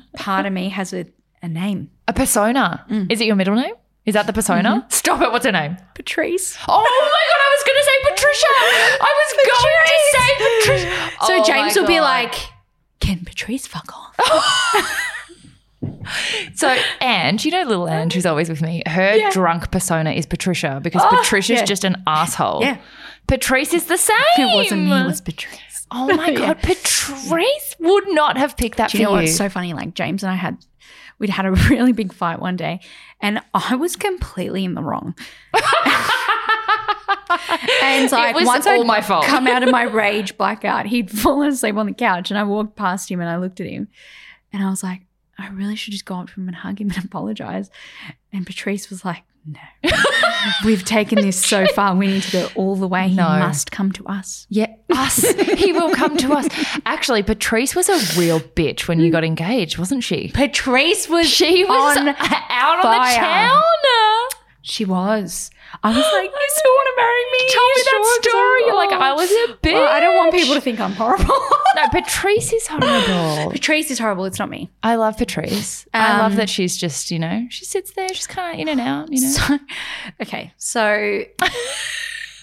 part 0.16 0.46
of 0.46 0.52
me 0.52 0.68
has 0.68 0.92
a, 0.92 1.06
a 1.42 1.48
name. 1.48 1.90
a 2.08 2.12
persona. 2.12 2.84
Mm. 2.90 3.10
Is 3.10 3.20
it 3.20 3.26
your 3.26 3.36
middle 3.36 3.54
name? 3.56 3.74
Is 4.06 4.14
that 4.14 4.26
the 4.26 4.32
persona? 4.32 4.68
Mm-hmm. 4.70 4.90
Stop 4.90 5.20
it. 5.22 5.30
What's 5.30 5.44
her 5.44 5.52
name? 5.52 5.76
Patrice. 5.94 6.56
Oh 6.66 6.78
my 6.78 7.24
god, 7.30 7.40
I 7.42 7.50
was 7.54 7.62
going 7.66 7.78
to 7.78 7.84
say 7.84 7.96
Patricia. 8.08 8.54
I 9.00 9.12
was 9.20 9.30
going 9.36 9.50
to 9.50 10.08
say 10.16 10.28
Patricia. 10.56 11.26
So 11.26 11.32
Oh 11.40 11.44
James 11.44 11.76
will 11.76 11.86
be 11.86 12.00
like, 12.00 12.34
"Can 13.00 13.24
Patrice 13.24 13.66
fuck 13.66 13.92
off?" 13.94 14.16
So, 16.54 16.76
and 17.00 17.42
you 17.44 17.50
know 17.50 17.62
little 17.62 17.88
Anne, 17.88 18.10
who's 18.10 18.26
always 18.26 18.48
with 18.48 18.60
me, 18.60 18.82
her 18.86 19.30
drunk 19.30 19.70
persona 19.70 20.10
is 20.10 20.26
Patricia 20.26 20.80
because 20.82 21.02
oh, 21.04 21.16
Patricia's 21.16 21.60
yeah. 21.60 21.64
just 21.64 21.84
an 21.84 22.02
asshole. 22.06 22.60
Yeah. 22.62 22.78
Patrice 23.26 23.72
is 23.72 23.86
the 23.86 23.96
same. 23.96 24.16
It 24.36 24.54
wasn't 24.54 24.82
me. 24.82 25.00
It 25.00 25.06
was 25.06 25.20
Patrice. 25.20 25.86
Oh 25.90 26.14
my 26.14 26.32
God. 26.34 26.58
Patrice 26.62 27.76
would 27.78 28.08
not 28.08 28.36
have 28.36 28.56
picked 28.56 28.78
that 28.78 28.90
Do 28.90 28.98
for 28.98 29.02
you 29.02 29.08
know 29.08 29.12
what's 29.12 29.36
so 29.36 29.48
funny? 29.48 29.72
Like 29.72 29.94
James 29.94 30.22
and 30.22 30.32
I 30.32 30.36
had, 30.36 30.58
we'd 31.18 31.30
had 31.30 31.46
a 31.46 31.50
really 31.70 31.92
big 31.92 32.12
fight 32.12 32.40
one 32.40 32.56
day, 32.56 32.80
and 33.20 33.40
I 33.54 33.76
was 33.76 33.96
completely 33.96 34.64
in 34.64 34.74
the 34.74 34.82
wrong. 34.82 35.14
and 37.82 38.10
like 38.12 38.34
was 38.34 38.46
once 38.46 38.66
all 38.66 38.82
I 38.82 38.84
my 38.84 39.00
fault. 39.00 39.24
come 39.24 39.46
out 39.46 39.62
of 39.62 39.70
my 39.70 39.82
rage 39.82 40.36
blackout, 40.36 40.86
he'd 40.86 41.10
fallen 41.10 41.48
asleep 41.48 41.76
on 41.76 41.86
the 41.86 41.94
couch, 41.94 42.30
and 42.30 42.38
I 42.38 42.44
walked 42.44 42.76
past 42.76 43.10
him 43.10 43.20
and 43.20 43.28
I 43.28 43.36
looked 43.36 43.60
at 43.60 43.66
him, 43.66 43.88
and 44.52 44.62
I 44.62 44.70
was 44.70 44.82
like, 44.82 45.02
I 45.42 45.48
really 45.50 45.76
should 45.76 45.92
just 45.92 46.04
go 46.04 46.16
up 46.16 46.28
to 46.28 46.40
him 46.40 46.48
and 46.48 46.56
hug 46.56 46.80
him 46.80 46.90
and 46.90 47.04
apologize. 47.04 47.70
And 48.32 48.46
Patrice 48.46 48.90
was 48.90 49.04
like, 49.04 49.22
No, 49.44 49.60
we've 50.64 50.84
taken 50.84 51.20
this 51.20 51.44
so 51.44 51.66
far. 51.66 51.94
We 51.96 52.06
need 52.06 52.22
to 52.24 52.32
go 52.32 52.48
all 52.54 52.76
the 52.76 52.88
way. 52.88 53.12
No. 53.12 53.28
He 53.28 53.38
must 53.38 53.70
come 53.70 53.92
to 53.92 54.06
us. 54.06 54.46
yeah, 54.50 54.74
us. 54.90 55.28
he 55.58 55.72
will 55.72 55.92
come 55.94 56.16
to 56.18 56.32
us. 56.32 56.48
Actually, 56.86 57.22
Patrice 57.22 57.74
was 57.74 57.88
a 57.88 58.18
real 58.18 58.40
bitch 58.40 58.88
when 58.88 59.00
you 59.00 59.08
mm. 59.08 59.12
got 59.12 59.24
engaged, 59.24 59.78
wasn't 59.78 60.04
she? 60.04 60.30
Patrice 60.34 61.08
was 61.08 61.28
She 61.28 61.64
was 61.64 61.96
on 61.96 62.08
out 62.08 62.76
on 62.76 62.82
fire. 62.82 63.14
the 63.14 63.18
town. 63.18 63.62
She 64.62 64.84
was. 64.84 65.50
I 65.82 65.88
was 65.88 65.96
like, 66.12 66.30
you 66.30 66.48
still 66.48 66.72
want 66.72 66.88
to 66.88 67.02
marry 67.02 67.24
me? 67.32 67.38
Tell 67.48 67.66
me 67.66 67.74
that 67.76 67.90
sure? 67.90 68.22
story. 68.22 68.60
You're 68.66 68.76
like. 68.76 68.92
I 68.92 69.12
was 69.12 69.30
a 69.30 69.54
bitch. 69.62 69.72
Well, 69.80 69.88
I 69.88 70.00
don't 70.00 70.16
want 70.16 70.32
people 70.32 70.54
to 70.54 70.60
think 70.60 70.80
I'm 70.80 70.92
horrible. 70.92 71.34
No, 71.76 71.88
Patrice 71.88 72.52
is 72.52 72.66
horrible. 72.66 73.52
Patrice 73.52 73.90
is 73.92 73.98
horrible. 74.00 74.24
It's 74.24 74.40
not 74.40 74.50
me. 74.50 74.68
I 74.82 74.96
love 74.96 75.16
Patrice. 75.16 75.86
I 75.94 76.18
love 76.18 76.32
Um, 76.32 76.36
that 76.38 76.50
she's 76.50 76.76
just, 76.76 77.12
you 77.12 77.18
know, 77.20 77.46
she 77.48 77.64
sits 77.64 77.92
there, 77.92 78.08
she's 78.08 78.26
kind 78.26 78.54
of 78.54 78.60
in 78.60 78.68
and 78.68 78.80
out, 78.80 79.10
you 79.12 79.20
know. 79.22 79.28
So, 79.30 79.58
okay, 80.20 80.52
so 80.56 81.24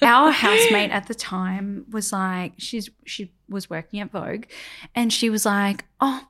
our 0.01 0.32
housemate 0.32 0.91
at 0.91 1.07
the 1.07 1.13
time 1.13 1.86
was 1.91 2.13
like, 2.13 2.53
she's 2.57 2.89
she 3.05 3.32
was 3.49 3.69
working 3.69 3.99
at 3.99 4.11
Vogue, 4.11 4.45
and 4.95 5.11
she 5.11 5.30
was 5.30 5.45
like, 5.45 5.84
oh, 5.99 6.21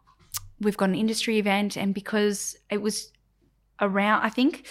we've 0.60 0.76
got 0.78 0.90
an 0.90 0.96
industry 0.96 1.38
event, 1.38 1.78
and 1.78 1.94
because 1.94 2.58
it 2.72 2.82
was 2.82 3.12
around, 3.80 4.24
I 4.24 4.30
think 4.30 4.66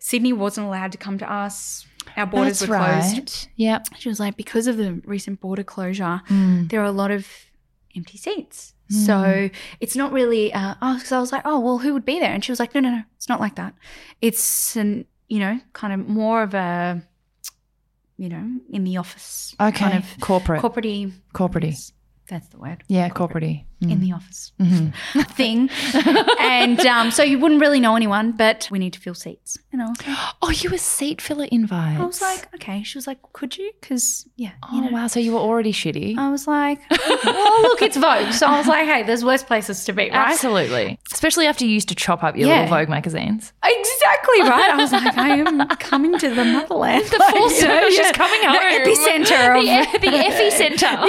Sydney 0.00 0.32
wasn't 0.32 0.66
allowed 0.66 0.90
to 0.92 0.98
come 0.98 1.18
to 1.18 1.30
us. 1.32 1.86
Our 2.16 2.26
borders 2.26 2.60
were 2.66 2.76
closed. 2.76 3.48
Yeah. 3.54 3.78
She 3.98 4.08
was 4.08 4.18
like, 4.18 4.36
because 4.36 4.66
of 4.66 4.76
the 4.76 5.00
recent 5.04 5.40
border 5.40 5.62
closure, 5.62 6.22
Mm. 6.28 6.68
there 6.70 6.80
are 6.80 6.84
a 6.86 6.90
lot 6.92 7.10
of 7.12 7.28
empty 7.94 8.18
seats. 8.18 8.74
So 8.88 9.50
it's 9.78 9.94
not 9.94 10.10
really, 10.10 10.52
uh, 10.52 10.74
oh, 10.82 10.94
because 10.96 11.12
I 11.12 11.20
was 11.20 11.30
like, 11.30 11.42
oh, 11.44 11.60
well, 11.60 11.78
who 11.78 11.92
would 11.92 12.04
be 12.04 12.18
there? 12.18 12.32
And 12.32 12.44
she 12.44 12.50
was 12.50 12.58
like, 12.58 12.74
no, 12.74 12.80
no, 12.80 12.90
no, 12.90 13.02
it's 13.16 13.28
not 13.28 13.38
like 13.38 13.54
that. 13.54 13.74
It's 14.20 14.74
an, 14.74 15.04
you 15.28 15.38
know, 15.38 15.60
kind 15.74 15.92
of 15.92 16.08
more 16.08 16.42
of 16.42 16.54
a, 16.54 17.00
you 18.16 18.28
know, 18.28 18.50
in 18.70 18.82
the 18.82 18.96
office 18.96 19.54
Okay. 19.60 19.78
kind 19.78 19.96
of 19.96 20.04
corporate. 20.20 20.60
corporate 20.60 21.12
corporate 21.32 21.92
That's 22.28 22.48
the 22.48 22.58
word. 22.58 22.82
Yeah, 22.88 23.08
corporate 23.10 23.60
In 23.82 24.00
the 24.00 24.12
office 24.12 24.52
Mhm. 24.60 24.92
thing. 25.32 25.70
and 26.38 26.78
um, 26.80 27.10
so 27.10 27.22
you 27.22 27.38
wouldn't 27.38 27.60
really 27.62 27.80
know 27.80 27.96
anyone, 27.96 28.32
but 28.32 28.68
we 28.70 28.78
need 28.78 28.92
to 28.92 29.00
fill 29.00 29.14
seats. 29.14 29.56
And 29.72 29.80
I 29.80 29.86
was 29.88 30.06
like, 30.06 30.16
Oh, 30.42 30.50
you 30.50 30.68
were 30.70 30.76
seat 30.76 31.22
filler 31.22 31.46
invites. 31.50 31.98
I 32.00 32.04
was 32.04 32.20
like, 32.20 32.54
okay. 32.56 32.82
She 32.82 32.98
was 32.98 33.06
like, 33.06 33.18
could 33.32 33.56
you? 33.56 33.72
Because, 33.80 34.26
yeah, 34.36 34.50
oh, 34.62 34.74
you 34.76 34.82
know. 34.82 34.90
wow. 34.90 35.06
So 35.06 35.18
you 35.18 35.32
were 35.32 35.38
already 35.38 35.72
shitty. 35.72 36.18
I 36.18 36.30
was 36.30 36.46
like, 36.46 36.78
well, 37.24 37.62
look, 37.62 37.80
it's 37.80 37.96
Vogue. 37.96 38.32
So 38.32 38.46
I 38.46 38.58
was 38.58 38.66
like, 38.66 38.84
hey, 38.84 39.02
there's 39.02 39.24
worse 39.24 39.42
places 39.42 39.84
to 39.86 39.92
be, 39.94 40.10
right? 40.10 40.12
Absolutely. 40.12 40.98
Especially 41.12 41.46
after 41.46 41.64
you 41.64 41.70
used 41.72 41.88
to 41.88 41.94
chop 41.94 42.22
up 42.22 42.36
your 42.36 42.48
Yeah. 42.48 42.62
little 42.62 42.76
Vogue 42.78 42.88
magazines. 42.90 43.52
Exactly 43.64 44.40
right. 44.42 44.70
I 44.72 44.76
was 44.76 44.92
like, 44.92 45.16
I 45.16 45.36
am 45.38 45.66
coming 45.78 46.18
to 46.18 46.28
the 46.34 46.44
motherland. 46.44 47.06
The 47.06 47.24
full 47.30 47.48
circle. 47.48 47.88
She's 47.90 48.12
coming 48.12 48.42
home. 48.42 48.52
The 48.84 48.90
epicenter 48.90 49.56
of 49.56 49.64
the, 49.64 49.98
the 50.00 50.16
epicenter. 50.16 51.06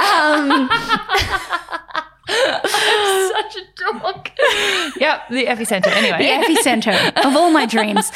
Um, 0.00 0.68
Such 2.28 3.56
a 3.56 3.64
dog. 3.76 4.30
yep, 4.96 5.28
the 5.30 5.46
epicenter. 5.46 5.88
Anyway. 5.88 6.18
the 6.18 6.44
epicenter 6.44 7.24
of 7.24 7.36
all 7.36 7.50
my 7.50 7.66
dreams. 7.66 8.10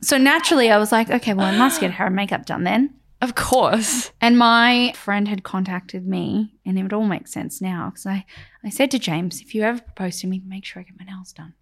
So 0.00 0.16
naturally, 0.16 0.70
I 0.70 0.78
was 0.78 0.92
like, 0.92 1.10
okay, 1.10 1.34
well, 1.34 1.46
I 1.46 1.56
must 1.56 1.80
get 1.80 1.90
hair 1.92 2.06
and 2.06 2.16
makeup 2.16 2.46
done 2.46 2.64
then. 2.64 2.94
Of 3.20 3.34
course. 3.34 4.12
And 4.22 4.38
my 4.38 4.92
friend 4.96 5.28
had 5.28 5.42
contacted 5.42 6.06
me, 6.06 6.54
and 6.64 6.78
it 6.78 6.82
would 6.82 6.94
all 6.94 7.04
make 7.04 7.28
sense 7.28 7.60
now 7.60 7.90
because 7.90 8.06
I, 8.06 8.24
I 8.64 8.70
said 8.70 8.90
to 8.92 8.98
James, 8.98 9.42
if 9.42 9.54
you 9.54 9.62
ever 9.62 9.80
propose 9.80 10.20
to 10.20 10.26
me, 10.26 10.40
make 10.46 10.64
sure 10.64 10.80
I 10.80 10.84
get 10.84 10.98
my 10.98 11.04
nails 11.04 11.32
done 11.34 11.52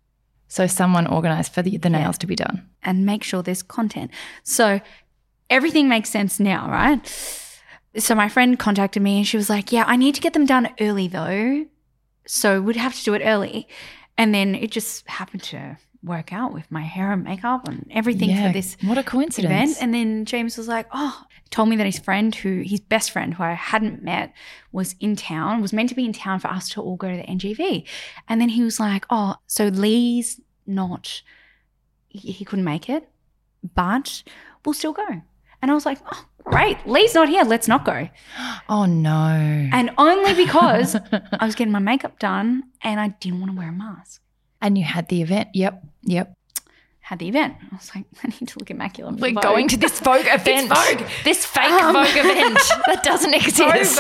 So 0.47 0.69
someone 0.69 1.09
organized 1.09 1.53
for 1.53 1.63
the, 1.63 1.77
the 1.77 1.91
nails 1.91 2.17
to 2.19 2.27
be 2.29 2.37
done. 2.37 2.69
and 2.85 3.05
make 3.05 3.25
sure 3.25 3.43
there's 3.43 3.65
content. 3.65 4.13
So 4.45 4.81
everything 5.51 5.89
makes 5.89 6.11
sense 6.11 6.39
now, 6.39 6.71
right? 6.71 7.01
So 7.99 8.15
my 8.15 8.29
friend 8.29 8.59
contacted 8.59 9.03
me 9.03 9.19
and 9.19 9.27
she 9.27 9.37
was 9.37 9.51
like, 9.51 9.73
Yeah, 9.73 9.85
I 9.87 9.97
need 9.97 10.15
to 10.15 10.21
get 10.21 10.33
them 10.33 10.47
done 10.47 10.69
early 10.81 11.09
though. 11.09 11.67
So 12.27 12.61
we'd 12.61 12.77
have 12.77 12.95
to 12.95 13.05
do 13.05 13.15
it 13.15 13.23
early. 13.25 13.69
And 14.17 14.35
then 14.35 14.55
it 14.55 14.71
just 14.71 15.09
happened 15.09 15.43
to 15.45 15.79
work 16.05 16.33
out 16.33 16.53
with 16.53 16.71
my 16.71 16.83
hair 16.83 17.13
and 17.13 17.25
makeup 17.25 17.67
and 17.67 17.87
everything 17.91 18.31
yeah. 18.31 18.47
for 18.47 18.53
this 18.53 18.77
What 18.83 18.99
a 18.99 19.03
coincidence. 19.03 19.51
event. 19.51 19.79
And 19.83 19.95
then 19.95 20.25
James 20.25 20.57
was 20.57 20.69
like, 20.69 20.87
Oh, 20.93 21.23
told 21.51 21.69
me 21.69 21.77
that 21.77 21.87
his 21.87 21.99
friend 21.99 22.35
who 22.35 22.61
his 22.61 22.81
best 22.81 23.11
friend 23.11 23.35
who 23.35 23.43
I 23.43 23.55
hadn't 23.55 24.03
met 24.03 24.33
was 24.71 24.95
in 25.01 25.17
town, 25.17 25.63
was 25.63 25.73
meant 25.73 25.89
to 25.89 25.95
be 25.95 26.05
in 26.05 26.13
town 26.13 26.41
for 26.41 26.49
us 26.49 26.69
to 26.71 26.83
all 26.83 26.97
go 26.97 27.11
to 27.11 27.17
the 27.17 27.23
NGV. 27.25 27.85
And 28.29 28.41
then 28.41 28.51
he 28.51 28.63
was 28.63 28.79
like, 28.79 29.07
Oh, 29.11 29.37
so 29.47 29.67
Lee's 29.69 30.41
not 30.67 31.23
he, 32.09 32.33
he 32.33 32.45
couldn't 32.45 32.65
make 32.65 32.89
it, 32.89 33.09
but 33.75 34.23
we'll 34.65 34.73
still 34.75 34.93
go. 34.93 35.23
And 35.63 35.71
I 35.71 35.75
was 35.75 35.85
like, 35.87 35.99
Oh, 36.13 36.25
great. 36.45 36.79
Lee's 36.87 37.15
not 37.15 37.29
here. 37.29 37.43
Let's 37.45 37.69
not 37.69 37.85
go. 37.85 38.09
oh 38.69 38.87
no. 38.87 39.69
And 39.73 39.91
only 39.99 40.35
because 40.35 40.95
I 41.41 41.45
was 41.47 41.55
getting 41.55 41.73
my 41.73 41.79
makeup 41.79 42.19
done 42.19 42.65
and 42.83 43.01
I 43.01 43.09
didn't 43.09 43.41
want 43.41 43.53
to 43.53 43.59
wear 43.59 43.69
a 43.69 43.73
mask. 43.73 44.21
And 44.61 44.77
you 44.79 44.85
had 44.85 45.09
the 45.09 45.23
event. 45.23 45.49
Yep. 45.55 45.85
Yep. 46.05 46.35
Had 47.01 47.21
the 47.21 47.29
event. 47.29 47.55
I 47.73 47.77
was 47.77 47.91
like, 47.95 48.05
I 48.25 48.29
need 48.29 48.49
to 48.49 48.59
look 48.59 48.71
immaculate. 48.71 49.17
We're 49.21 49.33
Vogue. 49.33 49.43
going 49.43 49.69
to 49.69 49.77
this 49.77 49.99
Vogue 50.01 50.27
event. 50.27 50.69
this, 50.69 50.93
Vogue. 50.93 51.09
This 51.25 51.47
fake 51.47 51.65
Um, 51.71 51.95
Vogue 51.95 52.17
event 52.17 52.59
that 52.87 53.03
doesn't 53.03 53.35
exist. 53.35 53.99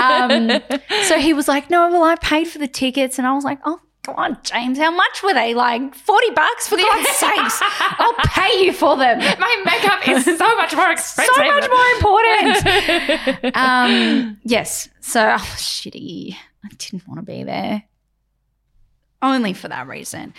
um, 0.00 0.60
so 1.04 1.18
he 1.18 1.34
was 1.34 1.48
like, 1.48 1.70
no, 1.70 1.90
well, 1.90 2.04
I 2.04 2.16
paid 2.16 2.48
for 2.48 2.58
the 2.58 2.68
tickets. 2.68 3.18
And 3.18 3.26
I 3.26 3.34
was 3.34 3.44
like, 3.44 3.58
oh, 3.64 3.80
come 4.02 4.16
on, 4.16 4.36
James, 4.42 4.78
how 4.78 4.90
much 4.90 5.22
were 5.22 5.32
they? 5.32 5.54
Like 5.54 5.94
40 5.94 6.30
bucks 6.30 6.68
for 6.68 6.76
God's 6.76 7.08
sakes. 7.10 7.60
I'll 7.98 8.14
pay 8.14 8.64
you 8.64 8.72
for 8.72 8.96
them. 8.96 9.18
My 9.38 9.62
makeup 9.64 10.08
is 10.08 10.24
so 10.24 10.56
much 10.56 10.74
more 10.74 10.90
expensive. 10.90 11.32
So 11.34 11.44
much 11.44 11.68
more 11.70 11.86
important. 11.96 13.56
um, 13.56 14.38
yes. 14.44 14.88
So 15.00 15.24
was 15.24 15.40
shitty. 15.40 16.34
I 16.64 16.68
didn't 16.76 17.06
want 17.08 17.20
to 17.20 17.26
be 17.26 17.42
there. 17.42 17.84
Only 19.22 19.52
for 19.52 19.68
that 19.68 19.86
reason. 19.86 20.34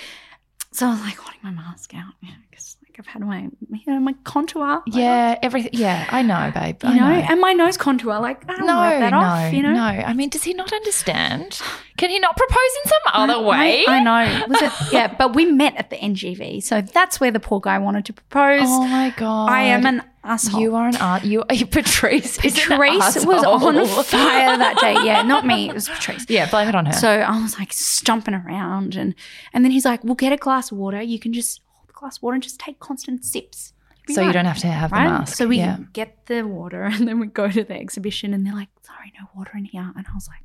So 0.72 0.88
I 0.88 0.92
was 0.92 1.00
like 1.02 1.18
holding 1.18 1.40
my 1.42 1.52
mask 1.52 1.94
out, 1.96 2.14
you 2.22 2.30
know, 2.30 2.36
because 2.50 2.53
like 2.94 3.08
I've 3.08 3.12
had 3.12 3.22
my 3.24 3.42
you 3.42 3.82
know, 3.88 4.00
my 4.00 4.14
contour. 4.24 4.62
like, 4.62 4.82
yeah, 4.88 5.38
everything. 5.42 5.72
Yeah, 5.74 6.06
I 6.10 6.22
know, 6.22 6.52
babe. 6.54 6.78
You 6.84 6.90
I 6.90 6.96
know, 6.96 7.26
and 7.30 7.42
my 7.42 7.54
nose 7.54 7.76
contour, 7.76 8.20
like 8.20 8.48
I 8.50 8.58
don't 8.58 8.68
no, 8.68 8.76
wipe 8.76 9.00
that 9.00 9.10
no, 9.12 9.18
off, 9.18 9.54
you 9.54 9.64
know. 9.64 9.74
no. 9.74 9.82
I 9.82 10.14
mean, 10.14 10.30
does 10.30 10.44
he 10.44 10.54
not 10.54 10.72
understand? 10.72 11.60
Can 11.98 12.10
he 12.12 12.20
not 12.20 12.38
propose 12.38 12.60
in 12.84 12.90
some 12.90 13.00
other 13.14 13.42
way? 13.42 13.86
I, 13.88 13.98
I 13.98 14.04
know. 14.04 14.46
Was 14.48 14.62
it? 14.62 14.72
Yeah, 14.94 15.16
but 15.18 15.34
we 15.34 15.46
met 15.46 15.76
at 15.76 15.90
the 15.90 15.96
NGV, 15.96 16.62
so 16.62 16.82
that's 16.82 17.20
where 17.20 17.32
the 17.32 17.40
poor 17.40 17.60
guy 17.60 17.80
wanted 17.80 18.06
to 18.06 18.14
propose. 18.14 18.62
oh 18.64 18.88
my 18.88 19.12
god! 19.18 19.50
I 19.50 19.64
am 19.64 19.86
an 19.88 20.04
asshole. 20.24 20.62
You 20.62 20.76
are 20.76 20.88
an 20.88 20.96
art. 20.98 21.24
You, 21.24 21.44
you 21.52 21.66
Patrice. 21.66 22.38
Patrice 22.38 23.26
was 23.26 23.44
on 23.44 24.04
fire 24.04 24.58
that 24.58 24.78
day. 24.80 24.94
Yeah, 25.04 25.24
not 25.24 25.48
me. 25.48 25.70
It 25.70 25.74
was 25.74 25.90
Patrice. 25.90 26.28
Yeah, 26.30 26.48
blame 26.50 26.70
it 26.70 26.76
on 26.76 26.86
her. 26.86 26.94
So 26.94 27.10
I 27.10 27.42
was 27.42 27.58
like 27.58 27.74
stomping 27.74 28.36
around, 28.36 28.96
and 28.96 29.16
and 29.52 29.66
then 29.66 29.72
he's 29.72 29.86
like, 29.86 30.04
"We'll 30.04 30.14
get 30.14 30.32
a 30.32 30.38
glass 30.38 30.72
of 30.72 30.78
water. 30.78 31.02
You 31.02 31.20
can 31.20 31.34
just 31.34 31.63
glass 32.04 32.22
water 32.22 32.36
and 32.36 32.44
just 32.44 32.60
take 32.60 32.80
constant 32.80 33.26
sips." 33.26 33.74
So 34.10 34.22
you 34.22 34.34
don't 34.34 34.46
have 34.46 34.60
to 34.60 34.68
have 34.68 34.90
the 34.90 34.98
mask. 34.98 35.36
So 35.36 35.48
we 35.48 35.58
yeah. 35.58 35.78
get 35.94 36.26
the 36.26 36.44
water, 36.44 36.84
and 36.94 37.08
then 37.08 37.20
we 37.20 37.28
go 37.28 37.50
to 37.50 37.64
the 37.64 37.76
exhibition, 37.76 38.34
and 38.34 38.46
they're 38.46 38.54
like, 38.54 38.70
"Sorry, 38.82 39.14
no 39.20 39.28
water 39.36 39.52
in 39.58 39.66
here." 39.66 39.92
And 39.96 40.06
I 40.06 40.14
was 40.14 40.28
like, 40.28 40.44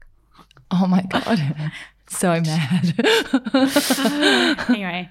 Oh 0.71 0.87
my 0.87 1.03
god. 1.03 1.41
so 2.09 2.29
mad. 2.41 2.95
anyway. 4.69 5.11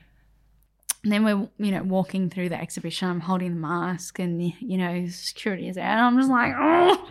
And 1.08 1.14
then 1.14 1.24
we're, 1.24 1.66
you 1.66 1.72
know, 1.72 1.84
walking 1.84 2.30
through 2.30 2.50
the 2.50 2.60
exhibition. 2.60 3.08
I'm 3.08 3.22
holding 3.22 3.52
the 3.52 3.60
mask, 3.62 4.20
and 4.20 4.44
you 4.44 4.78
know, 4.78 5.08
security 5.08 5.70
is 5.70 5.76
there, 5.76 5.86
and 5.86 6.02
I'm 6.02 6.18
just 6.18 6.30
like, 6.30 6.54
oh, 6.58 7.08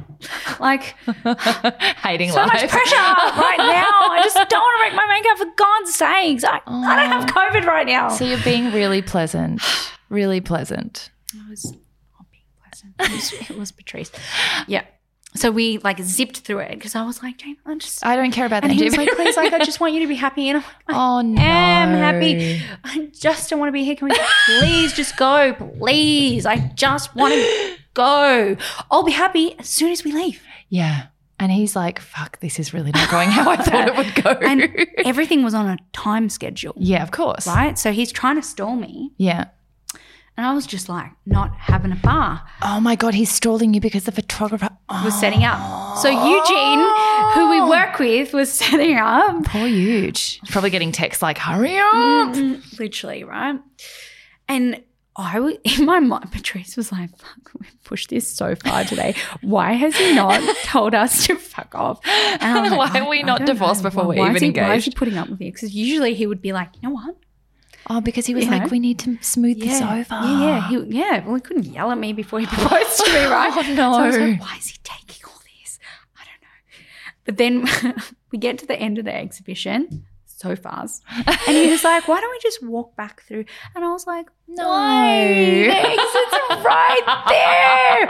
like 0.60 0.82
Hating 2.02 2.30
so 2.30 2.36
life. 2.42 2.52
much 2.52 2.68
pressure 2.68 2.94
right 2.94 3.56
now. 3.56 3.88
I 4.10 4.20
just 4.22 4.36
don't 4.36 4.60
want 4.60 4.76
to 4.76 4.82
break 4.82 4.94
my 4.94 5.06
makeup 5.14 5.38
for 5.38 5.46
God's 5.56 5.94
sakes. 5.94 6.44
I, 6.44 6.60
I 6.66 6.96
don't 6.96 7.10
have 7.10 7.30
oh. 7.30 7.32
COVID 7.32 7.64
right 7.64 7.86
now. 7.86 8.10
So 8.10 8.26
you're 8.26 8.42
being 8.42 8.70
really 8.70 9.00
pleasant. 9.00 9.62
Really 10.08 10.40
pleasant. 10.40 11.10
I 11.34 11.50
was 11.50 11.64
not 11.64 12.30
being 12.30 12.44
pleasant. 12.62 12.94
It 13.00 13.10
was, 13.10 13.50
it 13.50 13.58
was 13.58 13.72
Patrice. 13.72 14.12
Yeah. 14.68 14.84
So 15.36 15.50
we 15.50 15.78
like 15.78 16.00
zipped 16.02 16.38
through 16.38 16.58
it 16.60 16.70
because 16.72 16.94
I 16.94 17.04
was 17.04 17.22
like, 17.22 17.38
Jane, 17.38 17.56
I 17.66 17.74
just. 17.76 18.04
I 18.04 18.16
don't 18.16 18.30
care 18.32 18.46
about 18.46 18.62
the 18.62 18.68
and 18.68 18.78
he 18.78 18.84
was 18.84 18.96
like, 18.96 19.10
please, 19.10 19.36
like, 19.36 19.52
I 19.52 19.64
just 19.64 19.80
want 19.80 19.94
you 19.94 20.00
to 20.00 20.06
be 20.06 20.14
happy. 20.14 20.48
And 20.48 20.58
I'm 20.58 20.64
like, 20.64 20.96
Oh 20.96 21.20
no. 21.20 21.40
am 21.40 21.88
happy. 21.90 22.62
I 22.84 23.08
just 23.12 23.50
don't 23.50 23.58
want 23.58 23.68
to 23.68 23.72
be 23.72 23.84
here. 23.84 23.96
Can 23.96 24.08
we 24.08 24.16
please 24.60 24.92
just 24.92 25.16
go? 25.16 25.54
Please. 25.78 26.46
I 26.46 26.58
just 26.74 27.14
want 27.14 27.34
to 27.34 27.76
go. 27.94 28.56
I'll 28.90 29.02
be 29.02 29.12
happy 29.12 29.58
as 29.58 29.68
soon 29.68 29.92
as 29.92 30.04
we 30.04 30.12
leave. 30.12 30.42
Yeah. 30.68 31.06
And 31.38 31.52
he's 31.52 31.76
like, 31.76 32.00
fuck, 32.00 32.40
this 32.40 32.58
is 32.58 32.72
really 32.72 32.92
not 32.92 33.10
going 33.10 33.28
how 33.28 33.50
I 33.50 33.56
thought 33.56 33.88
it 33.88 33.96
would 33.96 34.14
go. 34.24 34.30
And 34.30 34.86
everything 35.04 35.44
was 35.44 35.52
on 35.52 35.66
a 35.68 35.76
time 35.92 36.30
schedule, 36.30 36.72
yeah, 36.78 37.02
of 37.02 37.10
course. 37.10 37.46
right? 37.46 37.78
So 37.78 37.92
he's 37.92 38.10
trying 38.10 38.36
to 38.36 38.42
stall 38.42 38.74
me. 38.74 39.12
Yeah. 39.18 39.48
And 40.36 40.44
I 40.46 40.52
was 40.52 40.66
just 40.66 40.88
like, 40.88 41.10
not 41.24 41.54
having 41.56 41.92
a 41.92 41.96
bar. 41.96 42.42
Oh 42.62 42.78
my 42.78 42.94
God, 42.94 43.14
he's 43.14 43.30
stalling 43.30 43.72
you 43.72 43.80
because 43.80 44.04
the 44.04 44.12
photographer 44.12 44.68
oh, 44.90 45.02
was 45.04 45.18
setting 45.18 45.44
up. 45.44 45.96
So 45.98 46.08
Eugene, 46.10 47.34
who 47.34 47.50
we 47.50 47.60
work 47.70 47.98
with, 47.98 48.34
was 48.34 48.52
setting 48.62 48.96
up. 48.98 49.44
Poor 49.44 49.66
huge. 49.66 50.38
He's 50.40 50.50
probably 50.50 50.70
getting 50.70 50.92
texts 50.92 51.22
like, 51.22 51.38
hurry 51.38 51.78
up. 51.78 52.34
Mm, 52.34 52.78
Literally, 52.78 53.24
right? 53.24 53.58
And 54.46 54.82
I 55.16 55.40
was 55.40 55.54
in 55.78 55.86
my 55.86 56.00
mind, 56.00 56.30
Patrice 56.30 56.76
was 56.76 56.92
like, 56.92 57.08
fuck, 57.16 57.50
we 57.58 57.66
pushed 57.84 58.10
this 58.10 58.28
so 58.30 58.54
far 58.56 58.84
today. 58.84 59.14
Why 59.40 59.72
has 59.72 59.96
he 59.96 60.14
not 60.14 60.42
told 60.64 60.94
us 60.94 61.26
to 61.28 61.36
fuck 61.36 61.74
off? 61.74 62.00
And 62.06 62.42
I 62.42 62.60
was 62.60 62.72
Why 62.72 63.00
are 63.00 63.08
we 63.08 63.20
I 63.20 63.22
not 63.22 63.38
don't 63.38 63.46
divorced 63.46 63.82
know. 63.82 63.88
before 63.88 64.06
we're 64.06 64.16
even 64.16 64.36
is 64.36 64.42
he, 64.42 64.50
Why 64.50 64.74
is 64.74 64.84
he 64.84 64.88
engaged? 64.90 64.96
putting 64.96 65.16
up 65.16 65.30
with 65.30 65.40
you? 65.40 65.50
Because 65.50 65.74
usually 65.74 66.12
he 66.12 66.26
would 66.26 66.42
be 66.42 66.52
like, 66.52 66.68
you 66.74 66.88
know 66.90 66.94
what? 66.94 67.16
Oh, 67.88 68.00
because 68.00 68.26
he 68.26 68.34
was 68.34 68.44
You 68.46 68.50
like, 68.50 68.62
know? 68.62 68.68
we 68.68 68.78
need 68.80 68.98
to 69.00 69.16
smooth 69.20 69.60
this 69.60 69.80
over. 69.80 70.06
Yeah, 70.10 70.40
yeah, 70.40 70.68
he, 70.68 70.76
yeah. 70.98 71.24
Well, 71.24 71.36
he 71.36 71.40
couldn't 71.40 71.66
yell 71.66 71.90
at 71.92 71.98
me 71.98 72.12
before 72.12 72.40
he 72.40 72.46
proposed 72.56 73.04
to 73.04 73.12
me, 73.12 73.24
right? 73.26 73.52
Oh, 73.56 73.74
no. 73.74 73.92
So 73.92 73.98
I 73.98 74.06
was 74.06 74.16
like, 74.18 74.40
why 74.40 74.56
is 74.58 74.66
he 74.68 74.78
taking 74.82 75.24
all 75.26 75.38
this? 75.62 75.78
I 76.16 76.24
don't 76.24 76.42
know. 76.42 76.84
But 77.24 77.36
then 77.36 77.94
we 78.32 78.38
get 78.38 78.58
to 78.58 78.66
the 78.66 78.76
end 78.78 78.98
of 78.98 79.04
the 79.04 79.14
exhibition 79.14 80.04
so 80.36 80.54
fast, 80.54 81.02
and 81.26 81.56
he 81.56 81.70
was 81.70 81.82
like, 81.82 82.06
"Why 82.08 82.20
don't 82.20 82.30
we 82.30 82.38
just 82.40 82.62
walk 82.62 82.94
back 82.96 83.22
through?" 83.22 83.44
And 83.74 83.84
I 83.84 83.90
was 83.90 84.06
like, 84.06 84.26
No. 84.46 84.68
"Why? 84.68 85.24
The 85.24 85.76
exit's 85.76 86.64
right 86.64 87.24
there. 87.28 88.06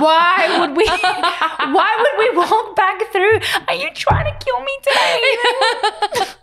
Why 0.00 0.58
would 0.60 0.76
we? 0.76 0.86
Why 1.74 1.96
would 1.98 2.18
we 2.18 2.36
walk 2.38 2.76
back 2.76 3.10
through? 3.12 3.40
Are 3.68 3.74
you 3.74 3.90
trying 3.94 4.32
to 4.32 4.44
kill 4.44 4.60
me 4.60 4.72
today, 4.82 5.20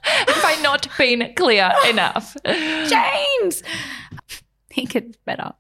Have 0.34 0.46
I 0.46 0.60
not 0.62 0.88
been 0.98 1.34
clear 1.36 1.72
enough? 1.90 2.36
James?" 2.46 3.64
He 4.72 4.86
gets 4.86 5.18
better. 5.18 5.54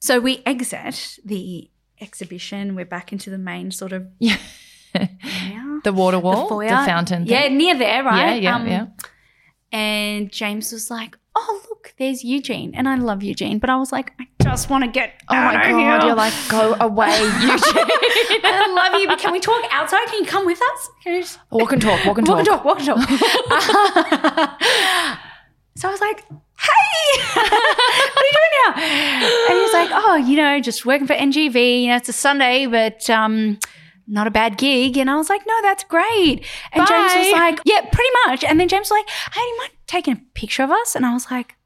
So 0.00 0.20
we 0.20 0.42
exit 0.46 1.18
the 1.24 1.70
exhibition. 2.00 2.74
We're 2.74 2.84
back 2.86 3.12
into 3.12 3.28
the 3.30 3.38
main 3.38 3.70
sort 3.70 3.92
of 3.92 4.06
Yeah. 4.18 4.38
The 5.84 5.92
water 5.92 6.18
wall, 6.18 6.44
the, 6.44 6.48
foyer. 6.48 6.68
fountain. 6.68 7.26
Yeah, 7.26 7.42
thing. 7.42 7.58
near 7.58 7.76
there, 7.78 8.02
right? 8.02 8.42
Yeah, 8.42 8.50
yeah, 8.50 8.56
Um, 8.56 8.66
yeah. 8.68 8.86
And 9.72 10.30
James 10.32 10.72
was 10.72 10.90
like, 10.90 11.16
"Oh, 11.36 11.60
look, 11.68 11.94
there's 11.98 12.24
Eugene," 12.24 12.74
and 12.74 12.88
I 12.88 12.96
love 12.96 13.22
Eugene, 13.22 13.58
but 13.58 13.68
I 13.70 13.76
was 13.76 13.92
like, 13.92 14.12
"I 14.18 14.26
just 14.42 14.68
want 14.70 14.84
to 14.84 14.90
get 14.90 15.12
Oh 15.28 15.34
out 15.34 15.54
my 15.54 15.62
of 15.62 15.70
god, 15.70 15.78
here." 15.78 16.06
you're 16.08 16.16
like, 16.16 16.32
go 16.48 16.74
away, 16.80 17.10
Eugene. 17.40 18.40
I 18.44 18.72
love 18.74 19.00
you, 19.00 19.06
but 19.08 19.18
can 19.18 19.32
we 19.32 19.40
talk 19.40 19.62
outside? 19.70 20.06
Can 20.06 20.20
you 20.24 20.26
come 20.26 20.46
with 20.46 20.60
us? 20.62 20.88
Can 21.04 21.14
you 21.14 21.20
just 21.22 21.38
walk 21.50 21.72
and 21.72 21.82
talk, 21.82 22.04
walk 22.06 22.18
and 22.18 22.26
talk. 22.26 22.36
walk 22.36 22.46
and 22.46 22.46
talk, 22.48 22.64
walk 22.64 22.78
and 22.78 22.86
talk? 22.86 24.60
so 25.76 25.88
I 25.88 25.90
was 25.92 26.00
like, 26.00 26.24
"Hey, 26.58 27.22
what 27.34 28.22
are 28.22 28.24
you 28.24 28.32
doing 28.38 28.52
now?" 28.64 28.72
And 29.48 29.54
he 29.54 29.60
was 29.62 29.72
like, 29.72 29.90
"Oh, 29.92 30.16
you 30.16 30.36
know, 30.36 30.60
just 30.60 30.86
working 30.86 31.06
for 31.06 31.14
NGV. 31.14 31.82
You 31.82 31.88
know, 31.88 31.96
it's 31.96 32.08
a 32.08 32.12
Sunday, 32.14 32.66
but 32.66 33.08
um." 33.10 33.58
Not 34.08 34.26
a 34.26 34.30
bad 34.30 34.56
gig. 34.56 34.96
And 34.96 35.10
I 35.10 35.16
was 35.16 35.28
like, 35.28 35.42
no, 35.46 35.54
that's 35.62 35.84
great. 35.84 36.44
And 36.72 36.86
James 36.86 37.14
was 37.14 37.32
like, 37.32 37.60
yeah, 37.64 37.80
pretty 37.90 38.10
much. 38.26 38.44
And 38.44 38.60
then 38.60 38.68
James 38.68 38.90
was 38.90 38.92
like, 38.92 39.08
hey, 39.08 39.40
do 39.40 39.46
you 39.46 39.58
mind 39.58 39.72
taking 39.86 40.14
a 40.14 40.20
picture 40.34 40.62
of 40.62 40.70
us? 40.70 40.94
And 40.94 41.04
I 41.04 41.12
was 41.12 41.30
like, 41.30 41.56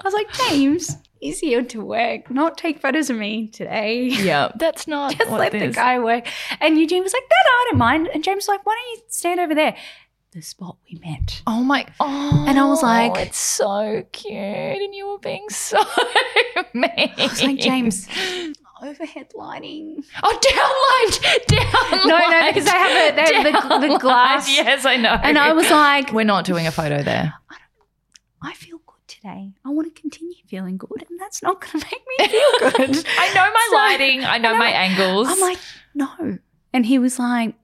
I 0.00 0.04
was 0.04 0.14
like, 0.14 0.32
James, 0.32 0.96
he's 1.20 1.40
here 1.40 1.62
to 1.62 1.84
work, 1.84 2.30
not 2.30 2.56
take 2.58 2.80
photos 2.80 3.10
of 3.10 3.16
me 3.16 3.48
today. 3.48 4.04
yeah, 4.08 4.50
that's 4.56 4.86
not 4.86 5.16
Just 5.16 5.30
let 5.30 5.52
the 5.52 5.68
guy 5.68 5.98
work. 5.98 6.26
And 6.60 6.78
Eugene 6.78 7.02
was 7.02 7.12
like, 7.12 7.22
no, 7.22 7.36
no, 7.44 7.50
I 7.50 7.66
don't 7.70 7.78
mind. 7.78 8.08
And 8.12 8.24
James 8.24 8.36
was 8.38 8.48
like, 8.48 8.64
why 8.64 8.74
don't 8.74 8.98
you 8.98 9.04
stand 9.08 9.40
over 9.40 9.54
there? 9.54 9.76
The 10.32 10.42
spot 10.42 10.76
we 10.88 10.96
met. 11.00 11.42
Oh 11.46 11.64
my! 11.64 11.84
Oh, 11.98 12.44
And 12.48 12.56
I 12.56 12.64
was 12.66 12.84
like- 12.84 13.12
oh, 13.16 13.20
it's 13.20 13.36
so 13.38 14.04
cute, 14.12 14.32
and 14.32 14.94
you 14.94 15.08
were 15.08 15.18
being 15.18 15.46
so 15.50 15.82
mean. 16.72 16.84
I 16.94 17.12
was 17.18 17.42
like, 17.42 17.58
James, 17.58 18.06
overhead 18.82 19.32
lighting. 19.34 20.04
Oh, 20.22 20.40
downlight, 20.40 21.46
downlight. 21.46 22.06
No, 22.06 22.16
no, 22.18 22.46
because 22.48 22.64
they 22.64 22.70
have, 22.70 23.12
a, 23.12 23.16
they 23.16 23.50
have 23.50 23.80
the, 23.82 23.88
the 23.88 23.98
glass. 23.98 24.48
Yes, 24.48 24.86
I 24.86 24.96
know. 24.96 25.10
And 25.20 25.36
I 25.36 25.52
was 25.52 25.68
like, 25.68 26.12
we're 26.12 26.22
not 26.24 26.44
doing 26.44 26.66
a 26.68 26.70
photo 26.70 27.02
there. 27.02 27.34
I 28.40 28.54
feel 28.54 28.78
good 28.86 29.08
today. 29.08 29.52
I 29.64 29.68
want 29.70 29.92
to 29.94 30.00
continue 30.00 30.36
feeling 30.48 30.76
good. 30.76 31.04
And 31.10 31.18
that's 31.20 31.42
not 31.42 31.60
going 31.60 31.72
to 31.72 31.86
make 31.90 32.02
me 32.18 32.28
feel 32.28 32.70
good. 32.70 33.04
I 33.18 33.34
know 33.34 33.50
my 33.52 33.66
So- 33.70 33.74
lighting. 33.76 34.24
I 34.24 34.38
know, 34.38 34.50
I 34.50 34.52
know. 34.52 34.58
my 34.58 34.70
angles. 34.70 35.26
I'm 35.28 35.40
like, 35.40 35.58
no. 35.92 36.38
And 36.72 36.86
he 36.86 37.00
was 37.00 37.18
like, 37.18 37.54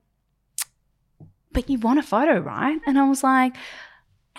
but 1.57 1.71
you 1.71 1.79
want 1.79 1.97
a 1.97 2.03
photo, 2.03 2.37
right? 2.39 2.79
And 2.85 2.99
I 2.99 3.09
was 3.09 3.23
like, 3.23 3.55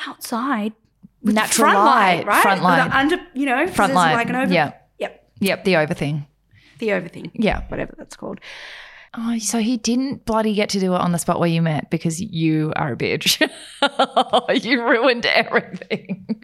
outside. 0.07 0.73
with 1.21 1.35
Natural 1.35 1.69
front 1.73 1.79
light, 1.85 2.27
right? 2.27 2.43
front 2.43 2.63
light. 2.63 2.93
under, 2.93 3.19
you 3.35 3.45
know, 3.45 3.67
front 3.67 3.93
light. 3.93 4.15
Like 4.15 4.29
an 4.29 4.37
over, 4.37 4.53
yeah, 4.55 4.75
Yep. 5.01 5.31
yep. 5.41 5.65
The 5.65 5.77
over 5.79 5.95
thing. 5.95 6.27
The 6.79 6.93
over 6.93 7.09
thing, 7.09 7.33
Yeah. 7.35 7.63
whatever 7.67 7.93
that's 7.99 8.15
called. 8.15 8.39
Oh, 9.17 9.37
so 9.39 9.59
he 9.59 9.79
didn't 9.79 10.27
bloody 10.27 10.55
get 10.55 10.69
to 10.69 10.79
do 10.79 10.95
it 10.95 11.01
on 11.01 11.11
the 11.11 11.19
spot 11.19 11.41
where 11.41 11.49
you 11.49 11.61
met 11.61 11.91
because 11.91 12.21
you 12.21 12.73
are 12.77 12.93
a 12.93 12.97
bitch. 12.97 13.41
you 14.63 14.81
ruined 14.85 15.27
everything. 15.27 16.41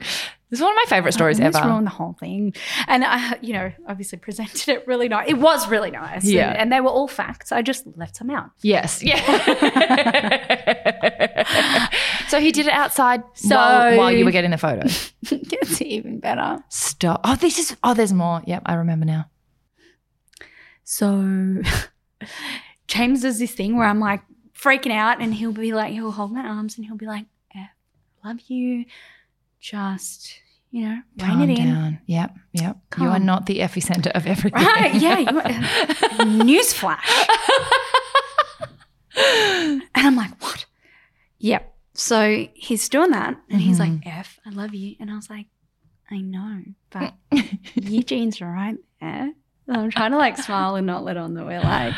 This 0.54 0.60
is 0.60 0.62
one 0.62 0.70
of 0.72 0.76
my 0.76 0.84
favorite 0.96 1.14
stories 1.14 1.40
I 1.40 1.46
ever. 1.46 1.58
ruined 1.66 1.86
the 1.88 1.90
whole 1.90 2.12
thing. 2.20 2.54
And 2.86 3.04
I, 3.04 3.36
you 3.40 3.54
know, 3.54 3.72
obviously 3.88 4.18
presented 4.20 4.68
it 4.68 4.86
really 4.86 5.08
nice. 5.08 5.28
It 5.28 5.36
was 5.38 5.66
really 5.68 5.90
nice. 5.90 6.24
Yeah. 6.24 6.50
And, 6.50 6.58
and 6.58 6.72
they 6.72 6.80
were 6.80 6.90
all 6.90 7.08
facts. 7.08 7.50
I 7.50 7.60
just 7.60 7.84
left 7.96 8.14
some 8.14 8.30
out. 8.30 8.50
Yes. 8.62 9.02
Yeah. 9.02 9.18
so 12.28 12.38
he 12.38 12.52
did 12.52 12.68
it 12.68 12.72
outside 12.72 13.24
So- 13.34 13.56
while, 13.56 13.96
while 13.96 14.12
you 14.12 14.24
were 14.24 14.30
getting 14.30 14.52
the 14.52 14.58
photo. 14.58 14.82
Gets 15.48 15.82
even 15.82 16.20
better. 16.20 16.62
Stop. 16.68 17.22
Oh, 17.24 17.34
this 17.34 17.58
is. 17.58 17.76
Oh, 17.82 17.94
there's 17.94 18.12
more. 18.12 18.40
Yep, 18.46 18.62
I 18.66 18.74
remember 18.74 19.06
now. 19.06 19.28
So 20.84 21.62
James 22.86 23.22
does 23.22 23.40
this 23.40 23.50
thing 23.52 23.76
where 23.76 23.88
I'm 23.88 23.98
like 23.98 24.22
freaking 24.56 24.92
out 24.92 25.20
and 25.20 25.34
he'll 25.34 25.50
be 25.50 25.72
like, 25.72 25.92
he'll 25.92 26.12
hold 26.12 26.30
my 26.32 26.42
arms 26.46 26.76
and 26.76 26.86
he'll 26.86 26.96
be 26.96 27.06
like, 27.06 27.26
"Eh, 27.56 27.66
love 28.24 28.38
you. 28.46 28.84
Just, 29.60 30.38
you 30.74 30.82
know, 30.88 30.98
rein 31.20 31.30
Calm 31.30 31.42
it 31.42 31.58
in. 31.60 31.66
down. 31.72 31.98
Yep. 32.06 32.36
Yep. 32.54 32.76
You 32.98 33.06
are 33.06 33.20
not 33.20 33.46
the 33.46 33.60
epicenter 33.60 34.10
of 34.10 34.26
everything. 34.26 34.60
Right, 34.60 34.92
yeah. 34.96 35.18
You, 35.20 35.26
newsflash. 36.42 36.98
and 39.16 39.82
I'm 39.94 40.16
like, 40.16 40.42
what? 40.42 40.66
Yep. 41.38 41.72
So 41.94 42.48
he's 42.54 42.88
doing 42.88 43.12
that 43.12 43.36
and 43.48 43.60
he's 43.60 43.78
like, 43.78 43.92
mm-hmm. 43.92 44.08
F, 44.08 44.40
I 44.44 44.50
love 44.50 44.74
you. 44.74 44.96
And 44.98 45.12
I 45.12 45.14
was 45.14 45.30
like, 45.30 45.46
I 46.10 46.18
know, 46.18 46.62
but 46.90 47.14
Eugene's 47.76 48.40
right 48.40 48.76
there. 49.00 49.30
I'm 49.68 49.90
trying 49.90 50.10
to 50.10 50.18
like 50.18 50.36
smile 50.36 50.74
and 50.74 50.86
not 50.88 51.04
let 51.04 51.16
on 51.16 51.34
that 51.34 51.46
we're 51.46 51.60
like 51.60 51.94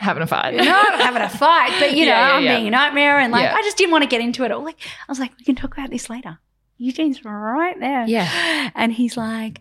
Having 0.00 0.24
a 0.24 0.26
fight. 0.26 0.54
not 0.56 1.00
having 1.00 1.22
a 1.22 1.28
fight, 1.28 1.72
but 1.78 1.92
you 1.92 2.06
know, 2.06 2.10
Yeah, 2.10 2.28
yeah, 2.28 2.34
I'm 2.34 2.42
yeah. 2.44 2.56
being 2.56 2.66
a 2.68 2.70
nightmare 2.72 3.20
and 3.20 3.30
like. 3.32 3.50
I 3.50 3.62
just 3.62 3.76
didn't 3.78 3.92
want 3.92 4.02
to 4.02 4.08
get 4.10 4.20
into 4.20 4.42
it. 4.44 4.50
all. 4.50 4.64
Like 4.64 4.80
I 5.08 5.10
was 5.12 5.20
like, 5.20 5.30
we 5.38 5.44
can 5.44 5.54
talk 5.54 5.72
about 5.78 5.90
this 5.90 6.10
later. 6.10 6.38
Eugene's 6.80 7.22
right 7.24 7.78
there. 7.78 8.06
Yeah. 8.06 8.70
And 8.74 8.90
he's 8.90 9.14
like, 9.16 9.60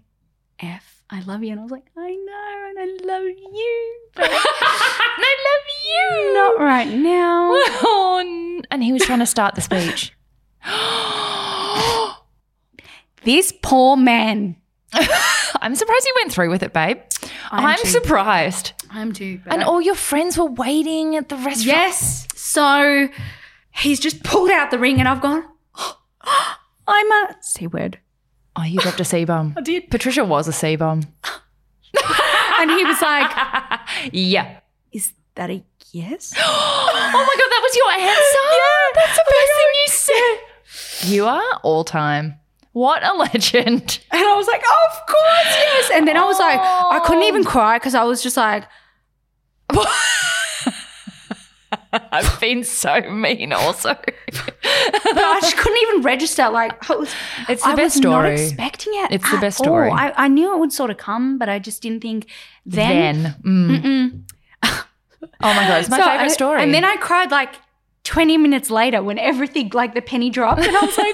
F, 0.62 1.04
I 1.10 1.20
love 1.22 1.44
you. 1.44 1.52
And 1.52 1.60
I 1.60 1.64
was 1.64 1.72
like, 1.72 1.86
I 1.98 2.16
know, 2.16 2.70
and 2.70 2.80
I 2.80 3.06
love 3.06 3.24
you. 3.26 4.00
But 4.16 4.30
I 4.32 5.36
love 5.50 5.66
you. 5.86 6.34
not 6.34 6.60
right 6.60 6.88
now. 6.88 7.50
Oh, 7.82 8.64
and 8.72 8.84
he 8.84 8.92
was 8.94 9.04
trying 9.04 9.20
to 9.20 9.26
start 9.26 9.56
the 9.56 9.62
speech. 9.62 10.14
This 13.24 13.54
poor 13.62 13.98
man. 13.98 14.56
I'm 14.94 15.76
surprised 15.76 16.06
you 16.06 16.14
went 16.22 16.32
through 16.32 16.50
with 16.50 16.64
it, 16.64 16.72
babe. 16.74 17.00
I'm, 17.52 17.66
I'm 17.66 17.78
surprised. 17.86 18.72
I'm 18.90 19.12
too. 19.12 19.42
And 19.46 19.62
I- 19.62 19.66
all 19.66 19.82
your 19.82 19.96
friends 19.96 20.38
were 20.38 20.46
waiting 20.50 21.18
at 21.18 21.28
the 21.28 21.36
restaurant. 21.36 21.66
Yes. 21.66 22.28
So 22.36 23.10
he's 23.72 24.00
just 24.00 24.24
pulled 24.24 24.50
out 24.52 24.72
the 24.72 24.80
ring 24.80 25.00
and 25.00 25.08
I've 25.08 25.22
gone, 25.22 25.44
oh, 25.76 26.56
I'm 26.90 27.12
a 27.12 27.36
C 27.42 27.68
word. 27.68 28.00
Oh, 28.56 28.64
you 28.64 28.80
dropped 28.80 29.00
a 29.00 29.06
C 29.06 29.26
bomb. 29.26 29.54
I 29.58 29.62
did. 29.62 29.90
Patricia 29.90 30.26
was 30.26 30.48
a 30.48 30.54
C 30.54 30.76
bomb. 30.76 31.04
And 32.60 32.72
he 32.72 32.84
was 32.84 33.02
like, 33.02 33.32
yeah. 34.12 34.60
Is 34.92 35.14
that 35.36 35.50
a 35.50 35.64
yes? 35.92 36.34
Oh 37.12 37.12
my 37.12 37.36
god, 37.40 37.50
that 37.50 37.62
was 37.64 37.76
your 37.76 37.92
answer. 37.92 38.46
Yeah, 38.60 38.86
that's 38.96 39.18
the 39.18 39.26
best 39.34 39.52
thing 39.58 39.72
you 39.82 39.88
said. 41.08 41.12
You 41.12 41.26
are 41.26 41.60
all 41.64 41.84
time. 41.84 42.36
What 42.74 43.04
a 43.04 43.14
legend. 43.14 44.00
And 44.12 44.22
I 44.22 44.36
was 44.36 44.48
like, 44.48 44.62
of 44.62 45.08
course, 45.08 45.56
yes. 45.56 45.92
And 45.94 46.08
then 46.08 46.18
I 46.18 46.26
was 46.26 46.38
like, 46.38 46.60
I 46.60 47.00
couldn't 47.06 47.24
even 47.24 47.46
oh. 47.48 47.50
cry 47.50 47.80
because 47.80 47.96
I 47.96 48.04
was 48.04 48.22
just 48.22 48.38
like, 48.38 48.68
I've 52.12 52.40
been 52.40 52.64
so 52.64 53.02
mean 53.10 53.52
also. 53.54 53.96
but 53.96 54.54
I 54.64 55.40
just 55.42 55.58
couldn't 55.58 55.78
even 55.90 56.02
register. 56.04 56.50
Like, 56.50 56.88
was, 56.90 57.12
It's 57.48 57.64
the 57.64 57.70
I 57.70 57.76
best 57.76 57.96
was 57.98 58.02
not 58.04 58.26
expecting 58.26 58.94
it. 58.96 59.12
It's 59.12 59.32
the 59.32 59.38
best 59.38 59.58
story. 59.58 59.90
all. 59.90 59.98
I, 59.98 60.14
I 60.16 60.28
knew 60.28 60.54
it 60.54 60.60
would 60.60 60.72
sort 60.74 60.92
of 60.92 60.98
come, 60.98 61.38
but 61.38 61.50
I 61.50 61.58
just 61.60 61.82
didn't 61.82 62.02
think 62.02 62.28
then. 62.66 63.36
Then. 63.44 64.24
Mm. 64.64 64.82
Oh 65.42 65.54
my 65.54 65.68
god, 65.68 65.80
it's 65.82 65.90
my 65.90 65.98
So 65.98 66.04
favorite 66.04 66.24
I- 66.26 66.28
story. 66.30 66.62
And 66.64 66.74
then 66.74 66.86
I 66.86 66.96
cried 66.98 67.30
like 67.32 67.56
20 68.06 68.38
minutes 68.38 68.70
later 68.70 69.02
when 69.04 69.18
everything, 69.20 69.70
like 69.74 69.94
the 69.94 70.02
penny 70.02 70.30
dropped. 70.30 70.62
And 70.62 70.76
I 70.76 70.82
was 70.82 70.98
like, 70.98 71.14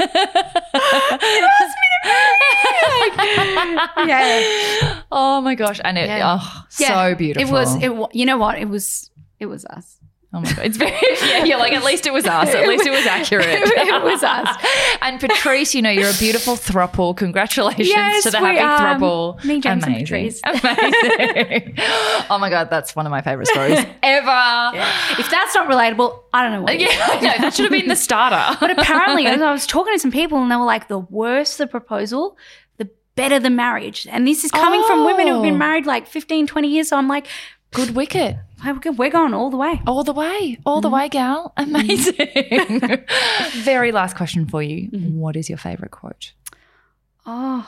yeah. 4.08 5.02
Oh 5.12 5.42
my 5.42 5.56
gosh, 5.56 5.80
and 5.84 5.98
it 5.98 6.08
Yeah. 6.08 6.38
oh 6.40 6.66
Yeah. 6.80 7.10
so 7.10 7.16
beautiful. 7.16 7.48
It 7.48 7.52
was, 7.52 7.76
it, 7.84 7.92
you 8.16 8.26
know 8.26 8.38
what? 8.38 8.58
It 8.60 8.70
was, 8.70 9.10
it 9.40 9.46
was 9.48 9.66
us. 9.66 9.98
Oh 10.38 10.41
my 10.41 10.52
god, 10.52 10.66
it's 10.66 10.76
very 10.76 10.91
yeah. 11.22 11.45
You're 11.45 11.57
like 11.60 11.72
at 11.72 11.86
least 11.86 12.06
it 12.06 12.12
was 12.12 12.26
us. 12.26 12.53
At 12.53 12.68
least 12.68 12.86
it 12.86 12.91
was 12.91 13.06
accurate. 13.06 13.48
It 13.95 14.03
was 14.03 14.22
us. 14.22 14.49
and 15.02 15.18
Patrice, 15.20 15.74
you 15.74 15.82
know 15.82 15.90
you're 15.90 16.10
a 16.10 16.14
beautiful 16.20 16.56
thruple. 16.56 17.16
Congratulations 17.16 17.88
Yes, 17.88 18.24
to 18.24 18.32
the 18.32 18.40
we 18.40 18.57
happy 18.57 18.60
are. 18.60 18.95
thruple. 18.99 19.41
Me, 19.45 19.62
James, 19.62 19.86
and 19.86 19.95
Amazing, 19.95 20.06
Patrice. 20.06 20.41
amazing. 20.44 21.76
oh 22.30 22.38
my 22.40 22.49
god, 22.49 22.70
that's 22.70 22.95
one 22.98 23.06
of 23.06 23.12
my 23.12 23.22
favorite 23.22 23.48
stories 23.48 23.80
ever. 24.03 24.72
If 25.20 25.30
that's 25.30 25.56
not 25.56 25.70
relatable, 25.70 26.20
I 26.34 26.44
don't 26.44 26.52
know 26.52 26.62
what. 26.64 26.80
Yeah, 26.80 26.88
is. 26.90 26.99
I 27.02 27.16
know. 27.22 27.34
That 27.40 27.53
should 27.53 27.64
have 27.66 27.72
been 27.72 27.88
the 27.88 27.95
starter. 27.95 28.57
But 28.60 28.72
apparently, 28.78 29.26
as 29.28 29.41
I 29.41 29.52
was 29.53 29.66
talking 29.66 29.94
to 29.94 29.99
some 29.99 30.12
people, 30.12 30.41
and 30.41 30.52
they 30.52 30.56
were 30.57 30.66
like, 30.66 30.90
the 30.90 30.99
worse 30.99 31.56
the 31.57 31.68
proposal, 31.68 32.38
the 32.78 32.90
better 33.16 33.40
the 33.40 33.49
marriage. 33.49 34.06
And 34.12 34.28
this 34.28 34.44
is 34.44 34.52
coming 34.52 34.84
from 34.84 35.06
women 35.06 35.28
who've 35.28 35.38
Oh. 35.38 35.41
been 35.44 35.57
married 35.57 35.86
like 35.86 36.07
15, 36.07 36.45
20 36.48 36.68
years. 36.68 36.90
So 36.90 36.98
I'm 36.98 37.07
like, 37.07 37.28
Good 37.72 37.94
wicket. 37.95 38.38
"Hey, 38.61 38.72
we're 38.72 39.10
going 39.10 39.34
all 39.34 39.49
the 39.49 39.57
way. 39.57 39.82
All 39.86 40.03
the 40.03 40.14
way. 40.14 40.57
All 40.65 40.82
the 40.82 40.88
mm-hmm. 40.88 40.95
way, 40.95 41.10
gal. 41.10 41.53
Amazing. 41.57 42.14
Mm-hmm. 42.14 43.60
Very 43.64 43.91
last 43.91 44.15
question 44.15 44.48
for 44.48 44.61
you. 44.61 44.90
Mm-hmm. 44.90 45.19
What 45.19 45.36
is 45.36 45.49
your 45.49 45.57
favorite 45.57 45.91
quote? 45.91 46.34
Oh. 47.26 47.68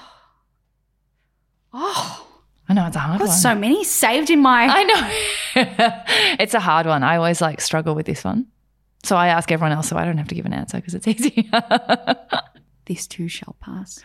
Oh. 1.73 2.23
I 2.69 2.73
know 2.73 2.85
it's 2.85 2.95
a 2.95 2.99
hard 2.99 3.15
I've 3.15 3.19
got 3.19 3.29
one. 3.29 3.37
so 3.37 3.55
many 3.55 3.83
saved 3.83 4.29
in 4.29 4.41
my. 4.41 4.67
I 4.67 4.83
know. 4.83 5.63
it's 6.39 6.53
a 6.53 6.59
hard 6.59 6.85
one. 6.85 7.03
I 7.03 7.15
always 7.15 7.41
like 7.41 7.61
struggle 7.61 7.95
with 7.95 8.05
this 8.05 8.23
one. 8.23 8.47
So 9.03 9.15
I 9.15 9.29
ask 9.29 9.51
everyone 9.51 9.71
else 9.71 9.87
so 9.87 9.95
I 9.97 10.03
don't 10.03 10.17
have 10.17 10.27
to 10.27 10.35
give 10.35 10.45
an 10.45 10.53
answer 10.53 10.77
because 10.77 10.95
it's 10.95 11.07
easy. 11.07 11.49
this 12.85 13.07
too 13.07 13.27
shall 13.27 13.55
pass. 13.61 14.03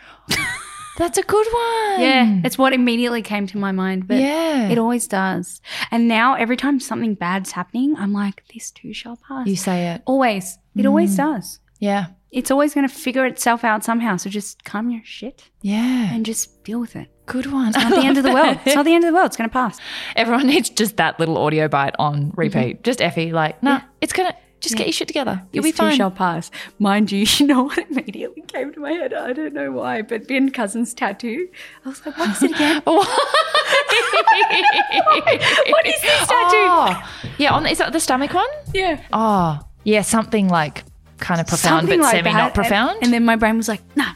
That's 0.98 1.18
a 1.18 1.22
good 1.22 1.46
one. 1.46 2.00
Yeah, 2.00 2.40
it's 2.44 2.58
what 2.58 2.72
immediately 2.72 3.22
came 3.22 3.46
to 3.48 3.58
my 3.58 3.72
mind. 3.72 4.06
But 4.06 4.18
yeah. 4.18 4.68
it 4.68 4.78
always 4.78 5.06
does. 5.06 5.60
And 5.90 6.06
now 6.08 6.34
every 6.34 6.56
time 6.56 6.80
something 6.80 7.14
bad's 7.14 7.52
happening, 7.52 7.96
I'm 7.96 8.12
like, 8.12 8.44
this 8.52 8.70
too 8.70 8.92
shall 8.92 9.16
pass. 9.16 9.46
you 9.46 9.56
say 9.56 9.88
it. 9.92 10.02
always. 10.06 10.58
It 10.76 10.86
always 10.86 11.14
mm. 11.14 11.18
does. 11.18 11.60
Yeah. 11.78 12.06
It's 12.30 12.50
always 12.50 12.74
going 12.74 12.88
to 12.88 12.94
figure 12.94 13.26
itself 13.26 13.64
out 13.64 13.84
somehow. 13.84 14.16
So 14.16 14.30
just 14.30 14.64
calm 14.64 14.88
your 14.90 15.02
shit 15.04 15.50
Yeah. 15.60 16.14
and 16.14 16.24
just 16.24 16.64
deal 16.64 16.80
with 16.80 16.96
it. 16.96 17.08
Good 17.26 17.52
one. 17.52 17.68
It's 17.68 17.78
Not 17.78 17.90
the 17.90 18.06
end 18.06 18.16
of 18.18 18.24
the 18.24 18.32
world. 18.32 18.58
It's 18.64 18.74
not 18.74 18.84
the 18.84 18.94
end 18.94 19.04
of 19.04 19.08
the 19.08 19.14
world. 19.14 19.26
It's 19.26 19.36
going 19.36 19.50
to 19.50 19.52
pass. 19.52 19.78
Everyone 20.16 20.46
needs 20.46 20.70
just 20.70 20.96
that 20.96 21.20
little 21.20 21.36
audio 21.36 21.68
bite 21.68 21.94
on 21.98 22.32
repeat. 22.34 22.76
Mm-hmm. 22.76 22.82
Just 22.82 23.02
Effie, 23.02 23.32
like, 23.32 23.62
nah, 23.62 23.82
it's 24.00 24.12
gonna 24.12 24.34
just 24.62 24.76
get 24.76 24.86
your 24.86 24.92
shit 24.92 25.08
together. 25.08 25.42
You'll 25.52 25.64
This 25.64 25.72
be 25.72 25.76
fine. 25.76 25.96
shall 25.96 26.10
pass. 26.10 26.50
Mind 26.78 27.10
you, 27.12 27.26
you 27.36 27.46
know 27.46 27.64
what 27.64 27.78
immediately 27.78 28.42
came 28.42 28.72
to 28.72 28.80
my 28.80 28.92
head? 28.92 29.12
I 29.12 29.32
don't 29.32 29.52
know 29.52 29.72
why, 29.72 30.02
but 30.02 30.26
Ben 30.28 30.50
Cousins' 30.50 30.94
tattoo. 30.94 31.48
I 31.84 31.88
was 31.88 32.04
like, 32.06 32.16
what 32.16 32.30
is 32.30 32.42
it 32.42 32.52
again? 32.52 32.82
what 32.86 33.06
is 35.86 36.00
this 36.00 36.18
tattoo? 36.20 36.66
Oh, 36.68 37.02
yeah, 37.38 37.52
on 37.52 37.66
is 37.66 37.78
that 37.78 37.92
the 37.92 38.00
stomach 38.00 38.32
one? 38.32 38.48
yeah. 38.72 39.02
Oh, 39.12 39.60
yeah, 39.84 40.02
something 40.02 40.48
like 40.48 40.84
kind 41.18 41.40
of 41.40 41.46
profound 41.46 41.82
Something 41.82 42.00
but 42.00 42.04
like 42.04 42.16
semi 42.16 42.32
not 42.32 42.54
profound. 42.54 42.96
And, 42.96 43.04
and 43.04 43.12
then 43.12 43.24
my 43.24 43.36
brain 43.36 43.56
was 43.56 43.68
like, 43.68 43.80
nah. 43.96 44.12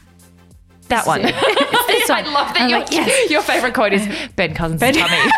that 0.87 1.05
one. 1.05 1.21
I 1.25 2.21
love 2.21 2.53
that 2.53 2.69
your, 2.69 2.79
like, 2.79 2.91
yes. 2.91 3.29
your 3.29 3.41
favorite 3.41 3.73
quote 3.73 3.91
is 3.93 4.07
Ben 4.35 4.53
Cousins' 4.53 4.79
Ben- 4.79 4.93
tummy. 4.93 5.31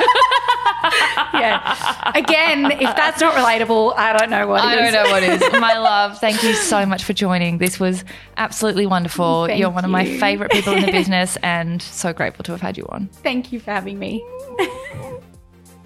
Yeah. 1.31 2.11
Again, 2.15 2.71
if 2.71 2.95
that's 2.95 3.21
not 3.21 3.33
relatable, 3.33 3.93
I 3.95 4.17
don't 4.17 4.29
know 4.29 4.47
what 4.47 4.61
I 4.61 4.73
it 4.73 4.85
is. 4.85 4.93
don't 4.93 5.03
know 5.03 5.11
what 5.11 5.23
is. 5.23 5.61
My 5.61 5.77
love, 5.77 6.17
thank 6.19 6.43
you 6.43 6.53
so 6.53 6.85
much 6.85 7.03
for 7.03 7.13
joining. 7.13 7.59
This 7.59 7.79
was 7.79 8.03
absolutely 8.37 8.85
wonderful. 8.85 9.45
Thank 9.47 9.59
You're 9.59 9.69
one 9.69 9.85
of 9.85 9.91
my 9.91 10.05
favorite 10.19 10.51
people 10.51 10.73
in 10.73 10.85
the 10.85 10.91
business 10.99 11.37
and 11.43 11.81
so 11.81 12.11
grateful 12.13 12.43
to 12.45 12.51
have 12.51 12.61
had 12.61 12.77
you 12.77 12.85
on. 12.89 13.07
Thank 13.23 13.51
you 13.53 13.59
for 13.59 13.71
having 13.71 13.99
me. 13.99 14.23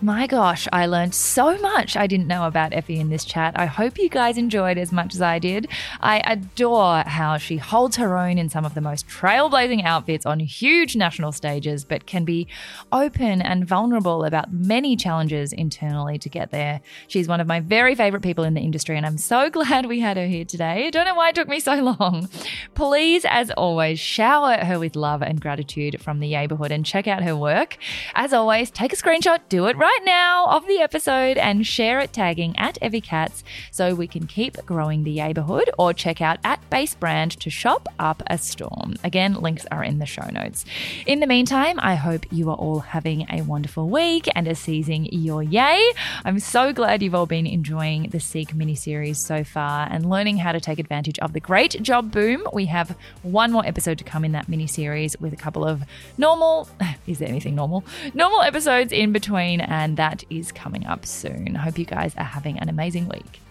My 0.04 0.28
gosh, 0.28 0.68
I 0.74 0.86
learned 0.86 1.16
so 1.16 1.58
much 1.60 1.96
I 1.96 2.08
didn't 2.08 2.28
know 2.28 2.46
about 2.46 2.74
Effie 2.74 3.00
in 3.00 3.08
this 3.08 3.24
chat. 3.24 3.58
I 3.58 3.68
hope 3.68 3.98
you 3.98 4.10
guys 4.10 4.38
enjoyed 4.38 4.78
as 4.78 4.92
much 4.92 5.16
as 5.16 5.22
I 5.22 5.40
did. 5.40 5.70
I 6.02 6.22
adore 6.26 7.04
how 7.08 7.38
she 7.38 7.56
holds 7.56 7.96
her 7.96 8.18
own 8.18 8.38
in 8.38 8.50
some 8.50 8.66
of 8.66 8.74
the 8.74 8.82
most 8.82 9.08
trailblazing 9.08 9.86
outfits 9.86 10.26
on 10.26 10.42
huge 10.42 10.98
national 10.98 11.32
stages, 11.32 11.86
but 11.86 12.06
can 12.06 12.26
be 12.26 12.50
open 12.92 13.42
and 13.42 13.66
vulnerable 13.66 14.26
about 14.26 14.52
many 14.52 14.98
challenges 14.98 15.54
internally 15.54 16.18
to 16.18 16.28
get 16.28 16.52
there. 16.52 16.82
She's 17.08 17.30
one 17.30 17.40
of 17.40 17.48
my 17.48 17.62
very 17.62 17.96
favorite 17.96 18.24
people 18.24 18.44
in 18.44 18.56
the 18.56 18.62
industry, 18.62 18.98
and 18.98 19.06
I'm 19.06 19.18
so 19.18 19.50
glad 19.50 19.86
we 19.86 20.02
had 20.02 20.18
her 20.18 20.28
here 20.28 20.44
today. 20.44 20.88
I 20.88 20.90
don't 20.90 21.06
know 21.06 21.16
why 21.16 21.30
it 21.30 21.36
took 21.36 21.48
me 21.48 21.62
so 21.62 21.76
long. 21.76 22.28
Please, 22.76 23.24
as 23.24 23.52
always, 23.52 24.02
shower 24.02 24.66
her 24.66 24.80
with 24.80 24.98
love 24.98 25.22
and 25.22 25.40
gratitude 25.40 26.02
from 26.02 26.20
the 26.20 26.32
neighborhood 26.32 26.74
and 26.74 26.86
check 26.86 27.08
out 27.08 27.24
her 27.24 27.38
work. 27.38 27.78
As 28.16 28.34
always, 28.34 28.70
take 28.70 28.92
a 28.92 28.98
screenshot, 28.98 29.40
do 29.48 29.68
it 29.68 29.78
right 29.78 29.93
now 30.04 30.46
of 30.48 30.68
the 30.68 30.80
episode 30.80 31.38
and 31.38 31.66
share 31.66 32.00
it 32.00 32.14
tagging 32.14 32.58
at 32.58 32.78
Effie 32.82 33.02
Kats 33.02 33.44
so 33.72 33.96
we 33.96 34.08
can 34.08 34.28
keep 34.28 34.64
growing 34.66 35.04
the 35.04 35.16
neighborhood 35.16 35.70
or 35.78 35.94
check 35.94 36.22
out 36.22 36.38
at 36.44 36.68
Base 36.70 36.96
Brand 36.96 37.32
to 37.40 37.50
shop 37.50 37.88
up 38.00 38.22
a 38.28 38.38
storm. 38.38 38.96
Again, 39.04 39.36
links 39.36 39.66
are 39.72 39.84
in 39.84 40.00
the 40.00 40.06
show 40.06 40.28
notes. 40.32 40.66
In 41.06 41.20
the 41.20 41.28
meantime, 41.28 41.80
I 41.82 41.96
hope 41.96 42.26
you 42.32 42.50
are 42.50 42.56
all 42.56 42.80
having 42.80 43.26
a 43.30 43.42
wonderful 43.42 43.90
week 43.90 44.28
and 44.36 44.48
are 44.48 44.56
seizing 44.56 45.06
your 45.12 45.44
yay. 45.44 45.82
I'm 46.26 46.40
so 46.40 46.74
glad 46.74 47.02
you've 47.02 47.16
all 47.16 47.26
been 47.26 47.48
enjoying 47.48 48.10
the 48.10 48.20
Seek 48.20 48.54
mini 48.54 48.76
series 48.76 49.18
so 49.18 49.44
far 49.44 49.88
and 49.90 50.10
learning 50.10 50.38
how 50.38 50.52
to 50.52 50.60
take 50.60 50.80
advantage 50.80 51.20
of 51.20 51.34
the 51.34 51.40
great 51.40 51.82
job 51.82 52.12
boom. 52.12 52.48
We 52.54 52.66
have 52.66 52.96
one 53.22 53.52
more 53.52 53.66
episode 53.66 53.98
to 54.00 54.04
come 54.04 54.26
in 54.26 54.32
that 54.34 54.50
mini 54.50 54.68
series 54.68 55.20
with 55.20 55.34
a 55.34 55.38
couple 55.38 55.66
of 55.66 55.84
normal, 56.18 56.68
is 57.08 57.20
there 57.20 57.30
anything 57.30 57.56
normal? 57.56 57.84
Normal 58.14 58.42
episodes 58.42 58.92
in 58.92 59.12
between, 59.12 59.62
and 59.84 59.98
that 59.98 60.24
is 60.30 60.50
coming 60.54 60.86
up 60.86 61.06
soon. 61.06 61.56
Hope 61.56 61.78
you 61.78 61.84
guys 61.84 62.16
are 62.16 62.24
having 62.24 62.58
an 62.58 62.70
amazing 62.70 63.10
week. 63.10 63.43